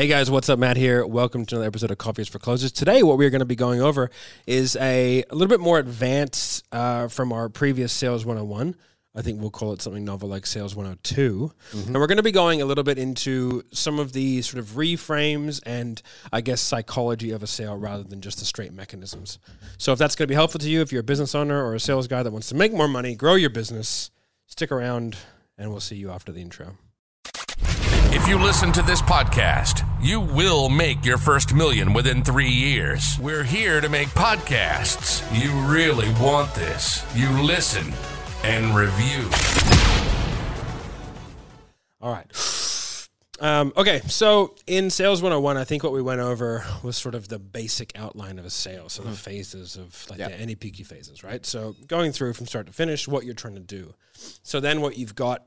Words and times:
Hey 0.00 0.06
guys, 0.06 0.30
what's 0.30 0.48
up? 0.48 0.58
Matt 0.58 0.78
here. 0.78 1.06
Welcome 1.06 1.44
to 1.44 1.56
another 1.56 1.66
episode 1.66 1.90
of 1.90 1.98
Coffees 1.98 2.26
for 2.26 2.38
Closers. 2.38 2.72
Today, 2.72 3.02
what 3.02 3.18
we're 3.18 3.28
going 3.28 3.40
to 3.40 3.44
be 3.44 3.54
going 3.54 3.82
over 3.82 4.10
is 4.46 4.74
a, 4.76 5.22
a 5.28 5.34
little 5.34 5.46
bit 5.46 5.60
more 5.60 5.78
advanced 5.78 6.66
uh, 6.72 7.08
from 7.08 7.34
our 7.34 7.50
previous 7.50 7.92
Sales 7.92 8.24
101. 8.24 8.76
I 9.14 9.20
think 9.20 9.42
we'll 9.42 9.50
call 9.50 9.74
it 9.74 9.82
something 9.82 10.02
novel 10.02 10.30
like 10.30 10.46
Sales 10.46 10.74
102. 10.74 11.52
And 11.84 11.94
we're 11.96 12.06
going 12.06 12.16
to 12.16 12.22
be 12.22 12.32
going 12.32 12.62
a 12.62 12.64
little 12.64 12.82
bit 12.82 12.96
into 12.96 13.62
some 13.74 13.98
of 13.98 14.14
the 14.14 14.40
sort 14.40 14.60
of 14.60 14.70
reframes 14.70 15.60
and 15.66 16.00
I 16.32 16.40
guess 16.40 16.62
psychology 16.62 17.32
of 17.32 17.42
a 17.42 17.46
sale 17.46 17.76
rather 17.76 18.02
than 18.02 18.22
just 18.22 18.38
the 18.38 18.46
straight 18.46 18.72
mechanisms. 18.72 19.38
So, 19.76 19.92
if 19.92 19.98
that's 19.98 20.16
going 20.16 20.28
to 20.28 20.32
be 20.32 20.34
helpful 20.34 20.60
to 20.60 20.70
you, 20.70 20.80
if 20.80 20.92
you're 20.92 21.02
a 21.02 21.04
business 21.04 21.34
owner 21.34 21.62
or 21.62 21.74
a 21.74 21.80
sales 21.80 22.08
guy 22.08 22.22
that 22.22 22.32
wants 22.32 22.48
to 22.48 22.54
make 22.54 22.72
more 22.72 22.88
money, 22.88 23.14
grow 23.14 23.34
your 23.34 23.50
business, 23.50 24.10
stick 24.46 24.72
around, 24.72 25.18
and 25.58 25.70
we'll 25.70 25.78
see 25.78 25.96
you 25.96 26.10
after 26.10 26.32
the 26.32 26.40
intro. 26.40 26.78
If 28.12 28.26
you 28.26 28.38
listen 28.38 28.72
to 28.72 28.82
this 28.82 29.00
podcast, 29.00 29.86
you 30.02 30.20
will 30.20 30.68
make 30.68 31.04
your 31.04 31.18
first 31.18 31.54
million 31.54 31.92
within 31.92 32.24
three 32.24 32.48
years. 32.48 33.18
We're 33.20 33.44
here 33.44 33.80
to 33.80 33.88
make 33.88 34.08
podcasts. 34.08 35.20
You 35.38 35.50
really 35.70 36.08
want 36.14 36.54
this. 36.54 37.04
You 37.14 37.28
listen 37.42 37.92
and 38.42 38.74
review. 38.74 39.28
All 42.00 42.12
right. 42.12 42.26
Um, 43.40 43.72
okay, 43.74 44.00
so 44.06 44.54
in 44.66 44.90
Sales 44.90 45.22
101, 45.22 45.56
I 45.56 45.64
think 45.64 45.82
what 45.82 45.92
we 45.92 46.02
went 46.02 46.20
over 46.20 46.64
was 46.82 46.96
sort 46.96 47.14
of 47.14 47.28
the 47.28 47.38
basic 47.38 47.98
outline 47.98 48.38
of 48.38 48.44
a 48.44 48.50
sale. 48.50 48.90
So 48.90 49.02
the 49.02 49.12
phases 49.12 49.76
of 49.76 50.06
like 50.10 50.18
the 50.18 50.24
NEPQ 50.24 50.86
phases, 50.86 51.24
right? 51.24 51.44
So 51.46 51.74
going 51.86 52.12
through 52.12 52.34
from 52.34 52.46
start 52.46 52.66
to 52.66 52.72
finish, 52.72 53.08
what 53.08 53.24
you're 53.24 53.34
trying 53.34 53.54
to 53.54 53.60
do. 53.60 53.94
So 54.42 54.60
then 54.60 54.82
what 54.82 54.98
you've 54.98 55.14
got, 55.14 55.42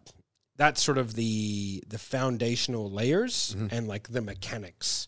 that's 0.57 0.81
sort 0.81 0.97
of 0.97 1.15
the 1.15 1.83
the 1.87 1.97
foundational 1.97 2.89
layers 2.91 3.55
mm-hmm. 3.57 3.73
and 3.75 3.87
like 3.87 4.09
the 4.09 4.21
mechanics. 4.21 5.07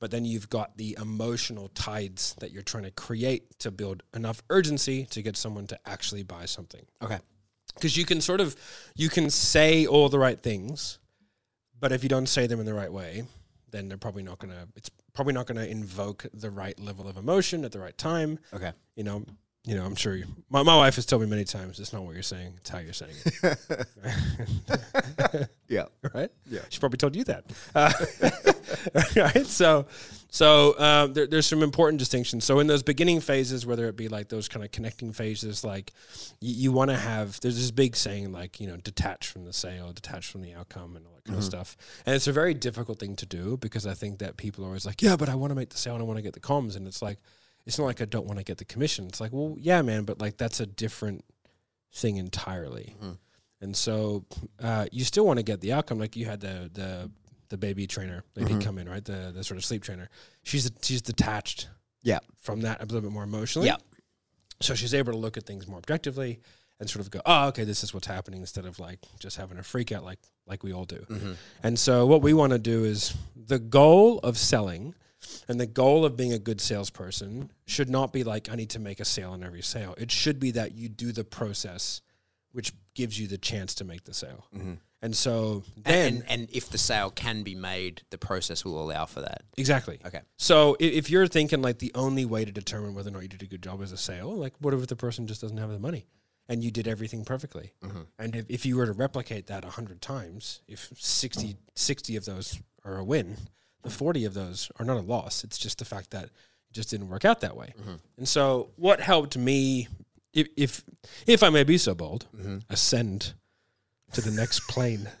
But 0.00 0.10
then 0.10 0.24
you've 0.24 0.50
got 0.50 0.76
the 0.76 0.96
emotional 1.00 1.68
tides 1.68 2.34
that 2.40 2.50
you're 2.50 2.62
trying 2.64 2.82
to 2.84 2.90
create 2.90 3.58
to 3.60 3.70
build 3.70 4.02
enough 4.14 4.42
urgency 4.50 5.04
to 5.10 5.22
get 5.22 5.36
someone 5.36 5.68
to 5.68 5.78
actually 5.86 6.24
buy 6.24 6.44
something 6.46 6.84
Okay. 7.00 7.18
because 7.74 7.96
you 7.96 8.04
can 8.04 8.20
sort 8.20 8.40
of 8.40 8.56
you 8.96 9.08
can 9.08 9.30
say 9.30 9.86
all 9.86 10.08
the 10.08 10.18
right 10.18 10.40
things 10.40 10.98
but 11.78 11.92
if 11.92 12.02
you 12.02 12.08
don't 12.08 12.26
say 12.26 12.48
them 12.48 12.58
in 12.58 12.66
the 12.66 12.74
right 12.74 12.92
way 12.92 13.22
then 13.70 13.88
they're 13.88 13.96
probably 13.96 14.24
not 14.24 14.40
gonna 14.40 14.66
it's 14.74 14.90
probably 15.14 15.34
not 15.34 15.46
gonna 15.46 15.66
invoke 15.66 16.26
the 16.34 16.50
right 16.50 16.78
level 16.80 17.06
of 17.06 17.16
emotion 17.16 17.64
at 17.64 17.70
the 17.70 17.78
right 17.78 17.96
time 17.96 18.40
Okay. 18.52 18.72
you 18.96 19.04
know 19.04 19.24
you 19.64 19.74
know 19.74 19.84
i'm 19.84 19.94
sure 19.94 20.16
you, 20.16 20.24
my, 20.50 20.62
my 20.62 20.76
wife 20.76 20.96
has 20.96 21.06
told 21.06 21.22
me 21.22 21.28
many 21.28 21.44
times 21.44 21.78
it's 21.78 21.92
not 21.92 22.02
what 22.02 22.14
you're 22.14 22.22
saying 22.22 22.54
it's 22.58 22.70
how 22.70 22.78
you're 22.78 22.92
saying 22.92 23.14
it. 23.24 25.48
Yeah. 25.68 25.86
right? 26.12 26.30
Yeah. 26.50 26.60
she 26.68 26.80
probably 26.80 26.98
told 26.98 27.16
you 27.16 27.24
that. 27.24 27.44
Uh, 27.74 27.90
right? 29.34 29.46
So 29.46 29.86
so 30.28 30.78
um, 30.78 31.14
there, 31.14 31.26
there's 31.26 31.46
some 31.46 31.62
important 31.62 31.98
distinctions. 31.98 32.44
So 32.44 32.60
in 32.60 32.66
those 32.66 32.82
beginning 32.82 33.20
phases 33.20 33.64
whether 33.64 33.88
it 33.88 33.96
be 33.96 34.08
like 34.08 34.28
those 34.28 34.48
kind 34.48 34.64
of 34.64 34.70
connecting 34.70 35.12
phases 35.12 35.64
like 35.64 35.92
you, 36.40 36.54
you 36.54 36.72
want 36.72 36.90
to 36.90 36.96
have 36.96 37.40
there's 37.40 37.56
this 37.56 37.70
big 37.70 37.96
saying 37.96 38.32
like 38.32 38.60
you 38.60 38.66
know 38.66 38.76
detach 38.76 39.28
from 39.28 39.44
the 39.44 39.52
sale 39.52 39.92
detach 39.92 40.26
from 40.26 40.42
the 40.42 40.52
outcome 40.52 40.96
and 40.96 41.06
all 41.06 41.12
that 41.14 41.24
kind 41.24 41.38
of 41.38 41.44
stuff. 41.44 41.76
And 42.04 42.14
it's 42.14 42.26
a 42.26 42.32
very 42.32 42.52
difficult 42.52 42.98
thing 42.98 43.16
to 43.16 43.26
do 43.26 43.56
because 43.56 43.86
i 43.86 43.94
think 43.94 44.18
that 44.18 44.36
people 44.36 44.64
are 44.64 44.68
always 44.68 44.84
like 44.84 45.00
yeah 45.00 45.16
but 45.16 45.28
i 45.28 45.34
want 45.34 45.50
to 45.50 45.54
make 45.54 45.70
the 45.70 45.78
sale 45.78 45.94
and 45.94 46.02
i 46.02 46.04
want 46.04 46.18
to 46.18 46.22
get 46.22 46.34
the 46.34 46.40
comms 46.40 46.76
and 46.76 46.86
it's 46.86 47.00
like 47.00 47.18
it's 47.66 47.78
not 47.78 47.84
like 47.84 48.00
i 48.00 48.04
don't 48.04 48.26
want 48.26 48.38
to 48.38 48.44
get 48.44 48.58
the 48.58 48.64
commission 48.64 49.06
it's 49.06 49.20
like 49.20 49.32
well 49.32 49.54
yeah 49.58 49.82
man 49.82 50.04
but 50.04 50.20
like 50.20 50.36
that's 50.36 50.60
a 50.60 50.66
different 50.66 51.24
thing 51.92 52.16
entirely 52.16 52.94
mm-hmm. 52.98 53.12
and 53.60 53.76
so 53.76 54.24
uh, 54.62 54.86
you 54.90 55.04
still 55.04 55.26
want 55.26 55.38
to 55.38 55.42
get 55.42 55.60
the 55.60 55.72
outcome. 55.72 55.98
Like 55.98 56.16
you 56.16 56.24
had 56.26 56.40
the 56.40 56.70
the 56.72 57.10
the 57.50 57.58
baby 57.58 57.86
trainer 57.86 58.24
lady 58.34 58.58
come 58.64 58.78
in, 58.78 58.88
right? 58.88 59.04
The 59.04 59.30
the 59.34 59.44
sort 59.44 59.58
of 59.58 59.64
sleep 59.64 59.82
trainer. 59.82 60.08
She's 60.42 60.70
she's 60.82 61.02
detached 61.02 61.68
Yeah. 62.02 62.20
from 62.40 62.62
that 62.62 62.80
a 62.80 62.86
little 62.86 63.02
bit 63.02 63.12
more 63.12 63.24
emotionally. 63.24 63.68
Yeah. 63.68 63.76
So 64.60 64.74
she's 64.74 64.94
able 64.94 65.12
to 65.12 65.18
look 65.18 65.36
at 65.36 65.44
things 65.44 65.68
more 65.68 65.78
objectively 65.78 66.40
and 66.80 66.88
sort 66.88 67.04
of 67.04 67.10
go, 67.10 67.20
oh, 67.26 67.48
okay, 67.48 67.64
this 67.64 67.84
is 67.84 67.92
what's 67.92 68.06
happening 68.06 68.40
instead 68.40 68.64
of 68.64 68.78
like 68.80 69.00
just 69.18 69.36
having 69.36 69.58
a 69.58 69.62
freak 69.62 69.92
out 69.92 70.02
like 70.02 70.18
like 70.46 70.62
we 70.64 70.72
all 70.72 70.84
do. 70.86 71.04
Mm-hmm. 71.10 71.32
And 71.62 71.78
so 71.78 72.06
what 72.06 72.22
we 72.22 72.32
want 72.32 72.52
to 72.52 72.58
do 72.58 72.84
is 72.84 73.14
the 73.36 73.58
goal 73.58 74.18
of 74.20 74.38
selling 74.38 74.94
and 75.48 75.58
the 75.60 75.66
goal 75.66 76.04
of 76.04 76.16
being 76.16 76.32
a 76.32 76.38
good 76.38 76.60
salesperson 76.60 77.50
should 77.66 77.88
not 77.90 78.12
be 78.12 78.24
like 78.24 78.50
I 78.50 78.54
need 78.56 78.70
to 78.70 78.78
make 78.78 79.00
a 79.00 79.04
sale 79.04 79.32
on 79.32 79.42
every 79.42 79.62
sale. 79.62 79.94
It 79.98 80.10
should 80.10 80.38
be 80.40 80.52
that 80.52 80.72
you 80.74 80.88
do 80.88 81.12
the 81.12 81.24
process 81.24 82.00
which 82.52 82.72
gives 82.94 83.18
you 83.18 83.26
the 83.26 83.38
chance 83.38 83.74
to 83.76 83.84
make 83.84 84.04
the 84.04 84.12
sale. 84.12 84.46
Mm-hmm. 84.54 84.74
And 85.00 85.16
so 85.16 85.64
then 85.76 86.16
And, 86.16 86.24
and 86.28 86.48
if 86.52 86.68
the 86.68 86.78
sale 86.78 87.10
can 87.10 87.42
be 87.42 87.54
made, 87.54 88.02
the 88.10 88.18
process 88.18 88.64
will 88.64 88.80
allow 88.80 89.06
for 89.06 89.20
that. 89.22 89.42
Exactly. 89.56 89.98
Okay. 90.04 90.20
So 90.36 90.74
i- 90.80 90.84
if 90.84 91.08
you're 91.10 91.26
thinking 91.26 91.60
like 91.62 91.78
the 91.78 91.90
only 91.94 92.24
way 92.24 92.44
to 92.44 92.52
determine 92.52 92.94
whether 92.94 93.08
or 93.08 93.12
not 93.12 93.22
you 93.22 93.28
did 93.28 93.42
a 93.42 93.46
good 93.46 93.62
job 93.62 93.80
is 93.82 93.90
a 93.90 93.96
sale, 93.96 94.32
like 94.36 94.52
what 94.60 94.74
if 94.74 94.86
the 94.86 94.94
person 94.94 95.26
just 95.26 95.40
doesn't 95.40 95.56
have 95.56 95.70
the 95.70 95.78
money 95.78 96.06
and 96.48 96.62
you 96.62 96.70
did 96.70 96.86
everything 96.86 97.24
perfectly? 97.24 97.72
Mm-hmm. 97.82 98.02
And 98.18 98.36
if, 98.36 98.44
if 98.50 98.66
you 98.66 98.76
were 98.76 98.86
to 98.86 98.92
replicate 98.92 99.46
that 99.48 99.64
100 99.64 100.00
times, 100.02 100.60
if 100.68 100.90
60, 100.96 101.56
60 101.74 102.16
of 102.16 102.24
those 102.26 102.60
are 102.84 102.98
a 102.98 103.04
win, 103.04 103.38
the 103.82 103.90
40 103.90 104.24
of 104.24 104.34
those 104.34 104.70
are 104.78 104.84
not 104.84 104.96
a 104.96 105.00
loss. 105.00 105.44
It's 105.44 105.58
just 105.58 105.78
the 105.78 105.84
fact 105.84 106.10
that 106.10 106.24
it 106.24 106.30
just 106.72 106.90
didn't 106.90 107.08
work 107.08 107.24
out 107.24 107.40
that 107.40 107.56
way. 107.56 107.74
And 108.16 108.28
so 108.28 108.70
what 108.76 109.00
helped 109.00 109.36
me, 109.36 109.88
if, 110.32 110.48
if, 110.56 110.84
if 111.26 111.42
I 111.42 111.50
may 111.50 111.64
be 111.64 111.78
so 111.78 111.94
bold, 111.94 112.26
ascend 112.70 113.34
to 114.12 114.20
the 114.20 114.30
next 114.30 114.60
plane. 114.68 115.08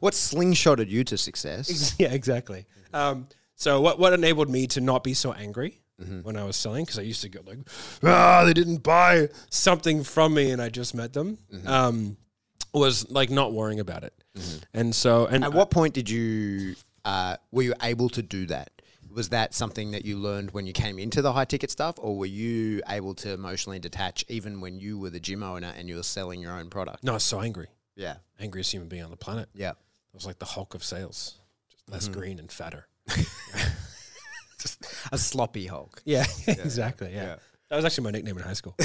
What 0.00 0.14
slingshotted 0.14 0.88
you 0.88 1.04
to 1.04 1.16
success? 1.16 1.94
yeah, 1.98 2.08
exactly. 2.12 2.66
Um, 2.92 3.28
so 3.54 3.80
what 3.80 4.00
what 4.00 4.12
enabled 4.12 4.50
me 4.50 4.66
to 4.68 4.80
not 4.80 5.04
be 5.04 5.14
so 5.14 5.32
angry 5.32 5.80
when 6.24 6.36
I 6.36 6.42
was 6.42 6.56
selling 6.56 6.84
because 6.84 6.98
I 6.98 7.02
used 7.02 7.22
to 7.22 7.28
go 7.28 7.38
like, 7.46 7.58
ah, 8.02 8.42
they 8.44 8.52
didn't 8.52 8.78
buy 8.82 9.28
something 9.50 10.02
from 10.02 10.34
me 10.34 10.50
and 10.50 10.60
I 10.60 10.70
just 10.70 10.96
met 10.96 11.12
them. 11.12 11.38
Um, 11.64 12.16
was 12.74 13.08
like 13.10 13.30
not 13.30 13.52
worrying 13.52 13.78
about 13.78 14.02
it, 14.02 14.12
and 14.74 14.94
so 14.94 15.26
and 15.26 15.44
At 15.44 15.52
what 15.52 15.70
point 15.70 15.94
did 15.94 16.08
you, 16.10 16.74
uh, 17.04 17.36
were 17.50 17.62
you 17.62 17.74
able 17.82 18.08
to 18.10 18.22
do 18.22 18.46
that? 18.46 18.70
Was 19.14 19.28
that 19.28 19.52
something 19.52 19.90
that 19.90 20.06
you 20.06 20.16
learned 20.16 20.52
when 20.52 20.66
you 20.66 20.72
came 20.72 20.98
into 20.98 21.20
the 21.20 21.32
high 21.34 21.44
ticket 21.44 21.70
stuff, 21.70 21.96
or 21.98 22.16
were 22.16 22.24
you 22.26 22.80
able 22.88 23.14
to 23.16 23.32
emotionally 23.32 23.78
detach 23.78 24.24
even 24.28 24.60
when 24.62 24.80
you 24.80 24.98
were 24.98 25.10
the 25.10 25.20
gym 25.20 25.42
owner 25.42 25.70
and 25.76 25.86
you 25.88 25.96
were 25.96 26.02
selling 26.02 26.40
your 26.40 26.52
own 26.58 26.70
product? 26.70 27.04
no, 27.04 27.12
I 27.12 27.14
was 27.16 27.22
so 27.24 27.40
angry, 27.40 27.68
Yeah. 27.94 28.16
angriest 28.40 28.72
human 28.72 28.88
being 28.88 29.02
on 29.04 29.10
the 29.10 29.16
planet. 29.18 29.50
Yeah. 29.54 29.72
I 29.72 30.14
was 30.14 30.24
like 30.26 30.38
the 30.38 30.46
Hulk 30.46 30.74
of 30.74 30.82
sales, 30.82 31.38
just 31.70 31.88
less 31.90 32.08
green 32.08 32.38
and 32.38 32.50
fatter. 32.50 32.86
Just 34.58 34.86
a 35.10 35.18
sloppy 35.18 35.66
Hulk. 35.66 36.00
Yeah, 36.04 36.24
exactly. 36.46 37.12
Yeah. 37.12 37.36
that 37.68 37.76
was 37.76 37.84
actually 37.84 38.04
my 38.04 38.10
nickname 38.12 38.36
in 38.38 38.44
high 38.44 38.52
school. 38.52 38.76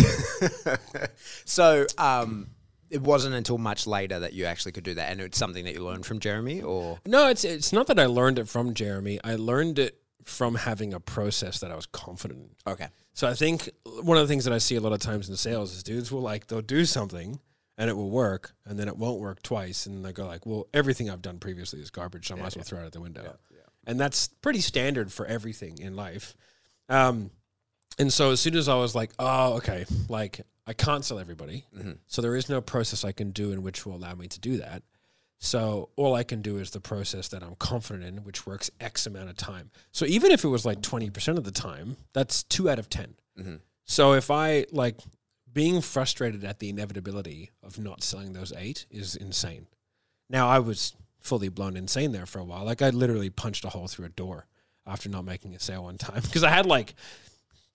So, 1.46 1.86
um, 2.00 2.50
it 2.90 3.02
wasn't 3.02 3.36
until 3.36 3.58
much 3.58 3.86
later 3.88 4.20
that 4.20 4.34
you 4.34 4.46
actually 4.46 4.72
could 4.72 4.84
do 4.84 4.94
that, 4.96 5.12
and 5.12 5.22
it's 5.22 5.38
something 5.38 5.66
that 5.66 5.74
you 5.74 5.84
learned 5.84 6.06
from 6.06 6.20
Jeremy, 6.20 6.62
or 6.62 7.00
No, 7.06 7.28
it's 7.30 7.44
it's 7.44 7.74
not 7.74 7.88
that 7.88 8.00
I 8.00 8.06
learned 8.06 8.40
it 8.40 8.48
from 8.48 8.74
Jeremy. 8.74 9.20
I 9.24 9.36
learned 9.36 9.80
it 9.80 10.00
from 10.24 10.56
having 10.56 10.94
a 10.94 11.00
process 11.00 11.60
that 11.60 11.72
I 11.72 11.76
was 11.76 11.86
confident 11.86 12.50
in. 12.66 12.74
okay, 12.74 12.88
So 13.14 13.28
I 13.30 13.34
think 13.34 13.70
one 14.04 14.18
of 14.18 14.24
the 14.24 14.28
things 14.28 14.44
that 14.44 14.54
I 14.54 14.58
see 14.58 14.76
a 14.76 14.82
lot 14.82 14.92
of 14.92 15.00
times 15.00 15.30
in 15.30 15.38
sales 15.38 15.74
is 15.74 15.84
dudes 15.84 16.12
will 16.12 16.22
like 16.22 16.48
they'll 16.48 16.62
do 16.62 16.84
something 16.84 17.40
and 17.78 17.90
it 17.90 17.94
will 17.96 18.10
work 18.10 18.52
and 18.66 18.78
then 18.78 18.90
it 18.90 18.98
won't 18.98 19.22
work 19.22 19.42
twice 19.42 19.86
and 19.86 20.04
they 20.04 20.12
go 20.12 20.26
like, 20.28 20.46
well, 20.46 20.68
everything 20.74 21.10
I've 21.10 21.22
done 21.22 21.40
previously 21.40 21.80
is 21.80 21.92
garbage, 21.92 22.28
so 22.28 22.36
I 22.36 22.40
might 22.40 22.48
as 22.48 22.56
well 22.58 22.66
throw 22.66 22.80
it 22.80 22.86
out 22.88 22.92
the 22.92 23.00
window. 23.00 23.38
And 23.86 23.98
that's 23.98 24.28
pretty 24.28 24.60
standard 24.60 25.14
for 25.14 25.26
everything 25.26 25.78
in 25.78 25.96
life. 25.96 26.36
Um, 26.90 27.32
and 27.98 28.12
so 28.12 28.32
as 28.32 28.42
soon 28.42 28.56
as 28.58 28.68
I 28.68 28.76
was 28.76 28.96
like, 28.96 29.12
oh, 29.18 29.54
okay, 29.58 29.86
like 30.10 30.42
I 30.68 30.74
can't 30.74 31.06
sell 31.06 31.18
everybody, 31.18 31.66
mm-hmm. 31.76 31.94
so 32.08 32.22
there 32.22 32.36
is 32.36 32.50
no 32.50 32.62
process 32.62 33.06
I 33.06 33.14
can 33.14 33.32
do 33.32 33.52
in 33.52 33.64
which 33.64 33.86
will 33.86 33.96
allow 33.96 34.14
me 34.14 34.28
to 34.28 34.40
do 34.40 34.58
that. 34.58 34.84
So 35.40 35.90
all 35.96 36.16
I 36.16 36.24
can 36.24 36.42
do 36.42 36.58
is 36.58 36.72
the 36.72 36.82
process 36.82 37.30
that 37.30 37.44
I'm 37.44 37.56
confident 37.56 38.06
in, 38.06 38.24
which 38.24 38.46
works 38.46 38.72
X 38.80 39.06
amount 39.06 39.30
of 39.30 39.38
time. 39.38 39.70
So 39.92 40.06
even 40.06 40.32
if 40.32 40.44
it 40.44 40.48
was 40.48 40.66
like 40.66 40.82
20% 40.82 41.38
of 41.38 41.44
the 41.44 41.52
time, 41.52 41.96
that's 42.14 42.44
two 42.44 42.70
out 42.70 42.80
of 42.80 42.90
10. 42.90 43.14
Mm-hmm. 43.40 43.56
So 43.86 44.14
if 44.14 44.32
I 44.32 44.66
like 44.72 45.00
being 45.58 45.82
frustrated 45.82 46.44
at 46.44 46.60
the 46.60 46.70
inevitability 46.70 47.52
of 47.64 47.80
not 47.80 48.04
selling 48.04 48.34
those 48.34 48.54
eight 48.56 48.86
is 48.92 49.16
insane. 49.16 49.68
Now 50.30 50.48
I 50.48 50.60
was 50.60 50.94
fully 51.20 51.50
blown 51.50 51.78
insane 51.78 52.12
there 52.12 52.26
for 52.26 52.40
a 52.40 52.44
while. 52.44 52.66
Like 52.66 52.82
I 52.82 52.90
literally 52.90 53.30
punched 53.30 53.66
a 53.66 53.70
hole 53.70 53.88
through 53.88 54.06
a 54.06 54.10
door 54.10 54.46
after 54.86 55.10
not 55.10 55.26
making 55.26 55.56
a 55.56 55.60
sale 55.60 55.84
one 55.84 55.98
time 55.98 56.22
because 56.24 56.44
I 56.44 56.50
had 56.50 56.66
like 56.66 56.94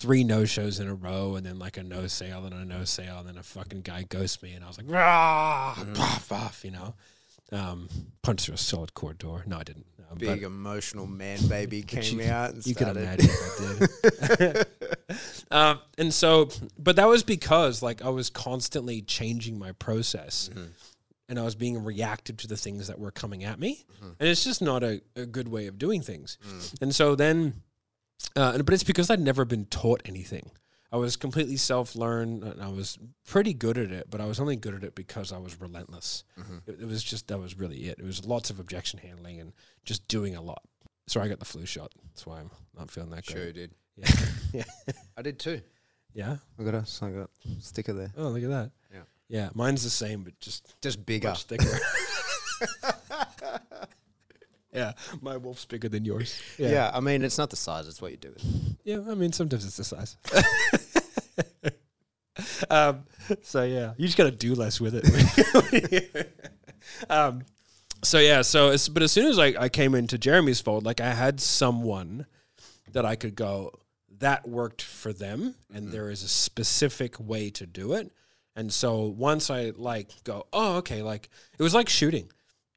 three 0.02 0.24
no 0.24 0.44
shows 0.44 0.80
in 0.80 0.88
a 0.88 0.94
row 0.94 1.36
and 1.36 1.46
then 1.46 1.58
like 1.58 1.76
a 1.76 1.82
no 1.82 2.06
sale 2.06 2.44
and 2.44 2.52
a 2.54 2.64
no 2.64 2.84
sale 2.84 3.18
and 3.18 3.28
then 3.28 3.38
a 3.38 3.42
fucking 3.42 3.82
guy 3.82 4.02
ghosts 4.02 4.42
me 4.42 4.52
and 4.52 4.64
I 4.64 4.66
was 4.68 4.76
like 4.78 4.90
rah 4.90 5.74
puff 5.94 6.28
puff 6.28 6.64
you 6.64 6.72
know? 6.72 6.94
Um 7.52 7.88
punched 8.22 8.46
through 8.46 8.54
a 8.56 8.58
solid 8.58 8.94
core 8.94 9.14
door. 9.14 9.44
No 9.46 9.58
I 9.58 9.62
didn't. 9.62 9.86
Um, 10.10 10.18
big 10.18 10.42
emotional 10.42 11.06
man 11.06 11.38
baby 11.48 11.82
came 11.86 12.20
out 12.20 12.50
and 12.54 12.66
you 12.66 12.74
can 12.74 12.86
started. 12.92 13.02
imagine 13.02 13.30
if 13.30 14.22
I 14.22 14.36
did. 14.36 14.66
um, 15.50 15.78
and 15.98 16.12
so, 16.12 16.48
but 16.78 16.96
that 16.96 17.08
was 17.08 17.22
because 17.22 17.82
like 17.82 18.02
I 18.02 18.08
was 18.08 18.30
constantly 18.30 19.00
changing 19.02 19.58
my 19.58 19.72
process, 19.72 20.50
and 21.28 21.38
I 21.38 21.42
was 21.42 21.54
being 21.54 21.82
reactive 21.82 22.36
to 22.38 22.46
the 22.46 22.56
things 22.56 22.88
that 22.88 22.98
were 22.98 23.10
coming 23.10 23.44
at 23.44 23.58
me, 23.58 23.84
and 24.02 24.28
it's 24.28 24.44
just 24.44 24.60
not 24.62 24.82
a, 24.82 25.00
a 25.16 25.24
good 25.26 25.48
way 25.48 25.66
of 25.66 25.78
doing 25.78 26.02
things. 26.02 26.38
And 26.80 26.94
so 26.94 27.14
then, 27.14 27.62
uh, 28.36 28.52
and- 28.54 28.64
but 28.64 28.74
it's 28.74 28.84
because 28.84 29.10
I'd 29.10 29.20
never 29.20 29.44
been 29.44 29.66
taught 29.66 30.02
anything. 30.04 30.50
I 30.90 30.96
was 30.96 31.16
completely 31.16 31.56
self 31.56 31.96
learned, 31.96 32.42
and 32.44 32.62
I 32.62 32.68
was 32.68 32.98
pretty 33.26 33.54
good 33.54 33.78
at 33.78 33.90
it, 33.90 34.08
but 34.10 34.20
I 34.20 34.26
was 34.26 34.38
only 34.38 34.56
good 34.56 34.74
at 34.74 34.84
it 34.84 34.94
because 34.94 35.32
I 35.32 35.38
was 35.38 35.58
relentless. 35.58 36.22
It, 36.66 36.80
it 36.82 36.86
was 36.86 37.02
just 37.02 37.28
that 37.28 37.38
was 37.38 37.56
really 37.58 37.88
it. 37.88 37.98
It 37.98 38.04
was 38.04 38.26
lots 38.26 38.50
of 38.50 38.60
objection 38.60 38.98
handling 38.98 39.40
and 39.40 39.54
just 39.86 40.06
doing 40.06 40.36
a 40.36 40.42
lot. 40.42 40.62
Sorry, 41.06 41.24
I 41.24 41.28
got 41.30 41.38
the 41.38 41.46
flu 41.46 41.64
shot. 41.64 41.92
That's 42.08 42.26
why 42.26 42.40
I'm 42.40 42.50
not 42.76 42.90
feeling 42.90 43.08
that 43.10 43.24
good. 43.24 43.32
Sure, 43.32 43.46
good. 43.46 43.54
did. 43.54 43.70
Yeah. 44.52 44.64
yeah. 44.86 44.92
I 45.16 45.22
did 45.22 45.38
too. 45.38 45.60
Yeah. 46.14 46.36
I 46.58 46.62
got 46.62 46.74
a, 46.74 46.84
I 47.04 47.10
got 47.10 47.30
a 47.58 47.60
sticker 47.62 47.92
there. 47.94 48.12
Oh, 48.16 48.28
look 48.28 48.42
at 48.42 48.50
that. 48.50 48.70
Yeah. 48.92 49.00
Yeah. 49.28 49.48
Mine's 49.54 49.82
the 49.84 49.90
same, 49.90 50.24
but 50.24 50.38
just 50.40 50.74
Just 50.82 51.04
bigger. 51.06 51.28
much 51.28 51.44
thicker. 51.44 51.64
yeah. 54.82 54.92
My 55.20 55.36
wolf's 55.36 55.64
bigger 55.64 55.88
than 55.88 56.04
yours. 56.04 56.40
Yeah. 56.58 56.90
I 56.92 57.00
mean, 57.00 57.22
it's 57.22 57.38
not 57.38 57.50
the 57.50 57.56
size; 57.56 57.88
it's 57.88 58.00
what 58.00 58.10
you 58.10 58.16
do 58.16 58.30
with 58.30 58.44
it. 58.44 58.76
Yeah, 58.84 59.00
I 59.08 59.14
mean, 59.14 59.32
sometimes 59.32 59.64
it's 59.64 59.76
the 59.76 59.84
size. 59.84 60.16
um, 62.70 63.04
so 63.42 63.62
yeah, 63.62 63.94
you 63.96 64.06
just 64.06 64.18
got 64.18 64.24
to 64.24 64.30
do 64.30 64.54
less 64.54 64.80
with 64.80 64.94
it. 64.94 66.32
um, 67.10 67.42
so 68.02 68.18
yeah, 68.18 68.42
so 68.42 68.70
it's, 68.70 68.88
but 68.88 69.02
as 69.02 69.12
soon 69.12 69.26
as 69.26 69.38
I, 69.38 69.54
I 69.58 69.68
came 69.68 69.94
into 69.94 70.18
Jeremy's 70.18 70.60
fold, 70.60 70.84
like 70.84 71.00
I 71.00 71.12
had 71.12 71.40
someone 71.40 72.26
that 72.92 73.04
I 73.04 73.16
could 73.16 73.34
go, 73.34 73.72
that 74.18 74.48
worked 74.48 74.82
for 74.82 75.12
them, 75.12 75.54
and 75.72 75.90
there 75.90 76.10
is 76.10 76.22
a 76.22 76.28
specific 76.28 77.18
way 77.20 77.50
to 77.50 77.66
do 77.66 77.92
it. 77.94 78.10
And 78.54 78.72
so 78.72 79.06
once 79.06 79.50
I 79.50 79.72
like 79.76 80.10
go, 80.24 80.46
oh, 80.52 80.76
okay, 80.76 81.02
like 81.02 81.30
it 81.58 81.62
was 81.62 81.74
like 81.74 81.88
shooting, 81.88 82.30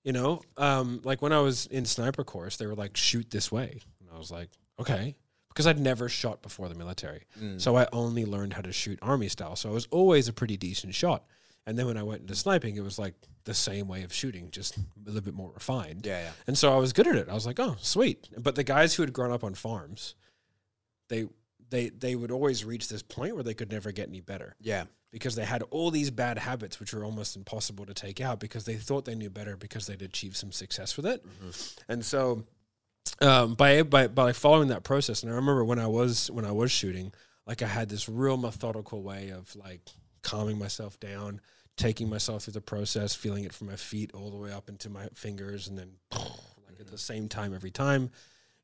you 0.05 0.13
know, 0.13 0.41
um, 0.55 1.01
like 1.03 1.21
when 1.21 1.33
I 1.33 1.41
was 1.41 1.65
in 1.65 1.83
sniper 1.83 2.23
course, 2.23 2.55
they 2.55 2.67
were 2.67 2.75
like, 2.75 2.95
shoot 2.95 3.29
this 3.29 3.51
way, 3.51 3.81
and 3.99 4.09
I 4.13 4.17
was 4.17 4.31
like, 4.31 4.49
okay, 4.79 5.15
because 5.49 5.67
I'd 5.67 5.79
never 5.79 6.07
shot 6.07 6.41
before 6.41 6.69
the 6.69 6.75
military, 6.75 7.23
so 7.57 7.75
I 7.75 7.87
only 7.91 8.23
learned 8.25 8.53
how 8.53 8.61
to 8.61 8.71
shoot 8.71 8.99
army 9.01 9.27
style. 9.27 9.55
So 9.57 9.69
I 9.69 9.73
was 9.73 9.87
always 9.91 10.27
a 10.29 10.33
pretty 10.33 10.55
decent 10.57 10.93
shot. 10.95 11.25
And 11.67 11.79
then 11.79 11.87
when 11.87 11.97
I 11.97 12.03
went 12.03 12.21
into 12.21 12.35
sniping, 12.35 12.75
it 12.75 12.83
was 12.83 12.99
like 12.99 13.15
the 13.45 13.55
same 13.55 13.87
way 13.87 14.03
of 14.03 14.13
shooting, 14.13 14.51
just 14.51 14.77
a 14.77 14.81
little 15.03 15.21
bit 15.21 15.33
more 15.33 15.49
refined. 15.51 16.05
Yeah, 16.05 16.19
yeah. 16.21 16.31
And 16.45 16.55
so 16.55 16.71
I 16.71 16.77
was 16.77 16.93
good 16.93 17.07
at 17.07 17.15
it. 17.15 17.27
I 17.27 17.33
was 17.33 17.47
like, 17.47 17.59
oh, 17.59 17.75
sweet. 17.81 18.29
But 18.37 18.53
the 18.53 18.63
guys 18.63 18.93
who 18.93 19.01
had 19.01 19.11
grown 19.13 19.31
up 19.31 19.43
on 19.43 19.55
farms, 19.55 20.13
they 21.09 21.25
they 21.71 21.89
they 21.89 22.15
would 22.15 22.29
always 22.29 22.63
reach 22.63 22.87
this 22.87 23.01
point 23.01 23.33
where 23.33 23.43
they 23.43 23.55
could 23.55 23.71
never 23.71 23.91
get 23.91 24.07
any 24.09 24.21
better 24.21 24.55
Yeah. 24.61 24.83
Because 25.15 25.35
they 25.35 25.45
had 25.45 25.63
all 25.69 25.91
these 25.91 26.11
bad 26.11 26.37
habits 26.37 26.77
which 26.77 26.93
were 26.93 27.05
almost 27.05 27.37
impossible 27.37 27.85
to 27.85 27.93
take 27.93 28.19
out 28.19 28.37
because 28.37 28.65
they 28.65 28.75
thought 28.75 29.05
they 29.05 29.15
knew 29.15 29.29
better 29.29 29.55
because 29.55 29.87
they'd 29.87 30.01
achieved 30.01 30.35
some 30.35 30.51
success 30.51 30.97
with 30.97 31.05
it. 31.05 31.23
And 31.87 32.03
so 32.03 32.43
um, 33.21 33.53
by, 33.53 33.81
by 33.83 34.07
by 34.09 34.33
following 34.33 34.67
that 34.67 34.83
process, 34.83 35.23
and 35.23 35.31
I 35.31 35.35
remember 35.35 35.63
when 35.63 35.79
I 35.79 35.87
was 35.87 36.29
when 36.29 36.43
I 36.43 36.51
was 36.51 36.69
shooting, 36.69 37.13
like 37.47 37.61
I 37.61 37.67
had 37.67 37.87
this 37.87 38.09
real 38.09 38.35
methodical 38.35 39.03
way 39.03 39.29
of 39.29 39.55
like 39.55 39.79
calming 40.21 40.59
myself 40.59 40.99
down, 40.99 41.39
taking 41.77 42.09
myself 42.09 42.43
through 42.43 42.51
the 42.51 42.59
process, 42.59 43.15
feeling 43.15 43.45
it 43.45 43.53
from 43.53 43.67
my 43.67 43.77
feet 43.77 44.11
all 44.13 44.31
the 44.31 44.37
way 44.37 44.51
up 44.51 44.67
into 44.67 44.89
my 44.89 45.07
fingers, 45.13 45.69
and 45.69 45.79
then 45.79 45.91
like 46.11 46.81
at 46.81 46.87
the 46.87 46.97
same 46.97 47.29
time 47.29 47.55
every 47.55 47.71
time 47.71 48.09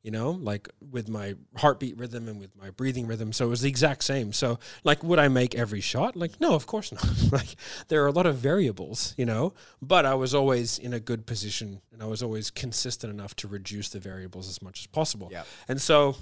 you 0.04 0.10
know, 0.10 0.32
like 0.32 0.68
with 0.92 1.10
my 1.10 1.36
heartbeat 1.58 1.98
rhythm 1.98 2.28
and 2.28 2.40
with 2.40 2.56
my 2.56 2.72
breathing 2.72 3.06
rhythm. 3.06 3.32
So 3.32 3.46
it 3.46 3.50
was 3.50 3.62
the 3.62 3.70
exact 3.70 4.04
same. 4.04 4.34
So, 4.34 4.58
like, 4.84 5.04
would 5.04 5.20
I 5.20 5.28
make 5.28 5.54
every 5.54 5.82
shot? 5.82 6.16
Like, 6.16 6.42
no, 6.42 6.56
of 6.56 6.66
course 6.66 6.92
not. 6.92 7.06
like, 7.32 7.56
there 7.88 8.04
are 8.04 8.08
a 8.08 8.12
lot 8.12 8.26
of 8.26 8.38
variables, 8.38 9.14
you 9.18 9.26
know, 9.26 9.54
but 9.82 10.06
I 10.06 10.16
was 10.16 10.34
always 10.34 10.80
in 10.80 10.94
a 10.94 11.00
good 11.00 11.28
position 11.28 11.82
and 11.94 12.02
I 12.02 12.08
was 12.08 12.24
always 12.24 12.50
consistent 12.50 13.14
enough 13.14 13.36
to 13.38 13.48
reduce 13.48 13.90
the 13.90 14.00
variables 14.00 14.50
as 14.50 14.62
much 14.62 14.80
as 14.80 14.88
possible. 14.88 15.30
Yep. 15.32 15.48
And 15.68 15.82
so, 15.82 16.16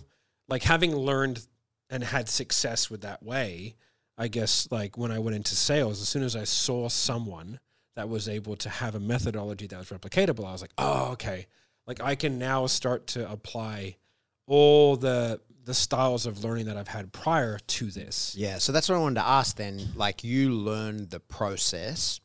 like, 0.50 0.64
having 0.64 0.96
learned 0.96 1.46
and 1.90 2.04
had 2.04 2.28
success 2.28 2.90
with 2.90 3.02
that 3.02 3.24
way, 3.24 3.76
I 4.18 4.28
guess, 4.28 4.68
like, 4.72 4.98
when 4.98 5.12
I 5.12 5.20
went 5.20 5.38
into 5.38 5.56
sales, 5.56 6.02
as 6.02 6.10
soon 6.10 6.24
as 6.24 6.36
I 6.36 6.44
saw 6.44 6.90
someone 6.90 7.60
that 7.96 8.10
was 8.10 8.28
able 8.28 8.58
to 8.58 8.70
have 8.70 8.96
a 8.96 9.00
methodology 9.00 9.68
that 9.68 9.78
was 9.78 9.90
replicatable, 9.90 10.46
I 10.46 10.52
was 10.52 10.62
like, 10.62 10.74
oh, 10.78 11.12
okay 11.14 11.48
like 11.90 12.02
I 12.02 12.14
can 12.14 12.38
now 12.38 12.68
start 12.68 13.08
to 13.08 13.30
apply 13.30 13.98
all 14.46 14.96
the 14.96 15.42
the 15.66 15.74
styles 15.74 16.26
of 16.26 16.44
learning 16.44 16.68
that 16.68 16.78
I've 16.78 16.88
had 16.88 17.12
prior 17.12 17.58
to 17.60 17.86
this. 17.92 18.36
Yeah, 18.38 18.60
so 18.60 18.72
that's 18.72 18.88
what 18.88 18.96
I 18.96 19.00
wanted 19.00 19.16
to 19.16 19.28
ask 19.28 19.56
then. 19.58 19.90
Like, 19.96 20.24
you 20.24 20.52
learned 20.52 21.10
the 21.10 21.20
process, 21.20 22.22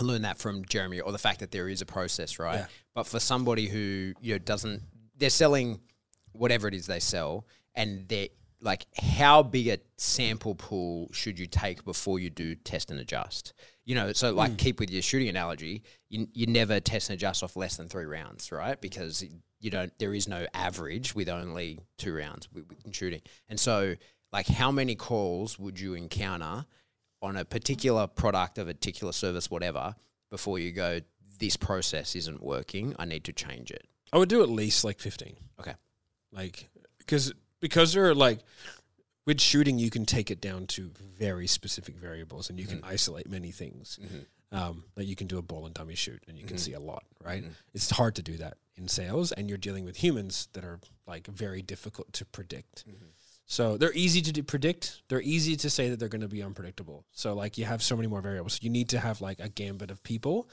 learn 0.00 0.22
that 0.22 0.38
from 0.38 0.64
Jeremy, 0.66 1.00
or 1.00 1.10
the 1.10 1.18
fact 1.18 1.40
that 1.40 1.50
there 1.50 1.68
is 1.68 1.80
a 1.80 1.86
process, 1.86 2.38
right? 2.38 2.60
Yeah. 2.60 2.66
But 2.94 3.06
for 3.06 3.18
somebody 3.18 3.66
who 3.66 4.12
you 4.20 4.34
know 4.34 4.38
doesn't, 4.38 4.82
they're 5.16 5.30
selling 5.30 5.80
whatever 6.32 6.68
it 6.68 6.74
is 6.74 6.86
they 6.86 7.00
sell, 7.00 7.46
and 7.74 8.06
they're 8.08 8.28
like, 8.60 8.86
how 8.96 9.42
big 9.42 9.68
a 9.68 9.78
sample 9.96 10.54
pool 10.54 11.08
should 11.12 11.38
you 11.38 11.46
take 11.46 11.84
before 11.84 12.20
you 12.20 12.28
do 12.28 12.54
test 12.54 12.90
and 12.90 13.00
adjust? 13.00 13.54
You 13.84 13.96
know, 13.96 14.12
so 14.12 14.32
like, 14.32 14.52
mm. 14.52 14.58
keep 14.58 14.78
with 14.78 14.90
your 14.90 15.02
shooting 15.02 15.28
analogy, 15.28 15.82
you, 16.08 16.28
you 16.32 16.46
never 16.46 16.78
test 16.78 17.10
and 17.10 17.14
adjust 17.16 17.42
off 17.42 17.56
less 17.56 17.76
than 17.76 17.88
three 17.88 18.04
rounds, 18.04 18.52
right? 18.52 18.80
Because 18.80 19.24
you 19.60 19.70
don't, 19.70 19.92
there 19.98 20.14
is 20.14 20.28
no 20.28 20.46
average 20.54 21.14
with 21.14 21.28
only 21.28 21.80
two 21.98 22.14
rounds 22.14 22.48
with, 22.52 22.68
with 22.68 22.94
shooting. 22.94 23.22
And 23.48 23.58
so, 23.58 23.96
like, 24.32 24.46
how 24.46 24.70
many 24.70 24.94
calls 24.94 25.58
would 25.58 25.80
you 25.80 25.94
encounter 25.94 26.64
on 27.20 27.36
a 27.36 27.44
particular 27.44 28.06
product, 28.06 28.58
of 28.58 28.68
a 28.68 28.74
particular 28.74 29.12
service, 29.12 29.50
whatever, 29.50 29.96
before 30.30 30.58
you 30.58 30.72
go, 30.72 31.00
this 31.38 31.56
process 31.56 32.14
isn't 32.14 32.42
working, 32.42 32.94
I 32.98 33.04
need 33.04 33.24
to 33.24 33.32
change 33.32 33.72
it? 33.72 33.86
I 34.12 34.18
would 34.18 34.28
do 34.28 34.42
at 34.42 34.48
least 34.48 34.84
like 34.84 35.00
15. 35.00 35.34
Okay. 35.58 35.74
Like 36.32 36.68
because 36.98 37.32
because 37.60 37.92
there 37.92 38.06
are 38.08 38.14
like 38.14 38.40
with 39.26 39.40
shooting 39.40 39.78
you 39.78 39.90
can 39.90 40.04
take 40.04 40.30
it 40.30 40.40
down 40.40 40.66
to 40.66 40.90
very 41.18 41.46
specific 41.46 41.96
variables 41.96 42.50
and 42.50 42.58
you 42.58 42.66
can 42.66 42.78
mm-hmm. 42.78 42.90
isolate 42.90 43.28
many 43.28 43.50
things. 43.50 43.98
Mm-hmm. 44.02 44.18
Um, 44.54 44.84
like 44.96 45.06
you 45.06 45.16
can 45.16 45.28
do 45.28 45.38
a 45.38 45.42
ball 45.42 45.64
and 45.64 45.74
dummy 45.74 45.94
shoot 45.94 46.22
and 46.28 46.36
you 46.36 46.44
can 46.44 46.56
mm-hmm. 46.56 46.62
see 46.62 46.72
a 46.74 46.80
lot, 46.80 47.04
right? 47.24 47.42
It's 47.72 47.88
hard 47.90 48.14
to 48.16 48.22
do 48.22 48.36
that 48.36 48.58
in 48.76 48.86
sales 48.86 49.32
and 49.32 49.48
you're 49.48 49.58
dealing 49.58 49.84
with 49.84 49.96
humans 49.96 50.48
that 50.52 50.64
are 50.64 50.78
like 51.06 51.26
very 51.26 51.62
difficult 51.62 52.12
to 52.14 52.24
predict. 52.26 52.84
So 53.52 53.76
they're 53.76 53.92
easy 53.92 54.22
to 54.22 54.42
predict. 54.42 55.02
They're 55.08 55.20
easy 55.20 55.56
to 55.56 55.68
say 55.68 55.90
that 55.90 56.00
they're 56.00 56.08
going 56.08 56.22
to 56.22 56.26
be 56.26 56.42
unpredictable. 56.42 57.04
So 57.12 57.34
like 57.34 57.58
you 57.58 57.66
have 57.66 57.82
so 57.82 57.94
many 57.94 58.08
more 58.08 58.22
variables. 58.22 58.58
You 58.62 58.70
need 58.70 58.88
to 58.88 58.98
have 58.98 59.20
like 59.20 59.40
a 59.40 59.50
gambit 59.50 59.90
of 59.90 60.02
people, 60.02 60.48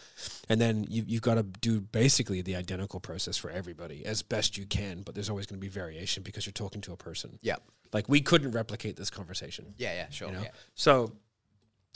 and 0.49 0.59
then 0.59 0.85
you, 0.89 1.05
you've 1.07 1.21
got 1.21 1.35
to 1.35 1.43
do 1.43 1.79
basically 1.79 2.41
the 2.41 2.57
identical 2.57 2.99
process 2.99 3.37
for 3.37 3.49
everybody 3.51 4.05
as 4.05 4.21
best 4.21 4.57
you 4.57 4.65
can. 4.65 5.03
But 5.03 5.15
there's 5.15 5.29
always 5.29 5.45
going 5.45 5.61
to 5.61 5.61
be 5.61 5.69
variation 5.69 6.23
because 6.23 6.45
you're 6.45 6.51
talking 6.51 6.81
to 6.81 6.91
a 6.91 6.97
person. 6.97 7.39
Yeah. 7.41 7.55
Like 7.93 8.09
we 8.09 8.19
couldn't 8.19 8.51
replicate 8.51 8.97
this 8.97 9.09
conversation. 9.09 9.75
Yeah, 9.77 9.93
yeah, 9.93 10.09
sure. 10.09 10.27
You 10.27 10.33
know? 10.33 10.41
Yeah. 10.41 10.49
So, 10.75 11.13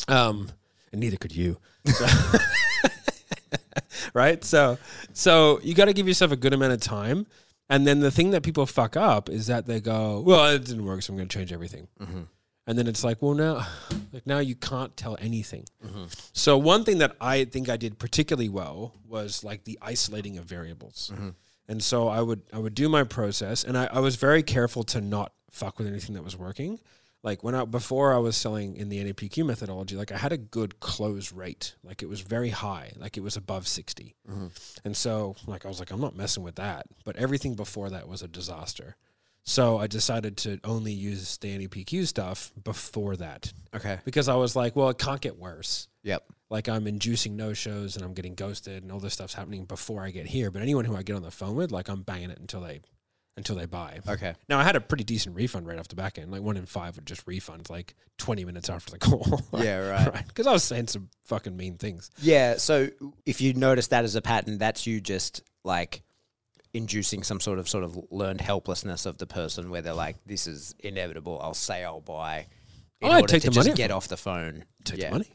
um, 0.08 0.50
and 0.94 1.02
neither 1.02 1.18
could 1.18 1.36
you. 1.36 1.58
So 1.86 2.06
right? 4.14 4.44
So, 4.44 4.78
so 5.12 5.60
you 5.64 5.74
got 5.74 5.86
to 5.86 5.94
give 5.94 6.08
yourself 6.08 6.32
a 6.32 6.36
good 6.36 6.54
amount 6.54 6.74
of 6.74 6.82
time. 6.82 7.26
And 7.70 7.88
then 7.88 8.02
the 8.02 8.12
thing 8.12 8.32
that 8.32 8.44
people 8.44 8.66
fuck 8.66 8.98
up 8.98 9.30
is 9.30 9.48
that 9.48 9.66
they 9.66 9.80
go, 9.80 10.22
"Well, 10.22 10.54
it 10.54 10.66
didn't 10.66 10.86
work, 10.86 11.02
so 11.02 11.14
I'm 11.14 11.18
going 11.18 11.30
to 11.30 11.38
change 11.38 11.54
everything." 11.54 11.88
Mm-hmm. 12.00 12.22
And 12.66 12.78
then 12.78 12.88
it's 12.88 13.04
like, 13.04 13.22
well, 13.22 13.34
now, 13.34 13.68
like 14.14 14.26
now 14.26 14.40
you 14.40 14.56
can't 14.56 14.96
tell 14.96 15.18
anything. 15.20 15.66
Mm-hmm. 15.86 16.06
So 16.34 16.58
one 16.58 16.84
thing 16.84 17.00
that 17.00 17.16
I 17.20 17.46
think 17.46 17.70
I 17.70 17.78
did 17.78 18.00
particularly 18.00 18.50
well 18.50 18.94
was 19.08 19.44
like 19.44 19.64
the 19.64 19.78
isolating 19.82 20.38
of 20.38 20.46
variables. 20.46 21.12
Mm-hmm. 21.14 21.30
And 21.68 21.84
so 21.84 22.08
I 22.10 22.22
would 22.22 22.42
I 22.52 22.60
would 22.60 22.76
do 22.76 22.90
my 22.90 23.04
process, 23.04 23.64
and 23.64 23.78
I, 23.78 23.86
I 23.86 24.00
was 24.00 24.18
very 24.18 24.44
careful 24.44 24.84
to 24.86 25.02
not 25.02 25.32
fuck 25.52 25.78
with 25.78 25.88
anything 25.88 26.16
that 26.16 26.24
was 26.24 26.36
working. 26.36 26.80
Like 27.24 27.42
when 27.44 27.56
I 27.56 27.64
before 27.64 28.14
I 28.14 28.18
was 28.18 28.36
selling 28.36 28.76
in 28.76 28.90
the 28.90 29.02
NEPQ 29.04 29.46
methodology, 29.46 29.96
like 29.96 30.12
I 30.12 30.18
had 30.18 30.34
a 30.34 30.38
good 30.38 30.80
close 30.82 31.32
rate, 31.32 31.76
like 31.84 32.04
it 32.04 32.10
was 32.10 32.20
very 32.22 32.50
high, 32.50 32.92
like 32.98 33.16
it 33.18 33.22
was 33.24 33.38
above 33.38 33.66
60 33.68 34.14
mm-hmm. 34.30 34.48
and 34.84 34.96
so 34.98 35.36
like 35.48 35.66
I 35.66 35.70
was 35.70 35.80
like 35.80 35.92
I'm 35.92 36.02
not 36.02 36.18
messing 36.18 36.44
with 36.44 36.56
that. 36.56 36.86
But 37.06 37.16
everything 37.16 37.56
before 37.56 37.90
that 37.92 38.08
was 38.10 38.22
a 38.22 38.28
disaster. 38.28 38.98
So 39.46 39.78
I 39.78 39.88
decided 39.88 40.38
to 40.38 40.60
only 40.64 40.94
use 40.94 41.38
the 41.38 41.50
NEPQ 41.58 42.08
stuff 42.08 42.54
before 42.64 43.18
that 43.18 43.52
Okay. 43.76 44.00
because 44.06 44.30
I 44.30 44.36
was 44.36 44.56
like, 44.56 44.74
well, 44.76 44.88
it 44.90 44.98
can't 44.98 45.20
get 45.20 45.38
worse 45.38 45.90
Yep. 46.04 46.24
like 46.50 46.70
I'm 46.70 46.88
inducing 46.88 47.36
no 47.36 47.54
shows 47.54 47.96
and 47.98 48.06
I'm 48.06 48.14
getting 48.14 48.36
ghosted 48.36 48.84
and 48.84 48.92
all 48.92 49.00
this 49.00 49.14
stuff's 49.14 49.34
happening 49.34 49.66
before 49.66 50.02
I 50.04 50.12
get 50.12 50.28
here. 50.28 50.50
But 50.52 50.62
anyone 50.62 50.86
who 50.86 50.96
I 50.96 51.04
get 51.04 51.16
on 51.18 51.24
the 51.24 51.32
phone 51.32 51.56
with, 51.56 51.72
like 51.72 51.90
I'm 51.90 52.04
banging 52.04 52.30
it 52.30 52.40
until 52.40 52.62
they 52.62 52.82
until 53.36 53.56
they 53.56 53.66
buy. 53.66 54.00
Okay. 54.08 54.36
Now 54.48 54.60
I 54.60 54.64
had 54.64 54.76
a 54.76 54.82
pretty 54.82 55.04
decent 55.04 55.36
refund 55.36 55.68
right 55.68 55.80
off 55.80 55.88
the 55.88 55.96
back 55.96 56.18
end. 56.18 56.32
Like 56.32 56.42
one 56.42 56.58
in 56.58 56.66
five 56.66 56.96
would 56.96 57.06
just 57.06 57.26
refund 57.26 57.70
like 57.70 57.96
20 58.20 58.46
minutes 58.46 58.70
after 58.70 58.92
the 58.92 58.98
call. 59.00 59.42
Yeah, 59.54 59.90
right. 59.90 60.14
right. 60.14 60.28
Because 60.28 60.48
I 60.48 60.52
was 60.52 60.64
saying 60.64 60.88
some 60.88 61.10
fucking 61.24 61.56
mean 61.56 61.78
things. 61.78 62.12
Yeah. 62.20 62.58
So 62.58 62.90
if 63.26 63.42
you 63.42 63.54
notice 63.54 63.88
that 63.88 64.04
as 64.04 64.16
a 64.16 64.22
pattern, 64.22 64.58
that's 64.58 64.86
you 64.86 65.02
just 65.02 65.42
like 65.64 66.04
inducing 66.74 67.24
some 67.24 67.40
sort 67.40 67.60
of 67.60 67.70
sort 67.70 67.84
of 67.84 68.00
learned 68.10 68.42
helplessness 68.42 69.06
of 69.06 69.18
the 69.18 69.28
person 69.28 69.70
where 69.70 69.82
they're 69.82 69.94
like, 69.94 70.18
"This 70.26 70.48
is 70.48 70.74
inevitable. 70.80 71.40
I'll 71.42 71.54
say 71.54 71.84
I'll 71.84 72.02
buy." 72.02 72.48
In 73.00 73.10
Oh, 73.10 73.12
I'd 73.12 73.22
order 73.22 73.32
take 73.32 73.42
to 73.44 73.50
the 73.50 73.54
just 73.54 73.68
money 73.68 73.78
get 73.78 73.92
off 73.92 74.08
the 74.08 74.18
phone. 74.18 74.66
Take 74.84 75.00
yeah. 75.00 75.10
the 75.10 75.12
money. 75.12 75.32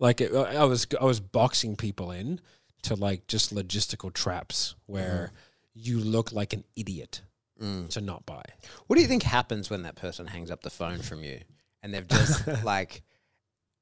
Like 0.00 0.20
it, 0.20 0.34
I 0.34 0.64
was 0.64 0.86
I 1.00 1.04
was 1.04 1.20
boxing 1.20 1.76
people 1.76 2.10
in 2.10 2.40
to 2.82 2.94
like 2.94 3.26
just 3.26 3.54
logistical 3.54 4.12
traps 4.12 4.74
where 4.86 5.32
mm-hmm. 5.32 5.34
you 5.74 5.98
look 5.98 6.32
like 6.32 6.52
an 6.52 6.64
idiot 6.76 7.22
Mm. 7.60 7.88
to 7.90 8.00
not 8.00 8.24
buy. 8.24 8.42
What 8.86 8.96
do 8.96 9.02
you 9.02 9.08
think 9.08 9.22
happens 9.24 9.68
when 9.68 9.82
that 9.82 9.96
person 9.96 10.26
hangs 10.28 10.50
up 10.50 10.62
the 10.62 10.70
phone 10.70 11.00
from 11.00 11.24
you 11.24 11.40
and 11.82 11.92
they've 11.92 12.06
just 12.06 12.46
like 12.64 13.02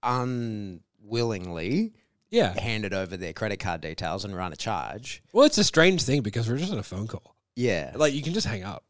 unwillingly 0.02 1.92
Yeah. 2.30 2.58
handed 2.58 2.92
over 2.94 3.16
their 3.16 3.32
credit 3.32 3.58
card 3.60 3.80
details 3.80 4.24
and 4.24 4.34
run 4.36 4.52
a 4.52 4.56
charge? 4.56 5.22
Well, 5.32 5.44
it's 5.44 5.58
a 5.58 5.64
strange 5.64 6.02
thing 6.02 6.22
because 6.22 6.48
we're 6.48 6.56
just 6.58 6.72
on 6.72 6.78
a 6.78 6.82
phone 6.82 7.06
call. 7.06 7.36
Yeah. 7.54 7.92
Like 7.94 8.14
you 8.14 8.22
can 8.22 8.32
just 8.34 8.46
hang 8.46 8.64
up. 8.64 8.84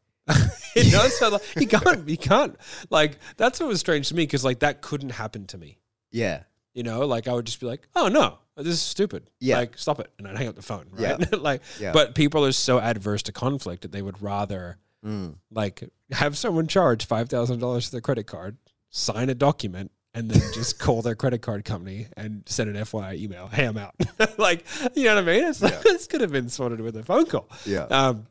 you 0.75 0.91
know, 0.91 1.07
so 1.07 1.29
like, 1.29 1.41
you 1.55 1.67
can't, 1.67 2.07
you 2.09 2.17
can't. 2.17 2.55
Like 2.89 3.17
that's 3.37 3.59
what 3.59 3.69
was 3.69 3.79
strange 3.79 4.09
to 4.09 4.15
me 4.15 4.23
because 4.23 4.43
like 4.43 4.59
that 4.59 4.81
couldn't 4.81 5.11
happen 5.11 5.45
to 5.47 5.57
me. 5.57 5.79
yeah. 6.11 6.43
You 6.73 6.83
know, 6.83 7.07
like 7.07 7.27
I 7.27 7.33
would 7.33 7.45
just 7.47 7.59
be 7.59 7.65
like, 7.65 7.87
"Oh 7.95 8.07
no, 8.07 8.37
this 8.57 8.73
is 8.73 8.81
stupid." 8.81 9.29
Yeah. 9.39 9.57
like 9.57 9.77
stop 9.77 9.99
it, 9.99 10.11
and 10.17 10.27
I'd 10.27 10.37
hang 10.37 10.47
up 10.47 10.55
the 10.55 10.61
phone. 10.61 10.85
Right? 10.91 11.17
Yeah. 11.19 11.25
like, 11.39 11.61
Yeah. 11.79 11.91
but 11.93 12.15
people 12.15 12.45
are 12.45 12.51
so 12.51 12.79
adverse 12.79 13.23
to 13.23 13.31
conflict 13.31 13.81
that 13.83 13.91
they 13.91 14.01
would 14.01 14.21
rather 14.21 14.77
Mm. 15.05 15.35
like 15.51 15.87
have 16.11 16.35
someone 16.37 16.65
charge 16.67 17.05
five 17.05 17.29
thousand 17.29 17.59
dollars 17.59 17.85
to 17.85 17.91
their 17.91 18.01
credit 18.01 18.25
card, 18.25 18.57
sign 18.89 19.29
a 19.29 19.35
document, 19.35 19.91
and 20.15 20.29
then 20.29 20.41
just 20.55 20.79
call 20.79 21.03
their 21.03 21.13
credit 21.15 21.43
card 21.43 21.63
company 21.65 22.07
and 22.17 22.41
send 22.47 22.69
an 22.75 22.75
FYI 22.83 23.15
email. 23.17 23.47
Hey, 23.47 23.65
I'm 23.65 23.77
out. 23.77 23.93
like, 24.39 24.65
you 24.95 25.03
know 25.05 25.13
what 25.15 25.23
I 25.23 25.27
mean? 25.27 25.43
It's 25.45 25.61
like, 25.61 25.81
this 25.83 26.07
could 26.07 26.21
have 26.21 26.31
been 26.31 26.49
sorted 26.49 26.81
with 26.81 26.97
a 26.97 27.03
phone 27.03 27.27
call. 27.27 27.47
Yeah. 27.65 27.83
Um, 27.83 28.25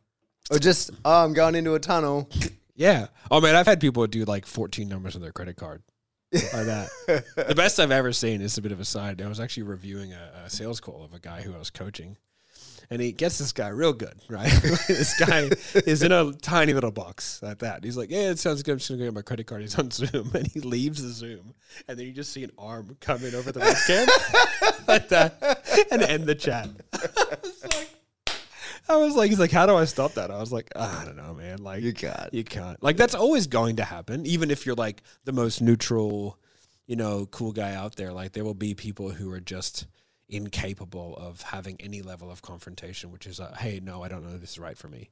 Or 0.50 0.58
just, 0.58 0.90
oh, 1.04 1.24
I'm 1.24 1.32
going 1.34 1.54
into 1.54 1.74
a 1.74 1.78
tunnel. 1.80 2.28
yeah. 2.74 3.06
Oh 3.30 3.40
man, 3.40 3.54
I've 3.54 3.66
had 3.66 3.80
people 3.80 4.04
do 4.08 4.24
like 4.24 4.44
14 4.44 4.88
numbers 4.88 5.14
on 5.14 5.22
their 5.22 5.32
credit 5.32 5.56
card. 5.56 5.82
Like 6.32 6.66
that. 6.66 6.88
the 7.48 7.54
best 7.54 7.78
I've 7.78 7.90
ever 7.90 8.12
seen 8.12 8.40
is 8.40 8.58
a 8.58 8.62
bit 8.62 8.72
of 8.72 8.80
a 8.80 8.84
side. 8.84 9.22
I 9.22 9.28
was 9.28 9.40
actually 9.40 9.64
reviewing 9.64 10.12
a, 10.12 10.30
a 10.46 10.50
sales 10.50 10.80
call 10.80 11.04
of 11.04 11.14
a 11.14 11.18
guy 11.18 11.42
who 11.42 11.54
I 11.54 11.58
was 11.58 11.70
coaching. 11.70 12.16
And 12.88 13.02
he 13.02 13.10
gets 13.10 13.38
this 13.38 13.52
guy 13.52 13.68
real 13.68 13.92
good, 13.92 14.14
right? 14.28 14.48
this 14.88 15.18
guy 15.18 15.50
is 15.74 16.02
in 16.04 16.12
a 16.12 16.32
tiny 16.34 16.72
little 16.72 16.92
box 16.92 17.42
like 17.42 17.58
that. 17.58 17.82
He's 17.82 17.96
like, 17.96 18.10
Yeah, 18.10 18.30
it 18.30 18.38
sounds 18.38 18.62
good. 18.62 18.72
I'm 18.72 18.78
just 18.78 18.90
gonna 18.90 18.98
go 18.98 19.04
get 19.06 19.14
my 19.14 19.22
credit 19.22 19.46
card. 19.46 19.62
He's 19.62 19.76
on 19.76 19.90
Zoom 19.90 20.30
and 20.34 20.46
he 20.46 20.60
leaves 20.60 21.02
the 21.02 21.08
Zoom. 21.08 21.54
And 21.88 21.98
then 21.98 22.06
you 22.06 22.12
just 22.12 22.32
see 22.32 22.44
an 22.44 22.52
arm 22.56 22.96
come 23.00 23.24
in 23.24 23.34
over 23.34 23.50
the 23.50 23.60
webcam 23.60 24.86
like 24.86 25.08
that 25.08 25.86
and 25.90 26.02
end 26.02 26.26
the 26.26 26.34
chat. 26.34 26.68
I 26.92 27.36
was 27.42 27.64
like, 27.64 27.95
I 28.88 28.96
was 28.96 29.14
like, 29.16 29.30
he's 29.30 29.38
like, 29.40 29.50
how 29.50 29.66
do 29.66 29.74
I 29.74 29.84
stop 29.84 30.14
that? 30.14 30.30
I 30.30 30.38
was 30.38 30.52
like, 30.52 30.70
"Ah, 30.76 31.02
I 31.02 31.04
don't 31.04 31.16
know, 31.16 31.34
man. 31.34 31.62
Like, 31.62 31.82
You 31.82 31.92
can't. 31.92 32.32
you 32.32 32.44
can't. 32.44 32.80
Like, 32.82 32.96
that's 32.96 33.14
always 33.14 33.46
going 33.46 33.76
to 33.76 33.84
happen, 33.84 34.24
even 34.26 34.50
if 34.50 34.64
you're 34.66 34.74
like 34.76 35.02
the 35.24 35.32
most 35.32 35.60
neutral, 35.60 36.38
you 36.86 36.96
know, 36.96 37.26
cool 37.26 37.52
guy 37.52 37.74
out 37.74 37.96
there. 37.96 38.12
Like, 38.12 38.32
there 38.32 38.44
will 38.44 38.54
be 38.54 38.74
people 38.74 39.10
who 39.10 39.30
are 39.32 39.40
just 39.40 39.86
incapable 40.28 41.16
of 41.16 41.40
having 41.42 41.76
any 41.80 42.02
level 42.02 42.30
of 42.30 42.42
confrontation, 42.42 43.10
which 43.10 43.26
is, 43.26 43.40
uh, 43.40 43.54
hey, 43.58 43.80
no, 43.82 44.02
I 44.02 44.08
don't 44.08 44.24
know 44.26 44.34
if 44.34 44.40
this 44.40 44.52
is 44.52 44.58
right 44.58 44.76
for 44.76 44.88
me. 44.88 45.10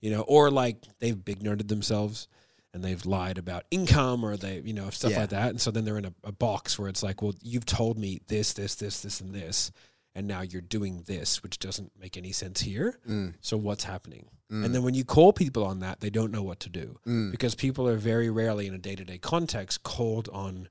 You 0.00 0.10
know, 0.12 0.20
or 0.22 0.50
like 0.50 0.76
they've 1.00 1.24
big 1.24 1.40
nerded 1.40 1.68
themselves 1.68 2.28
and 2.72 2.84
they've 2.84 3.04
lied 3.06 3.38
about 3.38 3.64
income 3.70 4.24
or 4.24 4.36
they, 4.36 4.60
you 4.60 4.72
know, 4.74 4.90
stuff 4.90 5.10
Yeah. 5.12 5.20
like 5.20 5.30
that. 5.30 5.50
And 5.50 5.60
so 5.60 5.70
then 5.72 5.84
they're 5.84 5.98
in 5.98 6.04
a, 6.04 6.12
a 6.22 6.32
box 6.32 6.78
where 6.78 6.88
it's 6.88 7.02
like, 7.02 7.20
well, 7.22 7.34
you've 7.42 7.66
told 7.66 7.98
me 7.98 8.20
this, 8.28 8.52
this, 8.52 8.74
this, 8.76 9.00
this, 9.00 9.20
and 9.20 9.34
this. 9.34 9.72
And 10.14 10.26
now 10.26 10.40
you're 10.40 10.62
doing 10.62 11.02
this, 11.06 11.42
which 11.42 11.58
doesn't 11.58 11.92
make 11.98 12.16
any 12.16 12.32
sense 12.32 12.60
here. 12.60 12.98
So 13.40 13.56
what's 13.56 13.84
happening? 13.84 14.26
And 14.50 14.74
then 14.74 14.82
when 14.82 14.94
you 14.94 15.04
call 15.04 15.32
people 15.32 15.64
on 15.64 15.80
that, 15.80 16.00
they 16.00 16.10
don't 16.10 16.32
know 16.32 16.42
what 16.42 16.60
to 16.60 16.70
do 16.70 16.98
because 17.30 17.54
people 17.54 17.86
are 17.86 17.96
very 17.98 18.30
rarely 18.30 18.66
in 18.66 18.74
a 18.74 18.78
day 18.78 18.96
to 18.96 19.04
day 19.04 19.18
context 19.18 19.82
called 19.82 20.28
on 20.32 20.68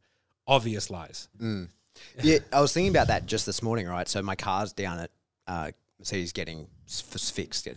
obvious 0.48 0.90
lies. 0.90 1.30
yeah, 2.24 2.40
I 2.52 2.62
was 2.62 2.74
thinking 2.74 2.92
about 2.92 3.08
that 3.08 3.26
just 3.26 3.46
this 3.46 3.62
morning, 3.62 3.88
right? 3.88 4.08
So 4.08 4.22
my 4.22 4.36
car's 4.36 4.74
down 4.74 5.00
at 5.00 5.12
uh, 5.48 5.72
Mercedes 6.00 6.32
getting 6.34 6.68
f- 6.88 7.20
fixed. 7.20 7.68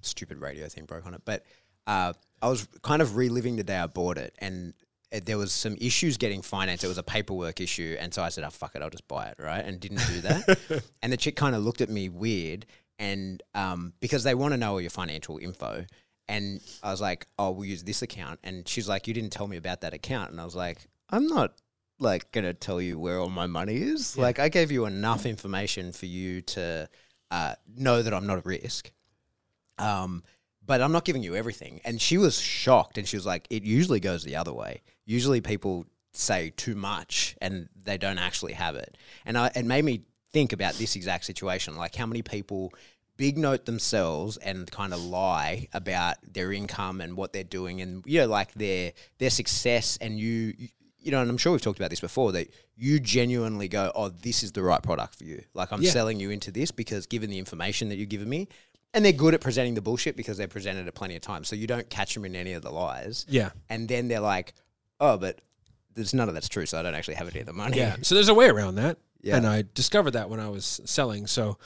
Stupid 0.00 0.38
radio 0.38 0.68
thing 0.68 0.84
broke 0.86 1.06
on 1.06 1.14
it, 1.14 1.22
but 1.24 1.44
uh, 1.86 2.12
I 2.40 2.48
was 2.48 2.66
kind 2.82 3.00
of 3.02 3.16
reliving 3.16 3.56
the 3.56 3.62
day 3.62 3.76
I 3.76 3.86
bought 3.86 4.18
it, 4.18 4.34
and 4.38 4.74
there 5.20 5.38
was 5.38 5.52
some 5.52 5.76
issues 5.80 6.16
getting 6.16 6.42
financed. 6.42 6.84
It 6.84 6.88
was 6.88 6.98
a 6.98 7.02
paperwork 7.02 7.60
issue, 7.60 7.96
and 7.98 8.12
so 8.12 8.22
I 8.22 8.30
said, 8.30 8.44
"Oh 8.44 8.50
fuck 8.50 8.74
it, 8.74 8.82
I'll 8.82 8.90
just 8.90 9.06
buy 9.08 9.26
it," 9.26 9.36
right? 9.38 9.64
And 9.64 9.78
didn't 9.78 10.06
do 10.08 10.20
that. 10.22 10.82
and 11.02 11.12
the 11.12 11.16
chick 11.16 11.36
kind 11.36 11.54
of 11.54 11.62
looked 11.62 11.80
at 11.80 11.90
me 11.90 12.08
weird, 12.08 12.66
and 12.98 13.42
um, 13.54 13.92
because 14.00 14.24
they 14.24 14.34
want 14.34 14.52
to 14.52 14.56
know 14.58 14.72
all 14.72 14.80
your 14.80 14.90
financial 14.90 15.38
info. 15.38 15.84
And 16.28 16.60
I 16.82 16.90
was 16.90 17.00
like, 17.00 17.26
"Oh, 17.38 17.50
we'll 17.50 17.66
use 17.66 17.82
this 17.82 18.02
account." 18.02 18.40
And 18.42 18.66
she's 18.66 18.88
like, 18.88 19.06
"You 19.06 19.14
didn't 19.14 19.30
tell 19.30 19.46
me 19.46 19.56
about 19.56 19.82
that 19.82 19.92
account." 19.92 20.30
And 20.30 20.40
I 20.40 20.44
was 20.44 20.56
like, 20.56 20.78
"I'm 21.10 21.26
not 21.26 21.54
like 21.98 22.32
gonna 22.32 22.54
tell 22.54 22.80
you 22.80 22.98
where 22.98 23.18
all 23.18 23.28
my 23.28 23.46
money 23.46 23.76
is. 23.76 24.16
Like 24.16 24.38
I 24.38 24.48
gave 24.48 24.72
you 24.72 24.86
enough 24.86 25.26
information 25.26 25.92
for 25.92 26.06
you 26.06 26.40
to 26.42 26.88
uh, 27.30 27.54
know 27.76 28.02
that 28.02 28.14
I'm 28.14 28.26
not 28.26 28.38
at 28.38 28.46
risk. 28.46 28.92
Um, 29.78 30.22
but 30.64 30.80
I'm 30.80 30.92
not 30.92 31.04
giving 31.04 31.22
you 31.22 31.34
everything. 31.34 31.80
And 31.84 32.00
she 32.00 32.18
was 32.18 32.38
shocked, 32.38 32.98
and 32.98 33.06
she 33.06 33.16
was 33.16 33.26
like, 33.26 33.46
"It 33.50 33.64
usually 33.64 34.00
goes 34.00 34.24
the 34.24 34.36
other 34.36 34.52
way. 34.52 34.82
Usually 35.04 35.40
people 35.40 35.86
say 36.12 36.52
too 36.56 36.74
much 36.74 37.36
and 37.40 37.68
they 37.82 37.98
don't 37.98 38.18
actually 38.18 38.52
have 38.54 38.76
it." 38.76 38.96
And 39.24 39.36
I, 39.38 39.50
it 39.54 39.64
made 39.64 39.84
me 39.84 40.02
think 40.32 40.52
about 40.52 40.74
this 40.74 40.96
exact 40.96 41.24
situation, 41.24 41.76
like 41.76 41.94
how 41.94 42.06
many 42.06 42.22
people 42.22 42.72
big 43.18 43.36
note 43.36 43.66
themselves 43.66 44.38
and 44.38 44.70
kind 44.70 44.92
of 44.94 45.00
lie 45.04 45.68
about 45.74 46.16
their 46.26 46.50
income 46.52 47.00
and 47.00 47.14
what 47.16 47.32
they're 47.34 47.44
doing 47.44 47.80
and 47.82 48.02
you 48.06 48.18
know 48.20 48.26
like 48.26 48.52
their 48.54 48.92
their 49.18 49.28
success 49.28 49.98
and 50.00 50.18
you 50.18 50.54
you 50.98 51.10
know 51.12 51.20
and 51.20 51.28
I'm 51.30 51.36
sure 51.36 51.52
we've 51.52 51.60
talked 51.60 51.78
about 51.78 51.90
this 51.90 52.00
before 52.00 52.32
that 52.32 52.48
you 52.74 52.98
genuinely 52.98 53.68
go 53.68 53.92
oh 53.94 54.08
this 54.08 54.42
is 54.42 54.52
the 54.52 54.62
right 54.62 54.82
product 54.82 55.16
for 55.16 55.24
you 55.24 55.44
like 55.52 55.72
I'm 55.72 55.82
Yeah. 55.82 55.90
selling 55.90 56.18
you 56.20 56.30
into 56.30 56.50
this 56.50 56.70
because 56.70 57.06
given 57.06 57.28
the 57.28 57.38
information 57.38 57.90
that 57.90 57.96
you've 57.96 58.08
given 58.08 58.30
me 58.30 58.48
and 58.94 59.04
they're 59.04 59.12
good 59.12 59.34
at 59.34 59.42
presenting 59.42 59.74
the 59.74 59.82
bullshit 59.82 60.16
because 60.16 60.38
they've 60.38 60.48
presented 60.48 60.88
it 60.88 60.94
plenty 60.94 61.14
of 61.14 61.20
times 61.20 61.48
so 61.48 61.54
you 61.54 61.66
don't 61.66 61.88
catch 61.90 62.14
them 62.14 62.24
in 62.24 62.34
any 62.34 62.54
of 62.54 62.62
the 62.62 62.70
lies 62.70 63.26
Yeah. 63.28 63.50
and 63.68 63.88
then 63.88 64.08
they're 64.08 64.20
like 64.20 64.54
oh 65.02 65.18
but 65.18 65.40
there's 65.94 66.14
none 66.14 66.28
of 66.28 66.34
that's 66.34 66.48
true 66.48 66.64
so 66.64 66.78
I 66.78 66.82
don't 66.82 66.94
actually 66.94 67.16
have 67.16 67.28
any 67.28 67.40
of 67.40 67.46
the 67.46 67.52
money 67.52 67.76
Yeah. 67.76 67.96
So 68.00 68.14
there's 68.14 68.28
a 68.28 68.34
way 68.34 68.48
around 68.48 68.76
that. 68.76 68.96
Yeah. 69.22 69.36
And 69.36 69.46
I 69.46 69.64
discovered 69.74 70.12
that 70.12 70.28
when 70.28 70.40
I 70.40 70.48
was 70.48 70.80
selling. 70.84 71.26
So 71.26 71.58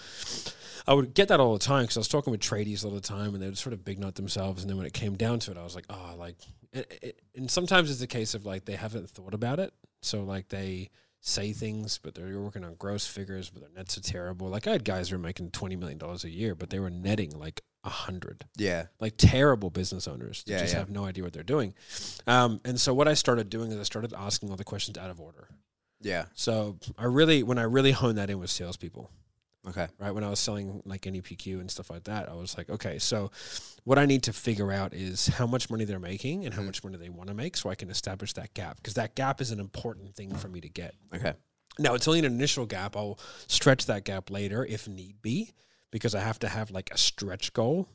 I 0.86 0.94
would 0.94 1.14
get 1.14 1.28
that 1.28 1.40
all 1.40 1.54
the 1.54 1.64
time 1.64 1.84
because 1.84 1.96
I 1.96 2.00
was 2.00 2.08
talking 2.08 2.30
with 2.30 2.40
tradies 2.40 2.84
all 2.84 2.90
the 2.90 3.00
time 3.00 3.34
and 3.34 3.42
they 3.42 3.46
would 3.46 3.58
sort 3.58 3.72
of 3.72 3.84
big 3.84 3.98
note 3.98 4.14
themselves. 4.14 4.62
And 4.62 4.70
then 4.70 4.76
when 4.76 4.86
it 4.86 4.92
came 4.92 5.16
down 5.16 5.38
to 5.40 5.50
it, 5.50 5.56
I 5.56 5.64
was 5.64 5.74
like, 5.74 5.86
oh, 5.90 6.14
like, 6.18 6.36
it, 6.72 6.98
it, 7.02 7.20
and 7.34 7.50
sometimes 7.50 7.90
it's 7.90 8.02
a 8.02 8.06
case 8.06 8.34
of 8.34 8.44
like 8.44 8.66
they 8.66 8.76
haven't 8.76 9.08
thought 9.08 9.32
about 9.32 9.58
it. 9.58 9.72
So 10.02 10.22
like 10.22 10.48
they 10.48 10.90
say 11.20 11.52
things, 11.52 11.98
but 11.98 12.14
they're 12.14 12.38
working 12.38 12.62
on 12.62 12.74
gross 12.74 13.06
figures, 13.06 13.48
but 13.50 13.62
their 13.62 13.70
nets 13.74 13.96
are 13.96 14.02
terrible. 14.02 14.48
Like 14.48 14.66
I 14.66 14.72
had 14.72 14.84
guys 14.84 15.08
who 15.08 15.16
were 15.16 15.22
making 15.22 15.50
$20 15.50 15.78
million 15.78 16.00
a 16.02 16.28
year, 16.28 16.54
but 16.54 16.70
they 16.70 16.78
were 16.78 16.90
netting 16.90 17.30
like 17.30 17.62
a 17.86 17.88
hundred 17.88 18.44
yeah 18.56 18.86
like 19.00 19.14
terrible 19.16 19.70
business 19.70 20.06
owners 20.08 20.42
that 20.44 20.52
Yeah, 20.52 20.58
just 20.60 20.72
yeah. 20.74 20.80
have 20.80 20.90
no 20.90 21.04
idea 21.06 21.22
what 21.24 21.32
they're 21.32 21.42
doing. 21.56 21.72
Um, 22.26 22.60
and 22.64 22.78
so 22.80 22.92
what 22.92 23.08
I 23.08 23.14
started 23.14 23.48
doing 23.48 23.70
is 23.72 23.78
I 23.78 23.84
started 23.84 24.12
asking 24.12 24.50
all 24.50 24.56
the 24.56 24.64
questions 24.64 24.98
out 24.98 25.08
of 25.10 25.20
order. 25.20 25.48
yeah 26.00 26.24
So 26.34 26.78
I 26.98 27.04
really, 27.04 27.42
when 27.42 27.58
I 27.58 27.62
really 27.62 27.92
honed 27.92 28.18
that 28.18 28.28
in 28.28 28.38
with 28.38 28.50
salespeople, 28.50 29.10
okay 29.68 29.86
right? 29.98 30.10
When 30.12 30.24
I 30.24 30.30
was 30.30 30.40
selling 30.40 30.82
like 30.84 31.02
NEPQ 31.02 31.60
and 31.60 31.70
stuff 31.70 31.88
like 31.90 32.04
that, 32.04 32.28
I 32.28 32.34
was 32.34 32.56
like, 32.58 32.68
okay, 32.70 32.98
so 32.98 33.30
what 33.84 33.98
I 33.98 34.06
need 34.06 34.24
to 34.24 34.32
figure 34.32 34.72
out 34.72 34.92
is 34.92 35.28
how 35.28 35.46
much 35.46 35.70
money 35.70 35.84
they're 35.84 36.00
making 36.00 36.44
and 36.44 36.52
how 36.52 36.60
Mm-hmm. 36.60 36.66
much 36.66 36.82
money 36.84 36.98
they 36.98 37.08
want 37.08 37.28
to 37.28 37.34
make 37.34 37.56
so 37.56 37.70
I 37.70 37.76
can 37.76 37.88
establish 37.90 38.32
that 38.34 38.52
gap 38.54 38.76
because 38.78 38.94
that 38.94 39.14
gap 39.14 39.40
is 39.40 39.50
an 39.52 39.60
important 39.60 40.14
thing 40.16 40.34
for 40.34 40.48
me 40.48 40.60
to 40.60 40.68
get. 40.68 40.94
okay 41.14 41.34
Now, 41.78 41.94
it's 41.94 42.08
only 42.08 42.18
an 42.20 42.24
initial 42.24 42.66
gap. 42.66 42.96
I'll 42.96 43.18
stretch 43.48 43.86
that 43.86 44.04
gap 44.04 44.30
later 44.30 44.64
if 44.64 44.88
need 44.88 45.22
be 45.22 45.52
because 45.90 46.14
I 46.14 46.20
have 46.20 46.38
to 46.40 46.48
have 46.48 46.70
like 46.70 46.90
a 46.92 46.98
stretch 46.98 47.52
goal. 47.52 47.88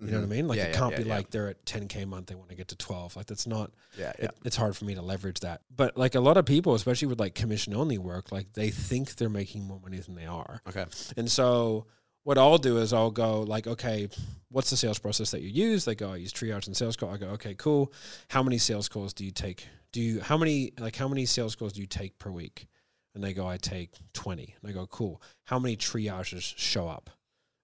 You 0.00 0.12
know 0.12 0.18
what 0.18 0.24
I 0.24 0.28
mean? 0.28 0.48
Like 0.48 0.58
Mm-hmm. 0.58 0.64
Yeah, 0.64 0.70
it 0.70 0.74
yeah, 0.74 0.78
can't 0.78 0.92
yeah, 0.92 0.98
be 0.98 1.04
like 1.04 1.30
they're 1.30 1.48
at 1.48 1.64
10k 1.66 2.04
a 2.04 2.06
month, 2.06 2.26
they 2.26 2.34
want 2.34 2.48
to 2.50 2.54
get 2.54 2.68
to 2.68 2.76
12. 2.76 3.16
Like 3.16 3.26
that's 3.26 3.46
not. 3.46 3.72
yeah 3.98 4.12
It, 4.18 4.30
it's 4.44 4.56
hard 4.56 4.76
for 4.76 4.84
me 4.84 4.94
to 4.94 5.02
leverage 5.02 5.40
that. 5.40 5.60
But 5.74 5.96
like 5.96 6.14
a 6.14 6.20
lot 6.20 6.36
of 6.36 6.46
people, 6.46 6.74
especially 6.74 7.08
with 7.08 7.20
like 7.20 7.34
commission 7.34 7.74
only 7.74 7.98
work, 7.98 8.30
like 8.32 8.52
they 8.52 8.70
think 8.70 9.16
they're 9.16 9.28
making 9.28 9.64
more 9.64 9.80
money 9.80 9.98
than 9.98 10.14
they 10.14 10.26
are. 10.26 10.62
okay 10.68 10.86
And 11.16 11.30
so 11.30 11.86
what 12.22 12.38
I'll 12.38 12.58
do 12.58 12.78
is 12.78 12.92
I'll 12.92 13.10
go 13.10 13.40
like, 13.40 13.66
okay, 13.66 14.08
what's 14.50 14.70
the 14.70 14.76
sales 14.76 14.98
process 14.98 15.30
that 15.32 15.42
you 15.42 15.48
use? 15.48 15.84
They 15.84 15.94
go, 15.94 16.12
I 16.12 16.16
use 16.16 16.32
triage 16.32 16.66
and 16.66 16.76
sales 16.76 16.96
call. 16.96 17.10
I 17.10 17.16
go, 17.16 17.28
okay, 17.30 17.54
cool. 17.54 17.92
How 18.28 18.42
many 18.42 18.58
sales 18.58 18.88
calls 18.88 19.12
do 19.12 19.24
you 19.24 19.30
take? 19.32 19.66
Do 19.92 20.00
you 20.00 20.20
how 20.20 20.36
many 20.38 20.72
like 20.78 20.94
how 20.94 21.08
many 21.08 21.26
sales 21.26 21.56
calls 21.56 21.72
do 21.72 21.80
you 21.80 21.86
take 21.86 22.18
per 22.18 22.30
week? 22.30 22.68
And 23.14 23.24
they 23.24 23.32
go, 23.32 23.48
I 23.48 23.56
take 23.56 23.90
twenty. 24.12 24.54
And 24.62 24.70
I 24.70 24.74
go, 24.74 24.86
cool. 24.86 25.20
How 25.44 25.58
many 25.58 25.76
triages 25.76 26.54
show 26.56 26.88
up? 26.88 27.10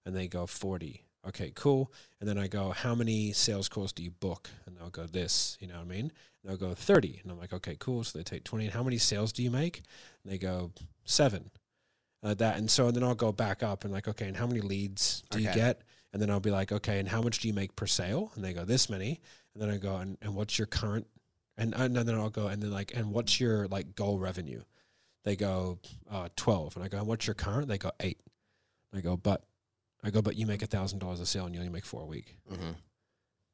And 0.05 0.15
they 0.15 0.27
go, 0.27 0.45
forty. 0.45 1.03
Okay, 1.27 1.51
cool. 1.55 1.91
And 2.19 2.29
then 2.29 2.37
I 2.37 2.47
go, 2.47 2.69
how 2.71 2.93
many 2.93 3.33
sales 3.33 3.67
calls 3.67 3.91
do 3.91 4.03
you 4.03 4.11
book? 4.11 4.49
And 4.65 4.77
they'll 4.77 4.91
go, 4.91 5.07
this. 5.07 5.57
You 5.59 5.67
know 5.67 5.75
what 5.75 5.81
I 5.81 5.85
mean? 5.85 6.11
And 6.41 6.45
they'll 6.45 6.57
go 6.57 6.73
thirty. 6.75 7.19
And 7.23 7.31
I'm 7.31 7.39
like, 7.39 7.53
okay, 7.53 7.75
cool. 7.79 8.03
So 8.03 8.17
they 8.17 8.23
take 8.23 8.43
twenty. 8.43 8.65
And 8.65 8.73
how 8.73 8.83
many 8.83 8.97
sales 8.97 9.31
do 9.33 9.41
you 9.43 9.51
make? 9.51 9.81
And 10.23 10.31
they 10.31 10.37
go, 10.37 10.71
seven 11.05 11.51
uh, 12.23 12.33
that 12.33 12.57
and 12.57 12.71
so 12.71 12.87
and 12.87 12.95
then 12.95 13.03
I'll 13.03 13.13
go 13.13 13.31
back 13.31 13.61
up 13.61 13.83
and 13.83 13.93
like 13.93 14.07
okay 14.07 14.27
and 14.27 14.35
how 14.35 14.47
many 14.47 14.59
leads 14.59 15.23
do 15.29 15.39
you 15.39 15.51
get 15.53 15.81
and 16.11 16.19
then 16.19 16.31
I'll 16.31 16.39
be 16.39 16.49
like 16.49 16.71
okay 16.71 16.97
and 16.97 17.07
how 17.07 17.21
much 17.21 17.37
do 17.37 17.47
you 17.47 17.53
make 17.53 17.75
per 17.75 17.85
sale 17.85 18.31
and 18.33 18.43
they 18.43 18.51
go 18.53 18.65
this 18.65 18.89
many 18.89 19.21
and 19.53 19.61
then 19.61 19.69
I 19.69 19.77
go 19.77 19.97
and, 19.97 20.17
and 20.23 20.33
what's 20.33 20.57
your 20.57 20.65
current 20.65 21.05
and, 21.55 21.75
and 21.75 21.95
then 21.95 22.15
I'll 22.15 22.31
go 22.31 22.47
and 22.47 22.63
then 22.63 22.71
like 22.71 22.95
and 22.95 23.11
what's 23.11 23.39
your 23.39 23.67
like 23.67 23.95
goal 23.95 24.17
revenue 24.17 24.63
They 25.25 25.35
go 25.35 25.79
uh, 26.09 26.29
twelve, 26.35 26.75
and 26.75 26.85
I 26.85 26.87
go, 26.87 27.03
"What's 27.03 27.25
your 27.27 27.33
current?" 27.33 27.67
They 27.67 27.79
go 27.79 27.91
eight. 27.99 28.19
and 28.91 28.99
I 28.99 29.01
go, 29.01 29.17
"But," 29.17 29.43
I 30.05 30.11
go, 30.11 30.21
"But 30.21 30.35
you 30.35 30.45
make 30.45 30.61
a 30.61 30.67
thousand 30.67 30.99
dollars 30.99 31.19
a 31.19 31.25
sale, 31.25 31.45
and 31.45 31.53
you 31.55 31.59
only 31.59 31.71
make 31.73 31.85
four 31.85 32.01
a 32.03 32.05
week." 32.05 32.37
Mm-hmm. 32.51 32.71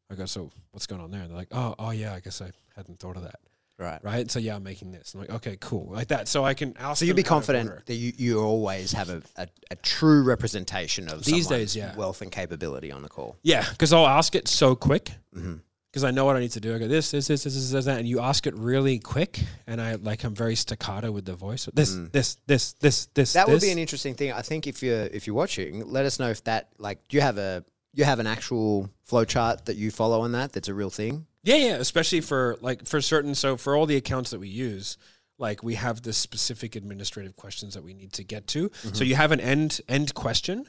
I 0.09 0.15
go, 0.15 0.25
"So 0.25 0.51
what's 0.71 0.85
going 0.85 1.01
on 1.01 1.11
there?" 1.11 1.21
And 1.21 1.29
they're 1.29 1.37
like, 1.37 1.47
"Oh, 1.51 1.75
oh 1.79 1.91
yeah, 1.91 2.13
I 2.13 2.19
guess 2.19 2.41
I 2.41 2.51
hadn't 2.75 2.99
thought 2.99 3.15
of 3.15 3.23
that." 3.23 3.39
Right. 3.81 4.03
Right. 4.03 4.29
So 4.29 4.37
yeah, 4.37 4.55
I'm 4.55 4.63
making 4.63 4.91
this. 4.91 5.15
I'm 5.15 5.21
like, 5.21 5.31
okay, 5.31 5.57
cool, 5.59 5.89
like 5.91 6.09
that. 6.09 6.27
So 6.27 6.43
I 6.43 6.53
can. 6.53 6.77
Ask 6.77 6.99
So 6.99 7.05
you'd 7.05 7.15
be 7.15 7.23
confident 7.23 7.69
order. 7.69 7.83
that 7.87 7.95
you, 7.95 8.13
you 8.15 8.39
always 8.39 8.91
have 8.91 9.09
a, 9.09 9.23
a, 9.37 9.47
a 9.71 9.75
true 9.77 10.23
representation 10.23 11.09
of 11.09 11.25
These 11.25 11.47
days, 11.47 11.75
yeah. 11.75 11.95
wealth 11.95 12.21
and 12.21 12.31
capability 12.31 12.91
on 12.91 13.01
the 13.01 13.09
call. 13.09 13.37
Yeah, 13.41 13.67
because 13.67 13.91
I'll 13.91 14.07
ask 14.07 14.35
it 14.35 14.47
so 14.47 14.75
quick. 14.75 15.11
Mm-hmm. 15.35 15.55
Because 15.91 16.05
I 16.05 16.11
know 16.11 16.23
what 16.23 16.37
I 16.37 16.39
need 16.39 16.51
to 16.51 16.61
do. 16.61 16.73
I 16.73 16.77
go 16.77 16.87
this, 16.87 17.11
this, 17.11 17.27
this, 17.27 17.43
this, 17.43 17.53
this, 17.53 17.71
this, 17.71 17.85
that, 17.85 17.99
and 17.99 18.07
you 18.07 18.21
ask 18.21 18.47
it 18.47 18.55
really 18.55 18.97
quick, 18.97 19.41
and 19.67 19.81
I 19.81 19.95
like 19.95 20.23
I'm 20.23 20.33
very 20.33 20.55
staccato 20.55 21.11
with 21.11 21.25
the 21.25 21.35
voice. 21.35 21.67
This, 21.73 21.97
this, 22.11 22.37
this, 22.47 22.73
this, 22.73 23.07
this. 23.13 23.31
Mm. 23.31 23.33
That 23.33 23.47
would 23.49 23.61
be 23.61 23.71
an 23.71 23.77
interesting 23.77 24.15
thing. 24.15 24.31
I 24.31 24.41
think 24.41 24.67
if 24.67 24.81
you're 24.81 25.03
if 25.03 25.27
you're 25.27 25.35
watching, 25.35 25.85
let 25.85 26.05
us 26.05 26.17
know 26.19 26.29
if 26.29 26.43
that 26.45 26.69
like 26.77 27.05
do 27.09 27.17
you 27.17 27.21
have 27.21 27.37
a 27.37 27.65
you 27.93 28.05
have 28.05 28.19
an 28.19 28.27
actual 28.27 28.89
flow 29.03 29.25
chart 29.25 29.65
that 29.65 29.75
you 29.75 29.91
follow 29.91 30.21
on 30.21 30.31
that 30.31 30.53
that's 30.53 30.69
a 30.69 30.73
real 30.73 30.89
thing. 30.89 31.25
yeah, 31.43 31.55
yeah. 31.55 31.75
Especially 31.75 32.21
for 32.21 32.57
like 32.61 32.87
for 32.87 33.01
certain. 33.01 33.35
So 33.35 33.57
for 33.57 33.75
all 33.75 33.85
the 33.85 33.97
accounts 33.97 34.31
that 34.31 34.39
we 34.39 34.47
use, 34.47 34.97
like 35.37 35.61
we 35.61 35.75
have 35.75 36.01
the 36.01 36.13
specific 36.13 36.77
administrative 36.77 37.35
questions 37.35 37.73
that 37.73 37.83
we 37.83 37.93
need 37.93 38.13
to 38.13 38.23
get 38.23 38.47
to. 38.47 38.69
Mm-hmm. 38.69 38.93
So 38.93 39.03
you 39.03 39.15
have 39.15 39.33
an 39.33 39.41
end 39.41 39.81
end 39.89 40.13
question, 40.13 40.65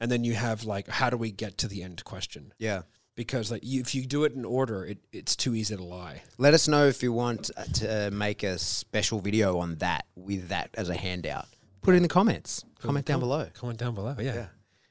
and 0.00 0.10
then 0.10 0.24
you 0.24 0.32
have 0.32 0.64
like 0.64 0.88
how 0.88 1.10
do 1.10 1.18
we 1.18 1.32
get 1.32 1.58
to 1.58 1.68
the 1.68 1.82
end 1.82 2.02
question? 2.04 2.54
Yeah. 2.58 2.82
Because 3.16 3.50
like 3.50 3.62
you, 3.64 3.80
if 3.80 3.94
you 3.94 4.06
do 4.06 4.24
it 4.24 4.32
in 4.32 4.44
order, 4.44 4.84
it, 4.84 4.98
it's 5.12 5.36
too 5.36 5.54
easy 5.54 5.76
to 5.76 5.82
lie. 5.82 6.22
Let 6.38 6.52
us 6.54 6.66
know 6.66 6.86
if 6.86 7.02
you 7.02 7.12
want 7.12 7.50
to 7.74 8.10
make 8.10 8.42
a 8.42 8.58
special 8.58 9.20
video 9.20 9.58
on 9.58 9.76
that 9.76 10.06
with 10.16 10.48
that 10.48 10.70
as 10.74 10.88
a 10.88 10.96
handout. 10.96 11.46
Put 11.82 11.94
it 11.94 11.98
in 11.98 12.02
the 12.02 12.08
comments. 12.08 12.64
Comment 12.80 13.04
down 13.04 13.20
below. 13.20 13.46
Comment 13.54 13.78
down 13.78 13.94
below. 13.94 14.16
Yeah. 14.18 14.46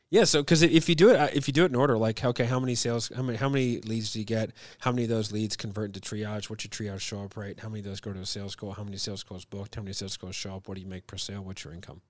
Yeah. 0.09 0.23
so 0.25 0.41
because 0.41 0.61
if 0.61 0.87
you 0.87 0.95
do 0.95 1.09
it, 1.09 1.15
uh, 1.15 1.27
if 1.33 1.47
you 1.47 1.53
do 1.53 1.63
it 1.65 1.69
in 1.71 1.75
order, 1.75 1.97
like 1.97 2.23
okay, 2.23 2.45
how 2.45 2.59
many 2.59 2.75
sales, 2.75 3.11
how 3.15 3.23
many, 3.23 3.37
how 3.37 3.49
many 3.49 3.79
leads 3.79 4.13
do 4.13 4.19
you 4.19 4.25
get? 4.25 4.51
How 4.79 4.91
many 4.91 5.03
of 5.03 5.09
those 5.09 5.31
leads 5.31 5.57
convert 5.57 5.87
into 5.87 5.99
triage? 5.99 6.49
What's 6.49 6.63
your 6.63 6.69
triage 6.69 7.01
show 7.01 7.23
up 7.23 7.35
rate? 7.35 7.59
How 7.59 7.67
many 7.67 7.79
of 7.79 7.85
those 7.85 7.99
go 7.99 8.13
to 8.13 8.19
a 8.19 8.25
sales 8.25 8.55
call? 8.55 8.71
How 8.73 8.83
many 8.83 8.97
sales 8.97 9.23
calls 9.23 9.43
booked? 9.43 9.75
How 9.75 9.81
many 9.81 9.93
sales 9.93 10.15
calls 10.15 10.35
show 10.35 10.55
up? 10.55 10.67
What 10.67 10.75
do 10.75 10.81
you 10.81 10.87
make 10.87 11.07
per 11.07 11.17
sale? 11.17 11.43
What's 11.43 11.63
your 11.63 11.73
income? 11.73 12.01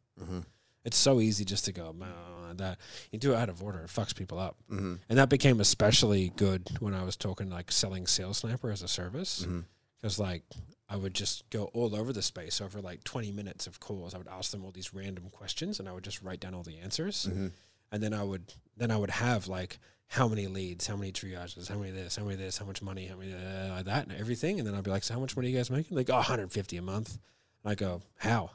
It's 0.86 0.98
so 0.98 1.20
easy 1.20 1.46
just 1.46 1.66
to 1.66 1.72
go 1.72 1.94
"Nah, 1.98 2.54
that. 2.58 2.78
You 3.12 3.20
do 3.20 3.34
it 3.34 3.38
out 3.38 3.50
of 3.50 3.64
order, 3.64 3.80
it 3.80 3.88
fucks 3.88 4.16
people 4.16 4.40
up, 4.40 4.58
mm-hmm. 4.72 4.96
and 5.10 5.18
that 5.18 5.30
became 5.30 5.60
especially 5.60 6.32
good 6.36 6.70
when 6.80 6.94
I 6.94 7.04
was 7.04 7.16
talking 7.16 7.50
like 7.50 7.72
selling 7.72 8.08
Sales 8.08 8.40
Sniper 8.40 8.72
as 8.72 8.82
a 8.82 8.88
service, 8.88 9.44
mm-hmm. 9.44 9.62
because 10.02 10.20
like 10.20 10.44
I 10.90 10.96
would 10.96 11.14
just 11.14 11.50
go 11.50 11.66
all 11.74 11.96
over 11.96 12.14
the 12.14 12.22
space 12.22 12.62
over 12.62 12.82
like 12.82 13.04
twenty 13.04 13.32
minutes 13.32 13.68
of 13.68 13.80
calls. 13.80 14.14
I 14.14 14.18
would 14.18 14.28
ask 14.28 14.52
them 14.52 14.66
all 14.66 14.72
these 14.72 14.94
random 14.94 15.30
questions, 15.32 15.80
and 15.80 15.88
I 15.88 15.94
would 15.94 16.04
just 16.04 16.22
write 16.22 16.40
down 16.40 16.54
all 16.54 16.64
the 16.64 16.80
answers, 16.80 17.28
mm-hmm. 17.30 17.48
and 17.92 18.04
then 18.04 18.14
I 18.14 18.24
would 18.24 18.54
then 18.78 18.92
I 18.92 18.98
would 18.98 19.12
have 19.12 19.48
like 19.48 19.80
how 20.14 20.28
many 20.28 20.46
leads, 20.46 20.86
how 20.86 20.96
many 20.96 21.12
triages, 21.12 21.70
how 21.70 21.78
many 21.78 21.90
this, 21.90 22.18
how 22.18 22.24
many 22.24 22.36
this, 22.36 22.60
how 22.60 22.66
much 22.66 22.84
money, 22.84 23.08
how 23.08 23.16
many 23.16 23.34
uh, 23.34 23.82
that, 23.82 24.08
and 24.08 24.20
everything, 24.20 24.60
and 24.60 24.68
then 24.68 24.76
I'd 24.76 24.84
be 24.84 24.92
like, 24.92 25.04
so 25.04 25.16
how 25.16 25.20
much 25.20 25.36
money 25.36 25.48
are 25.48 25.52
you 25.52 25.58
guys 25.58 25.72
making? 25.72 25.98
Like, 25.98 26.10
oh, 26.12 26.16
150 26.16 26.78
a 26.78 26.82
month. 26.84 27.18
And 27.64 27.72
I 27.72 27.76
go, 27.76 28.02
how? 28.18 28.52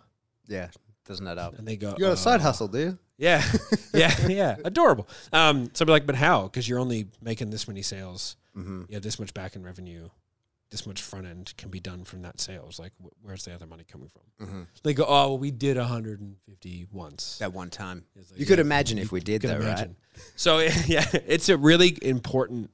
Yeah. 0.46 0.68
Doesn't 1.08 1.24
that 1.24 1.38
up? 1.38 1.58
And 1.58 1.66
they 1.66 1.76
go, 1.76 1.94
You 1.98 2.04
got 2.04 2.12
a 2.12 2.16
side 2.16 2.38
"Uh, 2.40 2.44
hustle, 2.44 2.68
do 2.68 2.78
you? 2.78 2.98
yeah, 3.16 3.42
yeah, 3.94 4.26
yeah. 4.28 4.56
Adorable. 4.64 5.08
Um, 5.32 5.70
so 5.74 5.82
I'd 5.82 5.86
be 5.86 5.92
like, 5.92 6.06
but 6.06 6.14
how? 6.14 6.44
Because 6.44 6.68
you're 6.68 6.78
only 6.78 7.06
making 7.20 7.50
this 7.50 7.66
many 7.66 7.82
sales. 7.82 8.36
Mm-hmm. 8.56 8.82
You 8.88 8.94
have 8.94 9.02
this 9.02 9.18
much 9.18 9.34
back 9.34 9.56
end 9.56 9.64
revenue. 9.64 10.08
This 10.70 10.86
much 10.86 11.00
front 11.00 11.26
end 11.26 11.54
can 11.56 11.70
be 11.70 11.80
done 11.80 12.04
from 12.04 12.20
that 12.22 12.40
sales. 12.40 12.78
Like, 12.78 12.92
wh- 13.02 13.24
where's 13.24 13.44
the 13.46 13.54
other 13.54 13.66
money 13.66 13.84
coming 13.90 14.08
from? 14.10 14.46
Mm-hmm. 14.46 14.62
They 14.84 14.92
go, 14.92 15.04
oh, 15.08 15.28
well, 15.28 15.38
we 15.38 15.50
did 15.50 15.78
150 15.78 16.86
once. 16.92 17.40
At 17.40 17.52
one 17.54 17.70
time. 17.70 18.04
It's 18.16 18.30
like, 18.30 18.38
You 18.38 18.44
could 18.46 18.58
yeah, 18.58 18.64
imagine 18.64 18.98
if 18.98 19.10
we 19.10 19.20
did 19.20 19.40
Can 19.40 19.50
though, 19.50 19.56
right? 19.56 19.64
imagine. 19.66 19.96
So 20.36 20.58
yeah, 20.86 21.06
it's 21.26 21.48
a 21.48 21.56
really 21.56 21.96
important 22.02 22.70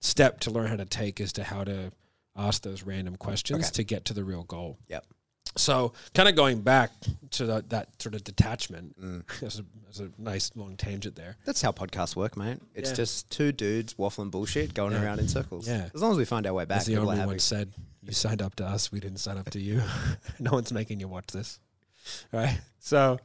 step 0.00 0.40
to 0.40 0.50
learn 0.50 0.68
how 0.68 0.76
to 0.76 0.84
take 0.84 1.20
as 1.20 1.32
to 1.34 1.44
how 1.44 1.64
to 1.64 1.90
ask 2.36 2.62
those 2.62 2.82
random 2.84 3.16
questions 3.16 3.64
Okay. 3.66 3.72
to 3.74 3.84
get 3.84 4.04
to 4.06 4.14
the 4.14 4.24
real 4.24 4.44
goal. 4.44 4.78
Yep. 4.88 5.04
So, 5.56 5.92
kind 6.14 6.28
of 6.28 6.34
going 6.36 6.62
back 6.62 6.90
to 7.32 7.44
the, 7.46 7.64
that 7.68 8.00
sort 8.00 8.14
of 8.14 8.24
detachment, 8.24 8.98
Mm. 9.00 9.22
there's, 9.40 9.58
a, 9.60 10.04
a 10.04 10.08
nice 10.18 10.50
long 10.54 10.76
tangent 10.76 11.14
there. 11.16 11.36
That's 11.44 11.60
how 11.60 11.72
podcasts 11.72 12.16
work, 12.16 12.36
mate. 12.36 12.58
It's 12.74 12.90
Yeah. 12.90 12.96
just 12.96 13.28
two 13.30 13.52
dudes 13.52 13.94
waffling 13.94 14.30
bullshit 14.30 14.72
going 14.74 14.92
Yeah. 14.92 15.02
around 15.02 15.18
in 15.20 15.28
circles. 15.28 15.68
Yeah. 15.68 15.88
As 15.94 16.00
long 16.00 16.12
as 16.12 16.16
we 16.18 16.24
find 16.24 16.46
our 16.46 16.54
way 16.54 16.64
back, 16.64 16.78
As 16.78 16.86
the 16.86 16.96
only 16.96 17.18
one 17.18 17.38
said, 17.38 17.70
"You 18.02 18.12
signed 18.12 18.40
up 18.40 18.54
to 18.56 18.64
us. 18.66 18.90
We 18.90 19.00
didn't 19.00 19.18
sign 19.18 19.36
up 19.36 19.50
to 19.50 19.60
you. 19.60 19.82
no 20.40 20.52
one's 20.52 20.72
making 20.72 21.00
you 21.00 21.08
watch 21.08 21.26
this." 21.28 21.58
Right. 22.32 22.58
So, 22.80 23.18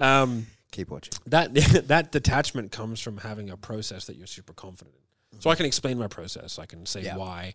um, 0.00 0.46
Keep 0.70 0.90
watching. 0.90 1.12
that 1.26 1.52
that 1.88 2.12
detachment 2.12 2.72
comes 2.72 3.00
from 3.00 3.18
having 3.18 3.50
a 3.50 3.56
process 3.56 4.06
that 4.06 4.16
you're 4.16 4.26
super 4.26 4.52
confident 4.54 4.94
in. 4.96 5.01
So 5.38 5.50
I 5.50 5.54
can 5.54 5.66
explain 5.66 5.98
my 5.98 6.08
process. 6.08 6.58
I 6.58 6.66
can 6.66 6.86
say 6.86 7.02
Yeah. 7.02 7.16
why, 7.16 7.54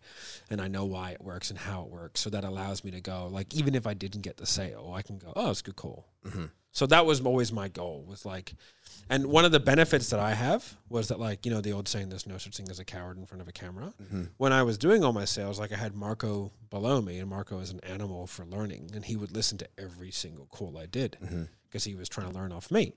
and 0.50 0.60
I 0.60 0.68
know 0.68 0.86
why 0.86 1.12
it 1.12 1.22
works 1.22 1.50
and 1.50 1.60
how 1.60 1.84
it 1.84 1.90
works. 1.90 2.20
So 2.20 2.30
that 2.32 2.44
allows 2.44 2.84
me 2.84 2.92
to 2.92 3.02
go 3.02 3.28
like 3.32 3.54
even 3.54 3.76
if 3.76 3.88
I 3.88 3.94
didn't 3.94 4.22
get 4.22 4.38
the 4.38 4.46
sale, 4.46 4.92
I 4.96 5.02
can 5.02 5.18
go, 5.18 5.34
oh, 5.36 5.52
it's 5.52 5.62
a 5.62 5.64
good 5.64 5.76
call. 5.76 6.08
Mm-hmm. 6.26 6.46
So 6.72 6.86
that 6.86 7.08
was 7.08 7.22
always 7.22 7.52
my 7.52 7.70
goal. 7.70 8.06
Was 8.08 8.24
like, 8.24 8.54
and 9.10 9.26
one 9.28 9.46
of 9.46 9.52
the 9.52 9.60
benefits 9.60 10.12
that 10.12 10.20
I 10.20 10.36
have 10.36 10.78
was 10.90 11.08
that 11.08 11.20
like 11.20 11.44
you 11.44 11.52
know 11.52 11.60
the 11.60 11.72
old 11.72 11.88
saying, 11.88 12.10
"There's 12.10 12.28
no 12.28 12.38
such 12.38 12.56
thing 12.58 12.70
as 12.70 12.78
a 12.78 12.86
coward 12.86 13.18
in 13.18 13.26
front 13.26 13.42
of 13.42 13.48
a 13.48 13.52
camera." 13.52 13.94
Mm-hmm. 14.00 14.24
When 14.38 14.54
I 14.54 14.62
was 14.62 14.78
doing 14.78 15.04
all 15.04 15.12
my 15.12 15.26
sales, 15.26 15.60
like 15.60 15.72
I 15.72 15.76
had 15.76 15.96
Marco 15.96 16.52
below 16.70 17.02
me, 17.02 17.18
and 17.18 17.30
Marco 17.30 17.60
is 17.60 17.72
an 17.72 17.80
animal 17.80 18.28
for 18.28 18.46
learning, 18.46 18.92
and 18.94 19.04
he 19.04 19.16
would 19.16 19.32
listen 19.32 19.58
to 19.58 19.68
every 19.80 20.12
single 20.12 20.46
call 20.46 20.78
I 20.78 20.86
did 20.86 21.18
mm-hmm. 21.24 21.44
because 21.68 21.84
he 21.84 21.96
was 21.96 22.10
trying 22.10 22.32
to 22.32 22.38
learn 22.38 22.52
off 22.52 22.70
me. 22.70 22.94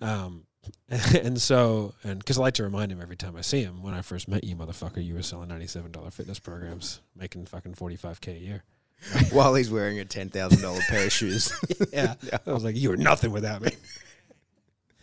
Um, 0.00 0.46
and 0.88 1.40
so, 1.40 1.94
and 2.04 2.18
because 2.18 2.38
I 2.38 2.42
like 2.42 2.54
to 2.54 2.62
remind 2.62 2.92
him 2.92 3.00
every 3.00 3.16
time 3.16 3.36
I 3.36 3.40
see 3.40 3.62
him, 3.62 3.82
when 3.82 3.94
I 3.94 4.02
first 4.02 4.28
met 4.28 4.44
you, 4.44 4.56
motherfucker, 4.56 5.04
you 5.04 5.14
were 5.14 5.22
selling 5.22 5.48
ninety-seven 5.48 5.92
dollar 5.92 6.10
fitness 6.10 6.38
programs, 6.38 7.00
making 7.16 7.46
fucking 7.46 7.74
forty-five 7.74 8.20
k 8.20 8.32
a 8.32 8.38
year. 8.38 8.64
While 9.32 9.54
he's 9.54 9.70
wearing 9.70 9.98
a 10.00 10.04
ten 10.04 10.28
thousand 10.30 10.62
dollar 10.62 10.80
pair 10.88 11.06
of 11.06 11.12
shoes. 11.12 11.52
Yeah. 11.92 12.14
I 12.46 12.52
was 12.52 12.64
like, 12.64 12.76
you 12.76 12.88
were 12.90 12.96
nothing 12.96 13.30
without 13.30 13.62
me. 13.62 13.70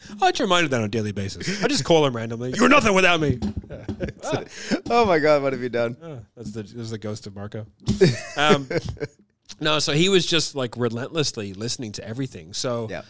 I 0.10 0.26
like 0.26 0.36
to 0.36 0.44
remind 0.44 0.66
him 0.66 0.72
that 0.72 0.80
on 0.80 0.86
a 0.86 0.90
daily 0.90 1.12
basis. 1.12 1.64
I 1.64 1.68
just 1.68 1.84
call 1.84 2.06
him 2.06 2.16
randomly. 2.16 2.54
You 2.56 2.64
were 2.64 2.70
nothing 2.70 2.94
without 2.96 3.20
me. 3.22 3.40
oh 4.90 5.06
my 5.06 5.20
god, 5.20 5.44
what 5.44 5.54
have 5.54 5.62
you 5.62 5.70
done? 5.70 5.96
Oh, 6.02 6.20
that's 6.36 6.52
the 6.52 6.64
that's 6.64 6.90
the 6.90 6.98
ghost 6.98 7.28
of 7.28 7.36
Marco. 7.36 7.66
Um, 8.36 8.68
no, 9.60 9.80
so 9.80 9.94
he 9.94 10.10
was 10.10 10.26
just 10.26 10.56
like 10.56 10.76
relentlessly 10.76 11.54
listening 11.54 11.92
to 11.94 12.08
everything. 12.08 12.54
So 12.54 12.88
Yeah. 12.90 13.04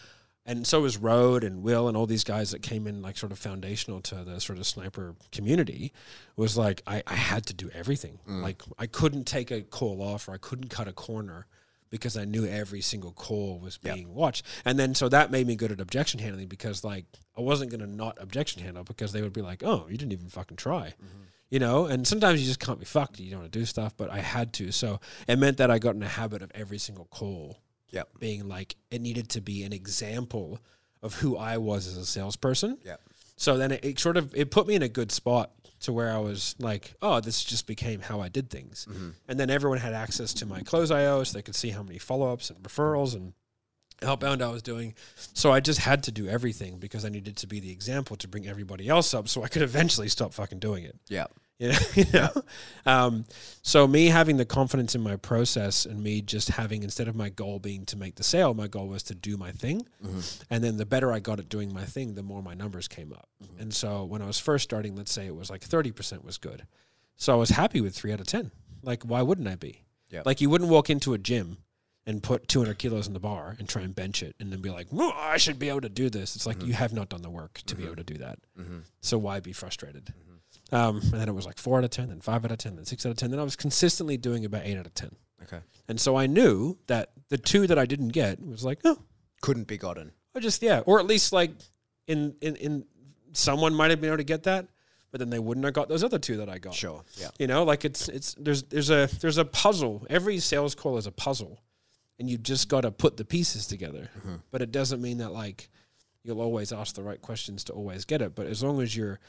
And 0.46 0.66
so 0.66 0.82
was 0.82 0.98
Road 0.98 1.44
and 1.44 1.62
Will 1.62 1.88
and 1.88 1.96
all 1.96 2.08
these 2.08 2.24
guys 2.24 2.52
that 2.52 2.62
came 2.62 2.88
in 2.88 3.02
like 3.02 3.18
sort 3.18 3.32
of 3.32 3.38
foundational 3.40 4.02
to 4.02 4.16
the 4.24 4.40
sort 4.42 4.58
of 4.58 4.66
sniper 4.66 5.16
community 5.32 5.94
was 6.36 6.58
like 6.58 6.82
I, 6.88 7.04
I 7.06 7.16
had 7.16 7.46
to 7.48 7.54
do 7.54 7.70
everything. 7.74 8.20
Mm. 8.28 8.42
Like 8.42 8.62
I 8.80 8.88
couldn't 8.88 9.26
take 9.26 9.52
a 9.52 9.62
call 9.62 10.02
off 10.02 10.28
or 10.28 10.32
I 10.34 10.38
couldn't 10.38 10.70
cut 10.70 10.88
a 10.88 10.94
corner 10.94 11.46
because 11.92 12.18
I 12.18 12.26
knew 12.26 12.46
every 12.46 12.82
single 12.82 13.12
call 13.12 13.60
was 13.60 13.78
Yep. 13.84 13.96
being 13.96 14.14
watched. 14.16 14.46
And 14.66 14.80
then 14.80 14.96
so 14.96 15.10
that 15.10 15.30
made 15.30 15.46
me 15.46 15.56
good 15.56 15.72
at 15.72 15.80
objection 15.82 16.20
handling 16.20 16.48
because 16.48 16.84
like 16.84 17.06
I 17.38 17.42
wasn't 17.42 17.70
gonna 17.70 17.88
not 17.88 18.18
objection 18.20 18.64
handle 18.64 18.84
because 18.84 19.12
they 19.12 19.22
would 19.22 19.34
be 19.34 19.42
like, 19.42 19.62
Oh, 19.64 19.86
you 19.90 19.98
didn't 19.98 20.14
even 20.14 20.30
fucking 20.30 20.58
try 20.58 20.88
mm-hmm. 20.98 21.24
you 21.50 21.60
know 21.60 21.86
and 21.86 22.08
sometimes 22.08 22.40
you 22.42 22.48
just 22.48 22.60
can't 22.60 22.80
be 22.80 22.86
fucked 22.86 23.20
you 23.20 23.30
don't 23.30 23.42
want 23.42 23.52
to 23.52 23.60
do 23.60 23.66
stuff 23.66 23.94
but 23.98 24.10
i 24.10 24.20
had 24.20 24.54
to 24.54 24.72
so 24.72 25.00
it 25.28 25.38
meant 25.38 25.58
that 25.58 25.70
i 25.70 25.78
got 25.80 25.96
in 25.96 26.02
a 26.04 26.08
habit 26.08 26.42
of 26.42 26.50
every 26.56 26.78
single 26.78 27.06
call 27.06 27.58
Yep. 27.92 28.10
being 28.20 28.48
like 28.48 28.76
it 28.90 29.02
needed 29.02 29.30
to 29.30 29.42
be 29.42 29.64
an 29.64 29.74
example 29.74 30.60
of 31.02 31.16
who 31.16 31.38
i 31.38 31.58
was 31.58 31.88
as 31.88 31.98
a 31.98 32.06
salesperson 32.06 32.78
Yep. 32.86 33.02
so 33.36 33.58
then 33.58 33.72
it, 33.72 33.84
it 33.86 34.00
sort 34.00 34.18
of 34.18 34.36
it 34.36 34.52
put 34.52 34.68
me 34.68 34.76
in 34.76 34.82
a 34.84 34.90
good 34.90 35.12
spot 35.12 35.52
to 35.82 35.92
where 35.94 36.12
i 36.12 36.18
was 36.18 36.56
like 36.60 36.94
oh 37.02 37.20
this 37.20 37.44
just 37.44 37.68
became 37.68 38.02
how 38.02 38.22
i 38.22 38.30
did 38.30 38.50
things 38.50 38.88
mm-hmm. 38.90 39.10
and 39.28 39.40
then 39.40 39.50
everyone 39.50 39.80
had 39.80 39.94
access 39.94 40.34
to 40.36 40.46
my 40.46 40.62
Close.io 40.62 41.24
so 41.24 41.34
they 41.38 41.42
could 41.42 41.56
see 41.56 41.70
how 41.70 41.84
many 41.84 41.98
follow-ups 41.98 42.50
and 42.50 42.62
referrals 42.64 43.16
and 43.16 43.34
outbound 44.04 44.42
I 44.42 44.50
was 44.50 44.64
doing. 44.64 44.96
So 45.34 45.52
I 45.52 45.60
just 45.60 45.80
had 45.80 46.04
to 46.04 46.12
do 46.12 46.28
everything 46.28 46.78
because 46.80 47.06
I 47.06 47.10
needed 47.10 47.38
to 47.38 47.48
be 47.48 47.60
the 47.60 47.72
example 47.72 48.16
to 48.18 48.28
bring 48.28 48.48
everybody 48.48 48.90
else 48.90 49.14
up 49.14 49.30
so 49.30 49.44
I 49.44 49.48
could 49.48 49.62
eventually 49.62 50.08
stop 50.08 50.34
fucking 50.34 50.60
doing 50.60 50.84
it. 50.86 50.98
Yeah. 51.08 51.28
You 51.62 51.68
know, 51.68 51.78
you 51.96 52.06
know? 52.12 52.30
Um, 52.88 53.26
so 53.62 53.88
me 53.88 54.08
having 54.08 54.38
the 54.38 54.46
confidence 54.46 54.96
in 54.96 55.02
my 55.02 55.16
process 55.16 55.86
and 55.86 56.02
me 56.02 56.22
just 56.22 56.50
having 56.50 56.82
instead 56.82 57.08
of 57.08 57.16
my 57.16 57.30
goal 57.30 57.60
being 57.60 57.86
to 57.86 57.98
make 57.98 58.16
the 58.16 58.24
sale, 58.24 58.56
my 58.56 58.68
goal 58.68 58.88
was 58.88 59.04
to 59.04 59.16
do 59.16 59.38
my 59.38 59.52
thing. 59.52 59.86
Mm-hmm. 60.04 60.44
And 60.50 60.64
then 60.64 60.78
the 60.78 60.88
better 60.88 61.14
I 61.14 61.20
got 61.20 61.40
at 61.40 61.50
doing 61.50 61.72
my 61.72 61.86
thing, 61.86 62.16
the 62.16 62.24
more 62.24 62.42
my 62.42 62.56
numbers 62.56 62.88
came 62.88 63.14
up. 63.14 63.30
Mm-hmm. 63.44 63.62
And 63.62 63.74
so 63.74 64.04
when 64.06 64.24
I 64.24 64.26
was 64.26 64.40
first 64.40 64.64
starting, 64.64 64.96
let's 64.96 65.14
say 65.14 65.28
it 65.28 65.36
was 65.36 65.52
like 65.52 65.62
thirty 65.62 65.92
percent 65.92 66.26
was 66.26 66.40
good. 66.40 66.66
So 67.16 67.32
I 67.32 67.36
was 67.36 67.52
happy 67.52 67.80
with 67.80 67.96
three 67.96 68.12
out 68.12 68.20
of 68.20 68.26
ten. 68.26 68.50
Like 68.82 69.04
why 69.04 69.22
wouldn't 69.22 69.48
I 69.48 69.56
be? 69.56 69.84
Yep. 70.10 70.26
Like 70.26 70.42
you 70.42 70.50
wouldn't 70.50 70.72
walk 70.72 70.90
into 70.90 71.14
a 71.14 71.20
gym 71.20 71.58
and 72.08 72.24
put 72.24 72.48
200 72.48 72.80
kilos 72.80 73.06
in 73.06 73.14
the 73.14 73.20
bar 73.20 73.56
and 73.60 73.70
try 73.70 73.84
and 73.84 73.94
bench 73.94 74.24
it 74.24 74.36
and 74.40 74.52
then 74.52 74.60
be 74.60 74.72
like, 74.72 74.88
"Well, 74.90 75.14
I 75.16 75.38
should 75.38 75.60
be 75.60 75.70
able 75.70 75.82
to 75.82 75.90
do 75.90 76.10
this. 76.10 76.36
It's 76.36 76.48
like 76.48 76.58
mm-hmm. 76.58 76.70
you 76.70 76.74
have 76.74 76.92
not 76.92 77.10
done 77.10 77.22
the 77.22 77.30
work 77.30 77.62
to 77.68 77.76
be 77.76 77.86
able 77.86 77.98
to 77.98 78.04
do 78.04 78.16
that. 78.16 78.40
So 79.02 79.20
why 79.20 79.40
be 79.40 79.54
frustrated? 79.54 80.12
Um, 80.72 80.98
and 81.02 81.14
then 81.14 81.28
it 81.28 81.36
was 81.36 81.46
like 81.46 81.58
four 81.58 81.78
out 81.78 81.84
of 81.84 81.90
10, 81.90 82.10
then 82.10 82.22
five 82.22 82.46
out 82.46 82.52
of 82.52 82.58
10, 82.58 82.76
then 82.78 82.86
six 82.86 83.06
out 83.06 83.10
of 83.10 83.18
10. 83.18 83.32
Then 83.32 83.40
I 83.40 83.44
was 83.44 83.56
consistently 83.56 84.16
doing 84.18 84.46
about 84.46 84.62
eight 84.64 84.78
out 84.78 84.86
of 84.86 84.94
10. 84.94 85.14
Okay. 85.44 85.60
And 85.90 86.00
so 86.00 86.16
I 86.16 86.28
knew 86.28 86.78
that 86.88 87.12
the 87.30 87.38
two 87.38 87.68
that 87.68 87.78
I 87.78 87.86
didn't 87.86 88.10
get 88.10 88.40
was 88.46 88.64
like, 88.64 88.80
oh, 88.86 89.00
Couldn't 89.42 89.68
be 89.68 89.78
gotten. 89.78 90.12
I 90.36 90.40
just 90.40 90.62
yeah, 90.62 90.80
or 90.86 91.00
at 91.00 91.08
least 91.08 91.34
like 91.34 91.52
in 92.08 92.36
in 92.42 92.56
in 92.56 92.86
someone 93.34 93.74
might 93.74 93.90
have 93.90 94.00
been 94.00 94.10
able 94.10 94.18
to 94.18 94.24
get 94.24 94.44
that, 94.44 94.68
but 95.12 95.20
then 95.20 95.30
they 95.30 95.40
wouldn't 95.40 95.66
have 95.66 95.74
got 95.74 95.90
those 95.90 96.04
other 96.06 96.20
two 96.20 96.38
that 96.38 96.48
I 96.50 96.58
got. 96.58 96.74
Sure. 96.74 97.04
Yeah. 97.18 97.30
You 97.38 97.48
know, 97.48 97.64
like 97.64 97.84
it's 97.84 98.08
it's 98.08 98.34
there's 98.36 98.64
there's 98.64 98.90
a 98.90 99.10
there's 99.20 99.38
a 99.38 99.46
puzzle. 99.46 100.06
Every 100.10 100.40
sales 100.40 100.74
call 100.74 100.98
is 100.98 101.06
a 101.06 101.12
puzzle, 101.12 101.60
and 102.18 102.30
you 102.30 102.38
just 102.38 102.70
got 102.70 102.82
to 102.82 102.92
put 102.92 103.18
the 103.18 103.26
pieces 103.26 103.68
together. 103.68 104.10
But 104.52 104.62
it 104.62 104.72
doesn't 104.72 105.02
mean 105.02 105.18
that 105.18 105.34
like 105.34 105.70
you'll 106.24 106.40
always 106.42 106.72
ask 106.72 106.96
the 106.96 107.04
right 107.04 107.22
questions 107.22 107.66
to 107.66 107.74
always 107.74 108.06
get 108.06 108.22
it. 108.22 108.36
But 108.36 108.48
as 108.48 108.64
long 108.64 108.82
as 108.82 108.96
you're 108.96 109.20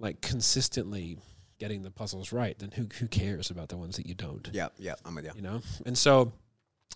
like 0.00 0.20
consistently 0.20 1.18
getting 1.58 1.82
the 1.82 1.90
puzzles 1.90 2.32
right, 2.32 2.58
then 2.58 2.70
who 2.72 2.88
who 2.98 3.06
cares 3.06 3.50
about 3.50 3.68
the 3.68 3.76
ones 3.76 3.96
that 3.96 4.06
you 4.06 4.14
don't? 4.14 4.48
Yeah. 4.52 4.68
Yeah. 4.78 4.94
I'm 5.04 5.14
with 5.14 5.26
you. 5.26 5.30
you 5.36 5.42
know 5.42 5.60
and 5.86 5.96
so 5.96 6.32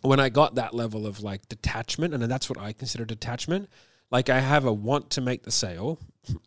when 0.02 0.18
i 0.20 0.28
got 0.28 0.56
that 0.56 0.74
level 0.74 1.06
of 1.06 1.20
like 1.22 1.48
detachment 1.48 2.12
and 2.12 2.22
that's 2.24 2.48
what 2.50 2.58
i 2.58 2.72
consider 2.72 3.04
detachment 3.04 3.70
like 4.10 4.28
i 4.28 4.40
have 4.40 4.64
a 4.64 4.72
want 4.72 5.08
to 5.10 5.20
make 5.20 5.44
the 5.44 5.50
sale 5.52 5.98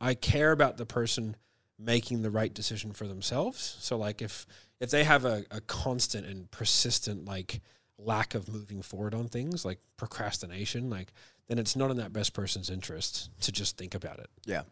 i 0.02 0.14
care 0.14 0.52
about 0.52 0.78
the 0.78 0.86
person 0.86 1.36
making 1.80 2.22
the 2.24 2.30
right 2.30 2.54
decision 2.54 2.92
for 2.92 3.08
themselves 3.08 3.78
so 3.80 3.98
like 3.98 4.22
if 4.22 4.46
if 4.80 4.90
they 4.92 5.04
have 5.06 5.24
a, 5.26 5.46
a 5.50 5.62
constant 5.62 6.28
and 6.28 6.52
persistent 6.52 7.24
like 7.26 7.62
lack 7.98 8.36
of 8.36 8.48
moving 8.50 8.82
forward 8.82 9.14
on 9.16 9.28
things 9.28 9.64
like 9.64 9.80
procrastination 9.96 10.90
like 10.90 11.14
then 11.48 11.58
it's 11.58 11.76
not 11.76 11.90
in 11.90 11.98
that 11.98 12.12
best 12.12 12.34
person's 12.34 12.70
interest 12.70 13.30
to 13.42 13.52
just 13.52 13.78
think 13.78 13.96
about 13.96 14.20
it 14.20 14.30
Yeah. 14.46 14.64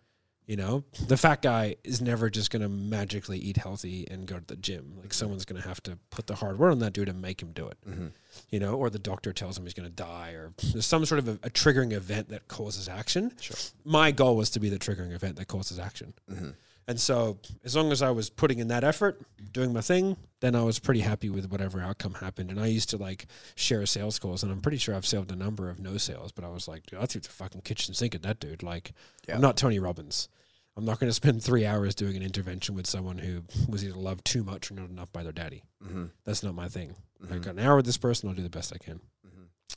You 0.46 0.56
know, 0.56 0.84
the 1.08 1.18
fat 1.18 1.42
guy 1.42 1.76
is 1.84 2.02
never 2.02 2.30
just 2.30 2.52
going 2.52 2.62
to 2.62 2.70
magically 2.70 3.40
eat 3.40 3.58
healthy 3.58 4.08
and 4.10 4.28
go 4.28 4.38
to 4.38 4.46
the 4.46 4.56
gym. 4.56 4.94
Like 4.96 5.06
mm-hmm. 5.06 5.12
someone's 5.12 5.46
going 5.46 5.62
to 5.62 5.68
have 5.68 5.82
to 5.84 5.98
put 6.12 6.28
the 6.28 6.36
hard 6.36 6.60
work 6.60 6.72
on 6.72 6.80
that 6.80 6.94
dude 6.94 7.10
and 7.10 7.22
make 7.22 7.42
him 7.42 7.52
do 7.52 7.68
it. 7.68 7.78
Mm-hmm. 7.88 8.08
You 8.52 8.60
know, 8.60 8.76
or 8.76 8.90
the 8.90 9.00
doctor 9.00 9.34
tells 9.34 9.58
him 9.58 9.64
he's 9.64 9.74
going 9.74 9.90
to 9.90 9.96
die, 9.96 10.32
or 10.32 10.54
there's 10.72 10.86
some 10.86 11.06
sort 11.06 11.20
of 11.20 11.28
a, 11.28 11.32
a 11.44 11.50
triggering 11.50 11.94
event 11.94 12.30
that 12.30 12.48
causes 12.48 12.88
action. 12.90 13.32
Sure. 13.40 13.58
My 13.86 14.12
goal 14.12 14.36
was 14.36 14.50
to 14.52 14.60
be 14.60 14.70
the 14.70 14.78
triggering 14.78 15.14
event 15.14 15.38
that 15.38 15.48
causes 15.48 15.80
action. 15.80 16.14
Mm-hmm. 16.30 16.50
And 16.88 17.00
so, 17.00 17.39
as 17.63 17.76
long 17.76 17.91
as 17.91 18.04
I 18.04 18.12
was 18.12 18.30
putting 18.30 18.60
in 18.60 18.67
that 18.67 18.84
effort, 18.84 19.19
doing 19.52 19.74
my 19.74 19.82
thing, 19.82 20.17
then 20.39 20.56
I 20.56 20.62
was 20.62 20.78
pretty 20.78 21.00
happy 21.00 21.32
with 21.32 21.50
whatever 21.50 21.82
outcome 21.82 22.13
happened. 22.13 22.52
And 22.52 22.60
I 22.60 22.67
used 22.67 22.91
to 22.91 22.98
like 22.98 23.26
share 23.56 23.86
sales 23.88 24.19
calls, 24.19 24.43
and 24.43 24.52
I'm 24.52 24.62
pretty 24.62 24.78
sure 24.78 24.93
I've 24.93 25.06
saved 25.06 25.32
a 25.32 25.36
number 25.36 25.69
of 25.69 25.80
no 25.80 25.98
sales, 25.98 26.32
but 26.32 26.43
I 26.43 26.50
was 26.50 26.67
like, 26.67 26.86
dude, 26.86 27.00
I 27.00 27.08
threw 27.08 27.21
the 27.21 27.30
fucking 27.30 27.62
kitchen 27.62 27.95
sink 27.95 28.13
at 28.13 28.21
that 28.21 28.39
dude. 28.39 28.62
Like, 28.62 28.93
Yeah. 29.28 29.36
I'm 29.36 29.41
not 29.41 29.58
Tony 29.58 29.80
Robbins. 29.80 30.30
I'm 30.78 30.86
not 30.86 31.00
going 31.00 31.10
to 31.10 31.13
spend 31.13 31.41
three 31.41 31.65
hours 31.65 31.95
doing 31.95 32.17
an 32.17 32.21
intervention 32.21 32.76
with 32.76 32.86
someone 32.86 33.17
who 33.17 33.43
was 33.67 33.84
either 33.84 33.95
loved 33.95 34.26
too 34.26 34.43
much 34.43 34.69
or 34.69 34.76
not 34.76 34.89
enough 34.89 35.12
by 35.12 35.24
their 35.24 35.32
daddy. 35.32 35.63
Mm-hmm. 35.84 36.06
That's 36.26 36.43
not 36.43 36.54
my 36.54 36.67
thing. 36.67 36.95
I 37.32 37.38
got 37.38 37.56
an 37.56 37.60
hour 37.60 37.78
with 37.78 37.86
this 37.86 37.98
person, 37.98 38.30
I'll 38.30 38.36
do 38.36 38.43
the 38.43 38.50
best 38.50 38.74
I 38.74 38.78
can. 38.78 39.00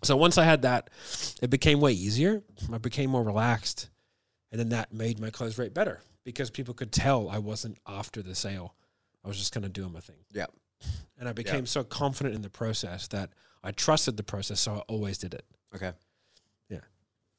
So 0.03 0.16
once 0.16 0.37
I 0.37 0.44
had 0.44 0.62
that, 0.62 0.90
it 1.40 1.49
became 1.49 1.81
way 1.81 1.92
easier. 1.92 2.42
I 2.71 2.79
became 2.79 3.11
more 3.11 3.23
relaxed. 3.23 3.88
And 4.53 4.59
then 4.61 4.68
that 4.71 4.92
made 4.92 5.18
my 5.18 5.31
close 5.31 5.57
rate 5.59 5.73
better 5.73 6.01
because 6.29 6.51
people 6.51 6.75
could 6.75 6.93
tell 6.93 7.31
I 7.31 7.38
wasn't 7.38 7.79
after 7.87 8.21
the 8.21 8.35
sale. 8.35 8.75
I 9.25 9.29
was 9.29 9.38
just 9.38 9.55
kind 9.55 9.64
of 9.64 9.73
doing 9.73 9.95
my 9.95 10.01
thing. 10.01 10.19
Yeah. 10.31 10.45
And 11.19 11.27
I 11.27 11.33
became 11.33 11.64
so 11.64 11.83
confident 11.83 12.35
in 12.35 12.43
the 12.43 12.51
process 12.51 13.09
that 13.09 13.31
I 13.64 13.71
trusted 13.71 14.19
the 14.19 14.23
process, 14.23 14.61
so 14.61 14.75
I 14.75 14.79
always 14.88 15.17
did 15.17 15.33
it. 15.33 15.47
Okay. 15.75 15.91
Yeah. 16.69 16.81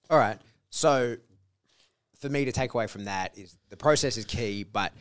All 0.10 0.17
right. 0.17 0.39
So 0.71 1.17
for 2.17 2.30
me 2.30 2.45
to 2.45 2.52
take 2.52 2.73
away 2.73 2.88
from 2.88 3.06
that 3.06 3.38
is 3.38 3.56
the 3.69 3.78
process 3.78 4.17
is 4.17 4.25
key, 4.25 4.63
but 4.63 4.91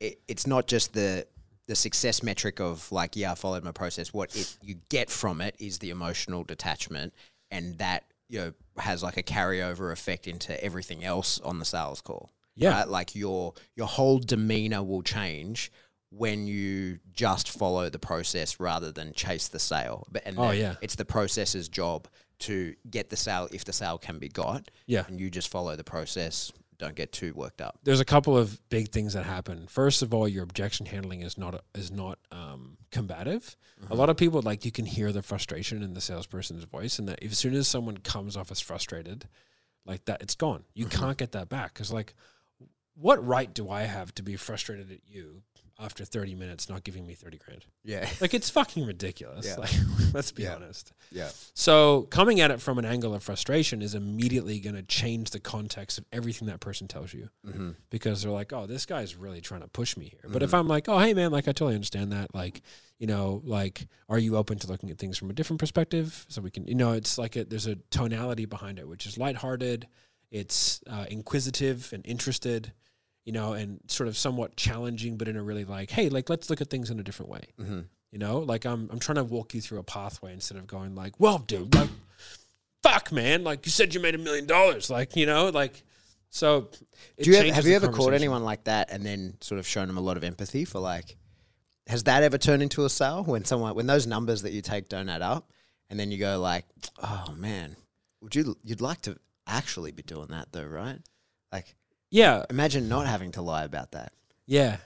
it, 0.00 0.22
it's 0.26 0.46
not 0.46 0.66
just 0.66 0.94
the 0.94 1.26
the 1.66 1.76
success 1.76 2.22
metric 2.22 2.60
of 2.60 2.90
like, 2.90 3.14
yeah, 3.14 3.32
I 3.32 3.34
followed 3.34 3.62
my 3.62 3.72
process. 3.72 4.14
What 4.14 4.34
it, 4.34 4.56
you 4.62 4.76
get 4.88 5.10
from 5.10 5.42
it 5.42 5.54
is 5.58 5.80
the 5.80 5.90
emotional 5.90 6.44
detachment, 6.44 7.12
and 7.50 7.76
that 7.76 8.04
you 8.30 8.38
know 8.38 8.52
has 8.78 9.02
like 9.02 9.18
a 9.18 9.22
carryover 9.22 9.92
effect 9.92 10.26
into 10.26 10.64
everything 10.64 11.04
else 11.04 11.40
on 11.40 11.58
the 11.58 11.66
sales 11.66 12.00
call. 12.00 12.30
Yeah. 12.56 12.70
right? 12.78 12.88
like 12.88 13.14
your 13.14 13.54
your 13.76 13.86
whole 13.86 14.18
demeanor 14.18 14.82
will 14.82 15.02
change 15.02 15.70
when 16.10 16.46
you 16.46 16.98
just 17.12 17.50
follow 17.50 17.90
the 17.90 17.98
process 17.98 18.60
rather 18.60 18.92
than 18.92 19.12
chase 19.14 19.48
the 19.48 19.58
sale. 19.58 20.06
But 20.12 20.22
and 20.26 20.38
Oh, 20.38 20.50
yeah. 20.52 20.76
it's 20.80 20.94
the 20.94 21.04
processor's 21.04 21.68
job 21.68 22.06
to 22.40 22.74
get 22.90 23.10
the 23.10 23.16
sale 23.16 23.48
if 23.52 23.64
the 23.64 23.72
sale 23.72 23.98
can 23.98 24.18
be 24.18 24.28
got. 24.28 24.70
Yeah. 24.86 25.04
and 25.08 25.18
you 25.20 25.30
just 25.30 25.48
follow 25.48 25.74
the 25.76 25.84
process. 25.84 26.52
Don't 26.78 26.94
get 26.96 27.12
too 27.12 27.32
worked 27.34 27.60
up. 27.60 27.78
there's 27.84 28.00
a 28.00 28.04
couple 28.04 28.36
of 28.36 28.60
big 28.68 28.90
things 28.90 29.14
that 29.14 29.24
happen. 29.24 29.66
First 29.68 30.02
of 30.02 30.12
all, 30.12 30.26
your 30.28 30.42
objection 30.42 30.86
handling 30.86 31.22
is 31.22 31.38
not 31.38 31.62
is 31.74 31.90
not 31.92 32.18
um, 32.32 32.76
combative. 32.90 33.56
A 33.90 33.94
lot 33.94 34.08
of 34.10 34.16
people 34.16 34.40
like 34.42 34.64
you 34.64 34.72
can 34.72 34.84
hear 34.86 35.12
the 35.12 35.22
frustration 35.22 35.82
in 35.82 35.94
the 35.94 36.00
salesperson's 36.00 36.64
voice, 36.64 36.98
and 36.98 37.08
that 37.08 37.22
as 37.22 37.38
soon 37.38 37.54
as 37.54 37.68
someone 37.68 37.98
comes 37.98 38.36
off 38.36 38.50
as 38.50 38.60
frustrated, 38.60 39.28
like 39.86 40.04
that, 40.06 40.20
it's 40.22 40.34
gone. 40.34 40.64
You 40.74 40.86
can't 40.86 41.16
get 41.18 41.32
that 41.32 41.48
back 41.48 41.74
because 41.74 41.92
like, 41.92 42.14
what 42.94 43.24
right 43.26 43.52
do 43.52 43.70
I 43.70 43.82
have 43.82 44.14
to 44.16 44.22
be 44.22 44.36
frustrated 44.36 44.90
at 44.90 45.00
you 45.06 45.42
after 45.80 46.04
30 46.04 46.36
minutes 46.36 46.68
not 46.68 46.84
giving 46.84 47.04
me 47.04 47.14
30 47.14 47.38
grand? 47.38 47.64
Yeah, 47.82 48.08
Like 48.20 48.32
it's 48.32 48.48
fucking 48.50 48.86
ridiculous. 48.86 49.46
Yeah. 49.46 49.56
Like 49.56 49.72
let's 50.14 50.30
be 50.30 50.44
Yeah. 50.44 50.54
honest. 50.54 50.92
yeah, 51.10 51.30
So 51.54 52.02
coming 52.02 52.40
at 52.40 52.52
it 52.52 52.60
from 52.60 52.78
an 52.78 52.84
angle 52.84 53.12
of 53.12 53.24
frustration 53.24 53.82
is 53.82 53.96
immediately 53.96 54.60
going 54.60 54.76
to 54.76 54.82
change 54.84 55.30
the 55.30 55.40
context 55.40 55.98
of 55.98 56.04
everything 56.12 56.46
that 56.46 56.60
person 56.60 56.86
tells 56.86 57.12
you 57.12 57.28
mm-hmm. 57.44 57.70
because 57.90 58.22
they're 58.22 58.30
like, 58.30 58.52
oh, 58.52 58.66
this 58.66 58.86
guy's 58.86 59.16
really 59.16 59.40
trying 59.40 59.62
to 59.62 59.68
push 59.68 59.96
me 59.96 60.06
here. 60.06 60.30
But 60.30 60.44
if 60.44 60.54
I'm 60.54 60.68
like, 60.68 60.88
oh, 60.88 60.98
hey, 61.00 61.12
man, 61.14 61.32
like 61.32 61.48
I 61.48 61.52
totally 61.52 61.74
understand 61.74 62.12
that. 62.12 62.32
Like, 62.32 62.62
you 63.00 63.08
know, 63.08 63.42
like, 63.44 63.88
are 64.08 64.18
you 64.18 64.36
open 64.36 64.58
to 64.60 64.68
looking 64.68 64.90
at 64.90 64.98
things 64.98 65.18
from 65.18 65.28
a 65.28 65.32
different 65.32 65.58
perspective? 65.58 66.24
So 66.28 66.40
we 66.40 66.52
can, 66.52 66.68
you 66.68 66.76
know, 66.76 66.92
it's 66.92 67.18
like 67.18 67.34
a, 67.34 67.44
there's 67.44 67.66
a 67.66 67.74
tonality 67.90 68.44
behind 68.44 68.78
it, 68.78 68.86
which 68.86 69.06
is 69.06 69.18
lighthearted, 69.18 69.88
it's 70.30 70.80
uh, 70.88 71.06
inquisitive 71.10 71.92
and 71.92 72.06
interested, 72.06 72.72
you 73.24 73.32
know, 73.32 73.54
and 73.54 73.80
sort 73.88 74.08
of 74.08 74.16
somewhat 74.16 74.56
challenging, 74.56 75.16
but 75.16 75.28
in 75.28 75.36
a 75.36 75.42
really 75.42 75.64
like, 75.64 75.90
hey, 75.90 76.08
like 76.08 76.28
let's 76.28 76.50
look 76.50 76.60
at 76.60 76.68
things 76.68 76.90
in 76.90 77.00
a 77.00 77.02
different 77.02 77.30
way. 77.30 77.46
Mm-hmm. 77.60 77.80
You 78.12 78.18
know, 78.18 78.38
like 78.38 78.64
I'm 78.64 78.88
I'm 78.92 78.98
trying 78.98 79.16
to 79.16 79.24
walk 79.24 79.54
you 79.54 79.60
through 79.60 79.78
a 79.78 79.82
pathway 79.82 80.32
instead 80.32 80.58
of 80.58 80.66
going 80.66 80.94
like, 80.94 81.18
well, 81.18 81.38
dude, 81.38 81.74
like, 81.74 81.88
fuck, 82.82 83.10
man, 83.10 83.42
like 83.42 83.66
you 83.66 83.72
said 83.72 83.94
you 83.94 84.00
made 84.00 84.14
a 84.14 84.18
million 84.18 84.46
dollars, 84.46 84.90
like 84.90 85.16
you 85.16 85.26
know, 85.26 85.48
like 85.48 85.82
so. 86.30 86.68
Do 87.20 87.30
you 87.30 87.36
ever, 87.36 87.52
have 87.52 87.66
you 87.66 87.74
ever 87.74 87.88
caught 87.88 88.12
anyone 88.12 88.44
like 88.44 88.64
that 88.64 88.90
and 88.92 89.04
then 89.04 89.36
sort 89.40 89.58
of 89.58 89.66
shown 89.66 89.88
them 89.88 89.96
a 89.96 90.00
lot 90.00 90.16
of 90.16 90.24
empathy 90.24 90.64
for 90.64 90.78
like? 90.78 91.16
Has 91.86 92.04
that 92.04 92.22
ever 92.22 92.38
turned 92.38 92.62
into 92.62 92.84
a 92.86 92.88
sale 92.88 93.24
when 93.24 93.44
someone 93.44 93.74
when 93.74 93.86
those 93.86 94.06
numbers 94.06 94.42
that 94.42 94.52
you 94.52 94.62
take 94.62 94.88
don't 94.88 95.08
add 95.08 95.20
up, 95.20 95.50
and 95.90 95.98
then 95.98 96.10
you 96.10 96.18
go 96.18 96.40
like, 96.40 96.64
oh 97.02 97.34
man, 97.36 97.76
would 98.22 98.34
you 98.34 98.56
you'd 98.62 98.80
like 98.80 99.02
to 99.02 99.18
actually 99.46 99.92
be 99.92 100.02
doing 100.02 100.28
that 100.28 100.48
though, 100.52 100.64
right? 100.64 100.98
Like, 101.52 101.74
Yeah, 102.14 102.44
imagine 102.48 102.88
not 102.88 103.08
having 103.08 103.32
to 103.32 103.42
lie 103.42 103.64
about 103.64 103.90
that. 103.90 104.12
yeah. 104.46 104.76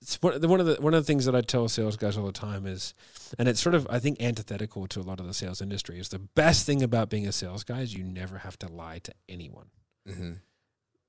It's 0.00 0.20
one 0.22 0.40
one 0.48 0.60
of 0.60 0.66
the 0.66 0.76
one 0.80 0.94
of 0.94 1.02
the 1.02 1.06
things 1.06 1.24
that 1.26 1.34
I 1.36 1.40
tell 1.40 1.68
sales 1.68 1.96
guys 1.96 2.16
all 2.16 2.24
the 2.24 2.32
time 2.32 2.66
is, 2.66 2.94
and 3.38 3.48
it's 3.48 3.60
sort 3.60 3.74
of 3.74 3.86
I 3.90 3.98
think 3.98 4.22
antithetical 4.22 4.86
to 4.88 5.00
a 5.00 5.02
lot 5.02 5.20
of 5.20 5.26
the 5.26 5.34
sales 5.34 5.60
industry 5.60 5.98
is 5.98 6.08
the 6.08 6.20
best 6.20 6.64
thing 6.66 6.82
about 6.82 7.10
being 7.10 7.26
a 7.26 7.32
sales 7.32 7.64
guy 7.64 7.80
is 7.80 7.94
you 7.94 8.02
never 8.02 8.38
have 8.38 8.58
to 8.60 8.68
lie 8.68 9.00
to 9.00 9.12
anyone. 9.28 9.66
Mm-hmm. 10.08 10.32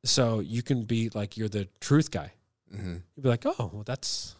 So 0.03 0.39
you 0.39 0.61
can 0.61 0.83
be 0.83 1.09
like 1.13 1.37
you're 1.37 1.49
the 1.49 1.67
truth 1.79 2.11
guy. 2.11 2.33
Mm-hmm. 2.73 2.97
You'd 3.15 3.23
be 3.23 3.29
like, 3.29 3.45
oh, 3.45 3.69
well, 3.71 3.83
that's 3.85 4.35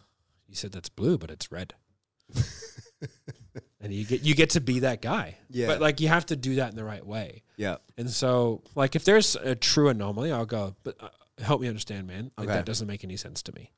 you 0.48 0.54
said 0.54 0.72
that's 0.72 0.90
blue, 0.90 1.16
but 1.16 1.30
it's 1.30 1.50
red. 1.50 1.74
and 3.80 3.92
you 3.92 4.04
get 4.04 4.22
you 4.22 4.34
get 4.34 4.50
to 4.50 4.60
be 4.60 4.80
that 4.80 5.00
guy. 5.02 5.36
Yeah. 5.48 5.66
But 5.68 5.80
like 5.80 6.00
you 6.00 6.08
have 6.08 6.26
to 6.26 6.36
do 6.36 6.56
that 6.56 6.70
in 6.70 6.76
the 6.76 6.84
right 6.84 7.04
way. 7.04 7.42
Yeah. 7.56 7.76
And 7.96 8.10
so 8.10 8.62
like 8.74 8.96
if 8.96 9.04
there's 9.04 9.36
a 9.36 9.54
true 9.54 9.88
anomaly, 9.88 10.32
I'll 10.32 10.46
go, 10.46 10.74
but 10.82 10.96
uh, 11.00 11.08
help 11.42 11.60
me 11.60 11.68
understand, 11.68 12.06
man. 12.06 12.30
Like 12.36 12.48
Okay. 12.48 12.56
that 12.56 12.66
doesn't 12.66 12.86
make 12.86 13.04
any 13.04 13.16
sense 13.16 13.42
to 13.44 13.52
me. 13.54 13.72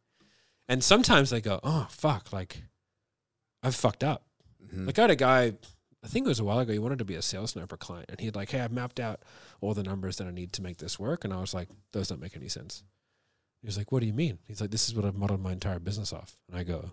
And 0.69 0.83
sometimes 0.83 1.31
they 1.31 1.41
go, 1.41 1.61
oh 1.63 1.87
fuck, 1.91 2.33
like 2.33 2.63
I've 3.63 3.75
fucked 3.75 4.03
up. 4.05 4.25
Mhm. 4.75 4.87
Like 4.87 4.99
I 4.99 5.03
had 5.03 5.11
a 5.11 5.17
guy, 5.17 5.53
I 6.05 6.09
think 6.09 6.27
it 6.27 6.29
was 6.29 6.41
a 6.41 6.45
while 6.45 6.59
ago. 6.59 6.73
He 6.73 6.79
wanted 6.81 6.99
to 6.99 7.05
be 7.05 7.15
a 7.15 7.23
sales 7.23 7.53
sniper 7.53 7.77
client, 7.77 8.07
and 8.09 8.19
he'd 8.21 8.35
like, 8.35 8.51
hey, 8.51 8.61
I've 8.61 8.73
mapped 8.73 8.99
out 8.99 9.21
all 9.61 9.73
the 9.75 9.85
numbers 9.85 10.17
that 10.17 10.27
I 10.27 10.33
need 10.33 10.53
to 10.55 10.63
make 10.63 10.79
this 10.79 10.99
work. 10.99 11.25
And 11.25 11.33
I 11.33 11.41
was 11.41 11.55
like, 11.55 11.69
those 11.93 12.09
don't 12.09 12.21
make 12.21 12.37
any 12.37 12.49
sense. 12.49 12.83
He 13.61 13.67
was 13.67 13.79
like, 13.79 13.93
what 13.93 14.01
do 14.01 14.07
you 14.07 14.13
mean? 14.13 14.39
He's 14.49 14.61
like, 14.61 14.73
this 14.73 14.89
is 14.89 14.95
what 14.97 15.05
I've 15.05 15.15
modeled 15.15 15.41
my 15.41 15.53
entire 15.53 15.79
business 15.79 16.13
off. 16.13 16.37
And 16.49 16.59
I 16.59 16.65
go, 16.65 16.91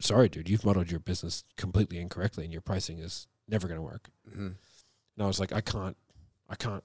sorry, 0.00 0.28
dude, 0.28 0.48
you've 0.48 0.64
modeled 0.64 0.90
your 0.90 1.00
business 1.00 1.44
completely 1.56 1.98
incorrectly, 1.98 2.44
and 2.44 2.52
your 2.52 2.62
pricing 2.62 2.98
is 2.98 3.26
never 3.48 3.68
going 3.68 3.78
to 3.78 3.82
work. 3.82 4.08
Mhm. 4.28 4.36
And 5.16 5.22
I 5.22 5.26
was 5.26 5.38
like, 5.40 5.52
I 5.52 5.60
can't, 5.60 5.96
I 6.48 6.54
can't. 6.56 6.84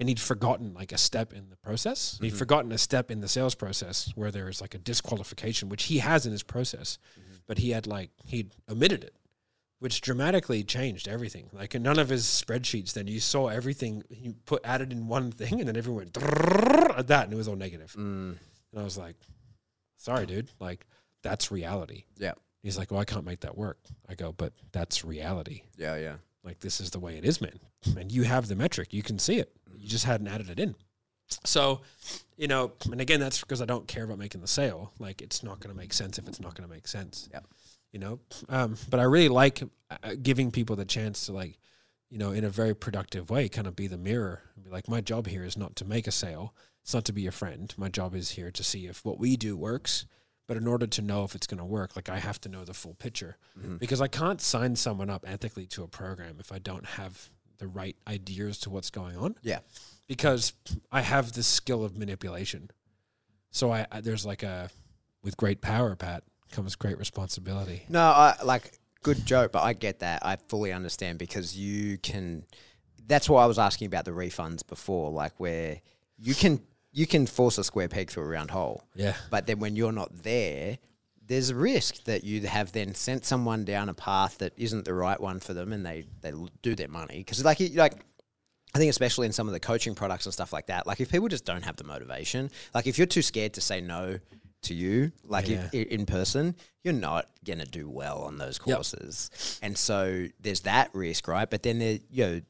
And 0.00 0.08
he'd 0.08 0.20
forgotten 0.20 0.74
like 0.74 0.90
a 0.92 0.98
step 0.98 1.32
in 1.32 1.48
the 1.50 1.56
process. 1.56 2.18
He'd 2.20 2.32
Mhm. 2.32 2.36
forgotten 2.38 2.72
a 2.72 2.78
step 2.78 3.10
in 3.10 3.20
the 3.20 3.28
sales 3.28 3.54
process 3.54 4.10
where 4.16 4.30
there's 4.30 4.60
like 4.60 4.74
a 4.74 4.78
disqualification, 4.78 5.68
which 5.68 5.84
he 5.84 5.98
has 5.98 6.26
in 6.26 6.32
his 6.32 6.42
process, 6.42 6.98
but 7.46 7.58
he 7.58 7.70
had 7.70 7.86
like 7.86 8.10
he'd 8.24 8.54
omitted 8.68 9.04
it, 9.04 9.14
which 9.78 10.00
dramatically 10.00 10.64
changed 10.64 11.06
everything. 11.06 11.48
Like 11.52 11.74
in 11.76 11.82
none 11.84 11.98
of 12.00 12.08
his 12.08 12.24
spreadsheets, 12.24 12.92
then 12.94 13.06
you 13.06 13.20
saw 13.20 13.46
everything 13.48 14.02
he 14.10 14.32
put 14.44 14.64
added 14.64 14.90
in 14.92 15.06
one 15.06 15.30
thing, 15.30 15.60
and 15.60 15.68
then 15.68 15.76
everyone 15.76 16.10
went 16.14 16.16
at 16.98 17.06
that, 17.06 17.24
and 17.24 17.32
it 17.32 17.36
was 17.36 17.46
all 17.46 17.56
negative. 17.56 17.92
Mm. 17.92 18.38
And 18.72 18.80
I 18.80 18.82
was 18.82 18.98
like, 18.98 19.16
sorry, 19.98 20.26
dude, 20.26 20.50
like 20.58 20.86
that's 21.22 21.50
reality. 21.50 22.04
Yeah. 22.18 22.32
He's 22.62 22.78
like, 22.78 22.90
well, 22.90 23.00
I 23.00 23.04
can't 23.04 23.24
make 23.24 23.40
that 23.40 23.56
work. 23.56 23.78
I 24.08 24.14
go, 24.14 24.32
but 24.32 24.52
that's 24.70 25.04
reality. 25.04 25.62
Yeah, 25.76 25.96
yeah. 25.96 26.16
Like 26.44 26.60
this 26.60 26.80
is 26.80 26.90
the 26.90 27.00
way 27.00 27.16
it 27.16 27.24
is, 27.24 27.40
man. 27.40 27.58
And 27.96 28.10
you 28.10 28.22
have 28.22 28.48
the 28.48 28.56
metric. 28.56 28.92
You 28.92 29.02
can 29.02 29.18
see 29.18 29.38
it. 29.38 29.52
You 29.76 29.88
just 29.88 30.04
hadn't 30.04 30.28
added 30.28 30.50
it 30.50 30.60
in. 30.60 30.74
So, 31.44 31.80
you 32.36 32.46
know, 32.46 32.72
and 32.90 33.00
again, 33.00 33.20
that's 33.20 33.40
because 33.40 33.62
I 33.62 33.64
don't 33.64 33.88
care 33.88 34.04
about 34.04 34.18
making 34.18 34.40
the 34.40 34.46
sale. 34.46 34.92
Like 34.98 35.22
it's 35.22 35.42
not 35.42 35.60
going 35.60 35.74
to 35.74 35.80
make 35.80 35.92
sense 35.92 36.18
if 36.18 36.28
it's 36.28 36.40
not 36.40 36.54
going 36.54 36.68
to 36.68 36.74
make 36.74 36.86
sense. 36.86 37.28
Yep. 37.32 37.46
You 37.92 37.98
know, 37.98 38.20
um, 38.48 38.76
but 38.90 39.00
I 39.00 39.04
really 39.04 39.28
like 39.28 39.62
uh, 39.90 40.14
giving 40.22 40.50
people 40.50 40.76
the 40.76 40.84
chance 40.84 41.26
to 41.26 41.32
like, 41.32 41.58
you 42.10 42.18
know, 42.18 42.30
in 42.30 42.44
a 42.44 42.50
very 42.50 42.74
productive 42.74 43.30
way, 43.30 43.48
kind 43.48 43.66
of 43.66 43.76
be 43.76 43.86
the 43.86 43.98
mirror 43.98 44.42
and 44.54 44.64
be 44.64 44.70
like, 44.70 44.88
my 44.88 45.00
job 45.00 45.26
here 45.26 45.44
is 45.44 45.56
not 45.56 45.76
to 45.76 45.84
make 45.84 46.06
a 46.06 46.12
sale. 46.12 46.54
It's 46.82 46.94
not 46.94 47.04
to 47.06 47.12
be 47.12 47.22
your 47.22 47.32
friend. 47.32 47.72
My 47.76 47.88
job 47.88 48.14
is 48.14 48.30
here 48.30 48.50
to 48.50 48.64
see 48.64 48.86
if 48.86 49.04
what 49.04 49.18
we 49.18 49.36
do 49.36 49.56
works. 49.56 50.06
But 50.48 50.56
in 50.56 50.66
order 50.66 50.86
to 50.86 51.02
know 51.02 51.24
if 51.24 51.34
it's 51.34 51.46
going 51.46 51.58
to 51.58 51.64
work, 51.64 51.96
like 51.96 52.08
I 52.08 52.18
have 52.18 52.40
to 52.42 52.48
know 52.48 52.64
the 52.64 52.74
full 52.74 52.94
picture 52.94 53.36
mm-hmm. 53.58 53.76
because 53.76 54.00
I 54.00 54.08
can't 54.08 54.40
sign 54.40 54.76
someone 54.76 55.08
up 55.08 55.24
ethically 55.26 55.66
to 55.68 55.84
a 55.84 55.88
program 55.88 56.36
if 56.40 56.52
I 56.52 56.58
don't 56.58 56.84
have 56.84 57.30
the 57.58 57.68
right 57.68 57.96
ideas 58.08 58.58
to 58.58 58.70
what's 58.70 58.90
going 58.90 59.16
on 59.16 59.36
Yeah. 59.42 59.60
because 60.08 60.52
I 60.90 61.00
have 61.00 61.32
this 61.32 61.46
skill 61.46 61.84
of 61.84 61.96
manipulation. 61.96 62.70
So 63.52 63.72
I, 63.72 63.86
I 63.92 64.00
there's 64.00 64.26
like 64.26 64.42
a 64.42 64.68
with 65.22 65.36
great 65.36 65.60
power, 65.60 65.94
Pat, 65.94 66.24
comes 66.50 66.74
great 66.74 66.98
responsibility. 66.98 67.84
No, 67.88 68.00
I 68.00 68.36
like 68.44 68.72
good 69.02 69.24
joke, 69.24 69.52
but 69.52 69.62
I 69.62 69.72
get 69.72 70.00
that. 70.00 70.24
I 70.24 70.36
fully 70.48 70.72
understand 70.72 71.18
because 71.18 71.56
you 71.56 71.98
can. 71.98 72.44
That's 73.06 73.28
why 73.28 73.42
I 73.42 73.46
was 73.46 73.58
asking 73.58 73.86
about 73.86 74.04
the 74.04 74.12
refunds 74.12 74.66
before, 74.66 75.10
like 75.10 75.38
where 75.38 75.80
you 76.18 76.34
can 76.34 76.60
you 76.92 77.06
can 77.06 77.26
force 77.26 77.58
a 77.58 77.64
square 77.64 77.88
peg 77.88 78.10
through 78.10 78.24
a 78.24 78.26
round 78.28 78.50
hole, 78.50 78.84
Yeah. 78.94 79.16
but 79.30 79.46
then 79.46 79.58
when 79.60 79.76
you're 79.76 79.92
not 79.92 80.22
there, 80.22 80.78
there's 81.26 81.50
a 81.50 81.54
risk 81.54 82.04
that 82.04 82.24
you 82.24 82.46
have 82.46 82.72
then 82.72 82.94
sent 82.94 83.24
someone 83.24 83.64
down 83.64 83.88
a 83.88 83.94
path 83.94 84.38
that 84.38 84.52
isn't 84.56 84.84
the 84.84 84.92
right 84.94 85.18
one 85.20 85.40
for 85.40 85.54
them, 85.54 85.72
and 85.72 85.84
they 85.86 86.04
they 86.20 86.32
do 86.62 86.74
their 86.74 86.88
money 86.88 87.18
because 87.18 87.44
like 87.44 87.60
like. 87.74 87.94
I 88.74 88.78
think 88.78 88.88
especially 88.88 89.26
in 89.26 89.32
some 89.34 89.48
of 89.48 89.52
the 89.52 89.60
coaching 89.60 89.94
products 89.94 90.24
and 90.24 90.32
stuff 90.32 90.50
like 90.50 90.68
that, 90.68 90.86
like 90.86 90.98
if 90.98 91.10
people 91.10 91.28
just 91.28 91.44
don't 91.44 91.62
have 91.62 91.76
the 91.76 91.84
motivation, 91.84 92.50
like 92.74 92.86
if 92.86 92.96
you're 92.96 93.06
too 93.06 93.20
scared 93.20 93.52
to 93.52 93.60
say 93.60 93.82
no 93.82 94.18
to 94.62 94.72
you, 94.74 95.12
like 95.24 95.46
Yeah. 95.46 95.68
if, 95.74 95.88
in 95.88 96.06
person, 96.06 96.56
you're 96.82 96.94
not 96.94 97.26
gonna 97.44 97.66
do 97.66 97.90
well 97.90 98.22
on 98.22 98.38
those 98.38 98.58
Yep. 98.64 98.76
courses, 98.76 99.58
and 99.60 99.76
so 99.76 100.26
there's 100.40 100.60
that 100.60 100.88
risk, 100.94 101.28
right? 101.28 101.50
But 101.50 101.62
then 101.62 101.80
there, 101.80 101.98
you 102.10 102.24
know, 102.24 102.40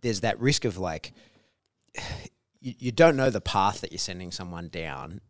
there's 0.00 0.20
that 0.22 0.40
risk 0.40 0.64
of 0.64 0.78
like 0.78 1.12
you, 2.60 2.74
you 2.78 2.92
don't 2.92 3.16
know 3.16 3.30
the 3.30 3.40
path 3.40 3.80
that 3.82 3.92
you're 3.92 3.98
sending 3.98 4.32
someone 4.32 4.68
down 4.68 5.20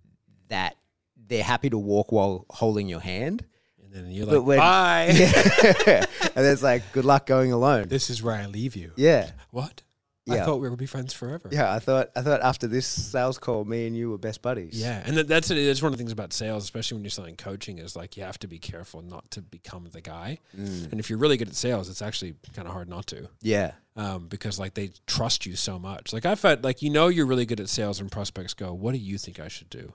that 0.48 0.76
they're 1.16 1.42
happy 1.42 1.70
to 1.70 1.78
walk 1.78 2.12
while 2.12 2.46
holding 2.50 2.88
your 2.88 3.00
hand. 3.00 3.44
And 3.82 3.92
then 3.92 4.10
you're 4.10 4.26
But 4.26 4.38
like, 4.38 4.46
when- 4.46 4.58
bye. 4.58 5.06
and 6.36 6.46
it's 6.46 6.62
like, 6.62 6.90
good 6.92 7.04
luck 7.04 7.26
going 7.26 7.52
alone. 7.52 7.88
This 7.88 8.10
is 8.10 8.22
where 8.22 8.34
I 8.34 8.46
leave 8.46 8.76
you. 8.76 8.92
Yeah. 8.96 9.30
What? 9.50 9.82
I 10.28 10.44
thought 10.44 10.56
we 10.60 10.68
would 10.68 10.78
be 10.78 10.86
friends 10.86 11.12
forever. 11.12 11.48
Yeah, 11.52 11.72
I 11.72 11.78
thought 11.78 12.10
I 12.16 12.22
thought 12.22 12.40
after 12.42 12.66
this 12.66 12.86
sales 12.86 13.38
call, 13.38 13.64
me 13.64 13.86
and 13.86 13.96
you 13.96 14.10
were 14.10 14.18
best 14.18 14.42
buddies. 14.42 14.80
Yeah, 14.80 15.02
and 15.06 15.16
that, 15.16 15.28
that's 15.28 15.50
it's 15.50 15.80
one 15.82 15.92
of 15.92 15.96
the 15.96 15.98
things 16.02 16.12
about 16.12 16.32
sales, 16.32 16.64
especially 16.64 16.96
when 16.96 17.04
you're 17.04 17.10
selling 17.10 17.36
coaching, 17.36 17.78
is 17.78 17.94
like 17.96 18.16
you 18.16 18.24
have 18.24 18.38
to 18.40 18.48
be 18.48 18.58
careful 18.58 19.02
not 19.02 19.30
to 19.32 19.42
become 19.42 19.88
the 19.92 20.00
guy. 20.00 20.38
Mm. 20.58 20.90
And 20.90 21.00
if 21.00 21.08
you're 21.10 21.18
really 21.18 21.36
good 21.36 21.48
at 21.48 21.54
sales, 21.54 21.88
it's 21.88 22.02
actually 22.02 22.34
kind 22.54 22.66
of 22.66 22.74
hard 22.74 22.88
not 22.88 23.06
to, 23.08 23.28
Yeah. 23.40 23.72
um, 23.94 24.26
because 24.28 24.58
like 24.58 24.74
they 24.74 24.90
trust 25.06 25.46
you 25.46 25.54
so 25.56 25.78
much. 25.78 26.12
Like 26.12 26.26
I 26.26 26.34
felt 26.34 26.62
like 26.62 26.82
you 26.82 26.90
know 26.90 27.08
you're 27.08 27.26
really 27.26 27.46
good 27.46 27.60
at 27.60 27.68
sales, 27.68 28.00
and 28.00 28.10
prospects 28.10 28.54
go, 28.54 28.72
"What 28.74 28.92
do 28.92 28.98
you 28.98 29.18
think 29.18 29.38
I 29.40 29.48
should 29.48 29.70
do?" 29.70 29.92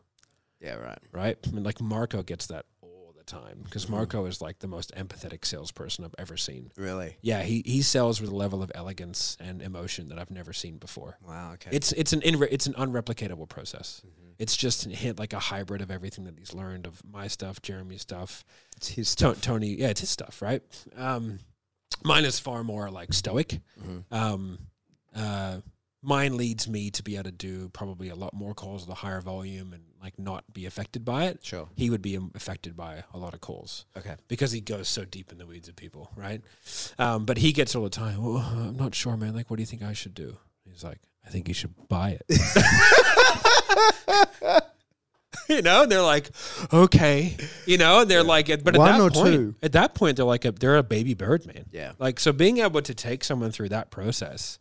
Yeah, 0.61 0.75
right. 0.75 0.99
Right? 1.11 1.37
I 1.45 1.51
mean, 1.51 1.63
like 1.63 1.81
Marco 1.81 2.21
gets 2.23 2.45
that 2.47 2.65
the 3.25 3.31
time 3.31 3.61
because 3.63 3.85
Mm-hmm. 3.85 3.93
Marco 3.95 4.25
is 4.25 4.41
like 4.41 4.59
the 4.59 4.67
most 4.67 4.93
empathetic 4.95 5.45
salesperson 5.45 6.03
I've 6.05 6.15
ever 6.17 6.37
seen. 6.37 6.71
Really? 6.77 7.17
Yeah, 7.21 7.41
he 7.43 7.63
he 7.65 7.81
sells 7.81 8.19
with 8.21 8.29
a 8.31 8.35
level 8.35 8.61
of 8.63 8.71
elegance 8.75 9.37
and 9.39 9.61
emotion 9.61 10.09
that 10.09 10.19
I've 10.19 10.31
never 10.31 10.53
seen 10.53 10.77
before. 10.77 11.17
Wow, 11.27 11.51
okay. 11.53 11.69
It's 11.71 11.91
it's 11.93 12.13
an 12.13 12.21
inre- 12.21 12.49
it's 12.51 12.67
an 12.67 12.73
unreplicatable 12.73 13.47
process. 13.49 14.01
It's 14.39 14.57
just 14.57 14.87
a 14.87 14.89
hit 14.89 15.19
like 15.19 15.33
a 15.33 15.39
hybrid 15.39 15.81
of 15.81 15.91
everything 15.91 16.23
that 16.25 16.37
he's 16.39 16.53
learned 16.53 16.87
of 16.87 17.01
my 17.05 17.27
stuff, 17.27 17.61
Jeremy's 17.61 18.01
stuff, 18.01 18.43
It's 18.77 18.87
his 18.87 19.13
To- 19.15 19.33
stuff. 19.35 19.41
Tony. 19.41 19.75
Yeah, 19.75 19.89
it's 19.89 20.01
his 20.01 20.09
stuff, 20.09 20.41
right? 20.41 20.63
Um, 20.95 21.39
mine 22.03 22.25
is 22.25 22.39
far 22.39 22.63
more 22.63 22.89
like 22.89 23.13
stoic. 23.13 23.59
Mm-hmm. 23.79 23.99
Um, 24.11 24.57
uh, 25.15 25.57
mine 26.01 26.37
leads 26.37 26.67
me 26.67 26.89
to 26.91 27.03
be 27.03 27.15
able 27.15 27.25
to 27.25 27.31
do 27.31 27.69
probably 27.69 28.09
a 28.09 28.15
lot 28.15 28.33
more 28.33 28.53
calls 28.55 28.81
with 28.87 28.89
a 28.97 28.99
higher 28.99 29.21
volume 29.21 29.73
and 29.73 29.83
like 30.01 30.17
not 30.17 30.43
be 30.53 30.65
affected 30.65 31.05
by 31.05 31.25
it. 31.25 31.39
Sure. 31.43 31.69
He 31.75 31.89
would 31.89 32.01
be 32.01 32.17
affected 32.35 32.75
by 32.75 33.03
a 33.13 33.17
lot 33.17 33.33
of 33.33 33.41
calls 33.41 33.85
Okay. 33.97 34.15
because 34.27 34.51
he 34.51 34.61
goes 34.61 34.87
so 34.89 35.05
deep 35.05 35.31
in 35.31 35.37
the 35.37 35.45
weeds 35.45 35.67
of 35.67 35.75
people, 35.75 36.09
right? 36.15 36.41
Um, 36.97 37.25
but 37.25 37.37
he 37.37 37.51
gets 37.53 37.75
all 37.75 37.83
the 37.83 37.89
time. 37.89 38.23
Well, 38.23 38.37
I'm 38.37 38.77
not 38.77 38.95
sure, 38.95 39.15
man. 39.15 39.35
Like, 39.35 39.49
what 39.49 39.57
do 39.57 39.61
you 39.61 39.67
think 39.67 39.83
I 39.83 39.93
should 39.93 40.13
do? 40.15 40.37
He's 40.69 40.83
like, 40.83 40.99
I 41.25 41.29
think 41.29 41.47
you 41.47 41.53
should 41.53 41.73
buy 41.87 42.17
it. 42.19 42.25
you 45.49 45.61
know, 45.61 45.83
and 45.83 45.91
they're 45.91 46.01
like, 46.01 46.29
okay, 46.73 47.37
you 47.65 47.77
know, 47.77 48.01
and 48.01 48.11
they're 48.11 48.23
like, 48.23 48.47
but 48.47 48.75
at 48.75 48.77
One 48.77 48.99
that 48.99 49.01
or 49.01 49.09
point, 49.11 49.33
two? 49.33 49.55
at 49.61 49.71
that 49.73 49.93
point, 49.93 50.17
they're 50.17 50.25
like, 50.25 50.45
a, 50.45 50.51
they're 50.51 50.77
a 50.77 50.83
baby 50.83 51.13
bird, 51.13 51.45
man. 51.45 51.65
Yeah. 51.71 51.93
Like, 51.99 52.19
so 52.19 52.31
being 52.33 52.57
able 52.59 52.81
to 52.81 52.93
take 52.93 53.23
someone 53.23 53.51
through 53.51 53.69
that 53.69 53.91
process 53.91 54.59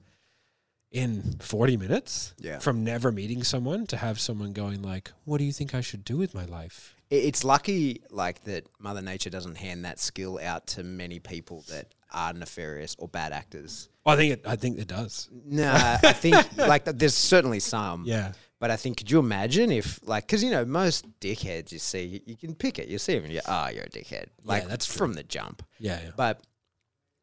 in 0.90 1.37
40 1.40 1.76
minutes 1.76 2.35
Yeah. 2.38 2.59
from 2.59 2.83
never 2.85 3.12
meeting 3.12 3.44
someone 3.44 3.87
to 3.88 3.96
have 3.96 4.18
someone 4.18 4.53
going 4.53 4.83
like, 4.83 5.12
what 5.24 5.38
do 5.38 5.44
you 5.44 5.53
think 5.53 5.74
I 5.74 5.81
should 5.81 6.05
do 6.05 6.16
with 6.16 6.35
my 6.35 6.44
life? 6.44 6.94
It's 7.11 7.42
lucky, 7.44 8.03
like 8.11 8.44
that, 8.44 8.66
Mother 8.79 9.03
Nature 9.03 9.31
doesn't 9.31 9.57
hand 9.57 9.85
that 9.85 9.98
skill 9.98 10.38
out 10.42 10.66
to 10.68 10.85
many 10.85 11.18
people 11.18 11.64
that 11.68 11.92
are 12.12 12.33
nefarious 12.33 12.94
or 12.98 13.09
bad 13.09 13.33
actors. 13.33 13.88
I 14.07 14.16
think 14.16 14.33
it, 14.35 14.42
I 14.46 14.57
think 14.57 14.79
it 14.79 14.88
does. 14.88 15.29
Nah, 15.44 15.98
I 16.03 16.12
think 16.12 16.37
like 16.57 16.85
there's 16.85 17.14
certainly 17.14 17.61
some. 17.61 18.05
Yeah. 18.05 18.33
But 18.59 18.70
I 18.70 18.76
think, 18.76 18.98
could 18.98 19.11
you 19.11 19.18
imagine 19.20 19.72
if, 19.72 20.00
like, 20.07 20.26
because 20.26 20.44
you 20.44 20.50
know, 20.50 20.64
most 20.66 21.07
dickheads 21.18 21.72
you 21.72 21.79
see, 21.79 22.03
you, 22.05 22.20
you 22.26 22.37
can 22.37 22.55
pick 22.55 22.79
it. 22.79 22.88
You 22.88 22.98
see 22.98 23.14
them, 23.14 23.24
and 23.24 23.33
you, 23.33 23.40
ah, 23.46 23.70
you're 23.70 23.85
a 23.85 23.88
dickhead. 23.88 24.26
Like 24.44 24.68
that's 24.68 24.87
true. 24.87 24.98
from 24.98 25.14
the 25.14 25.22
jump. 25.22 25.62
Yeah. 25.79 25.98
yeah. 26.03 26.11
But 26.14 26.42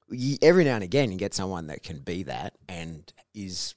you, 0.10 0.38
every 0.42 0.64
now 0.64 0.76
and 0.76 0.84
again, 0.84 1.12
you 1.12 1.18
get 1.18 1.34
someone 1.34 1.68
that 1.68 1.84
can 1.84 2.00
be 2.00 2.24
that 2.24 2.56
and 2.68 3.12
is 3.34 3.76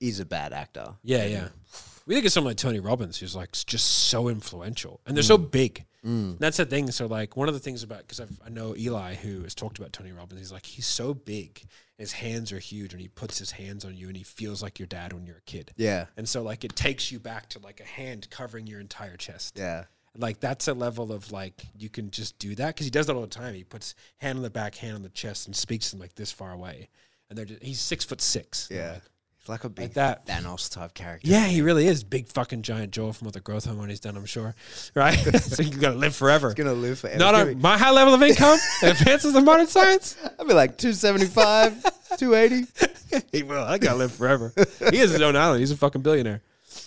is 0.00 0.20
a 0.20 0.24
bad 0.24 0.52
actor. 0.52 0.94
Yeah, 1.02 1.26
yeah. 1.26 1.48
We 2.06 2.14
think 2.14 2.26
of 2.26 2.32
someone 2.32 2.52
like 2.52 2.56
Tony 2.56 2.80
Robbins, 2.80 3.18
who's 3.18 3.36
like 3.36 3.52
just 3.52 3.86
so 3.86 4.28
influential, 4.28 5.00
and 5.06 5.14
they're 5.14 5.22
so 5.22 5.38
mm. 5.38 5.48
big. 5.48 5.84
And 6.02 6.38
That's 6.38 6.56
the 6.56 6.64
thing. 6.64 6.90
So, 6.90 7.06
like, 7.06 7.36
one 7.36 7.46
of 7.46 7.54
the 7.54 7.60
things 7.60 7.82
about 7.82 8.00
because 8.00 8.20
I 8.20 8.48
know 8.48 8.74
Eli, 8.76 9.14
who 9.14 9.42
has 9.42 9.54
talked 9.54 9.78
about 9.78 9.92
Tony 9.92 10.10
Robbins, 10.10 10.40
he's 10.40 10.50
like 10.50 10.64
he's 10.64 10.86
so 10.86 11.14
big, 11.14 11.62
his 11.98 12.12
hands 12.12 12.52
are 12.52 12.58
huge, 12.58 12.94
and 12.94 13.00
he 13.00 13.08
puts 13.08 13.38
his 13.38 13.52
hands 13.52 13.84
on 13.84 13.94
you, 13.96 14.08
and 14.08 14.16
he 14.16 14.24
feels 14.24 14.62
like 14.62 14.78
your 14.78 14.86
dad 14.86 15.12
when 15.12 15.26
you're 15.26 15.36
a 15.36 15.42
kid. 15.42 15.72
Yeah, 15.76 16.06
And 16.16 16.28
so, 16.28 16.42
like, 16.42 16.64
it 16.64 16.74
takes 16.74 17.12
you 17.12 17.20
back 17.20 17.48
to 17.50 17.58
like 17.60 17.80
a 17.80 17.84
hand 17.84 18.28
covering 18.30 18.66
your 18.66 18.80
entire 18.80 19.16
chest. 19.16 19.56
yeah, 19.56 19.84
Like 20.16 20.40
that's 20.40 20.66
a 20.68 20.74
level 20.74 21.12
of 21.12 21.30
like 21.30 21.54
you 21.78 21.88
can 21.88 22.10
just 22.10 22.38
do 22.38 22.54
that 22.56 22.68
because 22.74 22.86
he 22.86 22.90
does 22.90 23.06
that 23.06 23.14
all 23.14 23.20
the 23.22 23.26
time. 23.28 23.54
He 23.54 23.64
puts 23.64 23.94
hand 24.18 24.36
on 24.38 24.42
the 24.42 24.50
back, 24.50 24.74
hand 24.74 24.94
on 24.96 25.02
the 25.02 25.08
chest, 25.10 25.46
and 25.46 25.54
speaks 25.54 25.86
to 25.90 25.96
them 25.96 26.00
like 26.00 26.14
this 26.16 26.32
far 26.32 26.52
away. 26.52 26.88
And 27.28 27.38
they're 27.38 27.44
just, 27.46 27.62
he's 27.62 27.80
six 27.80 28.04
foot 28.04 28.20
six. 28.20 28.68
yeah. 28.70 28.96
It's 29.38 29.48
like 29.48 29.64
a 29.64 29.70
big 29.70 29.94
that. 29.94 30.26
Thanos 30.26 30.70
type 30.70 30.92
character. 30.92 31.26
Yeah, 31.26 31.46
he 31.46 31.62
really 31.62 31.86
is 31.86 32.04
big 32.04 32.28
fucking 32.28 32.60
giant 32.60 32.92
Joel 32.92 33.14
from 33.14 33.24
what 33.24 33.32
the 33.32 33.40
growth 33.40 33.64
hormone 33.64 33.88
he's 33.88 33.98
done. 34.00 34.14
I'm 34.14 34.26
sure, 34.26 34.54
right? 34.94 35.14
so 35.40 35.62
you 35.62 35.70
gotta 35.78 35.96
live 35.96 36.14
forever. 36.14 36.52
gonna 36.52 36.74
live 36.74 36.98
forever. 36.98 37.18
Not 37.18 37.34
on 37.34 37.58
my 37.58 37.78
high 37.78 37.90
level 37.90 38.12
of 38.12 38.22
income 38.22 38.58
advances 38.82 39.34
in 39.34 39.42
modern 39.46 39.66
science. 39.66 40.18
I'd 40.38 40.46
be 40.46 40.52
like 40.52 40.76
275, 40.76 42.18
280. 42.18 43.26
he 43.32 43.42
will. 43.42 43.62
I 43.64 43.78
gotta 43.78 43.96
live 43.96 44.12
forever. 44.12 44.52
he 44.90 44.98
has 44.98 45.10
his 45.12 45.22
own 45.22 45.36
island. 45.36 45.60
He's 45.60 45.70
a 45.70 45.76
fucking 45.76 46.02
billionaire. 46.02 46.42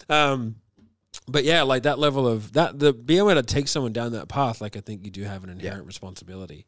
Um, 0.07 0.55
but 1.27 1.43
yeah, 1.43 1.63
like 1.63 1.83
that 1.83 1.99
level 1.99 2.27
of 2.27 2.53
that, 2.53 2.79
the 2.79 2.93
being 2.93 3.19
able 3.19 3.35
to 3.35 3.43
take 3.43 3.67
someone 3.67 3.93
down 3.93 4.11
that 4.13 4.27
path, 4.27 4.61
like 4.61 4.75
I 4.75 4.81
think 4.81 5.05
you 5.05 5.11
do 5.11 5.23
have 5.23 5.43
an 5.43 5.49
inherent 5.49 5.85
responsibility. 5.85 6.65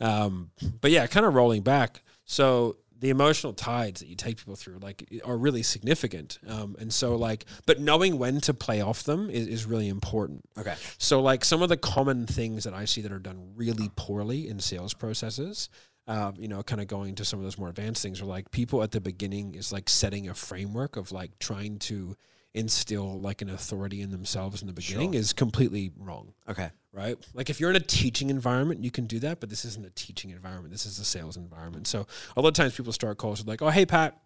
Um, 0.00 0.50
but 0.80 0.90
yeah, 0.90 1.06
kind 1.06 1.26
of 1.26 1.34
rolling 1.34 1.62
back. 1.62 2.02
So 2.24 2.76
the 3.00 3.10
emotional 3.10 3.54
tides 3.54 4.00
that 4.00 4.08
you 4.08 4.14
take 4.14 4.36
people 4.36 4.56
through, 4.56 4.78
like, 4.78 5.08
are 5.24 5.36
really 5.36 5.62
significant. 5.62 6.38
Um, 6.46 6.76
and 6.78 6.92
so 6.92 7.16
like, 7.16 7.46
but 7.66 7.80
knowing 7.80 8.18
when 8.18 8.40
to 8.42 8.54
play 8.54 8.82
off 8.82 9.02
them 9.04 9.30
is, 9.30 9.46
is 9.46 9.64
really 9.64 9.88
important. 9.88 10.44
Okay. 10.58 10.74
So, 10.98 11.20
like 11.20 11.44
some 11.44 11.62
of 11.62 11.68
the 11.68 11.76
common 11.78 12.26
things 12.26 12.64
that 12.64 12.74
I 12.74 12.84
see 12.84 13.00
that 13.02 13.12
are 13.12 13.18
done 13.18 13.52
really 13.56 13.90
poorly 13.96 14.48
in 14.48 14.60
sales 14.60 14.92
processes, 14.92 15.70
um, 16.06 16.34
you 16.38 16.48
know, 16.48 16.62
kind 16.62 16.80
of 16.80 16.88
going 16.88 17.14
to 17.16 17.24
some 17.24 17.38
of 17.38 17.44
those 17.44 17.58
more 17.58 17.68
advanced 17.68 18.02
things, 18.02 18.20
are 18.20 18.26
like 18.26 18.50
people 18.50 18.82
at 18.82 18.90
the 18.90 19.00
beginning 19.00 19.54
is 19.54 19.72
like 19.72 19.88
setting 19.88 20.28
a 20.28 20.34
framework 20.34 20.96
of 20.96 21.10
like 21.10 21.38
trying 21.38 21.78
to 21.80 22.16
instill 22.54 23.20
like 23.20 23.42
an 23.42 23.50
authority 23.50 24.00
in 24.02 24.10
themselves 24.10 24.60
in 24.60 24.66
the 24.66 24.72
beginning 24.72 25.14
is 25.14 25.32
completely 25.32 25.92
wrong. 25.96 26.32
Okay. 26.48 26.70
Right? 26.92 27.16
Like 27.34 27.48
if 27.50 27.60
you're 27.60 27.70
in 27.70 27.76
a 27.76 27.80
teaching 27.80 28.30
environment, 28.30 28.82
you 28.82 28.90
can 28.90 29.06
do 29.06 29.20
that, 29.20 29.38
but 29.38 29.48
this 29.48 29.64
isn't 29.64 29.86
a 29.86 29.90
teaching 29.90 30.30
environment. 30.30 30.72
This 30.72 30.86
is 30.86 30.98
a 30.98 31.04
sales 31.04 31.36
environment. 31.36 31.86
So 31.86 32.06
a 32.36 32.40
lot 32.40 32.48
of 32.48 32.54
times 32.54 32.74
people 32.74 32.92
start 32.92 33.18
calls 33.18 33.38
with 33.38 33.46
like, 33.46 33.62
"Oh, 33.62 33.70
hey 33.70 33.86
Pat, 33.86 34.20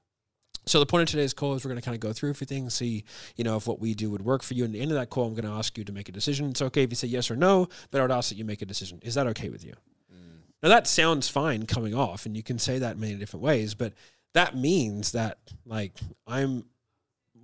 So 0.66 0.80
the 0.80 0.87
point 0.87 1.02
of 1.02 1.08
today's 1.08 1.34
call 1.34 1.54
is 1.54 1.64
we're 1.64 1.70
going 1.70 1.80
to 1.80 1.84
kind 1.84 1.94
of 1.94 2.00
go 2.00 2.12
through 2.12 2.30
a 2.30 2.34
few 2.34 2.46
things, 2.46 2.74
see, 2.74 3.04
you 3.37 3.44
know, 3.44 3.56
if 3.56 3.66
what 3.66 3.80
we 3.80 3.94
do 3.94 4.10
would 4.10 4.22
work 4.22 4.42
for 4.42 4.54
you. 4.54 4.64
And 4.64 4.74
at 4.74 4.78
the 4.78 4.82
end 4.82 4.90
of 4.92 4.96
that 4.96 5.10
call, 5.10 5.26
I'm 5.26 5.34
going 5.34 5.44
to 5.44 5.50
ask 5.50 5.76
you 5.76 5.84
to 5.84 5.92
make 5.92 6.08
a 6.08 6.12
decision. 6.12 6.50
It's 6.50 6.62
okay 6.62 6.84
if 6.84 6.90
you 6.90 6.96
say 6.96 7.08
yes 7.08 7.30
or 7.30 7.37
no, 7.37 7.68
but 7.90 7.98
I 7.98 8.04
would 8.04 8.10
ask 8.10 8.30
that 8.30 8.37
you 8.37 8.46
make 8.46 8.62
a 8.62 8.66
decision. 8.66 8.98
Is 9.02 9.14
that 9.14 9.26
okay 9.28 9.50
with 9.50 9.62
you? 9.62 9.74
Mm. 10.10 10.38
Now 10.62 10.70
that 10.70 10.87
sounds 10.87 11.28
fine 11.28 11.66
coming 11.66 11.94
off, 11.94 12.24
and 12.24 12.34
you 12.34 12.42
can 12.42 12.58
say 12.58 12.78
that 12.78 12.96
many 12.96 13.14
different 13.14 13.42
ways, 13.42 13.74
but 13.74 13.92
that 14.32 14.56
means 14.56 15.12
that 15.12 15.38
like 15.66 15.92
I'm 16.26 16.64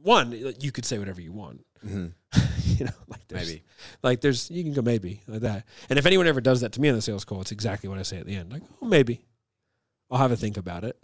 one, 0.02 0.32
you 0.60 0.72
could 0.72 0.84
say 0.84 0.98
whatever 0.98 1.20
you 1.20 1.32
want. 1.32 1.64
you 1.82 2.84
know, 2.84 2.90
like 3.08 3.26
there's, 3.28 3.48
Maybe. 3.48 3.62
like 4.02 4.20
there's 4.20 4.50
you 4.50 4.62
can 4.62 4.72
go 4.74 4.82
maybe 4.82 5.22
like 5.26 5.40
that. 5.40 5.66
And 5.88 5.98
if 5.98 6.04
anyone 6.06 6.26
ever 6.26 6.40
does 6.40 6.60
that 6.60 6.72
to 6.72 6.80
me 6.80 6.88
on 6.90 6.94
the 6.94 7.02
sales 7.02 7.24
call, 7.24 7.40
it's 7.40 7.52
exactly 7.52 7.88
what 7.88 7.98
I 7.98 8.02
say 8.02 8.18
at 8.18 8.26
the 8.26 8.34
end. 8.36 8.52
Like, 8.52 8.62
oh, 8.82 8.86
maybe. 8.86 9.22
I'll 10.10 10.18
have 10.18 10.32
a 10.32 10.36
think 10.36 10.56
about 10.56 10.84
it. 10.84 10.96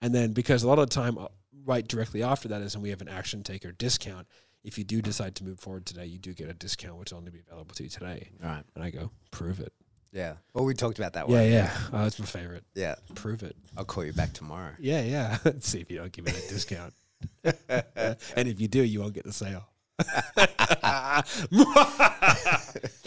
And 0.00 0.14
then 0.14 0.32
because 0.32 0.62
a 0.62 0.68
lot 0.68 0.78
of 0.78 0.88
the 0.88 0.94
time, 0.94 1.18
uh, 1.18 1.26
right 1.64 1.86
directly 1.86 2.22
after 2.22 2.48
that 2.48 2.62
is 2.62 2.74
when 2.76 2.82
we 2.82 2.90
have 2.90 3.00
an 3.00 3.08
action 3.08 3.42
taker 3.42 3.72
discount. 3.72 4.26
If 4.62 4.78
you 4.78 4.84
do 4.84 5.02
decide 5.02 5.34
to 5.36 5.44
move 5.44 5.60
forward 5.60 5.84
today, 5.84 6.06
you 6.06 6.18
do 6.18 6.32
get 6.32 6.48
a 6.48 6.54
discount, 6.54 6.98
which 6.98 7.12
will 7.12 7.18
only 7.18 7.30
be 7.30 7.40
available 7.40 7.74
to 7.74 7.82
you 7.82 7.88
today. 7.90 8.30
All 8.42 8.48
right. 8.48 8.64
And 8.74 8.82
I 8.82 8.88
go, 8.90 9.10
prove 9.30 9.60
it. 9.60 9.74
Yeah. 10.10 10.34
Well, 10.54 10.64
we 10.64 10.72
talked 10.72 10.98
about 10.98 11.14
that 11.14 11.28
one. 11.28 11.44
yeah. 11.50 11.76
Oh, 11.92 12.02
that's 12.04 12.18
my 12.18 12.24
favorite. 12.24 12.64
Yeah. 12.74 12.94
Prove 13.14 13.42
it. 13.42 13.56
I'll 13.76 13.84
call 13.84 14.04
you 14.04 14.12
back 14.14 14.32
tomorrow. 14.32 14.70
Yeah, 14.78 15.02
yeah. 15.02 15.38
Let's 15.44 15.68
see 15.70 15.80
if 15.80 15.90
you 15.90 15.98
don't 15.98 16.12
give 16.12 16.24
me 16.24 16.30
a 16.32 16.48
discount. 16.48 16.94
and 17.44 18.48
if 18.48 18.60
you 18.60 18.68
do, 18.68 18.82
you 18.82 19.00
won't 19.00 19.14
get 19.14 19.24
the 19.24 19.32
sale. 19.32 19.68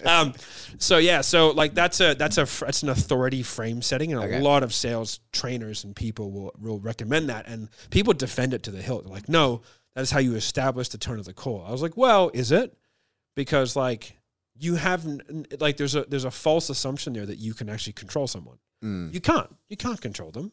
um, 0.06 0.34
so 0.77 0.97
yeah, 0.97 1.21
so 1.21 1.51
like 1.51 1.73
that's 1.73 1.99
a 1.99 2.13
that's 2.15 2.38
a 2.38 2.45
that's 2.63 2.84
an 2.84 2.89
authority 2.89 3.43
frame 3.43 3.82
setting, 3.82 4.13
and 4.13 4.21
a 4.21 4.25
Okay. 4.25 4.41
lot 4.41 4.63
of 4.63 4.73
sales 4.73 5.19
trainers 5.32 5.84
and 5.84 5.95
people 5.95 6.32
will 6.32 6.53
will 6.60 6.80
recommend 6.80 7.30
that, 7.30 7.47
and 7.47 7.69
people 7.89 8.13
defend 8.13 8.53
it 8.53 8.63
to 8.63 8.71
the 8.71 8.82
hilt. 8.82 9.03
They're 9.06 9.13
like, 9.13 9.30
no, 9.30 9.62
that 9.95 10.01
is 10.01 10.12
how 10.12 10.19
you 10.19 10.36
establish 10.36 10.89
the 10.89 10.97
turn 10.97 11.19
of 11.19 11.25
the 11.25 11.34
call. 11.34 11.63
I 11.67 11.71
was 11.71 11.82
like, 11.82 11.97
well, 11.97 12.32
is 12.34 12.51
it? 12.51 12.75
Because 13.36 13.75
like 13.75 14.17
you 14.60 14.75
have 14.75 15.06
like 15.60 15.77
there's 15.77 15.95
a 15.95 16.03
there's 16.06 16.25
a 16.25 16.32
false 16.32 16.69
assumption 16.69 17.13
there 17.13 17.25
that 17.25 17.38
you 17.38 17.53
can 17.53 17.69
actually 17.69 17.93
control 17.93 18.27
someone. 18.27 18.58
You 18.82 19.19
can't. 19.19 19.49
You 19.69 19.75
can't 19.75 19.99
control 19.99 20.30
them. 20.32 20.51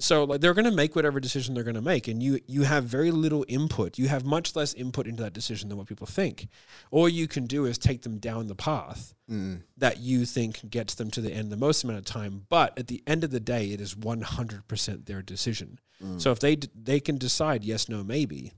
So 0.00 0.24
like 0.24 0.40
they're 0.40 0.54
going 0.54 0.64
to 0.64 0.70
make 0.70 0.94
whatever 0.94 1.18
decision 1.18 1.54
they're 1.54 1.64
going 1.64 1.74
to 1.74 1.82
make, 1.82 2.06
and 2.06 2.22
you 2.22 2.38
you 2.46 2.62
have 2.62 2.84
very 2.84 3.10
little 3.10 3.44
input. 3.48 3.98
You 3.98 4.06
have 4.08 4.24
much 4.24 4.54
less 4.54 4.72
input 4.74 5.08
into 5.08 5.24
that 5.24 5.32
decision 5.32 5.68
than 5.68 5.76
what 5.76 5.88
people 5.88 6.06
think. 6.06 6.46
All 6.92 7.08
you 7.08 7.26
can 7.26 7.46
do 7.46 7.64
is 7.64 7.78
take 7.78 8.02
them 8.02 8.18
down 8.18 8.46
the 8.46 8.54
path 8.54 9.12
mm-hmm. 9.28 9.56
that 9.76 9.98
you 9.98 10.24
think 10.24 10.70
gets 10.70 10.94
them 10.94 11.10
to 11.10 11.20
the 11.20 11.32
end 11.32 11.50
the 11.50 11.56
most 11.56 11.82
amount 11.82 11.98
of 11.98 12.04
time. 12.04 12.46
But 12.48 12.78
at 12.78 12.86
the 12.86 13.02
end 13.08 13.24
of 13.24 13.30
the 13.30 13.40
day, 13.40 13.72
it 13.72 13.80
is 13.80 13.96
one 13.96 14.20
hundred 14.20 14.68
percent 14.68 15.06
their 15.06 15.20
decision. 15.20 15.80
Mm. 16.00 16.20
So 16.20 16.30
if 16.30 16.38
they 16.38 16.54
d- 16.54 16.70
they 16.74 17.00
can 17.00 17.18
decide 17.18 17.64
yes, 17.64 17.88
no, 17.88 18.04
maybe. 18.04 18.52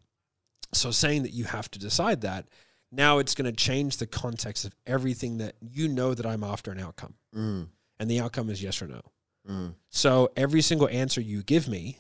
So 0.75 0.91
saying 0.91 1.23
that 1.23 1.33
you 1.33 1.45
have 1.45 1.71
to 1.71 1.79
decide 1.79 2.21
that 2.21 2.49
now 2.93 3.19
it's 3.19 3.35
going 3.35 3.51
to 3.51 3.57
change 3.57 3.97
the 3.97 4.07
context 4.07 4.67
of 4.67 4.75
everything 4.87 5.39
that 5.39 5.55
you 5.61 5.89
know 5.89 6.13
that 6.13 6.27
I'm 6.27 6.45
after 6.45 6.71
an 6.71 6.81
outcome, 6.81 7.15
mm. 7.35 7.67
and 7.99 8.11
the 8.11 8.21
outcome 8.21 8.51
is 8.51 8.63
yes 8.63 8.83
or 8.83 8.89
no. 8.89 9.01
Mm. 9.49 9.75
So 9.89 10.31
every 10.37 10.63
single 10.63 10.89
answer 10.89 11.21
you 11.21 11.43
give 11.43 11.69
me 11.69 11.99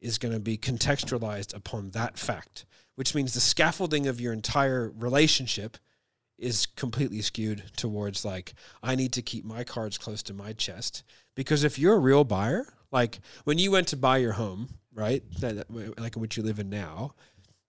is 0.00 0.18
going 0.18 0.34
to 0.34 0.40
be 0.40 0.56
contextualized 0.56 1.56
upon 1.56 1.90
that 1.90 2.18
fact, 2.18 2.66
which 2.94 3.14
means 3.14 3.34
the 3.34 3.40
scaffolding 3.40 4.06
of 4.06 4.20
your 4.20 4.32
entire 4.32 4.92
relationship 4.96 5.76
is 6.38 6.66
completely 6.66 7.20
skewed 7.20 7.64
towards 7.76 8.24
like 8.24 8.54
I 8.82 8.94
need 8.94 9.12
to 9.14 9.22
keep 9.22 9.44
my 9.44 9.64
cards 9.64 9.98
close 9.98 10.22
to 10.24 10.34
my 10.34 10.52
chest. 10.52 11.02
Because 11.34 11.64
if 11.64 11.78
you're 11.78 11.94
a 11.96 11.98
real 12.00 12.22
buyer, 12.24 12.66
like 12.92 13.20
when 13.44 13.58
you 13.58 13.70
went 13.72 13.88
to 13.88 13.96
buy 13.96 14.18
your 14.18 14.32
home, 14.32 14.68
right, 14.94 15.22
that, 15.40 15.56
that- 15.56 15.98
like 16.00 16.14
which 16.14 16.36
you 16.36 16.42
live 16.44 16.60
in 16.60 16.70
now, 16.70 17.14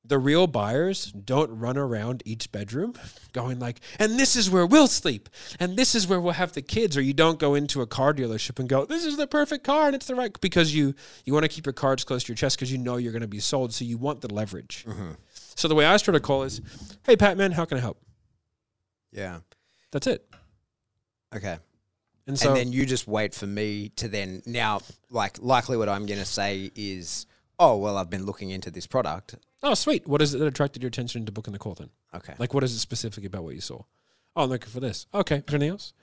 the 0.10 0.20
real 0.20 0.48
buyers 0.48 1.12
don't 1.12 1.58
run 1.58 1.78
around 1.78 2.22
each 2.26 2.52
bedroom 2.52 2.94
going 3.32 3.60
like, 3.60 3.80
and 3.98 4.20
this 4.20 4.36
is 4.36 4.50
where 4.50 4.66
we'll 4.66 4.88
sleep, 4.88 5.30
and 5.60 5.78
this 5.78 5.96
is 5.96 6.08
where 6.08 6.20
we'll 6.20 6.34
have 6.34 6.52
the 6.54 6.62
kids, 6.62 6.98
or 6.98 7.02
you 7.02 7.14
don't 7.14 7.40
go 7.40 7.56
into 7.56 7.82
a 7.82 7.88
car 7.88 8.14
dealership 8.14 8.60
and 8.60 8.68
go, 8.68 8.86
this 8.86 9.06
is 9.06 9.18
the 9.18 9.28
perfect 9.28 9.64
car 9.64 9.88
and 9.88 9.96
it's 9.96 10.08
the 10.08 10.16
right 10.16 10.40
because 10.42 10.76
you 10.76 10.94
you 11.26 11.34
want 11.34 11.44
to 11.44 11.50
keep 11.50 11.66
your 11.66 11.74
cards 11.74 12.04
close 12.04 12.24
to 12.24 12.30
your 12.30 12.36
chest 12.36 12.58
because 12.58 12.72
you 12.72 12.78
know 12.78 12.98
you're 12.98 13.14
going 13.14 13.22
to 13.22 13.28
be 13.28 13.40
sold, 13.40 13.74
so 13.74 13.86
you 13.86 13.98
want 13.98 14.22
the 14.22 14.34
leverage. 14.34 14.86
Mm-hmm. 14.88 15.12
So 15.56 15.68
the 15.68 15.76
way 15.76 15.86
I 15.86 15.98
start 15.98 16.16
a 16.16 16.20
call 16.20 16.44
is, 16.44 16.62
hey 17.06 17.16
Pat, 17.16 17.38
man, 17.38 17.52
how 17.52 17.66
can 17.66 17.78
I 17.78 17.82
help? 17.82 18.02
Yeah. 19.12 19.40
That's 19.92 20.08
it. 20.08 20.26
Okay. 21.36 21.58
And 22.28 22.38
so 22.38 22.50
and 22.50 22.58
then 22.58 22.72
you 22.72 22.86
just 22.86 23.08
wait 23.08 23.34
for 23.34 23.48
me 23.48 23.90
to 23.96 24.08
then 24.08 24.44
now 24.46 24.82
like 25.10 25.38
likely 25.42 25.78
what 25.78 25.90
I'm 25.90 26.06
going 26.06 26.20
to 26.20 26.26
say 26.26 26.72
is 26.76 27.26
oh 27.58 27.78
well 27.78 27.98
I've 27.98 28.10
been 28.10 28.26
looking 28.26 28.52
into 28.52 28.70
this 28.70 28.86
product. 28.86 29.36
Oh, 29.62 29.74
sweet. 29.74 30.08
What 30.08 30.22
is 30.22 30.34
it 30.34 30.38
that 30.40 30.46
attracted 30.48 30.82
your 30.82 30.88
attention 30.88 31.26
to 31.26 31.32
booking 31.32 31.54
the 31.54 31.60
call 31.60 31.74
then? 31.76 31.90
Okay. 32.14 32.34
Like, 32.38 32.54
what 32.54 32.64
is 32.64 32.74
it 32.74 32.80
specifically 32.80 33.28
about 33.28 33.44
what 33.44 33.56
you 33.56 33.62
saw? 33.62 33.82
Oh, 34.36 34.44
I'm 34.44 34.50
looking 34.50 34.70
for 34.70 34.80
this. 34.80 35.08
Okay. 35.14 35.38
Is 35.38 35.44
there 35.48 35.56
anything 35.56 35.72
else? 35.72 35.94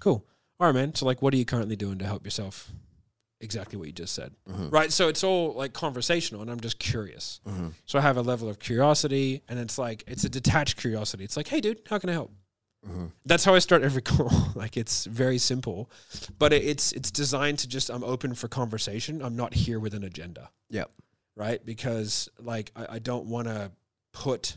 Cool. 0.00 0.24
All 0.58 0.66
right, 0.68 0.74
man. 0.74 0.94
So, 0.94 1.04
like, 1.06 1.20
what 1.20 1.34
are 1.34 1.36
you 1.36 1.44
currently 1.44 1.76
doing 1.76 1.98
to 1.98 2.06
help 2.06 2.24
yourself? 2.24 2.70
Exactly 3.40 3.76
what 3.76 3.86
you 3.88 3.92
just 3.92 4.14
said. 4.14 4.32
Mm-hmm. 4.48 4.70
Right. 4.70 4.92
So, 4.92 5.08
it's 5.08 5.24
all 5.24 5.52
like 5.54 5.72
conversational, 5.72 6.42
and 6.42 6.50
I'm 6.50 6.60
just 6.60 6.78
curious. 6.78 7.40
Mm-hmm. 7.46 7.68
So, 7.86 7.98
I 7.98 8.02
have 8.02 8.16
a 8.16 8.22
level 8.22 8.48
of 8.48 8.58
curiosity, 8.58 9.42
and 9.48 9.58
it's 9.58 9.78
like, 9.78 10.04
it's 10.06 10.24
a 10.24 10.28
detached 10.28 10.76
curiosity. 10.78 11.24
It's 11.24 11.36
like, 11.36 11.48
hey, 11.48 11.60
dude, 11.60 11.82
how 11.90 11.98
can 11.98 12.08
I 12.08 12.12
help? 12.14 12.32
Mm-hmm. 12.88 13.06
That's 13.26 13.44
how 13.44 13.54
I 13.54 13.58
start 13.60 13.82
every 13.82 14.02
call. 14.12 14.30
like 14.54 14.76
it's 14.76 15.04
very 15.04 15.38
simple, 15.38 15.88
but 16.38 16.52
it, 16.52 16.64
it's 16.64 16.90
it's 16.92 17.10
designed 17.12 17.60
to 17.60 17.68
just 17.68 17.90
I'm 17.90 18.02
open 18.02 18.34
for 18.34 18.48
conversation. 18.48 19.22
I'm 19.22 19.36
not 19.36 19.54
here 19.54 19.78
with 19.78 19.94
an 19.94 20.02
agenda 20.02 20.50
Yep. 20.70 20.90
Right? 21.36 21.64
Because 21.64 22.28
like 22.38 22.72
I, 22.76 22.96
I 22.96 22.98
don't 22.98 23.26
want 23.26 23.48
to 23.48 23.70
put, 24.12 24.56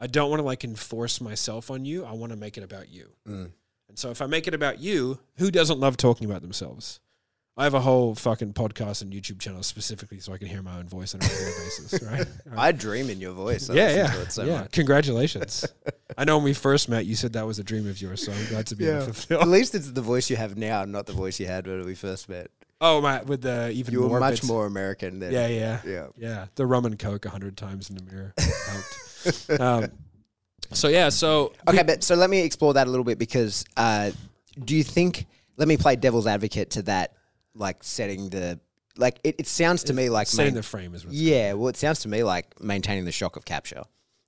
I 0.00 0.06
don't 0.06 0.30
want 0.30 0.40
to 0.40 0.44
like 0.44 0.64
enforce 0.64 1.20
myself 1.20 1.70
on 1.70 1.84
you. 1.84 2.04
I 2.04 2.12
want 2.12 2.32
to 2.32 2.38
make 2.38 2.56
it 2.56 2.64
about 2.64 2.88
you. 2.88 3.10
Mm. 3.28 3.50
And 3.88 3.98
so 3.98 4.10
if 4.10 4.22
I 4.22 4.26
make 4.26 4.46
it 4.46 4.54
about 4.54 4.80
you, 4.80 5.18
who 5.36 5.50
doesn't 5.50 5.78
love 5.78 5.96
talking 5.96 6.28
about 6.28 6.42
themselves? 6.42 7.00
I 7.56 7.62
have 7.62 7.74
a 7.74 7.80
whole 7.80 8.16
fucking 8.16 8.52
podcast 8.54 9.02
and 9.02 9.12
YouTube 9.12 9.38
channel 9.38 9.62
specifically 9.62 10.18
so 10.18 10.32
I 10.32 10.38
can 10.38 10.48
hear 10.48 10.60
my 10.60 10.76
own 10.76 10.88
voice 10.88 11.14
on 11.14 11.20
a 11.20 11.24
regular 11.24 11.52
basis, 11.64 12.02
right? 12.02 12.26
I 12.56 12.72
dream 12.72 13.10
in 13.10 13.20
your 13.20 13.32
voice. 13.32 13.70
I 13.70 13.74
yeah, 13.74 13.94
yeah, 13.94 14.28
so 14.28 14.42
yeah. 14.42 14.60
much. 14.62 14.72
Congratulations. 14.72 15.64
I 16.18 16.24
know 16.24 16.38
when 16.38 16.44
we 16.44 16.52
first 16.52 16.88
met, 16.88 17.06
you 17.06 17.14
said 17.14 17.34
that 17.34 17.46
was 17.46 17.60
a 17.60 17.64
dream 17.64 17.88
of 17.88 18.00
yours, 18.02 18.24
so 18.26 18.32
I'm 18.32 18.46
glad 18.46 18.66
to 18.68 18.76
be 18.76 18.88
able 18.88 19.12
to 19.12 19.40
At 19.40 19.46
least 19.46 19.76
it's 19.76 19.92
the 19.92 20.02
voice 20.02 20.30
you 20.30 20.36
have 20.36 20.56
now, 20.56 20.84
not 20.84 21.06
the 21.06 21.12
voice 21.12 21.38
you 21.38 21.46
had 21.46 21.68
when 21.68 21.84
we 21.84 21.94
first 21.94 22.28
met. 22.28 22.50
Oh, 22.80 23.00
my, 23.00 23.22
with 23.22 23.42
the 23.42 23.70
even 23.70 23.92
You 23.94 24.02
were 24.02 24.08
more 24.08 24.20
much 24.20 24.34
bits. 24.40 24.46
more 24.48 24.66
American 24.66 25.18
than 25.20 25.32
Yeah, 25.32 25.46
yeah, 25.46 25.80
Yeah. 25.86 26.06
yeah. 26.16 26.46
The 26.56 26.66
rum 26.66 26.84
and 26.86 26.98
coke 26.98 27.24
a 27.24 27.30
hundred 27.30 27.56
times 27.56 27.88
in 27.90 27.96
the 27.96 28.02
mirror 28.02 28.34
helped. 28.68 29.60
um, 29.60 29.90
so 30.72 30.88
yeah, 30.88 31.08
so 31.08 31.52
Okay, 31.68 31.82
but 31.82 32.02
so 32.02 32.14
let 32.14 32.30
me 32.30 32.40
explore 32.40 32.74
that 32.74 32.86
a 32.86 32.90
little 32.90 33.04
bit 33.04 33.18
because 33.18 33.64
uh, 33.76 34.10
do 34.64 34.76
you 34.76 34.82
think? 34.84 35.26
Let 35.56 35.68
me 35.68 35.76
play 35.76 35.94
devil's 35.96 36.26
advocate 36.26 36.70
to 36.70 36.82
that, 36.82 37.12
like 37.54 37.84
setting 37.84 38.28
the 38.28 38.58
like. 38.96 39.20
It, 39.22 39.36
it 39.38 39.46
sounds 39.46 39.84
to 39.84 39.94
me 39.94 40.08
like 40.08 40.26
setting 40.26 40.46
main- 40.46 40.54
the 40.54 40.62
frame 40.64 40.94
is 40.94 41.04
yeah. 41.04 41.52
Well, 41.52 41.68
it 41.68 41.76
sounds 41.76 42.00
to 42.00 42.08
me 42.08 42.24
like 42.24 42.60
maintaining 42.60 43.04
the 43.04 43.12
shock 43.12 43.36
of 43.36 43.44
capture. 43.44 43.84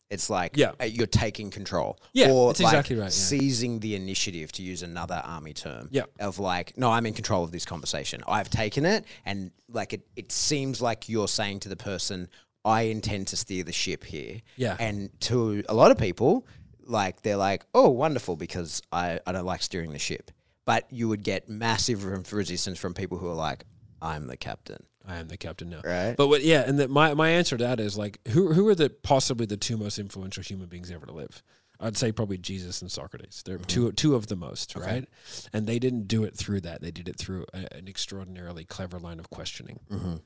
It's 0.09 0.31
like 0.31 0.57
Yeah. 0.57 0.73
uh, 0.81 0.85
you're 0.85 1.07
taking 1.07 1.51
control. 1.51 1.99
Yeah, 2.12 2.31
or 2.31 2.49
that's 2.51 2.61
like 2.61 2.73
exactly 2.73 2.97
right, 2.97 3.05
yeah. 3.07 3.09
Seizing 3.11 3.81
the 3.81 3.97
initiative, 3.97 4.53
to 4.53 4.62
use 4.62 4.83
another 4.83 5.21
army 5.25 5.53
term. 5.53 5.88
Yeah. 5.90 6.05
Of 6.21 6.38
like, 6.38 6.77
no, 6.79 6.90
I'm 6.92 7.07
in 7.07 7.14
control 7.14 7.42
of 7.42 7.51
this 7.51 7.64
conversation. 7.64 8.23
I've 8.29 8.49
taken 8.51 8.85
it, 8.87 9.05
and 9.25 9.51
like 9.69 9.92
it, 9.92 10.07
it 10.14 10.31
seems 10.31 10.81
like 10.81 11.09
you're 11.09 11.29
saying 11.29 11.61
to 11.61 11.69
the 11.69 11.77
person, 11.77 12.29
I 12.64 12.83
intend 12.83 13.29
to 13.29 13.37
steer 13.37 13.64
the 13.64 13.73
ship 13.73 14.05
here. 14.05 14.40
Yeah. 14.57 14.77
And 14.79 15.11
to 15.23 15.62
a 15.69 15.75
lot 15.75 15.90
of 15.90 15.99
people, 15.99 16.47
like 16.85 17.23
they're 17.23 17.37
like, 17.37 17.64
oh, 17.75 17.88
wonderful, 17.90 18.37
because 18.37 18.83
I, 18.92 19.19
I 19.27 19.33
don't 19.33 19.45
like 19.45 19.62
steering 19.62 19.90
the 19.90 19.99
ship. 19.99 20.31
But 20.64 20.87
you 20.92 21.09
would 21.09 21.23
get 21.23 21.49
massive 21.49 22.05
resistance 22.33 22.79
from 22.79 22.92
people 22.95 23.19
who 23.19 23.29
are 23.29 23.35
like, 23.35 23.64
I'm 24.00 24.26
the 24.26 24.37
captain. 24.37 24.85
I 25.06 25.16
am 25.16 25.28
the 25.28 25.37
captain 25.37 25.70
now. 25.70 25.80
Right. 25.85 26.14
But 26.16 26.28
what, 26.28 26.42
yeah, 26.42 26.64
and 26.66 26.78
the, 26.78 26.88
my 26.88 27.14
my 27.14 27.30
answer 27.30 27.56
to 27.56 27.64
that 27.64 27.80
is 27.80 27.96
like, 27.96 28.18
who 28.28 28.52
who 28.52 28.66
are 28.68 28.74
the 28.74 28.90
possibly 28.90 29.46
the 29.46 29.56
two 29.56 29.76
most 29.76 29.98
influential 29.98 30.42
human 30.42 30.66
beings 30.66 30.90
ever 30.90 31.06
to 31.06 31.12
live? 31.12 31.42
I'd 31.78 31.96
say 31.96 32.11
probably 32.11 32.38
Jesus 32.38 32.80
and 32.80 32.90
Socrates. 32.90 33.42
They're 33.44 33.59
mm-hmm. 33.59 33.66
two 33.66 33.92
two 33.92 34.14
of 34.14 34.26
the 34.26 34.37
most, 34.37 34.74
right? 34.76 35.06
And 35.52 35.66
they 35.66 35.78
didn't 35.78 36.09
do 36.09 36.24
it 36.24 36.37
through 36.37 36.62
that. 36.62 36.80
They 36.80 36.90
did 36.90 37.09
it 37.09 37.18
through 37.18 37.46
a, 37.52 37.72
an 37.74 37.87
extraordinarily 37.87 38.64
clever 38.64 38.98
line 38.98 39.20
of 39.20 39.30
questioning, 39.30 39.80
mm-hmm. 39.90 40.16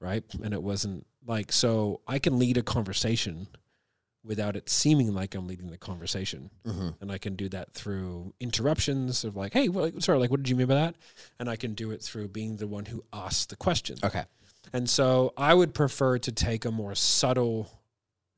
right? 0.00 0.24
And 0.42 0.52
it 0.52 0.62
wasn't 0.62 1.06
like 1.26 1.52
so. 1.52 2.00
I 2.08 2.18
can 2.18 2.38
lead 2.38 2.56
a 2.56 2.62
conversation 2.62 3.48
without 4.24 4.56
it 4.56 4.70
seeming 4.70 5.12
like 5.14 5.34
I'm 5.34 5.46
leading 5.46 5.68
the 5.70 5.76
conversation, 5.78 6.50
and 6.64 7.12
I 7.12 7.18
can 7.18 7.36
do 7.36 7.48
that 7.50 7.74
through 7.74 8.32
interruptions 8.40 9.22
of 9.24 9.36
like, 9.36 9.52
"Hey, 9.52 9.68
what, 9.68 10.02
sorry, 10.02 10.18
like, 10.18 10.30
what 10.30 10.42
did 10.42 10.48
you 10.48 10.56
mean 10.56 10.66
by 10.68 10.74
that?" 10.74 10.94
And 11.38 11.48
I 11.50 11.56
can 11.56 11.74
do 11.74 11.90
it 11.90 12.02
through 12.02 12.28
being 12.28 12.56
the 12.56 12.66
one 12.66 12.86
who 12.86 13.04
asks 13.12 13.46
the 13.46 13.56
question. 13.56 13.98
Okay. 14.02 14.24
And 14.72 14.88
so 14.88 15.32
I 15.36 15.52
would 15.54 15.74
prefer 15.74 16.18
to 16.18 16.32
take 16.32 16.64
a 16.64 16.70
more 16.70 16.94
subtle 16.94 17.70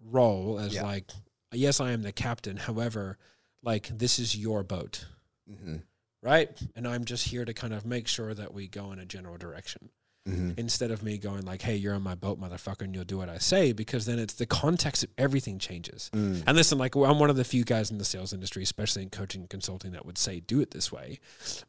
role 0.00 0.58
as 0.58 0.74
Yeah. 0.74 0.82
like, 0.82 1.10
yes, 1.52 1.80
I 1.80 1.92
am 1.92 2.02
the 2.02 2.12
captain. 2.12 2.56
However, 2.56 3.16
like 3.62 3.86
this 3.96 4.18
is 4.18 4.36
your 4.36 4.62
boat, 4.62 5.06
Mm-hmm. 5.50 5.76
right? 6.22 6.50
And 6.74 6.86
I'm 6.88 7.04
just 7.04 7.28
here 7.28 7.44
to 7.44 7.54
kind 7.54 7.72
of 7.72 7.86
make 7.86 8.08
sure 8.08 8.34
that 8.34 8.52
we 8.52 8.66
go 8.68 8.90
in 8.92 8.98
a 8.98 9.06
general 9.06 9.36
direction. 9.36 9.90
Mm-hmm. 10.26 10.52
instead 10.56 10.90
of 10.90 11.04
me 11.04 11.18
going 11.18 11.42
like, 11.42 11.62
"Hey, 11.62 11.76
you're 11.76 11.94
on 11.94 12.02
my 12.02 12.16
boat, 12.16 12.40
motherfucker, 12.40 12.82
and 12.82 12.92
you'll 12.92 13.04
do 13.04 13.18
what 13.18 13.28
I 13.28 13.38
say," 13.38 13.72
because 13.72 14.06
then 14.06 14.18
it's 14.18 14.34
the 14.34 14.46
context 14.46 15.04
of 15.04 15.10
everything 15.16 15.60
changes. 15.60 16.10
Mm. 16.12 16.42
And 16.46 16.56
listen, 16.56 16.78
like 16.78 16.96
I'm 16.96 17.20
one 17.20 17.30
of 17.30 17.36
the 17.36 17.44
few 17.44 17.62
guys 17.62 17.92
in 17.92 17.98
the 17.98 18.04
sales 18.04 18.32
industry, 18.32 18.64
especially 18.64 19.02
in 19.02 19.10
coaching 19.10 19.42
and 19.42 19.50
consulting, 19.50 19.92
that 19.92 20.04
would 20.04 20.18
say 20.18 20.40
do 20.40 20.60
it 20.60 20.72
this 20.72 20.90
way, 20.90 21.20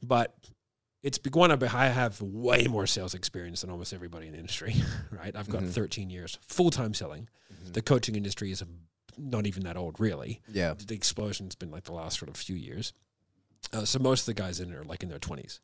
but 0.01 0.36
it's 1.03 1.18
be- 1.18 1.30
one 1.30 1.51
of 1.51 1.62
I 1.64 1.88
have 1.88 2.22
way 2.22 2.66
more 2.68 2.88
sales 2.88 3.14
experience 3.14 3.62
than 3.62 3.70
almost 3.70 3.93
everybody 3.93 4.28
in 4.28 4.34
the 4.34 4.39
industry, 4.39 4.76
right? 5.12 5.36
I've 5.36 5.49
got 5.49 5.62
mm-hmm. 5.62 5.72
13 5.72 6.10
years 6.10 6.38
full 6.41 6.70
time 6.72 6.93
selling. 6.93 7.30
Mm-hmm. 7.53 7.74
The 7.74 7.82
coaching 7.82 8.16
industry 8.16 8.51
is 8.51 8.64
not 9.18 9.47
even 9.47 9.64
that 9.64 9.78
old, 9.78 9.99
really. 9.99 10.41
Yeah. 10.51 10.74
The 10.74 10.95
explosion's 10.95 11.55
been 11.55 11.72
like 11.72 11.86
the 11.86 11.93
last 11.93 12.20
sort 12.20 12.30
of 12.30 12.36
few 12.38 12.55
years. 12.55 12.93
Uh, 13.74 13.86
so 13.86 13.99
most 13.99 14.22
of 14.22 14.36
the 14.36 14.41
guys 14.41 14.60
in 14.60 14.70
there 14.70 14.82
are 14.82 14.86
like 14.86 15.03
in 15.03 15.10
their 15.10 15.20
20s. 15.20 15.60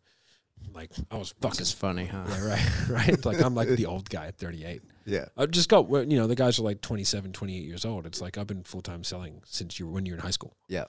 Like 0.74 0.91
I 1.12 1.18
was 1.18 1.34
This 1.39 1.49
fucking 1.51 1.62
is 1.62 1.72
funny, 1.72 2.06
huh? 2.06 2.24
yeah, 2.28 2.45
right, 2.47 2.70
right. 2.89 3.26
Like 3.26 3.41
I'm 3.41 3.54
like 3.56 3.70
the 3.70 3.86
old 3.86 4.10
guy 4.10 4.28
at 4.28 4.38
38. 4.38 4.82
Yeah. 5.06 5.26
I've 5.38 5.51
just 5.51 5.70
got 5.70 5.89
you 5.89 6.18
know 6.18 6.28
the 6.28 6.36
guys 6.36 6.60
are 6.60 6.64
like 6.64 6.82
27, 6.82 7.32
28 7.32 7.58
years 7.64 7.86
old. 7.86 8.06
It's 8.06 8.22
like 8.22 8.38
I've 8.38 8.47
been 8.47 8.64
full 8.64 8.82
time 8.82 9.04
selling 9.04 9.41
since 9.45 9.80
you 9.80 9.86
were 9.88 9.93
when 9.93 10.06
you 10.06 10.14
were 10.14 10.18
in 10.18 10.24
high 10.24 10.32
school. 10.32 10.56
Yeah. 10.68 10.86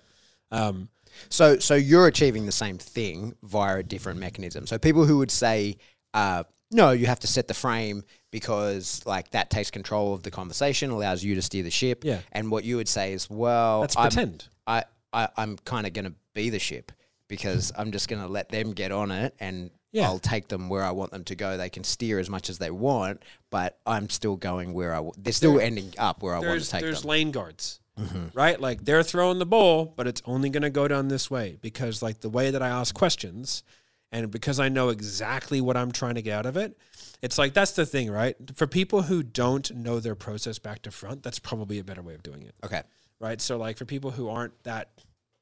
Um, 0.50 0.88
So, 1.28 1.58
so 1.58 1.74
you're 1.74 2.06
achieving 2.06 2.46
the 2.46 2.52
same 2.52 2.78
thing 2.78 3.34
via 3.42 3.78
a 3.78 3.82
different 3.82 4.18
mechanism. 4.20 4.66
So, 4.66 4.78
people 4.78 5.04
who 5.04 5.18
would 5.18 5.30
say, 5.30 5.76
uh, 6.12 6.44
"No, 6.70 6.90
you 6.92 7.06
have 7.06 7.20
to 7.20 7.26
set 7.26 7.46
the 7.48 7.54
frame 7.54 8.04
because 8.30 9.04
like 9.06 9.30
that 9.30 9.50
takes 9.50 9.70
control 9.70 10.14
of 10.14 10.22
the 10.22 10.30
conversation, 10.30 10.90
allows 10.90 11.22
you 11.22 11.34
to 11.34 11.42
steer 11.42 11.62
the 11.62 11.70
ship." 11.70 12.04
Yeah. 12.04 12.20
And 12.32 12.50
what 12.50 12.64
you 12.64 12.76
would 12.76 12.88
say 12.88 13.12
is, 13.12 13.28
"Well, 13.28 13.82
That's 13.82 13.96
I'm, 13.96 14.02
pretend. 14.10 14.48
I, 14.66 14.84
I, 15.12 15.28
I'm 15.36 15.56
kind 15.58 15.86
of 15.86 15.92
going 15.92 16.06
to 16.06 16.14
be 16.34 16.50
the 16.50 16.58
ship 16.58 16.90
because 17.34 17.72
I'm 17.76 17.92
just 17.92 18.08
going 18.08 18.22
to 18.22 18.28
let 18.28 18.48
them 18.48 18.72
get 18.72 18.92
on 18.92 19.10
it 19.10 19.34
and." 19.38 19.70
Yeah. 19.92 20.06
I'll 20.06 20.18
take 20.18 20.48
them 20.48 20.68
where 20.68 20.82
I 20.82 20.90
want 20.90 21.12
them 21.12 21.22
to 21.22 21.36
go. 21.36 21.56
They 21.56 21.70
can 21.70 21.84
steer 21.84 22.18
as 22.18 22.28
much 22.28 22.50
as 22.50 22.58
they 22.58 22.72
want, 22.72 23.22
but 23.48 23.78
I'm 23.86 24.10
still 24.10 24.34
going 24.34 24.74
where 24.74 24.92
I. 24.92 24.96
W- 24.96 25.12
they're 25.16 25.32
still 25.32 25.52
There- 25.54 25.62
ending 25.62 25.94
up 25.98 26.20
where 26.20 26.34
I 26.34 26.40
want 26.40 26.60
to 26.60 26.68
take 26.68 26.80
there's 26.80 26.80
them. 26.80 26.88
There's 26.90 27.04
lane 27.04 27.30
guards, 27.30 27.78
mm-hmm. 27.96 28.36
right? 28.36 28.60
Like 28.60 28.84
they're 28.84 29.04
throwing 29.04 29.38
the 29.38 29.46
ball, 29.46 29.94
but 29.96 30.08
it's 30.08 30.20
only 30.24 30.50
going 30.50 30.64
to 30.64 30.70
go 30.70 30.88
down 30.88 31.06
this 31.06 31.30
way 31.30 31.58
because 31.62 32.02
like 32.02 32.22
the 32.22 32.28
way 32.28 32.50
that 32.50 32.60
I 32.60 32.70
ask 32.70 32.92
questions, 32.92 33.62
and 34.10 34.32
because 34.32 34.58
I 34.58 34.68
know 34.68 34.88
exactly 34.88 35.60
what 35.60 35.76
I'm 35.76 35.92
trying 35.92 36.16
to 36.16 36.22
get 36.22 36.38
out 36.38 36.46
of 36.46 36.56
it, 36.56 36.76
it's 37.22 37.38
like 37.38 37.54
that's 37.54 37.70
the 37.70 37.86
thing, 37.86 38.10
right? 38.10 38.34
For 38.56 38.66
people 38.66 39.02
who 39.02 39.22
don't 39.22 39.72
know 39.76 40.00
their 40.00 40.16
process 40.16 40.58
back 40.58 40.82
to 40.82 40.90
front, 40.90 41.22
that's 41.22 41.38
probably 41.38 41.78
a 41.78 41.84
better 41.84 42.02
way 42.02 42.14
of 42.14 42.24
doing 42.24 42.42
it. 42.42 42.56
okay. 42.64 42.82
right? 43.20 43.40
So 43.40 43.58
like 43.58 43.76
for 43.76 43.84
people 43.84 44.10
who 44.10 44.28
aren't 44.28 44.60
that 44.64 44.90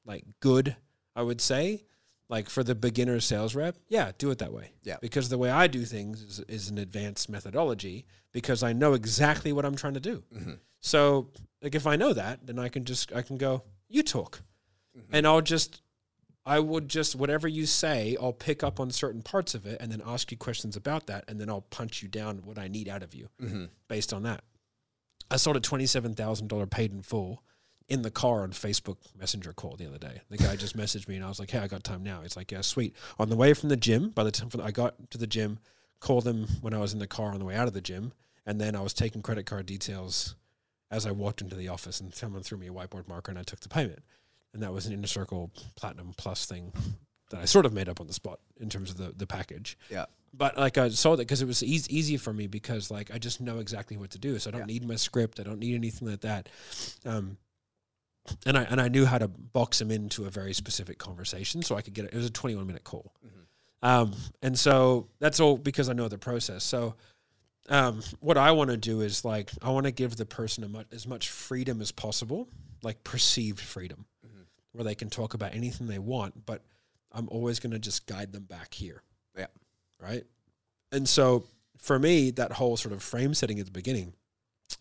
like 0.05 0.25
good, 0.41 0.75
I 1.15 1.21
would 1.21 1.41
say, 1.41 1.83
like 2.29 2.49
for 2.49 2.63
the 2.63 2.75
beginner 2.75 3.19
sales 3.19 3.55
rep, 3.55 3.77
yeah, 3.87 4.11
do 4.17 4.31
it 4.31 4.39
that 4.39 4.53
way. 4.53 4.71
Yeah. 4.83 4.97
Because 5.01 5.29
the 5.29 5.37
way 5.37 5.51
I 5.51 5.67
do 5.67 5.83
things 5.85 6.21
is, 6.21 6.39
is 6.47 6.69
an 6.69 6.77
advanced 6.77 7.29
methodology 7.29 8.05
because 8.31 8.63
I 8.63 8.73
know 8.73 8.93
exactly 8.93 9.53
what 9.53 9.65
I'm 9.65 9.75
trying 9.75 9.93
to 9.93 9.99
do. 9.99 10.23
Mm-hmm. 10.33 10.53
So 10.79 11.29
like 11.61 11.75
if 11.75 11.85
I 11.85 11.95
know 11.95 12.13
that, 12.13 12.45
then 12.45 12.59
I 12.59 12.69
can 12.69 12.85
just 12.85 13.13
I 13.13 13.21
can 13.21 13.37
go, 13.37 13.63
you 13.89 14.03
talk. 14.03 14.41
Mm-hmm. 14.97 15.15
And 15.15 15.27
I'll 15.27 15.41
just 15.41 15.81
I 16.45 16.59
would 16.59 16.89
just 16.89 17.15
whatever 17.15 17.47
you 17.47 17.65
say, 17.65 18.17
I'll 18.19 18.33
pick 18.33 18.63
up 18.63 18.79
on 18.79 18.89
certain 18.89 19.21
parts 19.21 19.53
of 19.53 19.65
it 19.65 19.77
and 19.79 19.91
then 19.91 20.01
ask 20.05 20.31
you 20.31 20.37
questions 20.37 20.75
about 20.75 21.07
that 21.07 21.25
and 21.27 21.39
then 21.39 21.49
I'll 21.49 21.61
punch 21.61 22.01
you 22.01 22.07
down 22.07 22.41
what 22.45 22.57
I 22.57 22.67
need 22.67 22.89
out 22.89 23.03
of 23.03 23.13
you 23.13 23.29
mm-hmm. 23.41 23.65
based 23.87 24.13
on 24.13 24.23
that. 24.23 24.43
I 25.29 25.37
sold 25.37 25.57
a 25.57 25.59
twenty-seven 25.59 26.15
thousand 26.15 26.47
dollar 26.47 26.65
paid 26.65 26.91
in 26.91 27.01
full 27.01 27.43
in 27.93 28.01
the 28.01 28.11
car 28.11 28.41
on 28.41 28.51
Facebook 28.51 28.97
Messenger 29.17 29.53
call 29.53 29.75
the 29.75 29.87
other 29.87 29.97
day. 29.97 30.21
The 30.29 30.37
guy 30.37 30.55
just 30.55 30.75
messaged 30.75 31.07
me 31.07 31.15
and 31.15 31.23
I 31.23 31.29
was 31.29 31.39
like, 31.39 31.51
"Hey, 31.51 31.59
I 31.59 31.67
got 31.67 31.83
time 31.83 32.03
now." 32.03 32.21
He's 32.23 32.35
like, 32.35 32.51
"Yeah, 32.51 32.61
sweet." 32.61 32.95
On 33.19 33.29
the 33.29 33.35
way 33.35 33.53
from 33.53 33.69
the 33.69 33.77
gym, 33.77 34.09
by 34.09 34.23
the 34.23 34.31
time 34.31 34.49
I 34.61 34.71
got 34.71 34.95
to 35.11 35.17
the 35.17 35.27
gym, 35.27 35.59
called 35.99 36.27
him 36.27 36.47
when 36.61 36.73
I 36.73 36.79
was 36.79 36.91
in 36.93 36.99
the 36.99 37.07
car 37.07 37.29
on 37.31 37.39
the 37.39 37.45
way 37.45 37.55
out 37.55 37.67
of 37.67 37.73
the 37.73 37.81
gym, 37.81 38.13
and 38.45 38.59
then 38.59 38.75
I 38.75 38.81
was 38.81 38.93
taking 38.93 39.21
credit 39.21 39.45
card 39.45 39.65
details 39.65 40.35
as 40.91 41.05
I 41.05 41.11
walked 41.11 41.41
into 41.41 41.55
the 41.55 41.69
office, 41.69 41.99
and 42.01 42.13
someone 42.13 42.43
threw 42.43 42.57
me 42.57 42.67
a 42.67 42.71
whiteboard 42.73 43.07
marker, 43.07 43.31
and 43.31 43.39
I 43.39 43.43
took 43.43 43.61
the 43.61 43.69
payment, 43.69 44.03
and 44.53 44.61
that 44.63 44.73
was 44.73 44.85
an 44.85 44.93
Inner 44.93 45.07
Circle 45.07 45.51
Platinum 45.75 46.13
Plus 46.17 46.45
thing 46.45 46.73
that 47.29 47.39
I 47.41 47.45
sort 47.45 47.65
of 47.65 47.73
made 47.73 47.87
up 47.89 48.01
on 48.01 48.07
the 48.07 48.13
spot 48.13 48.39
in 48.59 48.69
terms 48.69 48.89
of 48.91 48.97
the 48.97 49.13
the 49.15 49.25
package 49.25 49.77
Yeah. 49.89 50.05
but 50.33 50.57
like 50.57 50.77
I 50.77 50.89
saw 50.89 51.15
that 51.15 51.23
because 51.27 51.41
it 51.41 51.47
was 51.47 51.63
easy, 51.63 51.95
easy 51.97 52.17
for 52.17 52.33
me 52.33 52.45
because 52.47 52.91
like 52.91 53.09
I 53.13 53.17
just 53.17 53.39
know 53.41 53.57
exactly 53.59 53.97
what 53.97 54.11
to 54.11 54.19
do. 54.19 54.37
So 54.39 54.49
I 54.49 54.51
don't 54.51 54.61
Yeah. 54.61 54.65
need 54.73 54.87
my 54.87 54.95
script. 54.97 55.39
I 55.39 55.43
don't 55.43 55.59
need 55.59 55.73
anything 55.75 56.07
like 56.09 56.21
that. 56.21 56.49
Um, 57.05 57.37
and 58.45 58.57
I 58.57 58.63
and 58.63 58.79
I 58.81 58.87
knew 58.87 59.05
how 59.05 59.17
to 59.17 59.27
box 59.27 59.79
him 59.81 59.91
into 59.91 60.25
a 60.25 60.29
very 60.29 60.53
specific 60.53 60.97
conversation, 60.97 61.61
so 61.63 61.75
I 61.75 61.81
could 61.81 61.93
get 61.93 62.05
it. 62.05 62.13
It 62.13 62.17
was 62.17 62.25
a 62.25 62.31
twenty 62.31 62.55
one 62.55 62.67
minute 62.67 62.83
call, 62.83 63.13
um, 63.81 64.13
and 64.41 64.57
so 64.57 65.07
that's 65.19 65.39
all 65.39 65.57
because 65.57 65.89
I 65.89 65.93
know 65.93 66.07
the 66.07 66.17
process. 66.17 66.63
So. 66.63 66.95
Um, 67.69 68.01
what 68.19 68.37
I 68.37 68.51
want 68.51 68.71
to 68.71 68.75
do 68.77 68.99
is 68.99 69.23
like 69.23 69.49
I 69.61 69.69
want 69.69 69.85
to 69.85 69.91
give 69.93 70.17
the 70.17 70.25
person 70.25 70.65
a 70.65 70.67
much, 70.67 70.87
as 70.91 71.07
much 71.07 71.29
freedom 71.29 71.79
as 71.79 71.93
possible, 71.93 72.49
like 72.81 73.05
perceived 73.05 73.61
freedom, 73.61 74.03
where 74.73 74.83
they 74.83 74.95
can 74.95 75.09
talk 75.09 75.33
about 75.33 75.55
anything 75.55 75.87
they 75.87 75.97
want. 75.97 76.45
But 76.45 76.61
I'm 77.13 77.29
always 77.29 77.61
going 77.61 77.71
to 77.71 77.79
just 77.79 78.05
guide 78.05 78.33
them 78.33 78.43
back 78.43 78.73
here 78.73 79.01
Yeah. 79.37 79.45
right? 79.97 80.25
And 80.91 81.07
so 81.07 81.45
for 81.77 81.97
me, 81.97 82.31
that 82.31 82.51
whole 82.51 82.75
sort 82.75 82.93
of 82.93 83.01
frame 83.01 83.33
setting 83.33 83.59
at 83.61 83.65
the 83.65 83.71
beginning 83.71 84.11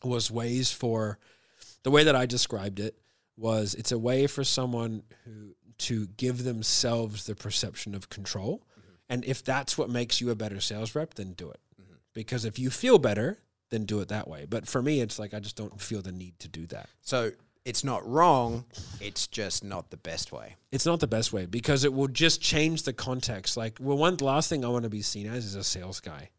was 0.03 0.29
ways 0.29 0.73
for 0.73 1.21
the 1.85 1.91
way 1.93 2.03
that 2.03 2.17
I 2.17 2.27
described 2.27 2.81
it 2.81 2.97
was 3.37 3.75
it's 3.75 3.93
a 3.93 3.99
way 3.99 4.27
for 4.27 4.45
someone 4.45 5.03
who 5.25 5.55
to 5.79 6.07
give 6.17 6.45
themselves 6.45 7.25
the 7.25 7.35
perception 7.35 7.95
of 7.95 8.09
control. 8.09 8.63
Mm-hmm. 8.79 8.93
And 9.09 9.25
if 9.25 9.43
that's 9.43 9.77
what 9.77 9.91
makes 9.91 10.21
you 10.21 10.31
a 10.31 10.35
better 10.35 10.61
sales 10.61 10.95
rep, 10.95 11.15
then 11.15 11.33
do 11.33 11.51
it. 11.51 11.61
Mm-hmm. 11.81 11.95
Because 12.15 12.45
if 12.45 12.59
you 12.59 12.71
feel 12.71 12.99
better, 12.99 13.39
then 13.71 13.85
do 13.85 14.01
it 14.01 14.09
that 14.09 14.29
way. 14.29 14.47
But 14.49 14.69
for 14.69 14.81
me, 14.81 15.01
it's 15.01 15.19
like 15.19 15.35
I 15.35 15.41
just 15.41 15.57
don't 15.57 15.81
feel 15.81 16.03
the 16.03 16.13
need 16.13 16.39
to 16.41 16.49
do 16.49 16.67
that. 16.67 16.89
So 17.01 17.33
it's 17.65 17.83
not 17.83 18.07
wrong. 18.09 18.65
It's 19.01 19.27
just 19.27 19.65
not 19.65 19.91
the 19.91 19.97
best 19.97 20.31
way. 20.31 20.57
It's 20.71 20.87
not 20.87 21.01
the 21.01 21.07
best 21.07 21.33
way 21.33 21.47
because 21.47 21.85
it 21.85 21.93
will 21.93 22.09
just 22.09 22.41
change 22.41 22.83
the 22.83 22.93
context. 22.93 23.57
Like, 23.57 23.79
well, 23.81 23.97
one 23.97 24.17
last 24.19 24.49
thing 24.49 24.65
I 24.65 24.69
want 24.69 24.85
to 24.85 24.91
be 24.91 25.03
seen 25.03 25.27
as 25.27 25.45
is 25.45 25.55
a 25.55 25.65
sales 25.65 26.01
guy. 26.01 26.31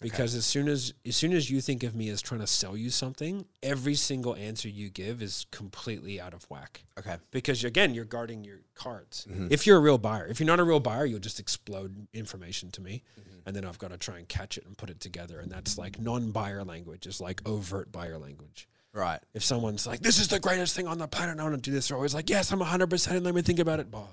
Because 0.00 0.34
as 0.34 0.44
soon 0.44 0.68
as 0.68 0.92
as 1.06 1.16
soon 1.16 1.32
as 1.32 1.48
you 1.48 1.60
think 1.60 1.84
of 1.84 1.94
me 1.94 2.08
as 2.08 2.20
trying 2.20 2.40
to 2.40 2.46
sell 2.46 2.76
you 2.76 2.90
something, 2.90 3.46
every 3.62 3.94
single 3.94 4.34
answer 4.34 4.68
you 4.68 4.90
give 4.90 5.22
is 5.22 5.46
completely 5.52 6.20
out 6.20 6.34
of 6.34 6.44
whack. 6.50 6.84
Okay. 6.98 7.16
Because 7.30 7.62
again, 7.62 7.94
you're 7.94 8.04
guarding 8.04 8.42
your 8.42 8.58
cards. 8.74 9.26
Mm-hmm. 9.30 9.48
If 9.50 9.66
you're 9.66 9.76
a 9.76 9.80
real 9.80 9.98
buyer, 9.98 10.26
if 10.26 10.40
you're 10.40 10.46
not 10.46 10.58
a 10.58 10.64
real 10.64 10.80
buyer, 10.80 11.06
you'll 11.06 11.20
just 11.20 11.38
explode 11.38 12.08
information 12.12 12.70
to 12.72 12.80
me, 12.80 13.04
mm-hmm. 13.18 13.38
and 13.46 13.54
then 13.54 13.64
I've 13.64 13.78
got 13.78 13.92
to 13.92 13.98
try 13.98 14.18
and 14.18 14.28
catch 14.28 14.58
it 14.58 14.66
and 14.66 14.76
put 14.76 14.90
it 14.90 14.98
together. 14.98 15.38
And 15.38 15.50
that's 15.50 15.78
like 15.78 16.00
non-buyer 16.00 16.64
language 16.64 17.06
is 17.06 17.20
like 17.20 17.46
overt 17.46 17.92
buyer 17.92 18.18
language 18.18 18.68
Right. 18.94 19.20
if 19.34 19.42
someone's 19.44 19.86
like, 19.86 20.00
"This 20.00 20.18
is 20.18 20.28
the 20.28 20.40
greatest 20.40 20.74
thing 20.74 20.86
on 20.86 20.98
the 20.98 21.08
planet," 21.08 21.38
I 21.38 21.42
want 21.44 21.54
to 21.54 21.60
do 21.60 21.74
this. 21.74 21.88
They're 21.88 21.96
always 21.96 22.14
like, 22.14 22.28
"Yes, 22.28 22.52
I'm 22.52 22.58
100 22.58 22.90
percent." 22.90 23.16
And 23.16 23.24
let 23.24 23.34
me 23.34 23.42
think 23.42 23.58
about 23.58 23.80
it. 23.80 23.90
Bah. 23.90 24.06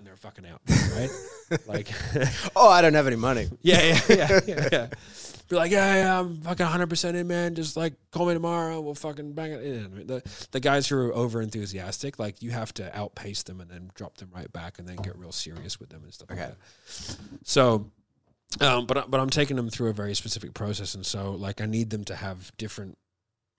And 0.00 0.06
they're 0.06 0.16
fucking 0.16 0.46
out, 0.46 0.62
right? 0.96 1.10
like, 1.66 1.92
Oh, 2.56 2.70
I 2.70 2.80
don't 2.80 2.94
have 2.94 3.06
any 3.06 3.16
money. 3.16 3.50
yeah, 3.60 3.82
yeah, 3.82 4.00
yeah, 4.08 4.40
yeah, 4.46 4.68
yeah. 4.72 4.86
Be 5.50 5.56
like, 5.56 5.70
yeah, 5.70 5.94
yeah, 5.96 6.20
I'm 6.20 6.40
fucking 6.40 6.64
100 6.64 6.88
percent 6.88 7.18
in, 7.18 7.26
man. 7.28 7.54
Just 7.54 7.76
like 7.76 7.92
call 8.10 8.24
me 8.26 8.32
tomorrow. 8.32 8.80
We'll 8.80 8.94
fucking 8.94 9.34
bang 9.34 9.52
it. 9.52 9.62
in. 9.62 10.06
The 10.06 10.22
the 10.52 10.60
guys 10.60 10.88
who 10.88 10.96
are 10.96 11.12
over 11.14 11.42
enthusiastic, 11.42 12.18
like 12.18 12.40
you 12.40 12.50
have 12.50 12.72
to 12.74 12.96
outpace 12.96 13.42
them 13.42 13.60
and 13.60 13.70
then 13.70 13.90
drop 13.94 14.16
them 14.16 14.30
right 14.34 14.50
back, 14.50 14.78
and 14.78 14.88
then 14.88 14.96
get 14.96 15.18
real 15.18 15.32
serious 15.32 15.78
with 15.78 15.90
them 15.90 16.02
and 16.04 16.14
stuff 16.14 16.30
Okay. 16.30 16.40
like 16.40 16.50
that. 16.50 17.16
So, 17.44 17.90
um, 18.62 18.86
but 18.86 19.10
but 19.10 19.20
I'm 19.20 19.28
taking 19.28 19.56
them 19.56 19.68
through 19.68 19.90
a 19.90 19.92
very 19.92 20.14
specific 20.14 20.54
process, 20.54 20.94
and 20.94 21.04
so 21.04 21.32
like 21.32 21.60
I 21.60 21.66
need 21.66 21.90
them 21.90 22.04
to 22.04 22.14
have 22.14 22.56
different. 22.56 22.96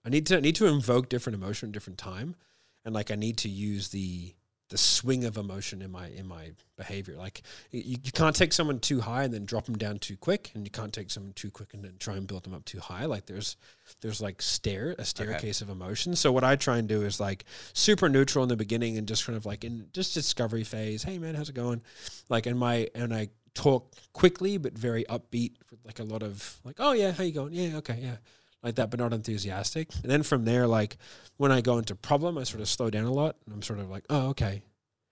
I 0.04 0.10
need 0.10 0.26
to 0.28 0.38
I 0.38 0.40
need 0.40 0.56
to 0.56 0.66
invoke 0.66 1.08
different 1.08 1.36
emotion 1.36 1.70
at 1.70 1.74
different 1.74 2.00
time, 2.00 2.36
and 2.84 2.96
like 2.96 3.12
I 3.12 3.16
need 3.16 3.38
to 3.40 3.50
use 3.50 3.90
the 3.90 4.34
the 4.72 4.78
swing 4.78 5.26
of 5.26 5.38
emotion 5.38 5.82
in 5.82 5.92
my 5.92 6.08
in 6.08 6.26
my 6.26 6.52
behavior. 6.78 7.16
Like 7.16 7.44
you, 7.72 7.98
you 8.04 8.12
can't 8.12 8.36
take 8.36 8.54
someone 8.54 8.80
too 8.80 9.02
high 9.02 9.24
and 9.24 9.34
then 9.34 9.44
drop 9.46 9.66
them 9.66 9.78
down 9.78 10.00
too 10.00 10.16
quick, 10.16 10.50
and 10.56 10.66
you 10.66 10.72
can't 10.72 10.94
take 10.94 11.12
someone 11.12 11.34
too 11.34 11.52
quick 11.52 11.74
and 11.74 11.84
then 11.84 11.96
try 12.00 12.16
and 12.16 12.26
build 12.26 12.44
them 12.44 12.54
up 12.54 12.64
too 12.64 12.80
high. 12.80 13.06
Like 13.06 13.26
there's 13.26 13.58
there's 14.00 14.22
like 14.22 14.42
stair 14.42 14.96
a 14.98 15.04
staircase 15.04 15.62
of 15.62 15.70
emotion. 15.70 16.16
So 16.16 16.32
what 16.32 16.46
I 16.46 16.56
try 16.56 16.78
and 16.78 16.88
do 16.88 17.02
is 17.02 17.20
like 17.20 17.44
super 17.74 18.08
neutral 18.08 18.44
in 18.44 18.50
the 18.50 18.56
beginning 18.56 18.98
and 18.98 19.08
just 19.08 19.26
kind 19.26 19.36
of 19.36 19.46
like 19.46 19.66
in 19.66 19.88
just 19.94 20.14
discovery 20.14 20.64
phase. 20.64 21.04
Hey 21.04 21.20
man, 21.20 21.36
how's 21.36 21.50
it 21.50 21.56
going? 21.56 21.82
Like 22.30 22.48
in 22.48 22.58
my 22.58 22.88
and 22.96 23.14
I 23.14 23.28
talk 23.54 23.94
quickly 24.14 24.58
but 24.58 24.72
very 24.72 25.04
upbeat 25.10 25.52
with 25.70 25.80
like 25.86 26.00
a 26.00 26.04
lot 26.04 26.24
of 26.24 26.58
like 26.64 26.78
oh 26.80 26.94
yeah 26.94 27.12
how 27.12 27.22
you 27.22 27.34
going 27.34 27.52
yeah 27.52 27.76
okay 27.76 28.00
yeah 28.02 28.16
like 28.64 28.76
that 28.76 28.90
but 28.90 29.00
not 29.00 29.14
enthusiastic. 29.14 29.90
And 30.04 30.12
then 30.12 30.24
from 30.24 30.46
there 30.46 30.68
like 30.68 30.98
when 31.38 31.52
i 31.52 31.62
go 31.62 31.78
into 31.78 31.96
problem 31.96 32.38
i 32.38 32.44
sort 32.44 32.62
of 32.62 32.70
slow 32.70 32.90
down 32.90 33.06
a 33.06 33.12
lot 33.12 33.36
and 33.46 33.54
i'm 33.54 33.62
sort 33.62 33.80
of 33.80 33.90
like 33.90 34.06
oh 34.10 34.30
okay. 34.30 34.62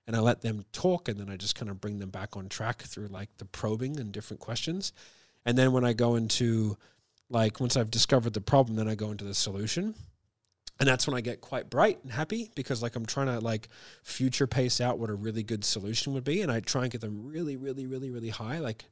And 0.07 0.15
i 0.15 0.19
let 0.19 0.41
them 0.41 0.65
talk 0.71 1.07
and 1.07 1.19
then 1.19 1.29
i 1.29 1.37
just 1.37 1.55
kind 1.55 1.69
of 1.69 1.81
bring 1.81 1.99
them 1.99 2.09
back 2.09 2.35
on 2.37 2.49
track 2.49 2.81
through 2.81 3.07
like 3.07 3.29
the 3.37 3.45
probing 3.45 3.99
and 3.99 4.11
different 4.11 4.39
questions. 4.39 4.93
And 5.45 5.57
then 5.57 5.71
when 5.71 5.85
i 5.85 5.93
go 5.93 6.15
into 6.15 6.77
like 7.29 7.59
once 7.59 7.77
i've 7.77 7.91
discovered 7.91 8.33
the 8.33 8.41
problem 8.41 8.75
then 8.75 8.87
i 8.87 8.95
go 8.95 9.11
into 9.11 9.25
the 9.25 9.35
solution. 9.35 9.95
And 10.79 10.87
that's 10.87 11.05
when 11.07 11.17
i 11.17 11.21
get 11.21 11.41
quite 11.41 11.69
bright 11.69 11.99
and 12.03 12.11
happy 12.11 12.51
because 12.55 12.81
like 12.81 12.95
i'm 12.95 13.05
trying 13.05 13.27
to 13.27 13.39
like 13.39 13.67
future 14.03 14.47
pace 14.47 14.79
out 14.79 14.97
what 14.99 15.09
a 15.09 15.15
really 15.15 15.43
good 15.43 15.65
solution 15.65 16.13
would 16.13 16.23
be. 16.23 16.41
And 16.41 16.51
i 16.51 16.59
try 16.59 16.83
and 16.83 16.91
get 16.91 17.01
them 17.01 17.27
really 17.27 17.57
really 17.57 17.85
really 17.87 18.09
really 18.11 18.29
high 18.29 18.59
like 18.59 18.85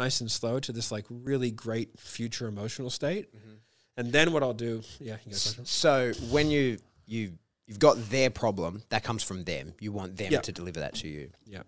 nice 0.00 0.20
and 0.20 0.30
slow 0.30 0.58
to 0.58 0.72
this 0.72 0.90
like 0.90 1.04
really 1.08 1.50
great 1.50 1.98
future 1.98 2.48
emotional 2.48 2.90
state. 2.90 3.34
Mm-hmm. 3.36 3.56
And 4.00 4.10
then 4.12 4.32
what 4.32 4.42
I'll 4.42 4.54
do, 4.54 4.82
yeah, 4.98 5.16
you 5.26 5.32
got? 5.32 5.66
So 5.68 6.12
when 6.30 6.50
you 6.50 6.78
you 7.06 7.32
you've 7.66 7.78
got 7.78 7.96
their 8.10 8.30
problem, 8.30 8.82
that 8.88 9.02
comes 9.04 9.22
from 9.22 9.44
them. 9.44 9.74
You 9.78 9.92
want 9.92 10.16
them 10.16 10.32
Yeah. 10.32 10.40
to 10.40 10.52
deliver 10.52 10.80
that 10.80 10.94
to 10.96 11.08
you. 11.08 11.30
yeah. 11.46 11.62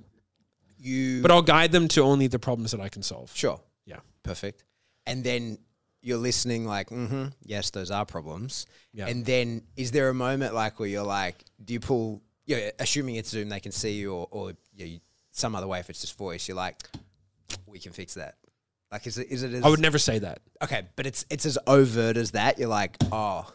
You 0.79 1.23
But 1.23 1.31
I'll 1.31 1.43
guide 1.43 1.71
them 1.73 1.87
to 1.89 2.01
only 2.01 2.27
the 2.27 2.39
problems 2.39 2.71
that 2.73 2.81
I 2.81 2.89
can 2.89 3.03
solve. 3.03 3.31
sure, 3.35 3.61
Yeah. 3.87 4.01
perfect. 4.25 4.65
And 5.07 5.23
then 5.23 5.59
you're 6.01 6.19
listening, 6.19 6.67
like, 6.67 6.89
mm-hmm, 6.91 7.27
yes, 7.45 7.71
those 7.71 7.91
are 7.93 8.05
problems. 8.05 8.67
Yeah. 8.93 9.07
And 9.07 9.25
then 9.25 9.63
is 9.77 9.93
there 9.93 10.09
a 10.09 10.15
moment 10.15 10.55
like 10.55 10.81
where 10.81 10.89
you're 10.89 11.05
like, 11.23 11.37
do 11.65 11.73
you 11.75 11.81
pull? 11.81 12.21
Yeah, 12.47 12.71
assuming 12.81 13.15
it's 13.17 13.29
Zoom, 13.31 13.49
they 13.51 13.61
can 13.61 13.71
see 13.73 13.93
you, 14.01 14.13
or, 14.13 14.27
or 14.33 14.53
you, 14.75 14.99
some 15.31 15.55
other 15.55 15.69
way. 15.69 15.79
If 15.79 15.89
it's 15.91 16.01
just 16.01 16.19
voice, 16.19 16.49
you're 16.49 16.57
like, 16.57 16.77
we 17.67 17.79
can 17.79 17.93
fix 17.93 18.15
that. 18.15 18.35
Like, 18.93 19.07
is 19.07 19.17
it 19.17 19.29
is 19.31 19.43
it? 19.43 19.55
As, 19.55 19.65
I 19.65 19.69
would 19.71 19.81
never 19.81 19.99
say 19.99 20.19
that. 20.19 20.41
Okay, 20.63 20.83
but 20.97 21.07
it's 21.07 21.25
it's 21.31 21.47
as 21.47 21.59
overt 21.67 22.19
as 22.19 22.33
that. 22.33 22.59
You're 22.59 22.69
like, 22.69 22.97
oh, 23.11 23.51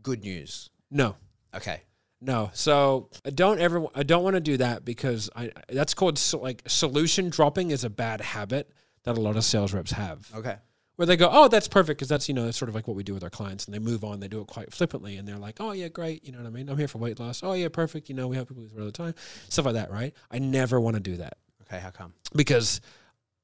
good 0.00 0.22
news. 0.22 0.70
No. 0.90 1.16
Okay. 1.54 1.82
No, 2.20 2.50
so 2.54 3.08
I 3.26 3.30
don't 3.30 3.60
ever. 3.60 3.84
I 3.96 4.04
don't 4.04 4.22
want 4.22 4.34
to 4.34 4.40
do 4.40 4.56
that 4.58 4.84
because 4.84 5.28
I. 5.34 5.50
That's 5.68 5.92
called 5.92 6.18
so, 6.18 6.38
like 6.38 6.62
solution 6.68 7.30
dropping 7.30 7.72
is 7.72 7.82
a 7.82 7.90
bad 7.90 8.20
habit 8.20 8.70
that 9.02 9.18
a 9.18 9.20
lot 9.20 9.36
of 9.36 9.42
sales 9.44 9.74
reps 9.74 9.90
have. 9.90 10.30
Okay. 10.32 10.56
Where 10.94 11.06
they 11.06 11.16
go, 11.16 11.28
oh, 11.32 11.48
that's 11.48 11.66
perfect 11.66 11.98
because 11.98 12.08
that's 12.08 12.28
you 12.28 12.34
know 12.34 12.44
that's 12.44 12.56
sort 12.56 12.68
of 12.68 12.76
like 12.76 12.86
what 12.86 12.96
we 12.96 13.02
do 13.02 13.12
with 13.12 13.24
our 13.24 13.30
clients, 13.30 13.64
and 13.64 13.74
they 13.74 13.80
move 13.80 14.04
on. 14.04 14.20
They 14.20 14.28
do 14.28 14.40
it 14.40 14.46
quite 14.46 14.72
flippantly, 14.72 15.16
and 15.16 15.26
they're 15.26 15.36
like, 15.36 15.56
oh 15.58 15.72
yeah, 15.72 15.88
great, 15.88 16.24
you 16.24 16.30
know 16.30 16.38
what 16.38 16.46
I 16.46 16.50
mean? 16.50 16.68
I'm 16.68 16.78
here 16.78 16.86
for 16.86 16.98
weight 16.98 17.18
loss. 17.18 17.42
Oh 17.42 17.54
yeah, 17.54 17.66
perfect. 17.66 18.08
You 18.08 18.14
know, 18.14 18.28
we 18.28 18.36
have 18.36 18.46
people 18.46 18.62
lose 18.62 18.72
weight 18.72 18.82
all 18.82 18.86
the 18.86 18.92
time, 18.92 19.14
stuff 19.48 19.64
like 19.64 19.74
that, 19.74 19.90
right? 19.90 20.14
I 20.30 20.38
never 20.38 20.80
want 20.80 20.94
to 20.94 21.00
do 21.00 21.16
that 21.16 21.38
Okay. 21.62 21.80
How 21.80 21.90
come? 21.90 22.12
because 22.36 22.80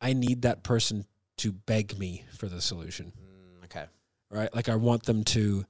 I 0.01 0.13
need 0.13 0.43
that 0.43 0.63
person 0.63 1.05
to 1.39 1.53
beg 1.53 1.99
me 1.99 2.25
for 2.37 2.47
the 2.49 2.61
solution 2.61 3.13
Mm, 3.17 3.65
okay. 3.65 3.85
right? 4.31 4.53
Like 4.55 4.69
I 4.69 4.77
want 4.77 5.05
them 5.05 5.25
to, 5.25 5.65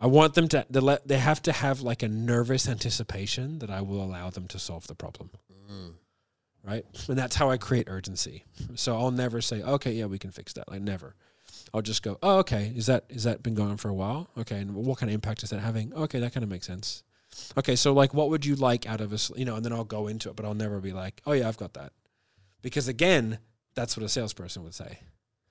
I 0.00 0.06
want 0.06 0.34
them 0.34 0.48
to, 0.48 0.66
they, 0.70 0.80
let, 0.80 1.06
they 1.06 1.18
have 1.18 1.42
to 1.42 1.52
have 1.52 1.80
like 1.80 2.02
a 2.02 2.08
nervous 2.08 2.68
anticipation 2.68 3.58
that 3.60 3.70
I 3.70 3.80
will 3.82 4.02
allow 4.02 4.30
them 4.30 4.46
to 4.48 4.58
solve 4.58 4.86
the 4.86 4.94
problem, 4.94 5.30
Mm. 5.70 5.94
right? 6.64 6.84
And 7.08 7.18
that's 7.18 7.36
how 7.36 7.50
I 7.50 7.56
create 7.56 7.88
urgency. 7.88 8.44
So 8.74 8.96
I'll 8.96 9.10
never 9.10 9.40
say, 9.40 9.62
okay, 9.62 9.92
yeah, 9.92 10.06
we 10.06 10.18
can 10.18 10.30
fix 10.30 10.52
that. 10.54 10.68
Like 10.70 10.82
never. 10.82 11.14
I'll 11.74 11.82
just 11.82 12.02
go, 12.02 12.18
oh, 12.22 12.38
okay, 12.38 12.72
is 12.76 12.86
that 12.86 13.04
is 13.08 13.24
that 13.24 13.42
been 13.42 13.54
going 13.54 13.70
on 13.70 13.76
for 13.76 13.88
a 13.88 13.94
while? 13.94 14.28
Okay, 14.38 14.58
and 14.58 14.74
what 14.74 14.98
kind 14.98 15.10
of 15.10 15.14
impact 15.14 15.42
is 15.42 15.50
that 15.50 15.60
having? 15.60 15.92
Okay, 15.94 16.18
that 16.20 16.32
kind 16.34 16.44
of 16.44 16.50
makes 16.50 16.66
sense. 16.66 17.02
Okay, 17.56 17.76
so 17.76 17.92
like, 17.94 18.12
what 18.12 18.28
would 18.30 18.44
you 18.44 18.56
like 18.56 18.86
out 18.86 19.00
of 19.00 19.12
us? 19.12 19.30
You 19.36 19.44
know, 19.46 19.56
and 19.56 19.64
then 19.64 19.72
I'll 19.72 19.84
go 19.84 20.06
into 20.08 20.28
it, 20.30 20.36
but 20.36 20.44
I'll 20.44 20.54
never 20.54 20.80
be 20.80 20.92
like, 20.92 21.20
oh 21.26 21.32
yeah, 21.32 21.48
I've 21.48 21.56
got 21.56 21.74
that, 21.74 21.92
because 22.62 22.88
again, 22.88 23.38
that's 23.74 23.96
what 23.96 24.04
a 24.04 24.08
salesperson 24.08 24.62
would 24.64 24.74
say. 24.74 24.98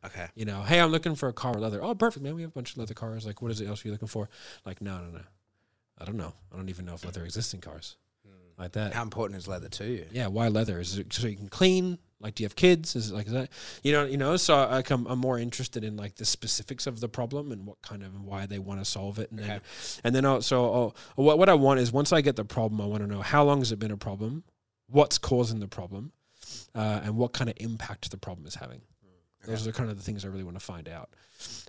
Okay. 0.06 0.28
You 0.36 0.46
know, 0.46 0.62
hey, 0.64 0.80
I'm 0.80 0.92
looking 0.92 1.16
for 1.16 1.30
a 1.30 1.34
car 1.34 1.52
with 1.52 1.62
leather. 1.62 1.84
Oh, 1.84 1.94
perfect, 1.94 2.24
man. 2.24 2.34
We 2.36 2.42
have 2.42 2.52
a 2.52 2.54
bunch 2.54 2.72
of 2.72 2.78
leather 2.80 2.96
cars. 2.96 3.26
Like, 3.26 3.42
what 3.42 3.52
is 3.52 3.62
it 3.62 3.68
else 3.68 3.84
you're 3.84 3.90
you 3.90 3.94
looking 3.94 4.08
for? 4.08 4.30
Like, 4.66 4.82
no, 4.82 4.98
no, 4.98 5.12
no. 5.12 5.22
I 6.00 6.06
don't 6.06 6.18
know. 6.18 6.34
I 6.52 6.56
don't 6.56 6.70
even 6.70 6.86
know 6.86 6.96
if 6.96 7.06
leather 7.06 7.24
exists 7.24 7.54
in 7.54 7.62
cars. 7.62 7.98
Hmm. 8.26 8.34
Like 8.62 8.72
that. 8.72 8.94
How 8.94 9.04
important 9.04 9.38
is 9.38 9.48
leather 9.48 9.70
to 9.70 9.86
you? 9.86 10.06
yeah, 10.12 10.28
why 10.28 10.48
leather? 10.48 10.80
Is 10.80 10.98
it 10.98 11.14
so 11.14 11.28
you 11.28 11.36
can 11.38 11.50
clean? 11.50 12.00
Like, 12.20 12.36
do 12.36 12.44
you 12.44 12.46
have 12.46 12.56
kids? 12.56 12.96
Is 12.96 13.12
it 13.12 13.14
like 13.16 13.28
is 13.28 13.34
that? 13.34 13.50
You 13.84 13.92
know, 13.94 14.06
you 14.06 14.18
know. 14.18 14.38
So 14.38 14.56
I 14.56 14.82
come, 14.82 15.06
I'm 15.08 15.20
more 15.20 15.38
interested 15.40 15.84
in 15.84 15.98
like 15.98 16.16
the 16.16 16.26
specifics 16.26 16.86
of 16.88 17.00
the 17.00 17.10
problem 17.10 17.52
and 17.52 17.66
what 17.66 17.82
kind 17.84 18.04
of 18.04 18.24
why 18.24 18.46
they 18.48 18.60
want 18.60 18.80
to 18.80 18.86
solve 18.86 19.18
it, 19.20 19.30
and 19.32 19.40
then 19.40 19.50
Okay. 19.50 19.60
and 20.04 20.16
then 20.16 20.26
also 20.26 20.94
what 21.16 21.38
what 21.40 21.50
I 21.50 21.56
want 21.56 21.80
is 21.80 21.92
once 21.92 22.12
I 22.14 22.22
get 22.22 22.36
the 22.36 22.46
problem, 22.46 22.80
I 22.82 22.86
want 22.86 23.02
to 23.04 23.08
know 23.08 23.22
how 23.22 23.44
long 23.44 23.60
has 23.60 23.72
it 23.72 23.80
been 23.80 23.92
a 23.92 23.98
problem, 23.98 24.44
what's 24.88 25.18
causing 25.18 25.60
the 25.60 25.68
problem, 25.68 26.12
uh, 26.76 27.02
and 27.04 27.16
what 27.18 27.34
kind 27.34 27.50
of 27.50 27.56
impact 27.60 28.12
the 28.12 28.18
problem 28.18 28.48
is 28.48 28.56
having. 28.56 28.82
Those 29.44 29.66
are 29.66 29.72
kind 29.72 29.90
of 29.90 29.98
the 29.98 30.04
things 30.04 30.24
I 30.24 30.28
really 30.28 30.44
want 30.44 30.60
to 30.60 30.64
find 30.64 30.88
out. 30.88 31.10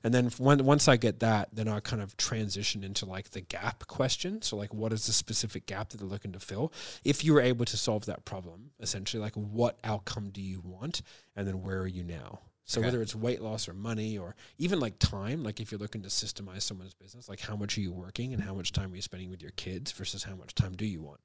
And 0.05 0.13
then 0.13 0.27
when, 0.37 0.63
once 0.63 0.89
I 0.89 0.99
get 0.99 1.21
that, 1.21 1.49
then 1.55 1.69
I 1.69 1.81
kind 1.81 2.03
of 2.03 2.15
transition 2.19 2.85
into 2.85 3.07
like 3.07 3.31
the 3.31 3.41
gap 3.41 3.87
question. 3.87 4.43
So 4.43 4.59
like, 4.59 4.75
what 4.75 4.93
is 4.93 5.07
the 5.07 5.13
specific 5.15 5.65
gap 5.65 5.89
that 5.89 5.97
they're 5.97 6.07
looking 6.07 6.33
to 6.33 6.39
fill? 6.39 6.71
If 7.03 7.25
you 7.25 7.33
were 7.33 7.41
able 7.41 7.65
to 7.65 7.77
solve 7.79 8.05
that 8.07 8.27
problem, 8.27 8.73
essentially, 8.79 9.23
like 9.23 9.35
what 9.37 9.79
outcome 9.85 10.29
do 10.29 10.43
you 10.43 10.61
want, 10.63 11.01
and 11.35 11.49
then 11.49 11.63
where 11.63 11.79
are 11.81 11.87
you 11.87 12.05
now? 12.05 12.41
So 12.67 12.81
Okay. 12.81 12.89
whether 12.89 13.01
it's 13.01 13.15
weight 13.15 13.41
loss 13.41 13.67
or 13.69 13.73
money 13.73 14.19
or 14.19 14.37
even 14.59 14.79
like 14.79 14.99
time, 14.99 15.43
like 15.43 15.59
if 15.59 15.73
you're 15.73 15.81
looking 15.81 16.03
to 16.03 16.11
systemize 16.11 16.63
someone's 16.63 16.93
business, 16.95 17.27
like 17.27 17.41
how 17.41 17.57
much 17.57 17.79
are 17.79 17.81
you 17.81 17.93
working 17.93 18.35
and 18.35 18.43
how 18.43 18.53
much 18.55 18.73
time 18.73 18.93
are 18.93 18.97
you 18.97 19.03
spending 19.03 19.31
with 19.31 19.41
your 19.41 19.51
kids 19.53 19.93
versus 19.93 20.23
how 20.25 20.37
much 20.37 20.55
time 20.55 20.73
do 20.75 20.85
you 20.85 21.01
want? 21.01 21.21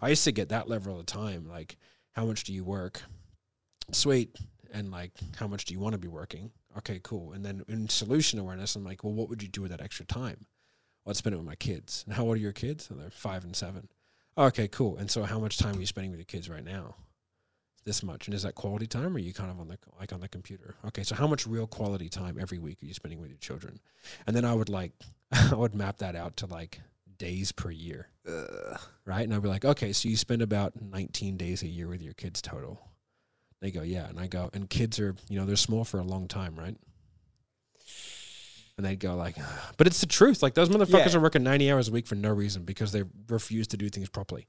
I 0.00 0.08
used 0.08 0.24
to 0.24 0.32
get 0.32 0.48
that 0.48 0.66
level 0.66 0.98
of 0.98 1.04
time, 1.04 1.46
like 1.46 1.76
how 2.12 2.24
much 2.24 2.44
do 2.44 2.54
you 2.54 2.64
work? 2.64 3.02
Sweet. 3.92 4.36
And 4.72 4.90
like 4.90 5.12
how 5.36 5.46
much 5.46 5.64
do 5.64 5.74
you 5.74 5.80
want 5.80 5.94
to 5.94 5.98
be 5.98 6.08
working? 6.08 6.50
Okay, 6.78 7.00
cool. 7.02 7.32
And 7.32 7.44
then 7.44 7.64
in 7.68 7.88
solution 7.88 8.38
awareness, 8.38 8.76
I'm 8.76 8.84
like, 8.84 9.02
well, 9.02 9.12
what 9.12 9.28
would 9.28 9.42
you 9.42 9.48
do 9.48 9.62
with 9.62 9.72
that 9.72 9.80
extra 9.80 10.06
time? 10.06 10.46
Well, 11.04 11.10
I'd 11.10 11.16
spend 11.16 11.34
it 11.34 11.38
with 11.38 11.46
my 11.46 11.56
kids. 11.56 12.04
And 12.06 12.14
how 12.14 12.24
old 12.24 12.36
are 12.36 12.40
your 12.40 12.52
kids? 12.52 12.90
And 12.90 13.00
they're 13.00 13.10
five 13.10 13.44
and 13.44 13.56
seven. 13.56 13.88
Okay, 14.38 14.68
cool. 14.68 14.96
And 14.96 15.10
so 15.10 15.24
how 15.24 15.40
much 15.40 15.58
time 15.58 15.76
are 15.76 15.80
you 15.80 15.86
spending 15.86 16.10
with 16.10 16.20
your 16.20 16.26
kids 16.26 16.48
right 16.48 16.64
now? 16.64 16.94
This 17.84 18.02
much. 18.02 18.28
And 18.28 18.34
is 18.34 18.42
that 18.42 18.54
quality 18.54 18.86
time 18.86 19.14
or 19.14 19.16
are 19.16 19.18
you 19.18 19.32
kind 19.32 19.50
of 19.50 19.58
on 19.58 19.68
the 19.68 19.78
like 19.98 20.12
on 20.12 20.20
the 20.20 20.28
computer? 20.28 20.76
Okay, 20.86 21.02
so 21.02 21.14
how 21.14 21.26
much 21.26 21.46
real 21.46 21.66
quality 21.66 22.08
time 22.08 22.38
every 22.40 22.58
week 22.58 22.82
are 22.82 22.86
you 22.86 22.94
spending 22.94 23.20
with 23.20 23.30
your 23.30 23.38
children? 23.38 23.80
And 24.26 24.36
then 24.36 24.44
I 24.44 24.54
would 24.54 24.68
like 24.68 24.92
I 25.32 25.54
would 25.54 25.74
map 25.74 25.98
that 25.98 26.14
out 26.14 26.36
to 26.38 26.46
like 26.46 26.80
days 27.18 27.52
per 27.52 27.70
year. 27.70 28.08
Right? 29.04 29.22
And 29.22 29.34
I'd 29.34 29.42
be 29.42 29.48
like, 29.48 29.64
okay, 29.64 29.92
so 29.92 30.08
you 30.08 30.16
spend 30.16 30.42
about 30.42 30.80
19 30.80 31.36
days 31.36 31.62
a 31.62 31.66
year 31.68 31.88
with 31.88 32.02
your 32.02 32.14
kids 32.14 32.40
total. 32.40 32.80
They 33.60 33.70
go, 33.70 33.82
yeah. 33.82 34.08
And 34.08 34.18
I 34.18 34.26
go, 34.26 34.50
and 34.54 34.68
kids 34.70 34.98
are, 35.00 35.14
you 35.28 35.38
know, 35.38 35.44
they're 35.46 35.56
small 35.56 35.84
for 35.84 35.98
a 36.00 36.02
long 36.04 36.28
time, 36.28 36.56
right? 36.58 36.76
And 38.76 38.86
they'd 38.86 38.98
go 39.00 39.14
like, 39.16 39.36
but 39.76 39.86
it's 39.86 40.00
the 40.00 40.06
truth. 40.06 40.42
Like 40.42 40.54
those 40.54 40.68
motherfuckers 40.68 41.12
Yeah. 41.12 41.18
are 41.18 41.20
working 41.20 41.42
90 41.42 41.70
hours 41.70 41.88
a 41.88 41.92
week 41.92 42.06
for 42.06 42.14
no 42.14 42.30
reason 42.30 42.64
because 42.64 42.92
they 42.92 43.04
refuse 43.28 43.66
to 43.68 43.76
do 43.76 43.88
things 43.90 44.08
properly. 44.08 44.46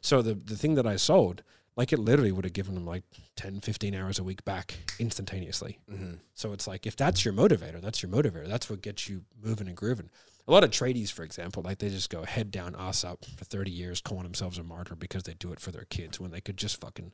So 0.00 0.22
the, 0.22 0.34
the 0.34 0.56
thing 0.56 0.74
that 0.74 0.86
I 0.86 0.96
sold, 0.96 1.42
like 1.76 1.92
it 1.92 1.98
literally 1.98 2.32
would 2.32 2.44
have 2.44 2.52
given 2.52 2.74
them 2.74 2.84
like 2.84 3.04
10, 3.36 3.60
15 3.60 3.94
hours 3.94 4.18
a 4.18 4.24
week 4.24 4.44
back 4.44 4.74
instantaneously. 4.98 5.78
Mm-hmm. 5.90 6.14
So 6.34 6.52
it's 6.52 6.66
like 6.66 6.86
if 6.86 6.96
that's 6.96 7.24
your 7.24 7.32
motivator, 7.32 7.80
that's 7.80 8.02
your 8.02 8.12
motivator. 8.12 8.46
That's 8.46 8.68
what 8.68 8.82
gets 8.82 9.08
you 9.08 9.22
moving 9.42 9.68
and 9.68 9.76
grooving. 9.76 10.10
A 10.48 10.52
lot 10.52 10.64
of 10.64 10.70
tradies, 10.70 11.12
for 11.12 11.22
example, 11.22 11.62
like 11.62 11.78
they 11.78 11.88
just 11.88 12.10
go 12.10 12.24
head 12.24 12.50
down, 12.50 12.74
ass 12.76 13.04
up 13.04 13.24
for 13.36 13.44
thirty 13.44 13.70
years, 13.70 14.00
calling 14.00 14.24
themselves 14.24 14.58
a 14.58 14.64
martyr 14.64 14.96
because 14.96 15.22
they 15.22 15.34
do 15.34 15.52
it 15.52 15.60
for 15.60 15.70
their 15.70 15.84
kids 15.84 16.18
when 16.18 16.32
they 16.32 16.40
could 16.40 16.56
just 16.56 16.80
fucking 16.80 17.12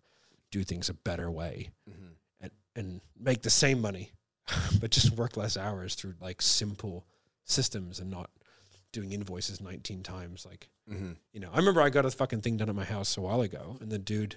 do 0.51 0.63
things 0.65 0.89
a 0.89 0.95
better 0.95 1.31
way 1.31 1.71
Mm-hmm. 1.91 2.13
and 2.41 2.51
and 2.75 3.01
make 3.19 3.43
the 3.43 3.51
same 3.51 3.81
money, 3.81 4.13
but 4.81 4.91
just 4.91 5.13
work 5.13 5.37
less 5.37 5.57
hours 5.57 5.95
through 5.95 6.15
like 6.21 6.41
simple 6.43 7.07
systems 7.45 8.01
and 8.01 8.11
not 8.11 8.31
doing 8.93 9.13
invoices 9.13 9.61
nineteen 9.61 10.03
times. 10.03 10.45
Like 10.47 10.69
Mm-hmm. 10.91 11.13
you 11.33 11.41
know, 11.41 11.51
I 11.53 11.57
remember 11.59 11.83
I 11.83 11.91
got 11.91 12.05
a 12.07 12.11
fucking 12.13 12.43
thing 12.43 12.57
done 12.59 12.69
at 12.69 12.75
my 12.77 12.85
house 12.85 13.17
a 13.17 13.21
while 13.21 13.41
ago, 13.41 13.77
and 13.81 13.91
the 13.91 13.99
dude 13.99 14.37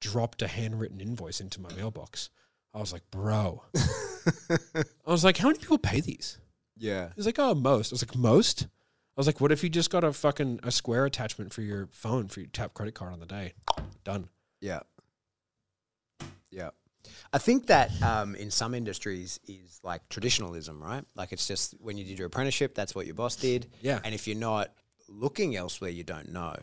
dropped 0.00 0.40
a 0.40 0.48
handwritten 0.48 0.98
invoice 1.00 1.40
into 1.42 1.60
my 1.60 1.70
mailbox. 1.74 2.30
I 2.72 2.78
was 2.78 2.90
like, 2.92 3.02
bro. 3.10 3.64
I 3.76 5.10
was 5.10 5.24
like, 5.24 5.36
how 5.36 5.48
many 5.48 5.58
people 5.58 5.76
pay 5.78 6.00
these? 6.00 6.38
Yeah. 6.76 7.08
He's 7.16 7.26
like, 7.26 7.38
oh, 7.38 7.54
most. 7.54 7.92
I 7.92 7.94
was 7.94 8.02
like, 8.06 8.16
most? 8.16 8.62
I 8.62 9.20
was 9.20 9.26
like, 9.26 9.40
what 9.40 9.52
if 9.52 9.62
you 9.62 9.68
just 9.68 9.90
got 9.90 10.04
a 10.04 10.12
fucking 10.12 10.60
a 10.62 10.70
square 10.70 11.04
attachment 11.04 11.52
for 11.52 11.62
your 11.62 11.88
phone 11.92 12.28
for 12.28 12.40
your 12.40 12.48
tap 12.48 12.72
credit 12.74 12.94
card 12.94 13.12
on 13.12 13.20
the 13.20 13.26
day? 13.26 13.52
Done. 14.04 14.28
Yeah. 14.60 14.80
Yeah. 16.50 16.70
I 17.32 17.38
think 17.38 17.66
that 17.68 17.90
um, 18.02 18.34
in 18.34 18.50
some 18.50 18.74
industries 18.74 19.40
is 19.48 19.80
like 19.82 20.06
traditionalism, 20.08 20.82
right? 20.82 21.04
Like 21.14 21.32
it's 21.32 21.46
just 21.46 21.74
when 21.80 21.96
you 21.96 22.04
did 22.04 22.18
your 22.18 22.26
apprenticeship, 22.26 22.74
that's 22.74 22.94
what 22.94 23.06
your 23.06 23.14
boss 23.14 23.36
did. 23.36 23.68
Yeah. 23.80 24.00
And 24.04 24.14
if 24.14 24.26
you're 24.28 24.36
not 24.36 24.72
looking 25.08 25.56
elsewhere, 25.56 25.90
you 25.90 26.04
don't 26.04 26.32
know. 26.32 26.54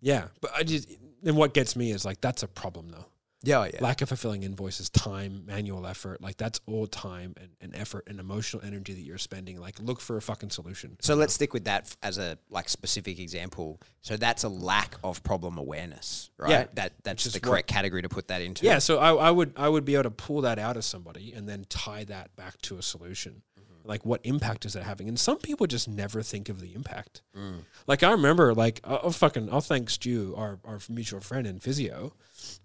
Yeah. 0.00 0.28
But 0.40 0.52
I 0.56 0.62
just 0.62 0.88
then 1.22 1.36
what 1.36 1.54
gets 1.54 1.76
me 1.76 1.90
is 1.92 2.04
like 2.04 2.20
that's 2.20 2.42
a 2.42 2.48
problem 2.48 2.90
though. 2.90 3.06
Yeah, 3.42 3.60
oh, 3.60 3.64
yeah. 3.64 3.78
Lack 3.80 4.02
of 4.02 4.08
fulfilling 4.08 4.42
invoices, 4.42 4.88
time, 4.90 5.44
manual 5.46 5.86
effort, 5.86 6.20
like 6.20 6.36
that's 6.36 6.60
all 6.66 6.86
time 6.86 7.34
and, 7.40 7.48
and 7.60 7.74
effort 7.74 8.04
and 8.06 8.20
emotional 8.20 8.62
energy 8.64 8.94
that 8.94 9.00
you're 9.00 9.18
spending. 9.18 9.60
Like 9.60 9.78
look 9.80 10.00
for 10.00 10.16
a 10.16 10.22
fucking 10.22 10.50
solution. 10.50 10.96
So 11.00 11.14
let's 11.14 11.34
stick 11.34 11.52
with 11.52 11.64
that 11.64 11.94
as 12.02 12.18
a 12.18 12.38
like 12.50 12.68
specific 12.68 13.18
example. 13.18 13.80
So 14.00 14.16
that's 14.16 14.44
a 14.44 14.48
lack 14.48 14.96
of 15.02 15.22
problem 15.22 15.58
awareness, 15.58 16.30
right? 16.38 16.50
Yeah. 16.50 16.66
That 16.74 16.92
that's 17.02 17.24
the 17.24 17.30
what- 17.36 17.42
correct 17.42 17.68
category 17.68 18.02
to 18.02 18.08
put 18.08 18.28
that 18.28 18.42
into. 18.42 18.64
Yeah, 18.64 18.78
so 18.78 18.98
I, 18.98 19.14
I 19.14 19.30
would 19.30 19.52
I 19.56 19.68
would 19.68 19.84
be 19.84 19.94
able 19.94 20.04
to 20.04 20.10
pull 20.10 20.42
that 20.42 20.58
out 20.58 20.76
of 20.76 20.84
somebody 20.84 21.32
and 21.32 21.48
then 21.48 21.66
tie 21.68 22.04
that 22.04 22.34
back 22.36 22.60
to 22.62 22.78
a 22.78 22.82
solution. 22.82 23.42
Like 23.84 24.04
what 24.04 24.20
impact 24.24 24.64
is 24.64 24.76
it 24.76 24.82
having? 24.82 25.08
And 25.08 25.18
some 25.18 25.38
people 25.38 25.66
just 25.66 25.88
never 25.88 26.22
think 26.22 26.48
of 26.48 26.60
the 26.60 26.74
impact. 26.74 27.22
Mm. 27.36 27.64
Like 27.86 28.02
I 28.02 28.12
remember, 28.12 28.54
like 28.54 28.80
I'll 28.84 29.00
I'll 29.04 29.10
fucking 29.10 29.48
oh, 29.50 29.54
I'll 29.54 29.60
thank 29.60 29.90
Stu, 29.90 30.34
our 30.36 30.58
our 30.64 30.78
mutual 30.88 31.20
friend 31.20 31.46
in 31.46 31.60
physio, 31.60 32.12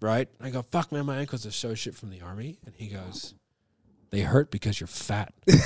right? 0.01 0.27
I 0.41 0.49
go, 0.49 0.61
fuck 0.61 0.91
man, 0.91 1.05
my 1.05 1.17
ankles 1.17 1.45
are 1.45 1.51
so 1.51 1.73
shit 1.73 1.95
from 1.95 2.09
the 2.09 2.21
army, 2.21 2.59
and 2.65 2.75
he 2.75 2.87
goes, 2.87 3.33
they 4.09 4.21
hurt 4.21 4.51
because 4.51 4.79
you're 4.79 4.87
fat. 4.87 5.33
and 5.47 5.59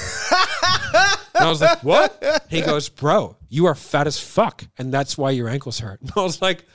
I 1.36 1.50
was 1.50 1.62
like, 1.62 1.84
what? 1.84 2.44
He 2.50 2.62
goes, 2.62 2.90
bro, 2.90 3.38
you 3.50 3.66
are 3.68 3.76
fat 3.76 4.08
as 4.08 4.20
fuck, 4.20 4.66
and 4.78 4.94
that's 4.94 5.18
why 5.18 5.32
your 5.32 5.50
ankles 5.50 5.80
hurt. 5.80 6.02
And 6.02 6.12
I 6.16 6.22
was 6.22 6.42
like, 6.42 6.66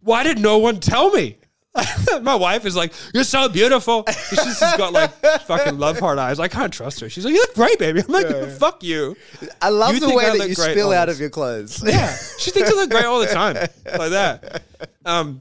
why 0.00 0.22
did 0.22 0.38
no 0.38 0.58
one 0.58 0.80
tell 0.80 1.10
me? 1.10 1.38
My 2.22 2.34
wife 2.36 2.64
is 2.66 2.76
like, 2.76 2.92
"You're 3.12 3.24
so 3.24 3.48
beautiful." 3.48 4.04
She's 4.28 4.44
just 4.44 4.78
got 4.78 4.92
like 4.92 5.12
fucking 5.42 5.78
love 5.78 5.98
heart 5.98 6.18
eyes. 6.18 6.38
I 6.38 6.46
can't 6.48 6.72
trust 6.72 7.00
her. 7.00 7.08
She's 7.08 7.24
like, 7.24 7.34
"You 7.34 7.40
look 7.40 7.54
great, 7.54 7.78
baby." 7.78 8.00
I'm 8.06 8.12
like, 8.12 8.50
"Fuck 8.52 8.82
you." 8.84 9.16
I 9.60 9.70
love 9.70 9.94
You 9.94 10.00
the 10.00 10.14
way 10.14 10.38
that 10.38 10.48
you 10.48 10.54
spill 10.54 10.92
out 10.92 11.08
of 11.08 11.18
your 11.18 11.30
clothes. 11.30 11.82
Yeah, 11.84 12.14
she 12.38 12.50
thinks 12.52 12.70
I 12.70 12.74
look 12.74 12.90
great 12.90 13.04
all 13.04 13.18
the 13.20 13.26
time, 13.26 13.54
like 13.98 14.10
that. 14.10 14.62
Um, 15.04 15.40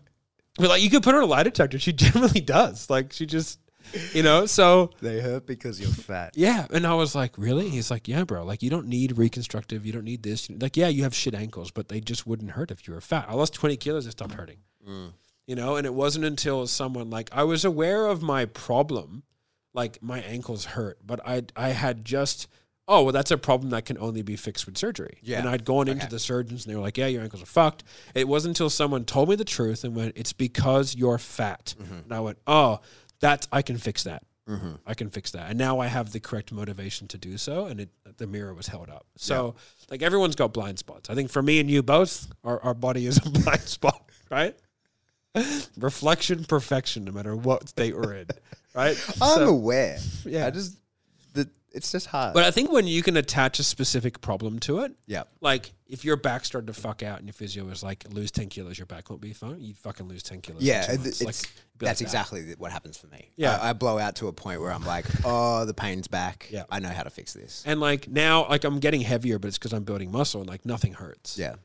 but 0.57 0.69
like, 0.69 0.81
you 0.81 0.89
could 0.89 1.03
put 1.03 1.13
her 1.13 1.17
on 1.19 1.23
a 1.23 1.27
lie 1.27 1.43
detector. 1.43 1.77
She 1.77 1.93
generally 1.93 2.41
does. 2.41 2.89
Like, 2.89 3.13
she 3.13 3.25
just, 3.27 3.59
you 4.13 4.23
know. 4.23 4.47
So 4.47 4.89
they 5.01 5.19
hurt 5.21 5.45
because 5.45 5.79
you're 5.79 5.89
fat. 5.91 6.33
yeah, 6.35 6.65
and 6.71 6.87
I 6.87 6.95
was 6.95 7.13
like, 7.13 7.37
really? 7.37 7.69
He's 7.69 7.91
like, 7.91 8.07
yeah, 8.07 8.23
bro. 8.23 8.43
Like, 8.43 8.63
you 8.63 8.71
don't 8.71 8.87
need 8.87 9.17
reconstructive. 9.19 9.85
You 9.85 9.93
don't 9.93 10.03
need 10.05 10.23
this. 10.23 10.49
Like, 10.49 10.77
yeah, 10.77 10.87
you 10.87 11.03
have 11.03 11.13
shit 11.13 11.35
ankles, 11.35 11.69
but 11.69 11.89
they 11.89 11.99
just 11.99 12.25
wouldn't 12.25 12.51
hurt 12.51 12.71
if 12.71 12.87
you 12.87 12.93
were 12.95 13.01
fat. 13.01 13.25
I 13.29 13.33
lost 13.35 13.53
twenty 13.53 13.77
kilos. 13.77 14.07
It 14.07 14.11
stopped 14.11 14.33
hurting. 14.33 14.57
You 15.47 15.55
know, 15.55 15.75
and 15.75 15.85
it 15.85 15.93
wasn't 15.93 16.25
until 16.25 16.65
someone 16.67 17.09
like 17.09 17.29
I 17.33 17.43
was 17.43 17.65
aware 17.65 18.05
of 18.07 18.21
my 18.21 18.45
problem, 18.45 19.23
like 19.73 20.01
my 20.01 20.19
ankles 20.21 20.65
hurt, 20.65 20.99
but 21.05 21.19
I 21.27 21.43
I 21.55 21.69
had 21.69 22.05
just. 22.05 22.47
Oh 22.85 23.03
well, 23.03 23.13
that's 23.13 23.31
a 23.31 23.37
problem 23.37 23.69
that 23.69 23.85
can 23.85 23.97
only 23.97 24.23
be 24.23 24.35
fixed 24.35 24.65
with 24.65 24.77
surgery. 24.77 25.17
Yeah. 25.21 25.39
and 25.39 25.47
I'd 25.47 25.63
gone 25.63 25.87
into 25.87 26.05
the 26.07 26.19
surgeons, 26.19 26.65
and 26.65 26.71
they 26.71 26.75
were 26.75 26.81
like, 26.81 26.97
"Yeah, 26.97 27.07
your 27.07 27.23
ankles 27.23 27.41
are 27.41 27.45
fucked." 27.45 27.85
It 28.13 28.27
wasn't 28.27 28.57
until 28.57 28.69
someone 28.69 29.05
told 29.05 29.29
me 29.29 29.35
the 29.35 29.45
truth 29.45 29.85
and 29.85 29.95
went, 29.95 30.17
"It's 30.17 30.33
because 30.33 30.93
you're 30.93 31.17
fat," 31.17 31.75
mm-hmm. 31.81 31.93
and 31.93 32.11
I 32.11 32.19
went, 32.19 32.39
"Oh, 32.45 32.81
that's 33.21 33.47
I 33.53 33.61
can 33.61 33.77
fix 33.77 34.03
that. 34.03 34.23
Mm-hmm. 34.49 34.73
I 34.85 34.93
can 34.93 35.09
fix 35.09 35.31
that. 35.31 35.49
And 35.49 35.57
now 35.57 35.79
I 35.79 35.87
have 35.87 36.11
the 36.11 36.19
correct 36.19 36.51
motivation 36.51 37.07
to 37.09 37.17
do 37.17 37.37
so. 37.37 37.65
And 37.65 37.81
it, 37.81 37.89
the 38.17 38.27
mirror 38.27 38.53
was 38.53 38.67
held 38.67 38.89
up. 38.89 39.05
So, 39.15 39.55
like, 39.89 40.01
everyone's 40.01 40.35
got 40.35 40.53
blind 40.53 40.79
spots. 40.79 41.09
I 41.09 41.15
think 41.15 41.31
for 41.31 41.41
me 41.41 41.59
and 41.59 41.69
you 41.69 41.81
both, 41.81 42.29
our, 42.43 42.61
our 42.61 42.73
body 42.73 43.05
is 43.05 43.17
a 43.17 43.29
blind 43.29 43.61
spot, 43.61 44.09
right? 44.29 44.55
Reflection, 45.77 46.43
perfection, 46.45 47.05
no 47.05 47.11
matter 47.11 47.35
what 47.35 47.67
state 47.69 47.95
we're 47.95 48.13
in, 48.13 48.27
right? 48.75 48.97
I'm 49.21 49.37
So- 49.39 49.47
aware. 49.49 49.97
Yeah. 50.25 50.47
I 50.47 50.51
just 50.51 50.77
the 51.33 51.49
it's 51.71 51.91
just 51.91 52.05
hard. 52.07 52.33
but 52.35 52.43
I 52.43 52.51
think 52.51 52.71
when 52.71 52.85
you 52.85 53.01
can 53.01 53.17
attach 53.17 53.57
a 53.59 53.63
specific 53.63 54.21
problem 54.21 54.59
to 54.59 54.81
it, 54.81 54.93
yeah. 55.07 55.23
like 55.41 55.73
if 55.87 56.05
your 56.05 56.15
back 56.17 56.45
started 56.45 56.67
to 56.67 56.73
fuck 56.73 57.01
out 57.01 57.17
and 57.17 57.27
your 57.27 57.33
physio 57.33 57.65
was 57.65 57.81
like, 57.81 58.05
lose 58.11 58.29
10 58.31 58.49
kilos, 58.49 58.77
your 58.77 58.85
back 58.85 59.09
won't 59.09 59.21
be 59.21 59.33
fine, 59.33 59.59
you 59.59 59.73
fucking 59.73 60.07
lose 60.07 60.21
10 60.23 60.41
kilos. 60.41 60.61
Yeah, 60.61 60.85
it's, 60.89 60.89
Like, 60.89 60.99
it'd 61.07 61.25
like 61.25 61.35
that's 61.79 61.99
that. 61.99 62.01
exactly 62.05 62.53
what 62.59 62.71
happens 62.71 62.97
for 62.97 63.07
me. 63.07 63.31
Yeah. 63.35 63.57
I, 63.57 63.69
I 63.69 63.73
blow 63.73 63.97
out 63.97 64.15
to 64.17 64.27
a 64.27 64.33
point 64.33 64.61
where 64.61 64.71
I'm 64.71 64.85
like, 64.85 65.05
oh, 65.25 65.65
the 65.65 65.73
pain's 65.73 66.07
back. 66.07 66.47
Yeah. 66.51 66.63
I 66.69 66.79
know 66.79 66.89
how 66.89 67.03
to 67.03 67.09
fix 67.09 67.33
this. 67.33 67.63
And 67.65 67.79
like 67.79 68.07
now, 68.07 68.47
like 68.49 68.63
I'm 68.65 68.79
getting 68.79 69.01
heavier, 69.01 69.39
but 69.39 69.47
it's 69.47 69.57
because 69.57 69.73
I'm 69.73 69.83
building 69.83 70.11
muscle 70.11 70.41
and 70.41 70.49
like 70.49 70.65
nothing 70.65 70.93
hurts. 70.93 71.37
Yeah. 71.39 71.55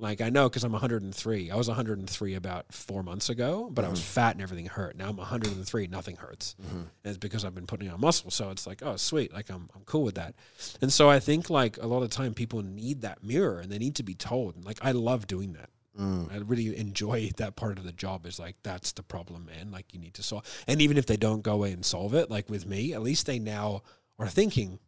Like 0.00 0.20
I 0.20 0.30
know 0.30 0.48
because 0.48 0.62
I'm 0.62 0.72
103. 0.72 1.50
I 1.50 1.56
was 1.56 1.66
103 1.66 2.34
about 2.34 2.72
four 2.72 3.02
months 3.02 3.30
ago, 3.30 3.68
but 3.72 3.84
I 3.84 3.88
was 3.88 3.98
mm-hmm. 3.98 4.06
fat 4.06 4.34
and 4.36 4.42
everything 4.42 4.66
hurt. 4.66 4.96
Now 4.96 5.08
I'm 5.08 5.16
103, 5.16 5.88
nothing 5.88 6.16
hurts. 6.16 6.54
Mm-hmm. 6.62 6.76
And 6.76 6.88
it's 7.04 7.18
because 7.18 7.44
I've 7.44 7.54
been 7.54 7.66
putting 7.66 7.90
on 7.90 8.00
muscle. 8.00 8.30
So 8.30 8.50
it's 8.50 8.66
like, 8.66 8.80
oh, 8.82 8.96
sweet. 8.96 9.32
Like 9.32 9.50
I'm, 9.50 9.68
I'm 9.74 9.82
cool 9.86 10.04
with 10.04 10.14
that. 10.14 10.36
And 10.80 10.92
so 10.92 11.10
I 11.10 11.18
think 11.18 11.50
like 11.50 11.78
a 11.78 11.86
lot 11.86 12.04
of 12.04 12.10
time 12.10 12.32
people 12.32 12.62
need 12.62 13.00
that 13.00 13.24
mirror 13.24 13.58
and 13.58 13.72
they 13.72 13.78
need 13.78 13.96
to 13.96 14.04
be 14.04 14.14
told. 14.14 14.54
And 14.54 14.64
like 14.64 14.78
I 14.82 14.92
love 14.92 15.26
doing 15.26 15.54
that. 15.54 15.70
Mm. 15.98 16.32
I 16.32 16.36
really 16.38 16.76
enjoy 16.76 17.30
that 17.38 17.56
part 17.56 17.76
of 17.78 17.84
the 17.84 17.92
job. 17.92 18.24
Is 18.24 18.38
like 18.38 18.54
that's 18.62 18.92
the 18.92 19.02
problem, 19.02 19.46
man. 19.46 19.72
Like 19.72 19.92
you 19.92 19.98
need 19.98 20.14
to 20.14 20.22
solve. 20.22 20.44
And 20.68 20.80
even 20.80 20.96
if 20.96 21.06
they 21.06 21.16
don't 21.16 21.42
go 21.42 21.54
away 21.54 21.72
and 21.72 21.84
solve 21.84 22.14
it, 22.14 22.30
like 22.30 22.48
with 22.48 22.66
me, 22.66 22.92
at 22.92 23.02
least 23.02 23.26
they 23.26 23.40
now 23.40 23.82
are 24.18 24.28
thinking 24.28 24.78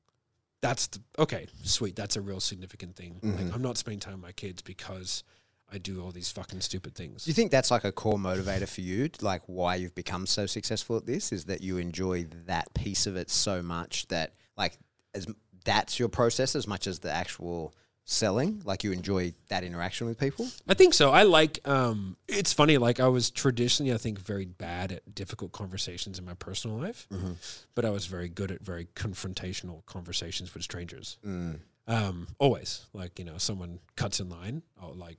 that's 0.63 0.89
the, 0.89 1.01
okay, 1.19 1.47
sweet. 1.63 1.97
That's 1.97 2.17
a 2.17 2.21
real 2.21 2.41
significant 2.41 2.97
thing. 2.97 3.19
Like 3.23 3.35
mm-hmm. 3.35 3.55
I'm 3.55 3.63
not 3.63 3.79
spending 3.79 4.01
time 4.01 4.15
with 4.15 4.23
my 4.23 4.33
kids 4.33 4.63
because 4.63 5.25
I 5.73 5.79
do 5.79 6.03
all 6.03 6.11
these 6.11 6.31
fucking 6.31 6.61
stupid 6.61 6.95
things. 6.95 7.25
Do 7.25 7.31
you 7.31 7.35
think 7.35 7.51
that's 7.51 7.71
like 7.71 7.85
a 7.85 7.93
core 7.93 8.19
motivator 8.19 8.69
for 8.69 8.81
you? 8.81 9.09
Like 9.21 9.43
why 9.47 9.77
you've 9.77 9.95
become 9.95 10.27
so 10.27 10.47
successful 10.47 10.97
at 10.97 11.07
this 11.07 11.33
is 11.33 11.45
that 11.45 11.63
you 11.63 11.79
enjoy 11.79 12.27
that 12.47 12.73
piece 12.75 13.07
of 13.07 13.17
it 13.17 13.31
so 13.31 13.63
much 13.63 14.09
that 14.09 14.35
like 14.57 14.79
as 15.15 15.27
that's 15.65 15.99
your 15.99 16.09
process 16.09 16.57
as 16.57 16.67
much 16.67 16.87
as 16.87 16.99
the 17.01 17.11
actual 17.11 17.75
selling. 18.11 18.61
Like 18.65 18.85
you 18.85 18.93
enjoy 18.93 19.35
that 19.49 19.65
interaction 19.65 20.07
with 20.07 20.19
people. 20.19 20.49
I 20.69 20.75
think 20.75 20.95
so. 20.95 21.11
I 21.11 21.23
like. 21.23 21.67
Um, 21.67 22.17
it's 22.29 22.53
funny. 22.53 22.79
Like 22.79 23.01
I 23.01 23.09
was 23.09 23.31
traditionally, 23.31 23.93
I 23.93 23.97
think, 23.97 24.19
very 24.19 24.47
bad 24.47 24.93
at 24.93 25.15
difficult 25.15 25.53
conversations 25.53 26.19
in 26.19 26.25
my 26.25 26.35
personal 26.35 26.79
life, 26.79 27.07
mm-hmm. 27.13 27.33
but 27.75 27.85
I 27.85 27.91
was 27.91 28.07
very 28.07 28.29
good 28.29 28.51
at 28.51 28.61
very 28.61 28.87
confrontational 28.95 29.85
conversations 29.87 30.53
with 30.53 30.63
strangers. 30.63 31.19
Mm. 31.27 31.61
Um, 31.87 32.29
always, 32.39 32.87
like 32.93 33.19
you 33.19 33.25
know, 33.25 33.39
someone 33.39 33.79
cuts 33.97 34.21
in 34.21 34.29
line. 34.29 34.63
I'll 34.81 34.95
like, 34.95 35.19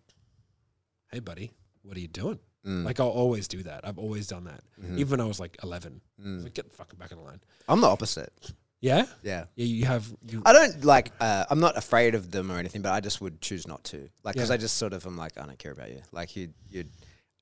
hey, 1.12 1.20
buddy, 1.20 1.52
what 1.84 1.98
are 1.98 2.02
you 2.02 2.08
doing? 2.08 2.39
Mm. 2.66 2.86
Like 2.86 3.00
I'll 3.00 3.08
always 3.08 3.48
do 3.48 3.64
that. 3.64 3.88
I've 3.88 3.98
always 3.98 4.28
done 4.28 4.44
that, 4.46 4.62
mm-hmm. 4.80 5.00
even 5.00 5.12
when 5.12 5.22
I 5.22 5.26
was 5.26 5.39
like 5.39 5.58
eleven. 5.64 6.02
I 6.24 6.36
was 6.36 6.44
like, 6.44 6.54
get 6.54 6.70
the 6.70 6.76
fucking 6.76 7.00
back 7.00 7.12
in 7.12 7.18
the 7.18 7.24
line. 7.24 7.42
I'm 7.68 7.82
the 7.82 7.88
opposite. 7.88 8.32
Yeah, 8.82 9.05
Yeah. 9.23 9.45
yeah. 9.55 9.65
You 9.65 9.86
have 9.86 10.07
you. 10.27 10.41
I 10.45 10.53
don't 10.53 10.84
like. 10.84 11.11
Uh, 11.19 11.45
I'm 11.49 11.59
not 11.59 11.77
afraid 11.77 12.15
of 12.15 12.32
them 12.32 12.51
or 12.51 12.57
anything, 12.57 12.82
but 12.82 12.91
I 12.91 12.99
just 12.99 13.21
would 13.21 13.39
choose 13.39 13.67
not 13.67 13.84
to. 13.86 14.09
Like, 14.23 14.34
because 14.36 14.49
Yeah. 14.49 14.55
I 14.55 14.57
just 14.57 14.77
sort 14.77 14.93
of 14.93 15.05
am 15.05 15.17
like, 15.17 15.39
I 15.39 15.45
don't 15.45 15.59
care 15.59 15.71
about 15.71 15.89
you. 15.91 16.01
Like 16.11 16.36
you, 16.36 16.49
you. 16.69 16.86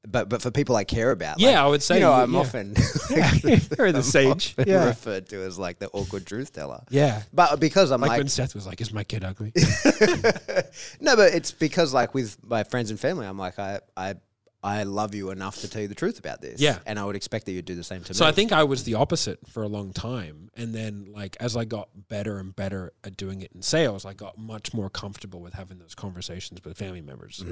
But 0.07 0.29
but 0.29 0.41
for 0.41 0.49
people 0.51 0.77
I 0.77 0.85
care 0.85 1.11
about, 1.11 1.39
Yeah, 1.41 1.49
like, 1.49 1.57
I 1.57 1.67
would 1.67 1.83
say 1.83 1.95
you 1.95 2.01
know 2.01 2.13
I'm 2.13 2.33
yeah. 2.33 2.39
often 2.39 2.73
You're 3.77 3.91
the 3.91 4.01
sage. 4.03 4.55
Yeah, 4.65 4.85
referred 4.85 5.27
to 5.29 5.41
as 5.43 5.59
like 5.59 5.79
the 5.79 5.89
awkward 5.91 6.25
truth 6.25 6.53
teller. 6.53 6.83
yeah. 6.89 7.23
But 7.33 7.59
because 7.59 7.91
I'm 7.91 7.99
Like, 8.01 8.09
like, 8.09 8.17
when 8.19 8.27
Seth 8.29 8.55
was 8.55 8.65
like, 8.65 8.79
"Is 8.79 8.93
my 8.93 9.03
kid 9.03 9.23
ugly?" 9.25 9.51
no, 11.01 11.15
but 11.15 11.33
it's 11.33 11.51
because 11.51 11.93
like 11.93 12.13
with 12.13 12.37
my 12.45 12.63
friends 12.63 12.89
and 12.91 12.99
family, 12.99 13.25
I'm 13.27 13.37
like 13.37 13.59
I 13.59 13.79
I 13.97 14.15
I 14.61 14.83
love 14.83 15.15
you 15.15 15.29
enough 15.31 15.61
to 15.61 15.69
tell 15.69 15.81
you 15.81 15.87
the 15.87 15.95
truth 15.95 16.19
about 16.19 16.41
this. 16.41 16.59
Yeah. 16.59 16.79
and 16.85 16.99
I 16.99 17.05
would 17.05 17.15
expect 17.15 17.45
that 17.45 17.53
you'd 17.53 17.65
do 17.65 17.75
the 17.75 17.83
same 17.83 18.01
to 18.01 18.07
So 18.07 18.11
me. 18.11 18.17
So 18.17 18.25
I 18.25 18.31
think 18.33 18.51
I 18.51 18.63
was 18.63 18.83
the 18.83 18.95
opposite 18.95 19.39
for 19.47 19.63
a 19.63 19.67
long 19.67 19.93
time, 19.93 20.49
and 20.55 20.73
then 20.75 21.07
like 21.13 21.37
as 21.39 21.55
I 21.55 21.63
got 21.65 21.89
better 22.09 22.37
and 22.39 22.53
better 22.55 22.91
at 23.03 23.15
doing 23.15 23.41
it 23.41 23.51
in 23.55 23.61
sales, 23.61 24.05
I 24.05 24.13
got 24.13 24.37
much 24.37 24.73
more 24.73 24.89
comfortable 24.89 25.39
with 25.39 25.53
having 25.53 25.79
those 25.79 25.95
conversations 25.95 26.59
with 26.63 26.77
family 26.77 27.01
members. 27.01 27.43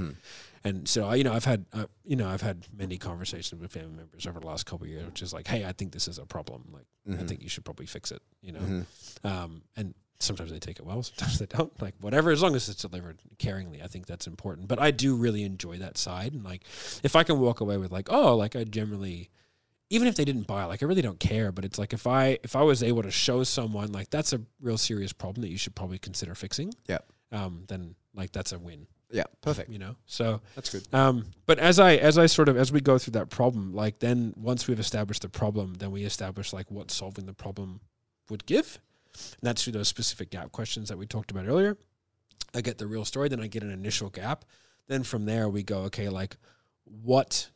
And 0.63 0.87
so 0.87 1.07
I, 1.07 1.15
you 1.15 1.23
know, 1.23 1.33
I've 1.33 1.45
had 1.45 1.65
uh, 1.71 1.85
you 2.03 2.15
know 2.17 2.27
I've 2.27 2.41
had 2.41 2.65
many 2.75 2.97
conversations 2.97 3.61
with 3.61 3.71
family 3.71 3.95
members 3.95 4.27
over 4.27 4.39
the 4.39 4.47
last 4.47 4.65
couple 4.65 4.85
of 4.85 4.91
years, 4.91 5.05
which 5.05 5.21
is 5.21 5.33
like, 5.33 5.47
hey, 5.47 5.63
I 5.65 5.71
think 5.71 5.93
this 5.93 6.07
is 6.09 6.17
a 6.19 6.25
problem. 6.25 6.65
Like, 6.73 6.85
I 7.21 7.23
think 7.23 7.41
you 7.41 7.47
should 7.47 7.63
probably 7.63 7.85
fix 7.85 8.11
it. 8.11 8.21
You 8.41 8.51
know, 8.51 8.85
um, 9.23 9.61
and 9.77 9.93
sometimes 10.19 10.51
they 10.51 10.59
take 10.59 10.79
it 10.79 10.85
well, 10.85 11.03
sometimes 11.03 11.39
they 11.39 11.45
don't. 11.45 11.79
Like 11.81 11.95
whatever, 12.01 12.31
as 12.31 12.41
long 12.41 12.55
as 12.55 12.69
it's 12.69 12.81
delivered 12.81 13.19
caringly, 13.37 13.83
I 13.83 13.87
think 13.87 14.05
that's 14.07 14.27
important. 14.27 14.67
But 14.67 14.79
I 14.81 14.91
do 14.91 15.15
really 15.15 15.43
enjoy 15.43 15.77
that 15.77 15.97
side, 15.97 16.33
and 16.33 16.43
like 16.43 16.63
if 17.03 17.15
I 17.15 17.23
can 17.23 17.39
walk 17.39 17.61
away 17.61 17.77
with 17.77 17.91
like, 17.91 18.11
oh, 18.11 18.35
like 18.35 18.55
I 18.55 18.63
generally 18.63 19.29
even 19.89 20.07
if 20.07 20.15
they 20.15 20.25
didn't 20.25 20.47
buy 20.47 20.65
like 20.65 20.83
i 20.83 20.85
really 20.85 21.01
don't 21.01 21.19
care 21.19 21.51
but 21.51 21.63
it's 21.63 21.79
like 21.79 21.93
if 21.93 22.07
i 22.07 22.37
if 22.43 22.55
i 22.55 22.61
was 22.61 22.83
able 22.83 23.01
to 23.01 23.11
show 23.11 23.43
someone 23.43 23.91
like 23.91 24.09
that's 24.09 24.33
a 24.33 24.41
real 24.61 24.77
serious 24.77 25.13
problem 25.13 25.41
that 25.41 25.49
you 25.49 25.57
should 25.57 25.75
probably 25.75 25.97
consider 25.97 26.35
fixing 26.35 26.73
yeah, 26.87 26.97
um 27.31 27.63
then 27.67 27.95
like 28.13 28.31
that's 28.31 28.51
a 28.51 28.59
win 28.59 28.87
yeah, 29.09 29.23
perfect. 29.39 29.69
you 29.69 29.79
know 29.79 29.95
so 30.05 30.41
That's 30.55 30.69
good. 30.69 30.85
um 30.93 31.27
but 31.45 31.59
as 31.59 31.79
i 31.79 31.95
as 31.95 32.17
i 32.17 32.25
sort 32.25 32.49
of 32.49 32.57
as 32.57 32.73
we 32.73 32.81
go 32.81 32.97
through 32.97 33.13
that 33.13 33.29
problem 33.29 33.73
like 33.73 33.99
then 33.99 34.33
once 34.35 34.67
we've 34.67 34.79
established 34.79 35.21
the 35.21 35.29
problem 35.29 35.75
then 35.75 35.91
we 35.91 36.03
establish 36.03 36.51
like 36.51 36.69
what 36.69 36.91
solving 36.91 37.25
the 37.25 37.33
problem 37.33 37.79
would 38.29 38.45
give 38.45 38.79
and 39.13 39.39
that's 39.41 39.63
through 39.63 39.73
those 39.73 39.87
specific 39.87 40.29
gap 40.31 40.51
questions 40.51 40.89
that 40.89 40.97
we 40.97 41.05
talked 41.05 41.31
about 41.31 41.47
earlier 41.47 41.77
i 42.55 42.61
get 42.61 42.77
the 42.77 42.87
real 42.87 43.05
story 43.05 43.29
then 43.29 43.39
i 43.41 43.47
get 43.47 43.63
an 43.63 43.71
initial 43.71 44.09
gap 44.09 44.45
then 44.87 45.03
from 45.03 45.25
there 45.25 45.49
we 45.49 45.63
go 45.63 45.79
okay 45.79 46.09
like 46.09 46.37
what 46.83 47.49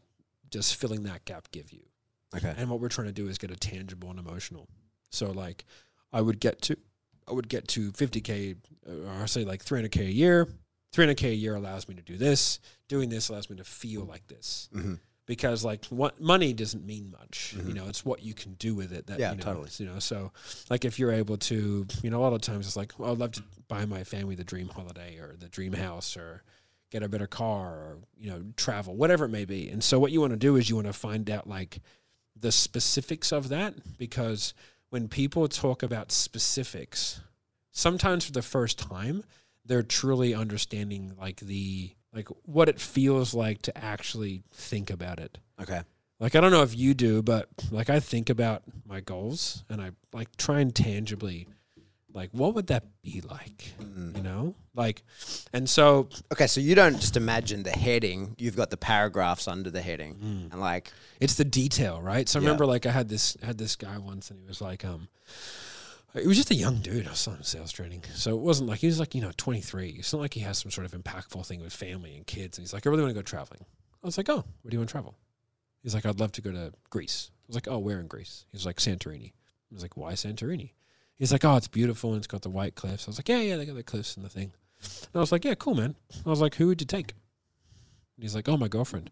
does 0.49 0.71
filling 0.71 1.03
that 1.03 1.23
gap 1.25 1.49
give 1.51 1.71
you 1.71 1.81
Okay. 2.35 2.53
and 2.57 2.69
what 2.69 2.79
we're 2.79 2.89
trying 2.89 3.07
to 3.07 3.13
do 3.13 3.27
is 3.27 3.37
get 3.37 3.51
a 3.51 3.57
tangible 3.57 4.09
and 4.09 4.19
emotional. 4.19 4.67
So 5.09 5.31
like, 5.31 5.65
I 6.13 6.21
would 6.21 6.39
get 6.39 6.61
to, 6.63 6.77
I 7.27 7.33
would 7.33 7.49
get 7.49 7.67
to 7.69 7.91
50k, 7.91 8.55
uh, 8.87 9.21
or 9.21 9.27
say 9.27 9.43
like 9.43 9.63
300k 9.65 9.99
a 10.07 10.11
year. 10.11 10.47
300k 10.95 11.31
a 11.31 11.35
year 11.35 11.55
allows 11.55 11.87
me 11.89 11.95
to 11.95 12.01
do 12.01 12.17
this. 12.17 12.59
Doing 12.87 13.09
this 13.09 13.29
allows 13.29 13.49
me 13.49 13.57
to 13.57 13.63
feel 13.63 14.05
like 14.05 14.27
this. 14.27 14.69
Mm-hmm. 14.73 14.93
Because 15.31 15.63
like 15.63 15.85
what 15.85 16.19
money 16.19 16.51
doesn't 16.51 16.85
mean 16.85 17.15
much, 17.17 17.53
you 17.55 17.61
mm-hmm. 17.61 17.71
know. 17.71 17.87
It's 17.87 18.03
what 18.03 18.21
you 18.21 18.33
can 18.33 18.55
do 18.55 18.75
with 18.75 18.91
it. 18.91 19.07
That 19.07 19.17
Yeah, 19.17 19.31
you 19.31 19.37
know, 19.37 19.43
totally. 19.43 19.69
You 19.77 19.85
know, 19.85 19.99
so 19.99 20.33
like 20.69 20.83
if 20.83 20.99
you're 20.99 21.13
able 21.13 21.37
to, 21.37 21.87
you 22.03 22.09
know, 22.09 22.19
a 22.19 22.23
lot 22.23 22.33
of 22.33 22.41
times 22.41 22.67
it's 22.67 22.75
like, 22.75 22.99
well, 22.99 23.13
I'd 23.13 23.17
love 23.17 23.31
to 23.31 23.43
buy 23.69 23.85
my 23.85 24.03
family 24.03 24.35
the 24.35 24.43
dream 24.43 24.67
holiday 24.67 25.19
or 25.19 25.37
the 25.39 25.47
dream 25.47 25.71
house 25.71 26.17
or 26.17 26.43
get 26.89 27.01
a 27.01 27.07
better 27.07 27.27
car 27.27 27.69
or 27.69 27.97
you 28.17 28.29
know 28.29 28.43
travel, 28.57 28.93
whatever 28.93 29.23
it 29.23 29.29
may 29.29 29.45
be. 29.45 29.69
And 29.69 29.81
so 29.81 29.99
what 29.99 30.11
you 30.11 30.19
want 30.19 30.33
to 30.33 30.37
do 30.37 30.57
is 30.57 30.69
you 30.69 30.75
want 30.75 30.87
to 30.87 30.93
find 30.93 31.29
out 31.29 31.47
like 31.47 31.79
the 32.35 32.51
specifics 32.51 33.31
of 33.31 33.47
that 33.47 33.75
because 33.97 34.53
when 34.89 35.07
people 35.07 35.47
talk 35.47 35.81
about 35.81 36.11
specifics, 36.11 37.21
sometimes 37.71 38.25
for 38.25 38.33
the 38.33 38.41
first 38.41 38.77
time, 38.77 39.23
they're 39.63 39.81
truly 39.81 40.35
understanding 40.35 41.13
like 41.17 41.39
the 41.39 41.95
like 42.13 42.27
what 42.45 42.69
it 42.69 42.79
feels 42.79 43.33
like 43.33 43.61
to 43.63 43.77
actually 43.77 44.43
think 44.51 44.89
about 44.89 45.19
it. 45.19 45.37
Okay. 45.61 45.81
Like 46.19 46.35
I 46.35 46.41
don't 46.41 46.51
know 46.51 46.63
if 46.63 46.77
you 46.77 46.93
do, 46.93 47.21
but 47.21 47.47
like 47.71 47.89
I 47.89 47.99
think 47.99 48.29
about 48.29 48.63
my 48.85 48.99
goals 49.01 49.63
and 49.69 49.81
I 49.81 49.91
like 50.13 50.35
try 50.37 50.59
and 50.59 50.73
tangibly 50.75 51.47
Like, 52.13 52.29
what 52.33 52.55
would 52.55 52.67
that 52.67 52.83
be 53.03 53.21
like? 53.21 53.73
Mm. 53.79 54.17
You 54.17 54.23
know, 54.23 54.55
like, 54.75 55.01
and 55.53 55.69
so 55.69 56.09
Okay, 56.33 56.45
so 56.45 56.59
you 56.59 56.75
don't 56.75 56.99
just 56.99 57.15
imagine 57.15 57.63
the 57.63 57.71
heading; 57.71 58.35
you've 58.37 58.57
got 58.57 58.69
the 58.69 58.75
paragraphs 58.75 59.47
under 59.47 59.71
the 59.71 59.81
heading, 59.81 60.15
Mm. 60.15 60.51
and 60.51 60.59
like, 60.59 60.91
it's 61.21 61.35
the 61.35 61.45
detail, 61.45 62.01
right? 62.01 62.27
So 62.27 62.37
I 62.37 62.41
Yeah. 62.41 62.47
remember, 62.49 62.65
like, 62.65 62.85
I 62.85 62.91
had 62.91 63.07
this 63.07 63.37
had 63.41 63.57
this 63.57 63.77
guy 63.77 63.97
once, 63.97 64.29
and 64.29 64.37
he 64.41 64.45
was 64.45 64.59
like, 64.59 64.83
um, 64.83 65.07
he 66.13 66.27
was 66.27 66.37
just 66.37 66.51
a 66.51 66.55
young 66.55 66.77
dude. 66.77 67.07
I 67.07 67.11
was 67.11 67.27
on 67.27 67.43
sales 67.43 67.71
training, 67.71 68.03
so 68.13 68.35
it 68.35 68.41
wasn't 68.41 68.69
like 68.69 68.79
he 68.79 68.87
was 68.87 68.99
like 68.99 69.15
you 69.15 69.21
know 69.21 69.31
23. 69.37 69.95
It's 69.99 70.13
not 70.13 70.21
like 70.21 70.33
he 70.33 70.41
has 70.41 70.57
some 70.57 70.71
sort 70.71 70.85
of 70.85 70.91
impactful 70.91 71.45
thing 71.45 71.61
with 71.61 71.73
family 71.73 72.15
and 72.15 72.27
kids. 72.27 72.57
And 72.57 72.63
he's 72.63 72.73
like, 72.73 72.85
I 72.85 72.89
really 72.89 73.03
want 73.03 73.15
to 73.15 73.19
go 73.19 73.23
traveling. 73.23 73.65
I 74.03 74.07
was 74.07 74.17
like, 74.17 74.29
oh, 74.29 74.43
where 74.61 74.69
do 74.69 74.75
you 74.75 74.79
want 74.79 74.89
to 74.89 74.93
travel? 74.93 75.15
He's 75.83 75.93
like, 75.93 76.05
I'd 76.05 76.19
love 76.19 76.31
to 76.33 76.41
go 76.41 76.51
to 76.51 76.73
Greece. 76.89 77.31
I 77.33 77.45
was 77.47 77.55
like, 77.55 77.67
oh, 77.67 77.79
where 77.79 77.99
in 77.99 78.07
Greece? 78.07 78.45
He's 78.51 78.65
like, 78.65 78.77
Santorini. 78.77 79.33
I 79.33 79.73
was 79.73 79.81
like, 79.81 79.97
why 79.97 80.13
Santorini? 80.13 80.71
He's 81.15 81.31
like, 81.31 81.45
oh, 81.45 81.55
it's 81.55 81.67
beautiful 81.67 82.11
and 82.11 82.17
it's 82.17 82.27
got 82.27 82.41
the 82.41 82.49
white 82.49 82.75
cliffs. 82.75 83.07
I 83.07 83.09
was 83.09 83.19
like, 83.19 83.29
yeah, 83.29 83.41
yeah, 83.41 83.57
they 83.57 83.65
got 83.65 83.75
the 83.75 83.83
cliffs 83.83 84.15
and 84.15 84.25
the 84.25 84.29
thing. 84.29 84.51
And 84.81 85.15
I 85.15 85.19
was 85.19 85.31
like, 85.31 85.45
yeah, 85.45 85.53
cool, 85.55 85.75
man. 85.75 85.95
I 86.25 86.29
was 86.29 86.41
like, 86.41 86.55
who 86.55 86.67
would 86.67 86.81
you 86.81 86.87
take? 86.87 87.11
And 88.15 88.23
he's 88.23 88.35
like, 88.35 88.49
oh, 88.49 88.57
my 88.57 88.67
girlfriend. 88.67 89.11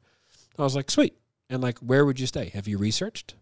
I 0.57 0.63
was 0.63 0.75
like, 0.75 0.89
sweet. 0.89 1.15
And 1.49 1.61
like, 1.61 1.79
where 1.79 2.05
would 2.05 2.19
you 2.19 2.27
stay? 2.27 2.49
Have 2.49 2.67
you 2.67 2.77
researched? 2.77 3.35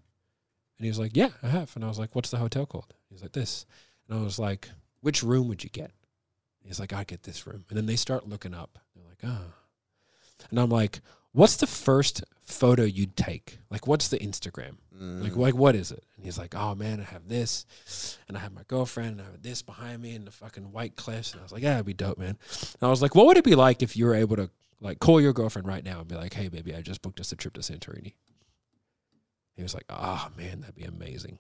And 0.78 0.86
he 0.86 0.90
was 0.90 1.00
like, 1.00 1.16
yeah, 1.16 1.30
I 1.42 1.48
have. 1.48 1.76
And 1.76 1.84
I 1.84 1.88
was 1.88 2.00
like, 2.00 2.16
what's 2.16 2.30
the 2.30 2.38
hotel 2.38 2.66
called? 2.66 2.94
He's 3.10 3.22
like, 3.22 3.32
this. 3.32 3.66
And 4.08 4.20
I 4.20 4.24
was 4.24 4.38
like, 4.38 4.70
which 5.02 5.24
room 5.24 5.48
would 5.48 5.64
you 5.64 5.70
get? 5.70 5.92
He's 6.64 6.80
like, 6.80 6.94
I'd 6.94 7.08
get 7.08 7.24
this 7.24 7.48
room. 7.48 7.66
And 7.70 7.78
then 7.78 7.86
they 7.86 7.96
start 7.96 8.28
looking 8.28 8.54
up. 8.54 8.78
They're 8.96 9.06
like, 9.08 9.22
ah. 9.24 9.54
And 10.50 10.60
I'm 10.60 10.70
like, 10.70 11.00
what's 11.32 11.56
the 11.56 11.68
first 11.68 12.24
photo 12.44 12.84
you'd 12.84 13.16
take? 13.16 13.60
Like, 13.70 13.88
what's 13.88 14.10
the 14.10 14.20
Instagram? 14.20 14.76
Like, 15.00 15.36
like 15.36 15.56
what 15.56 15.76
is 15.76 15.92
it? 15.92 16.04
And 16.16 16.26
he's 16.26 16.38
like, 16.40 16.56
oh 16.56 16.74
man, 16.74 17.00
I 17.00 17.04
have 17.04 17.28
this, 17.30 18.18
and 18.28 18.36
I 18.36 18.40
have 18.40 18.52
my 18.52 18.64
girlfriend, 18.68 19.12
and 19.12 19.22
I 19.22 19.26
have 19.26 19.44
this 19.44 19.62
behind 19.62 20.02
me, 20.02 20.16
and 20.16 20.26
the 20.26 20.32
fucking 20.32 20.72
white 20.72 20.96
cliffs. 20.96 21.34
And 21.34 21.40
I 21.40 21.44
was 21.44 21.52
like, 21.52 21.62
yeah, 21.62 21.76
it'd 21.76 21.86
be 21.86 21.94
dope, 21.94 22.18
man. 22.18 22.38
And 22.80 22.82
I 22.82 22.88
was 22.88 23.02
like, 23.02 23.14
what 23.14 23.28
would 23.28 23.38
it 23.38 23.44
be 23.44 23.54
like 23.54 23.84
if 23.84 23.96
you 23.96 24.06
were 24.06 24.16
able 24.16 24.36
to 24.38 24.50
like 24.82 25.00
call 25.00 25.22
your 25.22 25.34
girlfriend 25.34 25.68
right 25.68 25.84
now 25.84 26.00
and 26.00 26.08
be 26.08 26.16
like, 26.16 26.34
hey, 26.34 26.48
baby, 26.48 26.74
I 26.76 26.82
just 26.82 27.02
booked 27.02 27.20
us 27.20 27.32
a 27.32 27.36
trip 27.36 27.54
to 27.54 27.62
Santorini. 27.62 28.14
He 29.58 29.64
was 29.64 29.74
like, 29.74 29.86
oh 29.90 30.30
man, 30.38 30.62
that'd 30.62 30.76
be 30.76 30.84
amazing. 30.84 31.38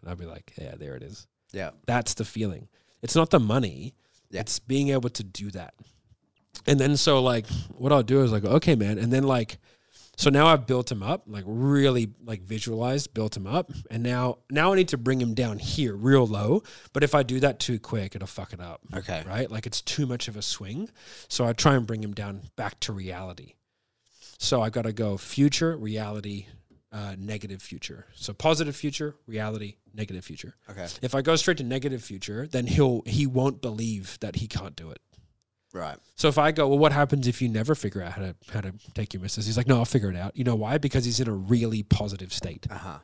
And 0.00 0.10
I'd 0.10 0.18
be 0.18 0.26
like, 0.26 0.52
yeah, 0.60 0.74
there 0.76 0.96
it 0.96 1.02
is. 1.02 1.26
yeah, 1.52 1.70
That's 1.86 2.14
the 2.14 2.24
feeling. 2.24 2.68
It's 3.02 3.14
not 3.14 3.30
the 3.30 3.38
money. 3.38 3.94
Yeah. 4.30 4.40
It's 4.40 4.58
being 4.58 4.88
able 4.88 5.10
to 5.10 5.22
do 5.22 5.50
that. 5.52 5.74
And 6.66 6.80
then 6.80 6.96
so 6.96 7.22
like 7.22 7.46
what 7.76 7.92
I'll 7.92 8.02
do 8.02 8.22
is 8.22 8.32
like, 8.32 8.44
okay, 8.44 8.74
man. 8.74 8.98
And 8.98 9.12
then 9.12 9.24
like 9.24 9.58
so 10.16 10.30
now 10.30 10.46
I've 10.46 10.66
built 10.66 10.92
him 10.92 11.02
up, 11.02 11.24
like 11.26 11.44
really 11.46 12.10
like 12.24 12.42
visualized, 12.42 13.12
built 13.14 13.36
him 13.36 13.46
up. 13.46 13.70
And 13.90 14.02
now 14.02 14.38
now 14.50 14.72
I 14.72 14.76
need 14.76 14.88
to 14.88 14.98
bring 14.98 15.20
him 15.20 15.34
down 15.34 15.58
here 15.58 15.94
real 15.94 16.26
low. 16.26 16.62
But 16.92 17.02
if 17.02 17.14
I 17.14 17.22
do 17.22 17.40
that 17.40 17.58
too 17.58 17.78
quick, 17.78 18.14
it'll 18.14 18.28
fuck 18.28 18.52
it 18.52 18.60
up. 18.60 18.80
Okay. 18.94 19.22
Right? 19.26 19.50
Like 19.50 19.66
it's 19.66 19.82
too 19.82 20.06
much 20.06 20.28
of 20.28 20.36
a 20.36 20.42
swing. 20.42 20.88
So 21.28 21.44
I 21.44 21.52
try 21.52 21.74
and 21.74 21.86
bring 21.86 22.02
him 22.02 22.14
down 22.14 22.42
back 22.56 22.80
to 22.80 22.92
reality. 22.92 23.54
So 24.38 24.62
I 24.62 24.70
gotta 24.70 24.92
go 24.92 25.16
future, 25.16 25.76
reality, 25.76 26.46
uh, 26.94 27.16
negative 27.18 27.60
future. 27.60 28.06
So 28.14 28.32
positive 28.32 28.74
future, 28.76 29.16
reality, 29.26 29.76
negative 29.92 30.24
future. 30.24 30.54
okay, 30.70 30.86
If 31.02 31.14
I 31.14 31.20
go 31.22 31.34
straight 31.36 31.58
to 31.58 31.64
negative 31.64 32.02
future, 32.04 32.46
then 32.46 32.66
he'll 32.68 33.02
he 33.04 33.26
won't 33.26 33.60
believe 33.60 34.16
that 34.20 34.36
he 34.36 34.46
can't 34.46 34.76
do 34.76 34.90
it. 34.90 35.00
right, 35.72 35.98
So 36.14 36.28
if 36.28 36.38
I 36.38 36.52
go, 36.52 36.68
well, 36.68 36.78
what 36.78 36.92
happens 36.92 37.26
if 37.26 37.42
you 37.42 37.48
never 37.48 37.74
figure 37.74 38.00
out 38.00 38.12
how 38.12 38.22
to 38.22 38.36
how 38.52 38.60
to 38.60 38.72
take 38.94 39.12
your 39.12 39.20
misses? 39.22 39.44
He's 39.46 39.56
like, 39.56 39.66
no, 39.66 39.76
I'll 39.78 39.84
figure 39.84 40.10
it 40.10 40.16
out. 40.16 40.36
You 40.36 40.44
know 40.44 40.54
why? 40.54 40.78
Because 40.78 41.04
he's 41.04 41.18
in 41.20 41.28
a 41.28 41.34
really 41.34 41.82
positive 41.82 42.32
state. 42.32 42.66
uh 42.70 42.78
huh, 42.78 42.98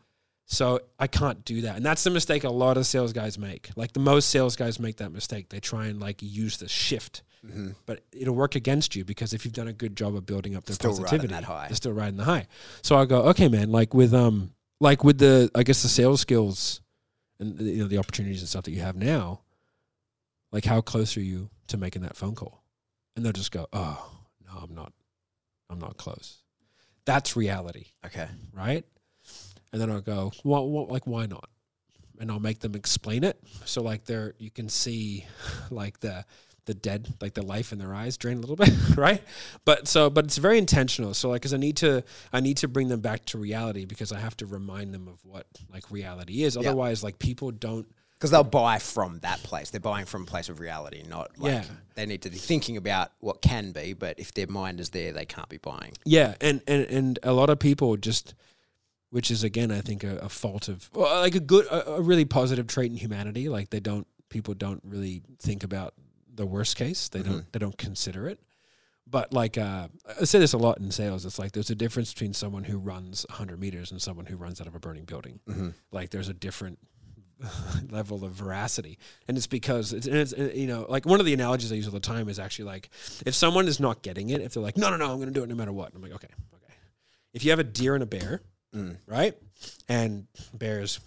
So 0.46 0.80
I 0.98 1.08
can't 1.08 1.44
do 1.44 1.62
that, 1.62 1.74
and 1.76 1.84
that's 1.84 2.04
the 2.04 2.10
mistake 2.10 2.44
a 2.44 2.50
lot 2.50 2.76
of 2.76 2.86
sales 2.86 3.12
guys 3.12 3.38
make. 3.38 3.70
Like 3.76 3.92
the 3.92 4.00
most 4.12 4.28
sales 4.30 4.54
guys 4.56 4.78
make 4.78 4.96
that 4.98 5.10
mistake. 5.10 5.48
They 5.48 5.58
try 5.60 5.86
and 5.86 5.98
like 6.00 6.22
use 6.22 6.58
the 6.58 6.68
shift, 6.68 7.22
Mm-hmm. 7.46 7.70
but 7.86 8.04
it'll 8.12 8.34
work 8.34 8.54
against 8.54 8.94
you 8.94 9.02
because 9.02 9.32
if 9.32 9.46
you've 9.46 9.54
done 9.54 9.68
a 9.68 9.72
good 9.72 9.96
job 9.96 10.14
of 10.14 10.26
building 10.26 10.54
up 10.56 10.66
their 10.66 10.74
Still 10.74 10.90
positivity, 10.90 11.28
they're 11.68 11.76
still 11.76 11.92
riding 11.92 12.18
the 12.18 12.24
high. 12.24 12.46
So 12.82 12.96
I 12.96 13.06
go, 13.06 13.22
okay, 13.28 13.48
man. 13.48 13.72
Like 13.72 13.94
with 13.94 14.12
um, 14.12 14.52
like 14.78 15.04
with 15.04 15.16
the 15.18 15.50
I 15.54 15.62
guess 15.62 15.82
the 15.82 15.88
sales 15.88 16.20
skills 16.20 16.82
and 17.38 17.56
the, 17.56 17.64
you 17.64 17.78
know 17.78 17.88
the 17.88 17.96
opportunities 17.96 18.40
and 18.40 18.48
stuff 18.48 18.64
that 18.64 18.72
you 18.72 18.82
have 18.82 18.94
now. 18.94 19.40
Like 20.52 20.66
how 20.66 20.82
close 20.82 21.16
are 21.16 21.22
you 21.22 21.48
to 21.68 21.78
making 21.78 22.02
that 22.02 22.14
phone 22.14 22.34
call? 22.34 22.62
And 23.16 23.24
they'll 23.24 23.32
just 23.32 23.52
go, 23.52 23.66
oh 23.72 24.10
no, 24.46 24.60
I'm 24.62 24.74
not, 24.74 24.92
I'm 25.70 25.78
not 25.78 25.96
close. 25.96 26.42
That's 27.06 27.36
reality 27.36 27.86
okay, 28.04 28.28
right? 28.52 28.84
And 29.72 29.80
then 29.80 29.90
I'll 29.90 30.00
go, 30.00 30.32
well, 30.44 30.68
well, 30.68 30.86
like, 30.86 31.06
why 31.06 31.26
not? 31.26 31.48
And 32.18 32.30
I'll 32.30 32.40
make 32.40 32.58
them 32.58 32.74
explain 32.74 33.24
it. 33.24 33.40
So 33.64 33.82
like 33.82 34.04
there, 34.04 34.34
you 34.38 34.50
can 34.50 34.68
see 34.68 35.24
like 35.70 36.00
the 36.00 36.24
the 36.66 36.74
dead, 36.74 37.14
like 37.20 37.34
the 37.34 37.42
life 37.42 37.72
in 37.72 37.78
their 37.78 37.94
eyes 37.94 38.16
drain 38.16 38.36
a 38.38 38.40
little 38.40 38.56
bit, 38.56 38.70
right? 38.96 39.22
But 39.64 39.88
so, 39.88 40.10
but 40.10 40.24
it's 40.26 40.36
very 40.38 40.58
intentional. 40.58 41.14
So 41.14 41.30
like, 41.30 41.42
cause 41.42 41.54
I 41.54 41.56
need 41.56 41.76
to, 41.78 42.04
I 42.32 42.40
need 42.40 42.58
to 42.58 42.68
bring 42.68 42.88
them 42.88 43.00
back 43.00 43.24
to 43.26 43.38
reality 43.38 43.84
because 43.84 44.12
I 44.12 44.20
have 44.20 44.36
to 44.38 44.46
remind 44.46 44.92
them 44.94 45.08
of 45.08 45.24
what 45.24 45.46
like 45.72 45.90
reality 45.90 46.42
is. 46.42 46.56
Otherwise, 46.56 47.02
like 47.02 47.18
people 47.18 47.50
don't. 47.50 47.86
because 48.14 48.30
they'll 48.30 48.44
buy 48.44 48.78
from 48.78 49.18
that 49.20 49.42
place. 49.42 49.70
They're 49.70 49.80
buying 49.80 50.04
from 50.06 50.22
a 50.24 50.26
place 50.26 50.48
of 50.50 50.60
reality, 50.60 51.02
not 51.08 51.30
like 51.38 51.52
Yeah. 51.52 51.64
they 51.94 52.06
need 52.06 52.22
to 52.22 52.30
be 52.30 52.36
thinking 52.36 52.76
about 52.76 53.12
what 53.20 53.40
can 53.40 53.72
be. 53.72 53.94
But 53.94 54.18
if 54.20 54.34
their 54.34 54.46
mind 54.46 54.78
is 54.80 54.90
there, 54.90 55.12
they 55.12 55.24
can't 55.24 55.48
be 55.48 55.58
buying. 55.58 55.92
Yeah, 56.04 56.34
and 56.40 56.60
and 56.66 56.84
and 56.86 57.18
a 57.22 57.32
lot 57.32 57.48
of 57.50 57.58
people 57.58 57.96
just, 57.96 58.34
which 59.08 59.30
is 59.30 59.42
again, 59.42 59.70
I 59.72 59.80
think 59.80 60.04
a, 60.04 60.18
a 60.18 60.28
fault 60.28 60.68
of 60.68 60.90
well, 60.92 61.20
like 61.22 61.34
a 61.34 61.40
good, 61.40 61.64
a, 61.66 61.92
a 61.94 62.00
really 62.02 62.26
positive 62.26 62.66
trait 62.66 62.90
in 62.90 62.96
humanity. 62.98 63.48
Like 63.48 63.70
they 63.70 63.80
don't, 63.80 64.06
people 64.28 64.52
don't 64.54 64.82
really 64.84 65.22
think 65.40 65.64
about 65.64 65.94
the 66.34 66.46
worst 66.46 66.76
case. 66.76 67.08
They 67.08 67.22
don't, 67.22 67.32
mm-hmm. 67.32 67.48
they 67.52 67.58
don't 67.58 67.78
consider 67.78 68.28
it. 68.28 68.40
But 69.10 69.32
like 69.32 69.58
uh, 69.58 69.88
I 70.20 70.24
say 70.24 70.38
this 70.38 70.52
a 70.52 70.58
lot 70.58 70.78
in 70.78 70.90
sales. 70.90 71.26
It's 71.26 71.38
like 71.38 71.52
there's 71.52 71.70
a 71.70 71.74
difference 71.74 72.12
between 72.12 72.32
someone 72.32 72.62
who 72.62 72.78
runs 72.78 73.26
100 73.28 73.58
meters 73.58 73.90
and 73.90 74.00
someone 74.00 74.26
who 74.26 74.36
runs 74.36 74.60
out 74.60 74.68
of 74.68 74.74
a 74.74 74.78
burning 74.78 75.04
building. 75.04 75.40
Mm-hmm. 75.48 75.70
Like 75.90 76.10
there's 76.10 76.28
a 76.28 76.34
different 76.34 76.78
level 77.90 78.24
of 78.24 78.32
veracity, 78.32 78.98
and 79.26 79.36
it's 79.36 79.48
because 79.48 79.92
it's, 79.92 80.06
and 80.06 80.16
it's 80.16 80.32
you 80.32 80.68
know 80.68 80.86
like 80.88 81.06
one 81.06 81.18
of 81.18 81.26
the 81.26 81.34
analogies 81.34 81.72
I 81.72 81.74
use 81.74 81.86
all 81.86 81.92
the 81.92 82.00
time 82.00 82.28
is 82.28 82.38
actually 82.38 82.66
like 82.66 82.90
if 83.26 83.34
someone 83.34 83.66
is 83.66 83.80
not 83.80 84.02
getting 84.02 84.30
it, 84.30 84.42
if 84.42 84.54
they're 84.54 84.62
like 84.62 84.76
no 84.76 84.90
no 84.90 84.96
no 84.96 85.10
I'm 85.10 85.16
going 85.16 85.28
to 85.28 85.34
do 85.34 85.42
it 85.42 85.48
no 85.48 85.56
matter 85.56 85.72
what. 85.72 85.92
I'm 85.94 86.02
like 86.02 86.12
okay 86.12 86.28
okay. 86.54 86.74
If 87.32 87.44
you 87.44 87.50
have 87.50 87.58
a 87.58 87.64
deer 87.64 87.94
and 87.94 88.02
a 88.02 88.06
bear, 88.06 88.42
mm. 88.74 88.96
right, 89.06 89.34
and 89.88 90.26
bears 90.54 91.00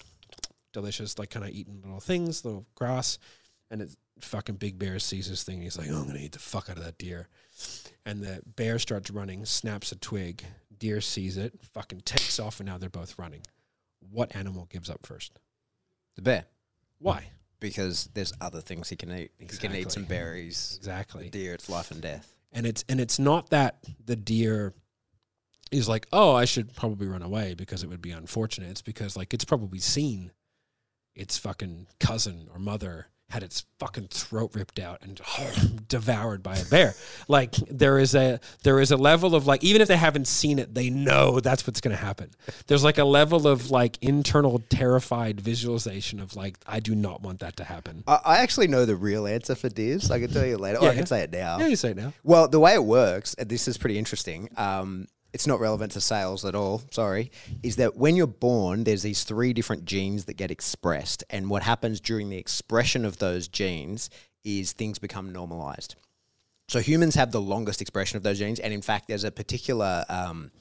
delicious 0.73 1.17
like 1.17 1.29
kind 1.29 1.45
of 1.45 1.51
eating 1.51 1.81
little 1.81 1.99
things, 2.01 2.43
little 2.43 2.65
grass, 2.75 3.19
and 3.71 3.81
it's 3.81 3.95
fucking 4.21 4.55
big 4.55 4.79
bear 4.79 4.99
sees 4.99 5.29
this 5.29 5.43
thing. 5.43 5.61
He's 5.61 5.77
like, 5.77 5.89
oh, 5.91 5.97
I'm 5.99 6.07
gonna 6.07 6.19
eat 6.19 6.31
the 6.33 6.39
fuck 6.39 6.69
out 6.69 6.77
of 6.77 6.83
that 6.83 6.97
deer. 6.97 7.27
And 8.05 8.21
the 8.21 8.41
bear 8.45 8.79
starts 8.79 9.09
running, 9.11 9.45
snaps 9.45 9.91
a 9.91 9.95
twig. 9.95 10.43
Deer 10.77 11.01
sees 11.01 11.37
it, 11.37 11.53
fucking 11.73 12.01
takes 12.01 12.39
off, 12.39 12.59
and 12.59 12.67
now 12.67 12.77
they're 12.77 12.89
both 12.89 13.17
running. 13.17 13.41
What 14.11 14.35
animal 14.35 14.67
gives 14.69 14.89
up 14.89 15.05
first? 15.05 15.39
The 16.15 16.21
bear, 16.21 16.45
Why? 16.99 17.27
because 17.59 18.09
there's 18.13 18.33
other 18.41 18.59
things 18.59 18.89
he 18.89 18.95
can 18.97 19.09
eat. 19.11 19.31
He 19.39 19.47
can 19.47 19.73
eat 19.73 19.91
some 19.91 20.03
berries. 20.03 20.75
Exactly. 20.77 21.29
Deer, 21.29 21.53
it's 21.53 21.69
life 21.69 21.91
and 21.91 22.01
death. 22.01 22.35
And 22.51 22.65
it's 22.65 22.83
and 22.89 22.99
it's 22.99 23.17
not 23.17 23.49
that 23.49 23.77
the 24.03 24.15
deer 24.15 24.73
is 25.71 25.89
like, 25.89 26.05
oh, 26.13 26.35
I 26.35 26.45
should 26.45 26.75
probably 26.75 27.07
run 27.07 27.23
away 27.23 27.55
because 27.55 27.81
it 27.83 27.87
would 27.89 28.01
be 28.01 28.11
unfortunate. 28.11 28.69
It's 28.69 28.81
because 28.81 29.15
like 29.15 29.33
it's 29.33 29.45
probably 29.45 29.79
seen 29.79 30.31
its 31.15 31.37
fucking 31.37 31.87
cousin 31.99 32.47
or 32.53 32.59
mother 32.59 33.07
had 33.33 33.41
its 33.43 33.65
fucking 33.79 34.07
throat 34.09 34.51
ripped 34.53 34.79
out 34.79 34.99
and 35.01 35.19
devoured 35.87 36.43
by 36.43 36.55
a 36.55 36.65
bear. 36.65 36.93
Like 37.27 37.53
there 37.69 37.97
is 37.99 38.13
a 38.15 38.39
there 38.63 38.79
is 38.79 38.91
a 38.91 38.97
level 38.97 39.33
of 39.35 39.47
like 39.47 39.63
even 39.63 39.81
if 39.81 39.87
they 39.87 39.97
haven't 39.97 40.27
seen 40.27 40.59
it, 40.59 40.73
they 40.75 40.89
know 40.89 41.39
that's 41.39 41.65
what's 41.65 41.81
going 41.81 41.95
to 41.95 42.01
happen. 42.01 42.29
There's 42.67 42.83
like 42.83 42.99
a 42.99 43.03
level 43.03 43.47
of 43.47 43.71
like 43.71 43.97
internal 44.01 44.59
terrified 44.69 45.41
visualization 45.41 46.19
of 46.19 46.35
like 46.35 46.57
I 46.67 46.79
do 46.79 46.93
not 46.95 47.21
want 47.21 47.39
that 47.39 47.57
to 47.57 47.63
happen. 47.63 48.03
I, 48.07 48.19
I 48.23 48.37
actually 48.37 48.67
know 48.67 48.85
the 48.85 48.95
real 48.95 49.25
answer 49.27 49.55
for 49.55 49.67
deers. 49.69 50.11
I 50.11 50.19
can 50.19 50.29
tell 50.31 50.45
you 50.45 50.57
later. 50.57 50.77
Oh, 50.81 50.85
I 50.85 50.89
Yeah. 50.91 50.95
can 50.95 51.05
say 51.07 51.21
it 51.21 51.31
now. 51.31 51.57
Yeah, 51.59 51.67
you 51.67 51.75
say 51.75 51.91
it 51.91 51.97
now. 51.97 52.13
Well, 52.23 52.47
the 52.47 52.59
way 52.59 52.73
it 52.75 52.83
works, 52.83 53.33
and 53.33 53.49
this 53.49 53.67
is 53.67 53.77
pretty 53.77 53.97
interesting. 53.97 54.49
Um, 54.57 55.07
it's 55.33 55.47
not 55.47 55.59
relevant 55.59 55.91
to 55.93 56.01
sales 56.01 56.45
at 56.45 56.55
all. 56.55 56.81
Sorry, 56.91 57.31
is 57.61 57.77
that 57.77 57.97
when 57.97 58.15
you're 58.15 58.27
born, 58.27 58.83
there's 58.83 59.03
these 59.03 59.23
three 59.23 59.53
different 59.53 59.85
genes 59.85 60.25
that 60.25 60.37
get 60.37 60.51
expressed, 60.51 61.23
and 61.29 61.49
what 61.49 61.63
happens 61.63 61.99
during 61.99 62.29
the 62.29 62.37
expression 62.37 63.03
of 63.05 63.17
those 63.17 63.47
genes 63.47 64.09
is 64.43 64.71
things 64.73 64.99
become 64.99 65.33
normalized. 65.33 65.95
So 66.69 66.79
humans 66.79 67.15
have 67.15 67.31
the 67.31 67.41
longest 67.41 67.81
expression 67.81 68.17
of 68.17 68.23
those 68.23 68.39
genes, 68.39 68.59
and 68.59 68.73
in 68.73 68.81
fact, 68.81 69.07
there's 69.07 69.23
a 69.23 69.31
particular 69.31 70.05
um, 70.07 70.51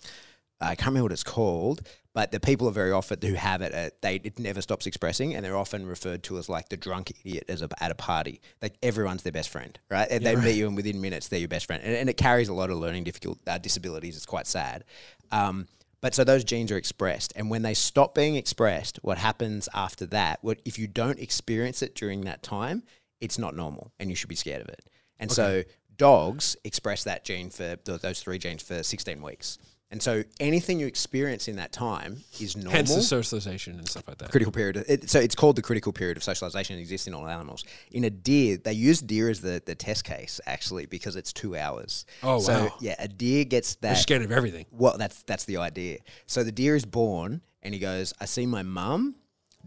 I 0.62 0.74
can't 0.74 0.88
remember 0.88 1.04
what 1.04 1.12
it's 1.12 1.24
called, 1.24 1.82
but 2.14 2.30
the 2.30 2.40
people 2.40 2.68
are 2.68 2.72
very 2.72 2.92
often 2.92 3.18
who 3.22 3.34
have 3.34 3.62
it, 3.62 3.74
uh, 3.74 3.90
they 4.02 4.16
it 4.16 4.38
never 4.38 4.60
stops 4.60 4.86
expressing, 4.86 5.34
and 5.34 5.44
they're 5.44 5.56
often 5.56 5.86
referred 5.86 6.22
to 6.24 6.38
as 6.38 6.48
like 6.48 6.68
the 6.68 6.76
drunk 6.76 7.10
idiot 7.24 7.44
as 7.48 7.62
a, 7.62 7.68
at 7.80 7.90
a 7.90 7.94
party. 7.94 8.40
Like 8.60 8.74
everyone's 8.82 9.22
their 9.22 9.32
best 9.32 9.48
friend, 9.48 9.78
right? 9.90 10.08
And 10.10 10.24
they 10.24 10.36
meet 10.36 10.56
you, 10.56 10.66
and 10.66 10.76
within 10.76 11.00
minutes 11.00 11.28
they're 11.28 11.38
your 11.40 11.48
best 11.48 11.66
friend, 11.66 11.82
and, 11.82 11.94
and 11.94 12.08
it 12.10 12.16
carries 12.16 12.48
a 12.48 12.54
lot 12.54 12.70
of 12.70 12.78
learning 12.78 13.04
difficult 13.04 13.38
uh, 13.46 13.58
disabilities. 13.58 14.16
It's 14.16 14.26
quite 14.26 14.46
sad. 14.46 14.84
Um, 15.30 15.68
But 16.02 16.14
so 16.14 16.24
those 16.24 16.42
genes 16.44 16.72
are 16.72 16.76
expressed, 16.76 17.32
and 17.36 17.48
when 17.48 17.62
they 17.62 17.74
stop 17.74 18.14
being 18.14 18.34
expressed, 18.36 18.98
what 19.02 19.18
happens 19.18 19.68
after 19.72 20.04
that? 20.06 20.40
What 20.42 20.60
if 20.64 20.78
you 20.78 20.88
don't 20.88 21.18
experience 21.20 21.80
it 21.80 21.94
during 21.94 22.22
that 22.22 22.42
time? 22.42 22.82
It's 23.20 23.38
not 23.38 23.54
normal, 23.54 23.92
and 24.00 24.10
you 24.10 24.16
should 24.16 24.28
be 24.28 24.34
scared 24.34 24.62
of 24.62 24.68
it. 24.68 24.84
And 25.20 25.30
so 25.30 25.62
dogs 25.96 26.56
express 26.64 27.04
that 27.04 27.24
gene 27.24 27.50
for 27.50 27.76
those 27.84 28.20
three 28.20 28.38
genes 28.38 28.62
for 28.62 28.82
16 28.82 29.22
weeks. 29.22 29.58
And 29.92 30.02
so 30.02 30.24
anything 30.40 30.80
you 30.80 30.86
experience 30.86 31.48
in 31.48 31.56
that 31.56 31.70
time 31.70 32.24
is 32.40 32.56
normal 32.56 32.72
Hence 32.72 32.94
the 32.94 33.02
socialization 33.02 33.78
and 33.78 33.86
stuff 33.86 34.08
like 34.08 34.16
that. 34.18 34.30
critical 34.30 34.50
period. 34.50 34.82
It, 34.88 35.10
so 35.10 35.20
it's 35.20 35.34
called 35.34 35.54
the 35.56 35.62
critical 35.62 35.92
period 35.92 36.16
of 36.16 36.24
socialization. 36.24 36.78
It 36.78 36.80
exists 36.80 37.06
in 37.06 37.12
all 37.12 37.28
animals. 37.28 37.66
In 37.90 38.04
a 38.04 38.10
deer, 38.10 38.56
they 38.56 38.72
use 38.72 39.02
deer 39.02 39.28
as 39.28 39.42
the, 39.42 39.62
the 39.66 39.74
test 39.74 40.04
case 40.04 40.40
actually 40.46 40.86
because 40.86 41.14
it's 41.14 41.30
two 41.30 41.56
hours. 41.56 42.06
Oh, 42.22 42.38
so, 42.38 42.54
wow. 42.64 42.74
yeah, 42.80 42.94
a 42.98 43.06
deer 43.06 43.44
gets 43.44 43.74
They're 43.74 43.92
that. 43.92 43.98
scared 43.98 44.22
of 44.22 44.32
everything. 44.32 44.64
Well, 44.70 44.96
that's 44.96 45.22
that's 45.24 45.44
the 45.44 45.58
idea. 45.58 45.98
So 46.26 46.42
the 46.42 46.52
deer 46.52 46.74
is 46.74 46.86
born, 46.86 47.42
and 47.62 47.74
he 47.74 47.78
goes, 47.78 48.14
"I 48.18 48.24
see 48.24 48.46
my 48.46 48.62
mum. 48.62 49.14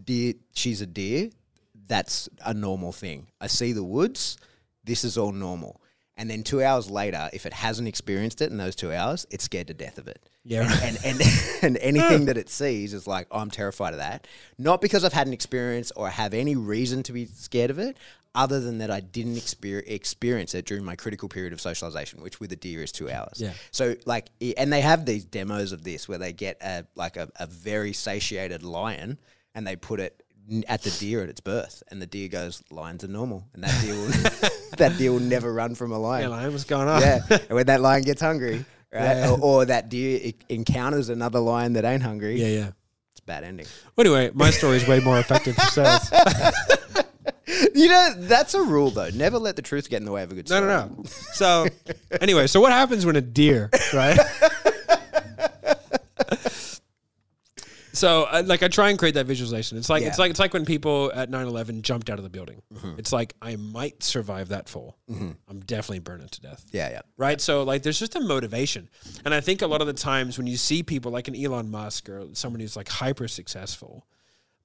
Deer, 0.02 0.34
she's 0.54 0.80
a 0.80 0.86
deer. 0.86 1.30
That's 1.86 2.28
a 2.44 2.52
normal 2.52 2.90
thing. 2.90 3.28
I 3.40 3.46
see 3.46 3.72
the 3.72 3.84
woods. 3.84 4.38
This 4.82 5.04
is 5.04 5.16
all 5.16 5.30
normal." 5.30 5.80
And 6.18 6.30
then 6.30 6.42
two 6.42 6.62
hours 6.62 6.90
later, 6.90 7.28
if 7.34 7.44
it 7.44 7.52
hasn't 7.52 7.86
experienced 7.86 8.40
it 8.40 8.50
in 8.50 8.56
those 8.56 8.74
two 8.74 8.92
hours, 8.92 9.26
it's 9.30 9.44
scared 9.44 9.66
to 9.66 9.74
death 9.74 9.98
of 9.98 10.08
it. 10.08 10.28
Yeah, 10.44 10.62
And 10.82 10.98
and, 11.04 11.20
and, 11.20 11.30
and 11.62 11.76
anything 11.78 12.26
that 12.26 12.38
it 12.38 12.48
sees 12.48 12.94
is 12.94 13.06
like, 13.06 13.26
"Oh, 13.30 13.38
I'm 13.38 13.50
terrified 13.50 13.92
of 13.92 13.98
that. 13.98 14.26
Not 14.58 14.80
because 14.80 15.04
I've 15.04 15.12
had 15.12 15.26
an 15.26 15.32
experience 15.32 15.90
or 15.92 16.06
I 16.06 16.10
have 16.10 16.32
any 16.32 16.56
reason 16.56 17.02
to 17.04 17.12
be 17.12 17.26
scared 17.26 17.70
of 17.70 17.78
it, 17.78 17.98
other 18.34 18.60
than 18.60 18.78
that 18.78 18.90
I 18.90 19.00
didn't 19.00 19.34
exper- 19.34 19.82
experience 19.86 20.54
it 20.54 20.66
during 20.66 20.84
my 20.84 20.94
critical 20.94 21.28
period 21.28 21.52
of 21.52 21.60
socialization, 21.60 22.22
which 22.22 22.38
with 22.38 22.52
a 22.52 22.56
deer 22.56 22.82
is 22.82 22.92
two 22.92 23.10
hours. 23.10 23.40
Yeah. 23.40 23.52
So 23.70 23.96
like, 24.04 24.28
and 24.56 24.72
they 24.72 24.82
have 24.82 25.04
these 25.04 25.24
demos 25.24 25.72
of 25.72 25.82
this 25.84 26.08
where 26.08 26.18
they 26.18 26.32
get 26.32 26.58
a 26.62 26.86
like 26.94 27.16
a, 27.16 27.28
a 27.40 27.46
very 27.46 27.92
satiated 27.92 28.62
lion 28.62 29.18
and 29.54 29.66
they 29.66 29.74
put 29.74 30.00
it 30.00 30.22
at 30.68 30.82
the 30.82 30.90
deer 30.90 31.22
at 31.22 31.28
its 31.28 31.40
birth, 31.40 31.82
and 31.90 32.00
the 32.00 32.06
deer 32.06 32.28
goes, 32.28 32.62
"Lions 32.70 33.02
are 33.02 33.08
normal," 33.08 33.48
and 33.52 33.64
that 33.64 33.82
deer 33.82 33.94
will 33.94 34.50
that 34.78 34.96
deer 34.98 35.12
will 35.12 35.20
never 35.20 35.52
run 35.52 35.74
from 35.74 35.92
a 35.92 35.94
Yeah, 35.94 36.00
lion. 36.00 36.30
lion, 36.30 36.52
what's 36.52 36.64
going 36.64 36.88
on? 36.88 37.00
Yeah, 37.00 37.20
and 37.30 37.50
when 37.50 37.66
that 37.66 37.80
lion 37.80 38.02
gets 38.02 38.20
hungry, 38.20 38.64
right, 38.92 39.02
Yeah. 39.16 39.30
or, 39.30 39.40
or 39.40 39.64
that 39.66 39.88
deer 39.88 40.32
encounters 40.48 41.08
another 41.08 41.38
lion 41.40 41.74
that 41.74 41.84
ain't 41.84 42.02
hungry, 42.02 42.40
yeah, 42.40 42.46
yeah. 42.48 42.70
it's 43.12 43.20
a 43.20 43.24
bad 43.24 43.44
ending. 43.44 43.66
Well, 43.96 44.06
anyway, 44.06 44.30
my 44.34 44.50
story 44.50 44.76
is 44.78 44.86
way 44.88 45.00
more 45.00 45.18
effective 45.18 45.54
for 45.56 45.66
sales. 45.66 46.10
You 47.74 47.88
know, 47.88 48.14
that's 48.16 48.54
a 48.54 48.62
rule 48.62 48.90
though. 48.90 49.08
Never 49.10 49.38
let 49.38 49.54
the 49.56 49.62
truth 49.62 49.88
get 49.88 49.98
in 49.98 50.04
the 50.04 50.10
way 50.12 50.22
of 50.22 50.32
a 50.32 50.34
good 50.34 50.48
story. 50.48 50.62
No, 50.62 50.66
no, 50.66 50.86
no. 50.96 51.02
So, 51.32 51.66
anyway, 52.20 52.46
so 52.48 52.60
what 52.60 52.72
happens 52.72 53.06
when 53.06 53.16
a 53.16 53.20
deer, 53.20 53.70
right? 53.94 54.18
so, 57.96 58.24
uh, 58.24 58.42
like, 58.46 58.62
I 58.62 58.68
try 58.68 58.90
and 58.90 58.98
create 58.98 59.14
that 59.14 59.26
visualization. 59.26 59.78
It's 59.78 59.88
like 59.88 60.02
it's 60.02 60.18
like 60.18 60.30
it's 60.30 60.38
like 60.40 60.52
when 60.52 60.64
people 60.64 61.10
at 61.14 61.30
9-11 61.30 61.82
jumped 61.82 62.10
out 62.10 62.18
of 62.18 62.22
the 62.24 62.30
building. 62.30 62.62
It's 62.98 63.12
like 63.12 63.34
I 63.42 63.56
might 63.56 64.02
survive 64.02 64.48
that 64.48 64.68
fall. 64.68 64.96
I'm 65.08 65.60
definitely 65.60 66.00
burning 66.00 66.28
to 66.28 66.40
death. 66.40 66.64
Yeah, 66.72 66.90
yeah. 66.90 67.02
Right. 67.16 67.40
So 67.40 67.62
like 67.62 67.82
there's 67.82 67.98
just 67.98 68.14
a 68.16 68.20
motivation. 68.20 68.88
And 69.24 69.32
I 69.34 69.40
think 69.40 69.62
a 69.62 69.66
lot 69.66 69.80
of 69.80 69.86
the 69.86 69.92
times 69.92 70.38
when 70.38 70.46
you 70.46 70.56
see 70.56 70.82
people 70.82 71.10
like 71.12 71.28
an 71.28 71.34
Elon 71.36 71.70
Musk 71.70 72.08
or 72.08 72.26
someone 72.34 72.60
who's 72.60 72.76
like 72.76 72.88
hyper 72.88 73.28
successful, 73.28 74.06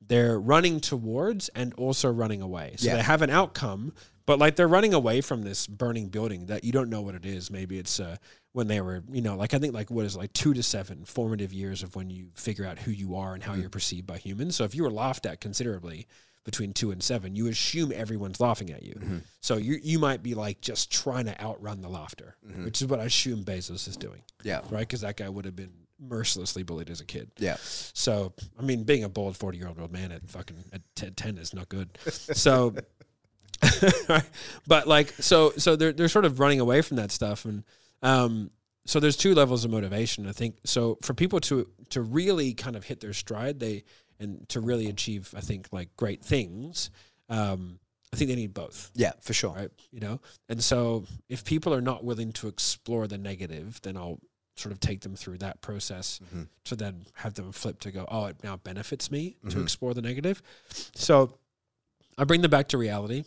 they're 0.05 0.39
running 0.39 0.79
towards 0.79 1.49
and 1.49 1.73
also 1.75 2.09
running 2.11 2.41
away. 2.41 2.73
So 2.77 2.87
Yeah. 2.87 2.95
they 2.97 3.03
have 3.03 3.21
an 3.21 3.29
outcome, 3.29 3.93
but 4.25 4.39
like 4.39 4.55
they're 4.55 4.67
running 4.67 4.93
away 4.93 5.21
from 5.21 5.43
this 5.43 5.67
burning 5.67 6.07
building 6.07 6.47
that 6.47 6.63
you 6.63 6.71
don't 6.71 6.89
know 6.89 7.01
what 7.01 7.15
it 7.15 7.25
is. 7.25 7.49
Maybe 7.51 7.77
it's 7.79 7.99
uh, 7.99 8.17
when 8.53 8.67
they 8.67 8.81
were, 8.81 9.03
you 9.11 9.21
know, 9.21 9.35
like 9.35 9.53
I 9.53 9.59
think 9.59 9.73
like 9.73 9.89
what 9.89 10.05
is 10.05 10.15
it, 10.15 10.19
like 10.19 10.33
two 10.33 10.53
to 10.53 10.63
seven 10.63 11.05
formative 11.05 11.53
years 11.53 11.83
of 11.83 11.95
when 11.95 12.09
you 12.09 12.29
figure 12.35 12.65
out 12.65 12.79
who 12.79 12.91
you 12.91 13.15
are 13.15 13.33
and 13.33 13.43
how 13.43 13.53
mm-hmm. 13.53 13.61
you're 13.61 13.69
perceived 13.69 14.07
by 14.07 14.17
humans. 14.17 14.55
So 14.55 14.63
if 14.63 14.75
you 14.75 14.83
were 14.83 14.91
laughed 14.91 15.25
at 15.25 15.41
considerably 15.41 16.07
between 16.43 16.73
two 16.73 16.91
and 16.91 17.01
seven, 17.01 17.35
you 17.35 17.47
assume 17.47 17.91
everyone's 17.93 18.39
laughing 18.39 18.71
at 18.71 18.83
you. 18.83 18.95
Mm-hmm. 18.95 19.17
So 19.41 19.57
you 19.57 19.79
you 19.81 19.99
might 19.99 20.23
be 20.23 20.33
like 20.33 20.61
just 20.61 20.91
trying 20.91 21.25
to 21.25 21.41
outrun 21.41 21.81
the 21.81 21.89
laughter, 21.89 22.35
mm-hmm. 22.47 22.65
which 22.65 22.81
is 22.81 22.87
what 22.87 22.99
I 22.99 23.05
assume 23.05 23.43
Bezos 23.43 23.87
is 23.87 23.97
doing, 23.97 24.21
Yeah. 24.43 24.61
right? 24.69 24.79
Because 24.79 25.01
that 25.01 25.17
guy 25.17 25.29
would 25.29 25.45
have 25.45 25.55
been 25.55 25.73
mercilessly 26.01 26.63
bullied 26.63 26.89
as 26.89 26.99
a 26.99 27.05
kid. 27.05 27.31
Yeah. 27.37 27.57
So, 27.61 28.33
I 28.59 28.63
mean, 28.63 28.83
being 28.83 29.03
a 29.03 29.09
bold 29.09 29.37
40 29.37 29.57
year 29.57 29.67
old 29.67 29.91
man 29.91 30.11
at 30.11 30.27
fucking 30.29 30.57
at 30.73 30.81
10, 30.95 31.13
10 31.13 31.37
is 31.37 31.53
not 31.53 31.69
good. 31.69 31.97
So, 32.07 32.75
but 34.67 34.87
like, 34.87 35.09
so, 35.19 35.51
so 35.57 35.75
they're, 35.75 35.91
they're 35.93 36.07
sort 36.07 36.25
of 36.25 36.39
running 36.39 36.59
away 36.59 36.81
from 36.81 36.97
that 36.97 37.11
stuff. 37.11 37.45
And, 37.45 37.63
um, 38.01 38.51
so 38.85 38.99
there's 38.99 39.15
two 39.17 39.35
levels 39.35 39.63
of 39.63 39.71
motivation, 39.71 40.27
I 40.27 40.31
think. 40.31 40.57
So 40.65 40.97
for 41.03 41.13
people 41.13 41.39
to, 41.41 41.67
to 41.91 42.01
really 42.01 42.53
kind 42.53 42.75
of 42.75 42.83
hit 42.83 42.99
their 42.99 43.13
stride, 43.13 43.59
they, 43.59 43.83
and 44.19 44.47
to 44.49 44.59
really 44.59 44.87
achieve, 44.87 45.33
I 45.37 45.41
think, 45.41 45.67
like 45.71 45.95
great 45.97 46.23
things, 46.23 46.89
um, 47.29 47.79
I 48.13 48.17
think 48.17 48.29
they 48.29 48.35
need 48.35 48.53
both 48.53 48.91
Yeah, 48.93 49.13
for 49.21 49.33
sure. 49.33 49.53
right? 49.53 49.69
You 49.91 49.99
know, 50.01 50.19
and 50.49 50.61
so 50.63 51.05
if 51.29 51.45
people 51.45 51.73
are 51.73 51.81
not 51.81 52.03
willing 52.03 52.33
to 52.33 52.47
explore 52.47 53.07
the 53.07 53.17
negative, 53.17 53.79
then 53.83 53.95
I'll 53.97 54.19
sort 54.57 54.73
of 54.73 54.79
take 54.81 55.01
them 55.01 55.15
through 55.15 55.37
that 55.37 55.61
process 55.61 56.19
Mm-hmm. 56.25 56.43
to 56.65 56.75
then 56.75 57.05
have 57.13 57.35
them 57.35 57.51
flip 57.53 57.79
to 57.81 57.91
go, 57.91 58.05
oh, 58.11 58.25
it 58.25 58.37
now 58.43 58.57
benefits 58.57 59.09
me 59.11 59.37
to 59.49 59.57
Mhm. 59.57 59.63
explore 59.63 59.93
the 59.93 60.01
negative. 60.01 60.41
So 60.95 61.37
I 62.17 62.25
bring 62.25 62.41
them 62.41 62.51
back 62.51 62.67
to 62.69 62.77
reality. 62.77 63.23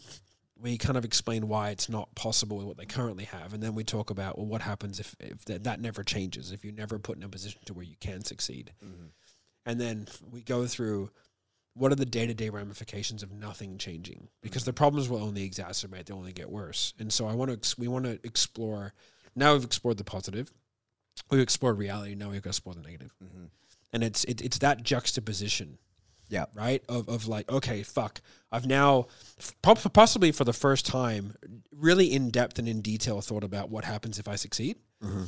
We 0.64 0.78
kind 0.78 0.96
of 0.96 1.04
explain 1.04 1.46
why 1.46 1.70
it's 1.70 1.88
not 1.90 2.14
possible 2.14 2.56
with 2.56 2.66
what 2.66 2.78
they 2.78 2.86
currently 2.86 3.24
have, 3.26 3.52
and 3.52 3.62
then 3.62 3.74
we 3.74 3.84
talk 3.84 4.08
about 4.10 4.38
well, 4.38 4.46
what 4.46 4.62
happens 4.62 4.98
if 4.98 5.14
if 5.20 5.44
that, 5.44 5.64
that 5.64 5.78
never 5.80 6.02
changes, 6.02 6.50
if 6.52 6.64
you 6.64 6.72
never 6.72 6.98
put 6.98 7.18
in 7.18 7.22
a 7.22 7.28
position 7.28 7.60
to 7.66 7.74
where 7.74 7.84
you 7.84 7.96
can 8.00 8.24
succeed, 8.24 8.72
Mm-hmm. 8.82 9.06
and 9.66 9.80
then 9.80 10.06
we 10.30 10.40
go 10.42 10.66
through 10.66 11.10
what 11.74 11.92
are 11.92 11.96
the 11.96 12.06
day 12.06 12.26
to 12.26 12.32
day 12.34 12.48
ramifications 12.48 13.22
of 13.22 13.30
nothing 13.30 13.76
changing? 13.78 14.28
Because 14.42 14.64
the 14.64 14.72
problems 14.72 15.08
will 15.08 15.22
only 15.22 15.48
exacerbate; 15.48 16.06
they'll 16.06 16.16
only 16.16 16.32
get 16.32 16.50
worse. 16.50 16.94
And 16.98 17.12
so 17.12 17.26
I 17.26 17.34
want 17.34 17.50
to 17.50 17.56
ex- 17.58 17.76
we 17.76 17.86
want 17.88 18.06
to 18.06 18.18
explore. 18.24 18.94
Now 19.36 19.52
we've 19.52 19.64
explored 19.64 19.98
the 19.98 20.04
positive, 20.04 20.50
we've 21.30 21.40
explored 21.42 21.76
reality. 21.76 22.14
Now 22.14 22.30
we've 22.30 22.40
got 22.40 22.44
to 22.54 22.56
explore 22.56 22.74
the 22.74 22.80
negative. 22.80 23.12
Mhm. 23.22 23.50
And 23.92 24.02
it's 24.02 24.24
it, 24.24 24.40
it's 24.40 24.58
that 24.58 24.82
juxtaposition, 24.82 25.78
Yeah. 26.28 26.46
right? 26.54 26.82
Of 26.88 27.08
of 27.08 27.26
like, 27.28 27.50
okay, 27.50 27.82
fuck, 27.82 28.20
I've 28.50 28.66
now 28.66 29.06
possibly 29.62 30.32
for 30.32 30.44
the 30.44 30.52
first 30.52 30.86
time 30.86 31.34
really 31.72 32.12
in 32.12 32.30
depth 32.30 32.58
and 32.58 32.68
in 32.68 32.80
detail 32.80 33.20
thought 33.20 33.44
about 33.44 33.70
what 33.70 33.84
happens 33.84 34.18
if 34.18 34.28
I 34.28 34.36
succeed, 34.36 34.76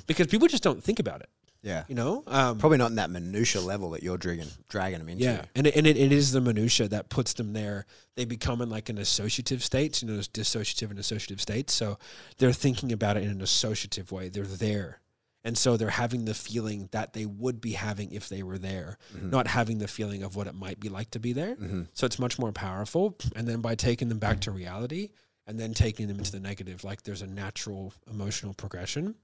because 0.07 0.26
people 0.28 0.49
just 0.49 0.62
don't 0.62 0.82
think 0.82 0.99
about 0.99 1.20
it. 1.20 1.28
Yeah. 1.62 1.82
You 1.88 1.97
know, 1.97 2.22
um, 2.28 2.59
Probably 2.59 2.78
not 2.78 2.90
in 2.90 2.97
that 2.97 3.11
minutia 3.11 3.61
level 3.61 3.90
that 3.90 4.03
you're 4.03 4.18
dragging 4.18 4.47
dragging 4.68 5.01
them 5.01 5.09
into. 5.09 5.24
yeah, 5.24 5.44
and 5.57 5.66
it, 5.66 5.74
and 5.74 5.84
it, 5.84 5.97
it 5.97 6.12
is 6.12 6.30
the 6.30 6.40
minutia 6.40 6.86
that 6.88 7.09
puts 7.09 7.32
them 7.32 7.55
there. 7.55 7.86
They 8.14 8.24
become 8.24 8.61
in 8.62 8.70
like 8.70 8.88
an 8.88 8.99
associative 8.99 9.64
state, 9.64 10.01
you 10.01 10.07
know, 10.07 10.14
those 10.14 10.28
dissociative 10.28 10.90
and 10.90 10.99
associative 10.99 11.40
states. 11.40 11.74
So 11.74 11.99
they're 12.38 12.53
thinking 12.53 12.92
about 12.92 13.16
it 13.16 13.24
in 13.24 13.30
an 13.30 13.42
associative 13.42 14.12
way. 14.12 14.28
They're 14.28 14.44
there, 14.44 15.01
and 15.47 15.57
so 15.57 15.76
they're 15.76 15.90
having 15.90 16.24
the 16.24 16.34
feeling 16.34 16.88
that 16.90 17.12
they 17.12 17.24
would 17.24 17.61
be 17.61 17.70
having 17.70 18.11
if 18.11 18.28
they 18.28 18.42
were 18.42 18.59
there, 18.59 18.99
mm-hmm. 19.14 19.30
not 19.30 19.47
having 19.47 19.78
the 19.78 19.86
feeling 19.86 20.24
of 20.24 20.34
what 20.34 20.49
it 20.49 20.57
might 20.57 20.80
be 20.80 20.88
like 20.88 21.12
to 21.12 21.20
be 21.20 21.32
there. 21.32 21.55
Mm-hmm. 21.55 21.82
So 21.94 22.05
it's 22.05 22.18
much 22.18 22.36
more 22.36 22.51
powerful. 22.51 23.16
And 23.36 23.47
then 23.47 23.61
by 23.61 23.76
taking 23.76 24.09
them 24.09 24.18
back 24.18 24.40
to 24.40 24.51
reality, 24.51 25.11
and 25.47 25.61
then 25.61 25.72
taking 25.72 26.09
them 26.09 26.18
into 26.18 26.32
the 26.32 26.40
negative, 26.40 26.82
like 26.82 27.03
there's 27.03 27.22
a 27.22 27.28
natural 27.28 27.94
emotional 28.11 28.55
progression. 28.55 29.14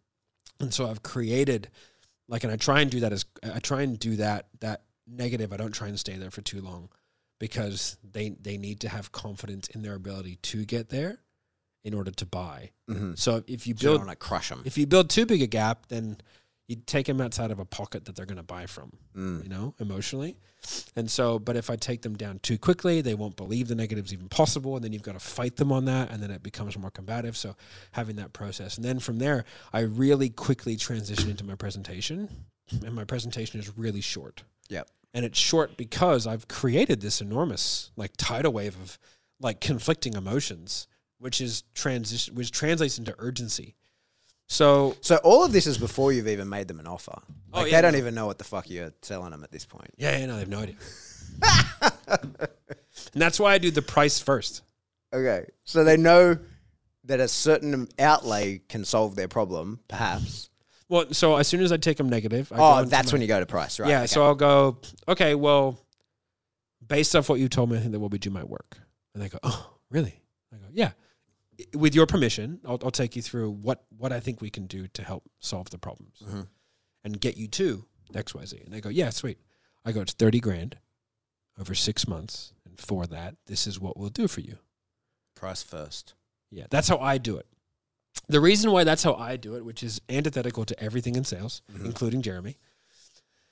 And 0.60 0.72
so 0.72 0.88
I've 0.88 1.02
created 1.02 1.70
like 2.28 2.44
and 2.44 2.52
I 2.52 2.56
try 2.56 2.82
and 2.82 2.90
do 2.90 3.00
that 3.00 3.12
as 3.12 3.24
I 3.42 3.58
try 3.58 3.82
and 3.82 3.98
do 3.98 4.14
that 4.16 4.46
that 4.60 4.82
negative 5.08 5.52
I 5.52 5.56
don't 5.56 5.72
try 5.72 5.88
and 5.88 5.98
stay 5.98 6.14
there 6.14 6.30
for 6.30 6.42
too 6.42 6.60
long 6.60 6.88
because 7.40 7.96
they 8.08 8.28
they 8.40 8.58
need 8.58 8.78
to 8.82 8.88
have 8.88 9.10
confidence 9.10 9.66
in 9.70 9.82
their 9.82 9.94
ability 9.94 10.36
to 10.42 10.64
get 10.64 10.88
there 10.88 11.18
in 11.84 11.94
order 11.94 12.10
to 12.10 12.26
buy. 12.26 12.70
Mm-hmm. 12.88 13.14
So 13.14 13.42
if 13.46 13.66
you 13.66 13.74
So 13.76 13.92
you 13.92 13.98
build 13.98 14.18
crush 14.18 14.48
them. 14.50 14.62
if 14.64 14.78
you 14.78 14.86
build 14.86 15.10
too 15.10 15.26
big 15.26 15.42
a 15.42 15.46
gap 15.46 15.86
then 15.88 16.18
you 16.68 16.76
take 16.86 17.06
them 17.06 17.20
outside 17.20 17.50
of 17.50 17.58
a 17.58 17.64
pocket 17.64 18.04
that 18.04 18.14
they're 18.16 18.24
going 18.26 18.36
to 18.36 18.42
buy 18.42 18.66
from, 18.66 18.92
Mm. 19.16 19.42
you 19.42 19.48
know, 19.48 19.74
emotionally. 19.80 20.36
And 20.94 21.10
so, 21.10 21.40
but 21.40 21.56
if 21.56 21.68
I 21.68 21.76
take 21.76 22.02
them 22.02 22.16
down 22.16 22.38
too 22.38 22.56
quickly, 22.56 23.00
they 23.00 23.14
won't 23.14 23.34
believe 23.36 23.66
the 23.66 23.74
negative's 23.74 24.12
even 24.12 24.28
possible. 24.28 24.76
And 24.76 24.84
then 24.84 24.92
you've 24.92 25.02
got 25.02 25.14
to 25.14 25.18
fight 25.18 25.56
them 25.56 25.72
on 25.72 25.86
that. 25.86 26.12
And 26.12 26.22
then 26.22 26.30
it 26.30 26.40
becomes 26.42 26.78
more 26.78 26.90
combative. 26.92 27.36
So 27.36 27.56
having 27.90 28.14
that 28.16 28.32
process. 28.32 28.76
And 28.76 28.84
then 28.84 29.00
from 29.00 29.18
there, 29.18 29.44
I 29.72 29.80
really 29.80 30.30
quickly 30.30 30.76
transition 30.76 31.28
into 31.28 31.44
my 31.44 31.56
presentation. 31.56 32.28
And 32.70 32.94
my 32.94 33.04
presentation 33.04 33.58
is 33.58 33.76
really 33.76 34.00
short. 34.00 34.44
Yep. 34.68 34.88
And 35.12 35.24
it's 35.26 35.38
short 35.38 35.76
because 35.76 36.28
I've 36.28 36.46
created 36.46 37.00
this 37.00 37.20
enormous 37.20 37.90
like 37.96 38.12
tidal 38.16 38.52
wave 38.52 38.76
of 38.80 38.98
like 39.40 39.60
conflicting 39.60 40.14
emotions, 40.14 40.86
which 41.22 41.40
is 41.40 41.62
transition, 41.74 42.34
which 42.34 42.50
translates 42.50 42.98
into 42.98 43.14
urgency. 43.18 43.76
So 44.48 44.96
So 45.00 45.16
all 45.22 45.44
of 45.44 45.52
this 45.52 45.66
is 45.66 45.78
before 45.78 46.12
you've 46.12 46.26
even 46.28 46.48
made 46.48 46.66
them 46.68 46.80
an 46.80 46.86
offer. 46.86 47.12
Oh, 47.54 47.60
Like 47.60 47.70
yeah, 47.70 47.78
they 47.78 47.82
don't 47.82 47.92
no. 47.92 47.98
even 47.98 48.14
know 48.14 48.26
what 48.26 48.38
the 48.38 48.44
fuck 48.44 48.68
you're 48.68 48.92
selling 49.02 49.30
them 49.30 49.44
at 49.44 49.52
this 49.52 49.64
point. 49.64 49.88
Yeah, 49.96 50.18
yeah, 50.18 50.26
no, 50.26 50.34
they 50.34 50.40
have 50.40 50.48
no 50.48 50.58
idea. 50.58 50.74
and 52.08 52.36
that's 53.14 53.38
why 53.40 53.52
I 53.54 53.58
do 53.58 53.70
the 53.70 53.82
price 53.82 54.18
first. 54.20 54.62
Okay. 55.12 55.46
So 55.64 55.84
they 55.84 55.96
know 55.96 56.36
that 57.04 57.20
a 57.20 57.28
certain 57.28 57.88
outlay 57.98 58.60
can 58.68 58.84
solve 58.84 59.14
their 59.16 59.28
problem, 59.28 59.80
perhaps. 59.88 60.50
Well, 60.88 61.06
so 61.12 61.36
as 61.36 61.48
soon 61.48 61.62
as 61.62 61.72
I 61.72 61.76
take 61.76 61.96
them 61.96 62.08
negative, 62.08 62.52
I 62.52 62.56
Oh, 62.58 62.84
that's 62.84 63.08
my- 63.12 63.16
when 63.16 63.22
you 63.22 63.28
go 63.28 63.40
to 63.40 63.46
price, 63.46 63.78
right? 63.80 63.88
yeah. 63.88 63.98
okay. 64.00 64.06
So 64.08 64.24
I'll 64.24 64.34
go. 64.34 64.78
Okay, 65.08 65.34
well, 65.34 65.78
based 66.86 67.16
off 67.16 67.28
what 67.28 67.40
you 67.40 67.48
told 67.48 67.70
me, 67.70 67.76
I 67.78 67.80
think 67.80 67.92
that 67.92 68.00
what 68.00 68.10
we 68.10 68.18
do 68.18 68.30
might 68.30 68.48
work. 68.48 68.76
And 69.14 69.22
they 69.22 69.28
go, 69.28 69.38
oh, 69.42 69.70
really? 69.90 70.20
I 70.52 70.56
go, 70.56 70.64
yeah. 70.72 70.90
With 71.74 71.94
your 71.94 72.06
permission, 72.06 72.60
I'll, 72.64 72.78
I'll 72.84 72.90
take 72.90 73.16
you 73.16 73.22
through 73.22 73.50
what 73.50 73.84
what 73.96 74.12
I 74.12 74.20
think 74.20 74.40
we 74.40 74.50
can 74.50 74.66
do 74.66 74.86
to 74.88 75.02
help 75.02 75.24
solve 75.40 75.70
the 75.70 75.78
problems 75.78 76.22
Mhm. 76.24 76.46
and 77.04 77.20
get 77.20 77.36
you 77.36 77.48
to 77.48 77.84
X 78.14 78.34
Y 78.34 78.44
Z. 78.44 78.60
And 78.64 78.72
they 78.72 78.80
go, 78.80 78.88
yeah, 78.88 79.10
sweet. 79.10 79.38
I 79.84 79.92
go, 79.92 80.00
it's 80.02 80.12
thirty 80.12 80.40
grand 80.40 80.78
over 81.58 81.74
six 81.74 82.06
months, 82.08 82.52
and 82.64 82.78
for 82.80 83.06
that, 83.06 83.36
this 83.46 83.66
is 83.66 83.78
what 83.80 83.96
we'll 83.96 84.08
do 84.10 84.28
for 84.28 84.40
you. 84.40 84.58
price 85.34 85.62
first. 85.62 86.14
Yeah, 86.50 86.66
that's 86.70 86.86
how 86.88 86.98
I 86.98 87.18
do 87.18 87.36
it. 87.36 87.46
The 88.28 88.40
reason 88.40 88.70
why 88.70 88.84
that's 88.84 89.02
how 89.02 89.14
I 89.14 89.36
do 89.36 89.56
it, 89.56 89.64
which 89.64 89.82
is 89.82 90.00
antithetical 90.08 90.64
to 90.66 90.78
everything 90.80 91.16
in 91.16 91.24
sales, 91.24 91.62
Mhm. 91.72 91.84
including 91.86 92.22
Jeremy. 92.22 92.58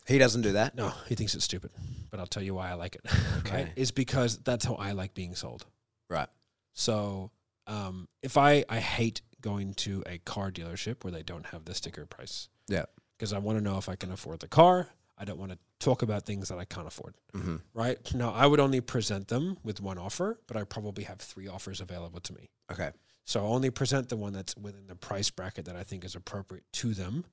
He 0.06 0.16
doesn't 0.18 0.42
do 0.42 0.52
that. 0.52 0.74
No, 0.76 0.90
he 1.08 1.14
thinks 1.16 1.34
it's 1.34 1.44
stupid, 1.44 1.72
but 2.10 2.20
I'll 2.20 2.26
tell 2.28 2.42
you 2.44 2.54
why 2.54 2.70
I 2.70 2.74
like 2.74 2.94
it. 2.94 3.02
Okay. 3.38 3.64
Right? 3.64 3.72
Is 3.76 3.90
because 3.90 4.38
that's 4.38 4.64
how 4.64 4.74
I 4.74 4.92
like 4.92 5.14
being 5.14 5.34
sold. 5.34 5.66
Right. 6.08 6.28
So, 6.74 7.32
um, 7.70 8.08
if 8.22 8.36
I 8.36 8.64
I 8.68 8.78
hate 8.78 9.22
going 9.40 9.74
to 9.74 10.02
a 10.06 10.18
car 10.18 10.50
dealership 10.50 11.02
where 11.02 11.12
they 11.12 11.22
don't 11.22 11.46
have 11.46 11.64
the 11.64 11.74
sticker 11.74 12.04
price. 12.04 12.48
Yeah. 12.68 12.84
Because 13.16 13.32
I 13.32 13.38
want 13.38 13.58
to 13.58 13.64
know 13.64 13.78
if 13.78 13.88
I 13.88 13.96
can 13.96 14.12
afford 14.12 14.40
the 14.40 14.48
car. 14.48 14.88
I 15.16 15.24
don't 15.24 15.38
want 15.38 15.52
to 15.52 15.58
talk 15.78 16.02
about 16.02 16.24
things 16.24 16.48
that 16.48 16.58
I 16.58 16.64
can't 16.64 16.86
afford. 16.86 17.14
Mm-hmm. 17.34 17.56
Right. 17.74 18.14
Now, 18.14 18.32
I 18.32 18.46
would 18.46 18.60
only 18.60 18.80
present 18.80 19.28
them 19.28 19.58
with 19.62 19.80
one 19.80 19.98
offer, 19.98 20.38
but 20.46 20.56
I 20.56 20.64
probably 20.64 21.04
have 21.04 21.18
three 21.18 21.46
offers 21.46 21.80
available 21.80 22.20
to 22.20 22.32
me. 22.32 22.50
Okay. 22.72 22.90
So 23.24 23.40
I'll 23.40 23.54
only 23.54 23.70
present 23.70 24.08
the 24.08 24.16
one 24.16 24.32
that's 24.32 24.56
within 24.56 24.86
the 24.86 24.94
price 24.94 25.30
bracket 25.30 25.66
that 25.66 25.76
I 25.76 25.82
think 25.82 26.04
is 26.04 26.14
appropriate 26.14 26.64
to 26.74 26.94
them 26.94 27.24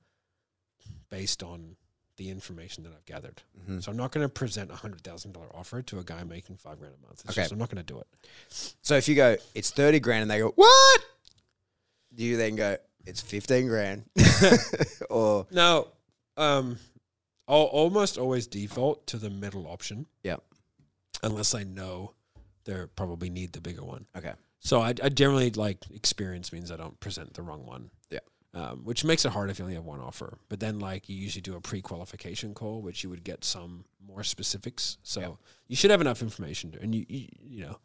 based 1.10 1.42
on 1.42 1.76
the 2.18 2.28
information 2.30 2.84
that 2.84 2.92
I've 2.92 3.04
gathered. 3.06 3.40
Mhm. 3.68 3.82
So 3.82 3.90
I'm 3.90 3.96
not 3.96 4.12
going 4.12 4.24
to 4.24 4.28
present 4.28 4.70
a 4.70 4.76
hundred 4.76 5.00
thousand 5.02 5.32
dollar 5.32 5.48
offer 5.54 5.80
to 5.82 5.98
a 5.98 6.04
guy 6.04 6.22
making 6.24 6.56
five 6.58 6.78
grand 6.78 6.94
a 6.94 7.06
month. 7.06 7.20
It's 7.24 7.30
Okay. 7.30 7.42
just, 7.42 7.52
I'm 7.52 7.58
not 7.58 7.70
going 7.70 7.82
to 7.84 7.92
do 7.92 7.98
it. 8.00 8.06
So 8.82 8.96
if 8.96 9.08
you 9.08 9.14
go, 9.14 9.36
it's 9.54 9.70
thirty 9.70 9.98
grand, 10.00 10.22
and 10.22 10.30
they 10.30 10.38
go, 10.40 10.52
what? 10.54 11.00
Do 12.14 12.24
you 12.24 12.36
then 12.36 12.56
go, 12.56 12.76
it's 13.06 13.20
fifteen 13.20 13.66
grand, 13.68 14.04
or 15.10 15.46
Now, 15.50 15.86
um, 16.36 16.78
I'll 17.46 17.62
almost 17.62 18.18
always 18.18 18.46
default 18.46 19.06
to 19.08 19.16
the 19.16 19.30
middle 19.30 19.66
option. 19.66 20.06
Yeah, 20.22 20.36
Unless 21.22 21.54
I 21.54 21.62
know 21.64 22.12
they 22.64 22.84
probably 22.96 23.30
need 23.30 23.52
the 23.52 23.60
bigger 23.60 23.84
one. 23.84 24.06
okay, 24.16 24.32
So 24.60 24.80
I, 24.80 24.88
I 25.02 25.08
generally 25.08 25.50
like 25.50 25.78
experience 25.94 26.52
means 26.52 26.70
I 26.70 26.76
don't 26.76 26.98
present 27.00 27.34
the 27.34 27.42
wrong 27.42 27.64
one. 27.64 27.90
Yeah. 28.10 28.18
Um, 28.54 28.80
which 28.84 29.04
makes 29.04 29.26
it 29.26 29.32
hard 29.32 29.50
if 29.50 29.58
you 29.58 29.64
only 29.66 29.74
have 29.74 29.84
one 29.84 30.00
offer. 30.00 30.38
But 30.48 30.58
then 30.58 30.78
like 30.80 31.08
you 31.10 31.14
usually 31.16 31.42
do 31.42 31.54
a 31.54 31.60
pre-qualification 31.60 32.54
call, 32.54 32.80
which 32.80 33.04
you 33.04 33.10
would 33.10 33.22
get 33.22 33.44
some 33.44 33.84
more 34.04 34.24
specifics. 34.24 34.96
So 35.02 35.20
Yeah. 35.20 35.28
you 35.68 35.76
should 35.76 35.90
have 35.90 36.00
enough 36.00 36.22
information, 36.22 36.72
to, 36.72 36.80
and 36.80 36.94
you, 36.94 37.04
you 37.10 37.28
you 37.42 37.60
know, 37.66 37.78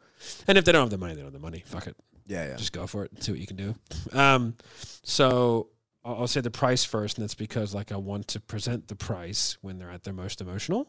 and 0.48 0.58
if 0.58 0.64
they 0.64 0.72
don't 0.72 0.84
have 0.84 0.90
the 0.90 0.98
money, 0.98 1.14
they 1.16 1.20
don't 1.22 1.34
have 1.34 1.34
the 1.34 1.40
money. 1.40 1.64
Fuck 1.66 1.88
it, 1.88 1.98
yeah, 2.28 2.48
yeah, 2.48 2.56
just 2.56 2.72
go 2.72 2.88
for 2.88 3.04
it. 3.04 3.12
And 3.12 3.22
see 3.22 3.34
what 3.34 3.42
you 3.42 3.46
can 3.48 3.58
do. 3.58 3.76
Um, 4.14 4.56
so 5.04 5.68
I'll, 6.06 6.16
I'll 6.22 6.28
say 6.28 6.40
the 6.42 6.50
price 6.50 6.84
first, 6.86 7.18
and 7.18 7.24
that's 7.24 7.36
because 7.36 7.74
like 7.74 7.92
I 7.92 7.98
want 7.98 8.30
to 8.30 8.40
present 8.40 8.88
the 8.88 8.96
price 8.96 9.58
when 9.62 9.80
they're 9.80 9.92
at 9.92 10.04
their 10.06 10.14
most 10.14 10.40
emotional, 10.40 10.88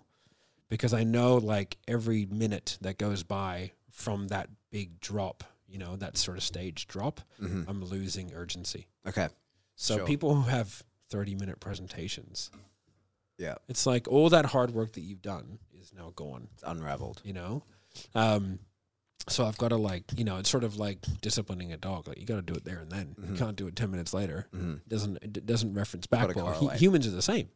because 0.68 0.94
I 0.94 1.02
know 1.04 1.36
like 1.36 1.78
every 1.88 2.26
minute 2.26 2.78
that 2.80 2.96
goes 2.98 3.24
by 3.24 3.72
from 3.90 4.28
that 4.28 4.48
big 4.70 5.00
drop, 5.00 5.42
you 5.66 5.78
know, 5.78 5.96
that 5.96 6.16
sort 6.16 6.36
of 6.36 6.44
stage 6.44 6.86
drop, 6.86 7.20
Mhm. 7.42 7.64
I'm 7.68 7.84
losing 7.84 8.32
urgency. 8.34 8.86
okay, 9.06 9.28
So 9.76 9.96
Sure. 9.98 10.06
people 10.06 10.34
who 10.34 10.42
have 10.48 10.82
30 11.10 11.34
minute 11.34 11.60
presentations, 11.60 12.50
yeah, 13.38 13.56
it's 13.68 13.86
like 13.86 14.06
all 14.08 14.28
that 14.30 14.46
hard 14.46 14.72
work 14.72 14.92
that 14.92 15.00
you've 15.02 15.22
done 15.22 15.58
is 15.80 15.92
now 15.92 16.12
gone, 16.14 16.48
it's 16.54 16.62
unraveled. 16.64 17.20
you 17.24 17.32
know? 17.32 17.62
Um, 18.14 18.58
so 19.28 19.46
I've 19.46 19.56
got 19.58 19.68
to 19.68 19.76
like, 19.76 20.04
you 20.16 20.24
know, 20.24 20.36
it's 20.36 20.50
sort 20.50 20.64
of 20.64 20.76
like 20.76 20.98
disciplining 21.22 21.72
a 21.72 21.76
dog. 21.78 22.06
Like 22.08 22.18
you 22.18 22.26
got 22.26 22.36
to 22.36 22.42
do 22.42 22.52
it 22.54 22.64
there 22.64 22.78
and 22.80 22.90
then. 22.90 23.14
You 23.18 23.28
Mhm. 23.34 23.38
can't 23.38 23.56
do 23.56 23.66
it 23.66 23.74
10 23.74 23.90
minutes 23.90 24.12
later. 24.12 24.46
Mm-hmm. 24.54 24.72
It 24.74 24.88
doesn't, 24.88 25.16
it 25.22 25.46
doesn't 25.46 25.72
reference 25.74 26.06
back. 26.06 26.34
Well, 26.36 26.52
correlate. 26.52 26.78
humans 26.78 27.06
are 27.06 27.10
the 27.10 27.22
same. 27.22 27.48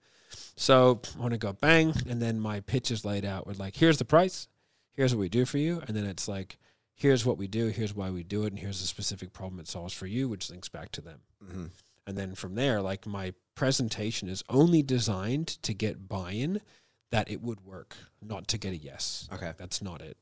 So 0.56 1.00
I 1.16 1.20
want 1.20 1.32
to 1.32 1.38
go 1.38 1.52
bang. 1.52 1.92
And 2.08 2.22
then 2.22 2.40
my 2.40 2.60
pitch 2.60 2.90
is 2.90 3.04
laid 3.04 3.24
out 3.24 3.46
with 3.46 3.58
like, 3.58 3.76
here's 3.76 3.98
the 3.98 4.04
price. 4.04 4.48
Here's 4.94 5.14
what 5.14 5.20
we 5.20 5.28
do 5.28 5.44
for 5.44 5.58
you. 5.58 5.82
And 5.86 5.96
then 5.96 6.06
it's 6.06 6.26
like, 6.26 6.58
here's 6.94 7.24
what 7.26 7.36
we 7.38 7.46
do. 7.48 7.66
Here's 7.68 7.94
why 7.94 8.10
we 8.10 8.22
do 8.24 8.44
it. 8.44 8.48
And 8.48 8.58
here's 8.58 8.80
the 8.80 8.86
specific 8.86 9.32
problem 9.32 9.60
it 9.60 9.68
solves 9.68 9.92
for 9.92 10.06
you, 10.06 10.28
which 10.28 10.48
links 10.50 10.68
back 10.70 10.90
to 10.92 11.00
them. 11.02 11.20
Mm-hmm. 11.44 11.66
And 12.08 12.16
then 12.16 12.34
from 12.34 12.54
there, 12.54 12.80
like 12.80 13.06
my 13.06 13.34
presentation 13.54 14.30
is 14.30 14.42
only 14.48 14.82
designed 14.82 15.46
to 15.62 15.74
get 15.74 16.08
buy 16.08 16.32
in 16.32 16.62
that 17.10 17.30
it 17.30 17.42
would 17.42 17.60
work, 17.60 17.96
not 18.22 18.48
to 18.48 18.58
get 18.58 18.72
a 18.72 18.76
yes. 18.76 19.28
Okay. 19.30 19.52
That's 19.58 19.82
not 19.82 20.00
it. 20.00 20.16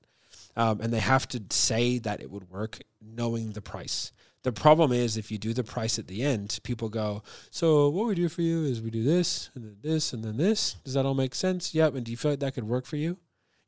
Um, 0.56 0.80
and 0.80 0.92
they 0.92 0.98
have 0.98 1.28
to 1.28 1.42
say 1.50 1.98
that 1.98 2.20
it 2.20 2.28
would 2.28 2.50
work 2.50 2.80
knowing 3.00 3.52
the 3.52 3.62
price. 3.62 4.10
The 4.42 4.50
problem 4.50 4.90
is 4.90 5.16
if 5.16 5.30
you 5.30 5.38
do 5.38 5.54
the 5.54 5.62
price 5.62 5.96
at 6.00 6.08
the 6.08 6.22
end, 6.22 6.58
people 6.64 6.88
go, 6.88 7.22
So 7.52 7.88
what 7.90 8.06
we 8.08 8.16
do 8.16 8.28
for 8.28 8.42
you 8.42 8.64
is 8.64 8.82
we 8.82 8.90
do 8.90 9.04
this 9.04 9.50
and 9.54 9.64
then 9.64 9.76
this 9.80 10.12
and 10.12 10.24
then 10.24 10.38
this. 10.38 10.74
Does 10.84 10.94
that 10.94 11.06
all 11.06 11.14
make 11.14 11.36
sense? 11.36 11.72
Yep. 11.72 11.94
And 11.94 12.04
do 12.04 12.10
you 12.10 12.16
feel 12.16 12.32
like 12.32 12.40
that 12.40 12.54
could 12.54 12.64
work 12.64 12.84
for 12.84 12.96
you? 12.96 13.16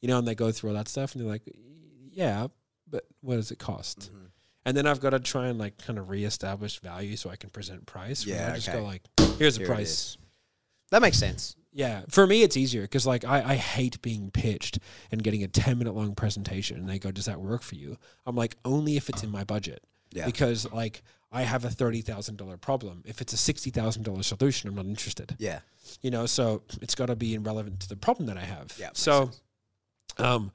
You 0.00 0.08
know, 0.08 0.18
and 0.18 0.26
they 0.26 0.34
go 0.34 0.50
through 0.50 0.70
all 0.70 0.76
that 0.76 0.88
stuff 0.88 1.14
and 1.14 1.22
they're 1.22 1.30
like, 1.30 1.42
Yeah, 2.10 2.48
but 2.90 3.04
what 3.20 3.36
does 3.36 3.52
it 3.52 3.60
cost? 3.60 4.10
Mm-hmm. 4.12 4.26
And 4.68 4.76
then 4.76 4.86
I've 4.86 5.00
got 5.00 5.10
to 5.10 5.18
try 5.18 5.48
and 5.48 5.58
like 5.58 5.78
kind 5.78 5.98
of 5.98 6.10
reestablish 6.10 6.78
value 6.80 7.16
so 7.16 7.30
I 7.30 7.36
can 7.36 7.48
present 7.48 7.86
price. 7.86 8.26
Yeah, 8.26 8.50
I 8.52 8.56
just 8.56 8.68
okay. 8.68 8.76
go 8.76 8.84
like, 8.84 9.00
here's 9.38 9.54
the 9.54 9.60
Here 9.60 9.72
it 9.72 9.74
price. 9.74 10.18
That 10.90 11.00
makes 11.00 11.16
sense. 11.16 11.56
Yeah, 11.72 12.02
for 12.10 12.26
me 12.26 12.42
it's 12.42 12.54
easier 12.54 12.82
because 12.82 13.06
like 13.06 13.24
I, 13.24 13.42
I 13.42 13.54
hate 13.54 14.02
being 14.02 14.30
pitched 14.30 14.78
and 15.10 15.22
getting 15.22 15.42
a 15.42 15.48
ten 15.48 15.78
minute 15.78 15.94
long 15.94 16.14
presentation 16.14 16.76
and 16.76 16.86
they 16.86 16.98
go, 16.98 17.10
does 17.10 17.24
that 17.24 17.40
work 17.40 17.62
for 17.62 17.76
you? 17.76 17.96
I'm 18.26 18.36
like, 18.36 18.56
only 18.66 18.98
if 18.98 19.08
it's 19.08 19.22
in 19.22 19.30
my 19.30 19.42
budget. 19.42 19.82
Yeah. 20.12 20.26
Because 20.26 20.70
like 20.70 21.02
I 21.32 21.44
have 21.44 21.64
a 21.64 21.70
thirty 21.70 22.02
thousand 22.02 22.36
dollar 22.36 22.58
problem. 22.58 23.04
If 23.06 23.22
it's 23.22 23.32
a 23.32 23.38
sixty 23.38 23.70
thousand 23.70 24.02
dollar 24.02 24.22
solution, 24.22 24.68
I'm 24.68 24.74
not 24.76 24.84
interested. 24.84 25.34
Yeah. 25.38 25.60
You 26.02 26.10
know, 26.10 26.26
so 26.26 26.62
it's 26.82 26.94
got 26.94 27.06
to 27.06 27.16
be 27.16 27.38
relevant 27.38 27.80
to 27.80 27.88
the 27.88 27.96
problem 27.96 28.26
that 28.26 28.36
I 28.36 28.44
have. 28.44 28.74
Yeah, 28.78 28.90
So, 28.92 29.24
sense. 29.24 29.40
um, 30.18 30.52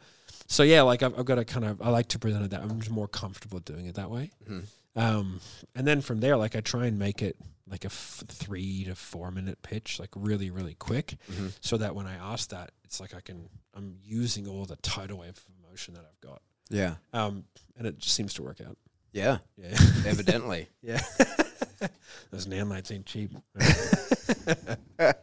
so 0.47 0.63
yeah, 0.63 0.81
like 0.83 1.03
I've, 1.03 1.17
I've 1.17 1.25
got 1.25 1.35
to 1.35 1.45
kind 1.45 1.65
of 1.65 1.81
I 1.81 1.89
like 1.89 2.07
to 2.09 2.19
present 2.19 2.43
it 2.45 2.51
that 2.51 2.61
I'm 2.61 2.79
just 2.79 2.91
more 2.91 3.07
comfortable 3.07 3.59
doing 3.59 3.85
it 3.87 3.95
that 3.95 4.09
way. 4.11 4.31
Mhm. 4.49 4.63
Um, 4.95 5.39
and 5.75 5.87
then 5.87 6.01
from 6.01 6.19
there, 6.19 6.37
like 6.37 6.55
I 6.55 6.61
try 6.61 6.85
and 6.85 6.99
make 6.99 7.21
it 7.21 7.35
like 7.67 7.83
a 7.83 7.87
f- 7.87 8.23
three 8.27 8.83
to 8.83 8.93
four 8.95 9.31
minute 9.31 9.61
pitch, 9.63 9.99
like 9.99 10.09
really, 10.15 10.49
really 10.51 10.75
quick, 10.75 11.15
Mhm. 11.31 11.51
so 11.61 11.77
that 11.77 11.95
when 11.95 12.05
I 12.05 12.15
ask 12.15 12.49
that, 12.49 12.71
it's 12.83 12.99
like 12.99 13.13
I 13.15 13.21
can 13.21 13.49
I'm 13.75 13.97
using 14.03 14.47
all 14.47 14.65
the 14.65 14.75
tidal 14.77 15.19
wave 15.19 15.29
of 15.37 15.43
emotion 15.67 15.95
that 15.95 16.05
I've 16.05 16.21
got. 16.21 16.41
Yeah. 16.69 16.95
Um, 17.11 17.45
and 17.75 17.87
it 17.87 17.97
just 17.97 18.15
seems 18.15 18.33
to 18.35 18.43
work 18.43 18.61
out. 18.61 18.77
Yeah. 19.11 19.39
Yeah, 19.57 19.69
Evidently. 20.05 20.67
yeah. 20.83 21.01
Those 22.31 22.45
nan 22.47 22.69
lights 22.69 22.91
ain't 22.91 23.05
cheap. 23.05 23.31
All 24.99 25.13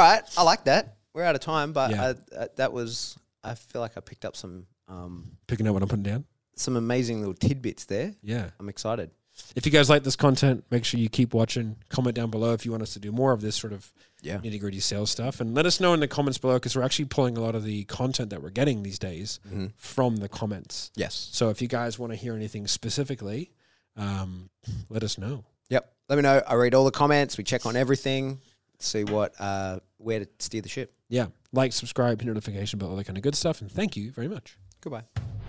right, 0.00 0.22
I 0.36 0.42
like 0.42 0.64
that. 0.64 0.96
We're 1.12 1.22
out 1.24 1.34
of 1.34 1.40
time, 1.40 1.72
but 1.72 1.90
Yeah. 1.90 2.12
I, 2.32 2.36
uh, 2.36 2.46
that 2.56 2.72
was. 2.72 3.16
I 3.44 3.54
feel 3.54 3.80
like 3.80 3.96
I 3.96 4.00
picked 4.00 4.24
up 4.24 4.36
some 4.36 4.66
um, 4.88 5.36
Picking 5.46 5.66
up 5.66 5.74
what 5.74 5.82
I'm 5.82 5.88
putting 5.88 6.02
down. 6.02 6.24
some 6.56 6.76
amazing 6.76 7.18
little 7.20 7.34
tidbits 7.34 7.84
there. 7.86 8.14
Yeah. 8.22 8.50
I'm 8.58 8.68
excited. 8.68 9.10
If 9.56 9.66
you 9.66 9.72
guys 9.72 9.90
like 9.90 10.04
this 10.04 10.14
content, 10.14 10.64
make 10.70 10.84
sure 10.84 11.00
you 11.00 11.08
keep 11.08 11.34
watching. 11.34 11.76
Comment 11.88 12.14
down 12.14 12.30
below 12.30 12.52
if 12.52 12.64
you 12.64 12.70
want 12.70 12.84
us 12.84 12.92
to 12.92 13.00
do 13.00 13.10
more 13.10 13.32
of 13.32 13.40
this 13.40 13.56
sort 13.56 13.72
of 13.72 13.92
Yeah. 14.22 14.38
nitty 14.38 14.60
gritty 14.60 14.78
sales 14.80 15.10
stuff, 15.10 15.40
and 15.40 15.54
let 15.54 15.66
us 15.66 15.80
know 15.80 15.92
in 15.92 15.98
the 16.00 16.06
comments 16.06 16.38
below 16.38 16.54
because 16.54 16.76
we're 16.76 16.84
actually 16.84 17.06
pulling 17.06 17.36
a 17.36 17.40
lot 17.40 17.54
of 17.56 17.64
the 17.64 17.82
content 17.84 18.30
that 18.30 18.40
we're 18.42 18.50
getting 18.50 18.82
these 18.84 18.98
days 18.98 19.40
Mhm. 19.50 19.72
from 19.76 20.16
the 20.18 20.28
comments. 20.28 20.92
Yes. 20.94 21.28
So 21.32 21.50
if 21.50 21.60
you 21.60 21.66
guys 21.66 21.98
want 21.98 22.12
to 22.12 22.16
hear 22.16 22.34
anything 22.34 22.68
specifically, 22.68 23.50
um, 23.96 24.50
let 24.88 25.02
us 25.02 25.18
know. 25.18 25.44
Yep. 25.70 25.92
Let 26.08 26.16
me 26.16 26.22
know. 26.22 26.40
I 26.46 26.54
read 26.54 26.74
all 26.74 26.84
the 26.84 26.90
comments. 26.92 27.36
We 27.36 27.42
check 27.44 27.66
on 27.66 27.74
everything. 27.74 28.40
See 28.78 29.02
what 29.04 29.34
uh, 29.40 29.80
where 29.98 30.20
to 30.20 30.28
steer 30.38 30.60
the 30.60 30.68
ship. 30.68 30.94
Yeah, 31.08 31.26
like, 31.54 31.72
subscribe, 31.72 32.20
hit 32.20 32.26
notification 32.26 32.78
bell, 32.78 32.90
all 32.90 32.96
that 32.96 33.04
kind 33.04 33.16
of 33.16 33.22
good 33.22 33.34
stuff, 33.34 33.60
and 33.60 33.70
thank 33.70 33.96
you 33.96 34.10
very 34.10 34.28
much. 34.28 34.58
Goodbye. 34.80 35.04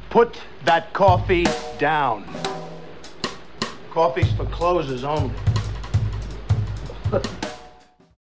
Put 0.10 0.40
that 0.64 0.94
coffee 0.94 1.46
down. 1.78 2.26
Coffee's 3.92 4.32
for 4.34 4.46
closers 4.46 5.04
only. 5.04 5.36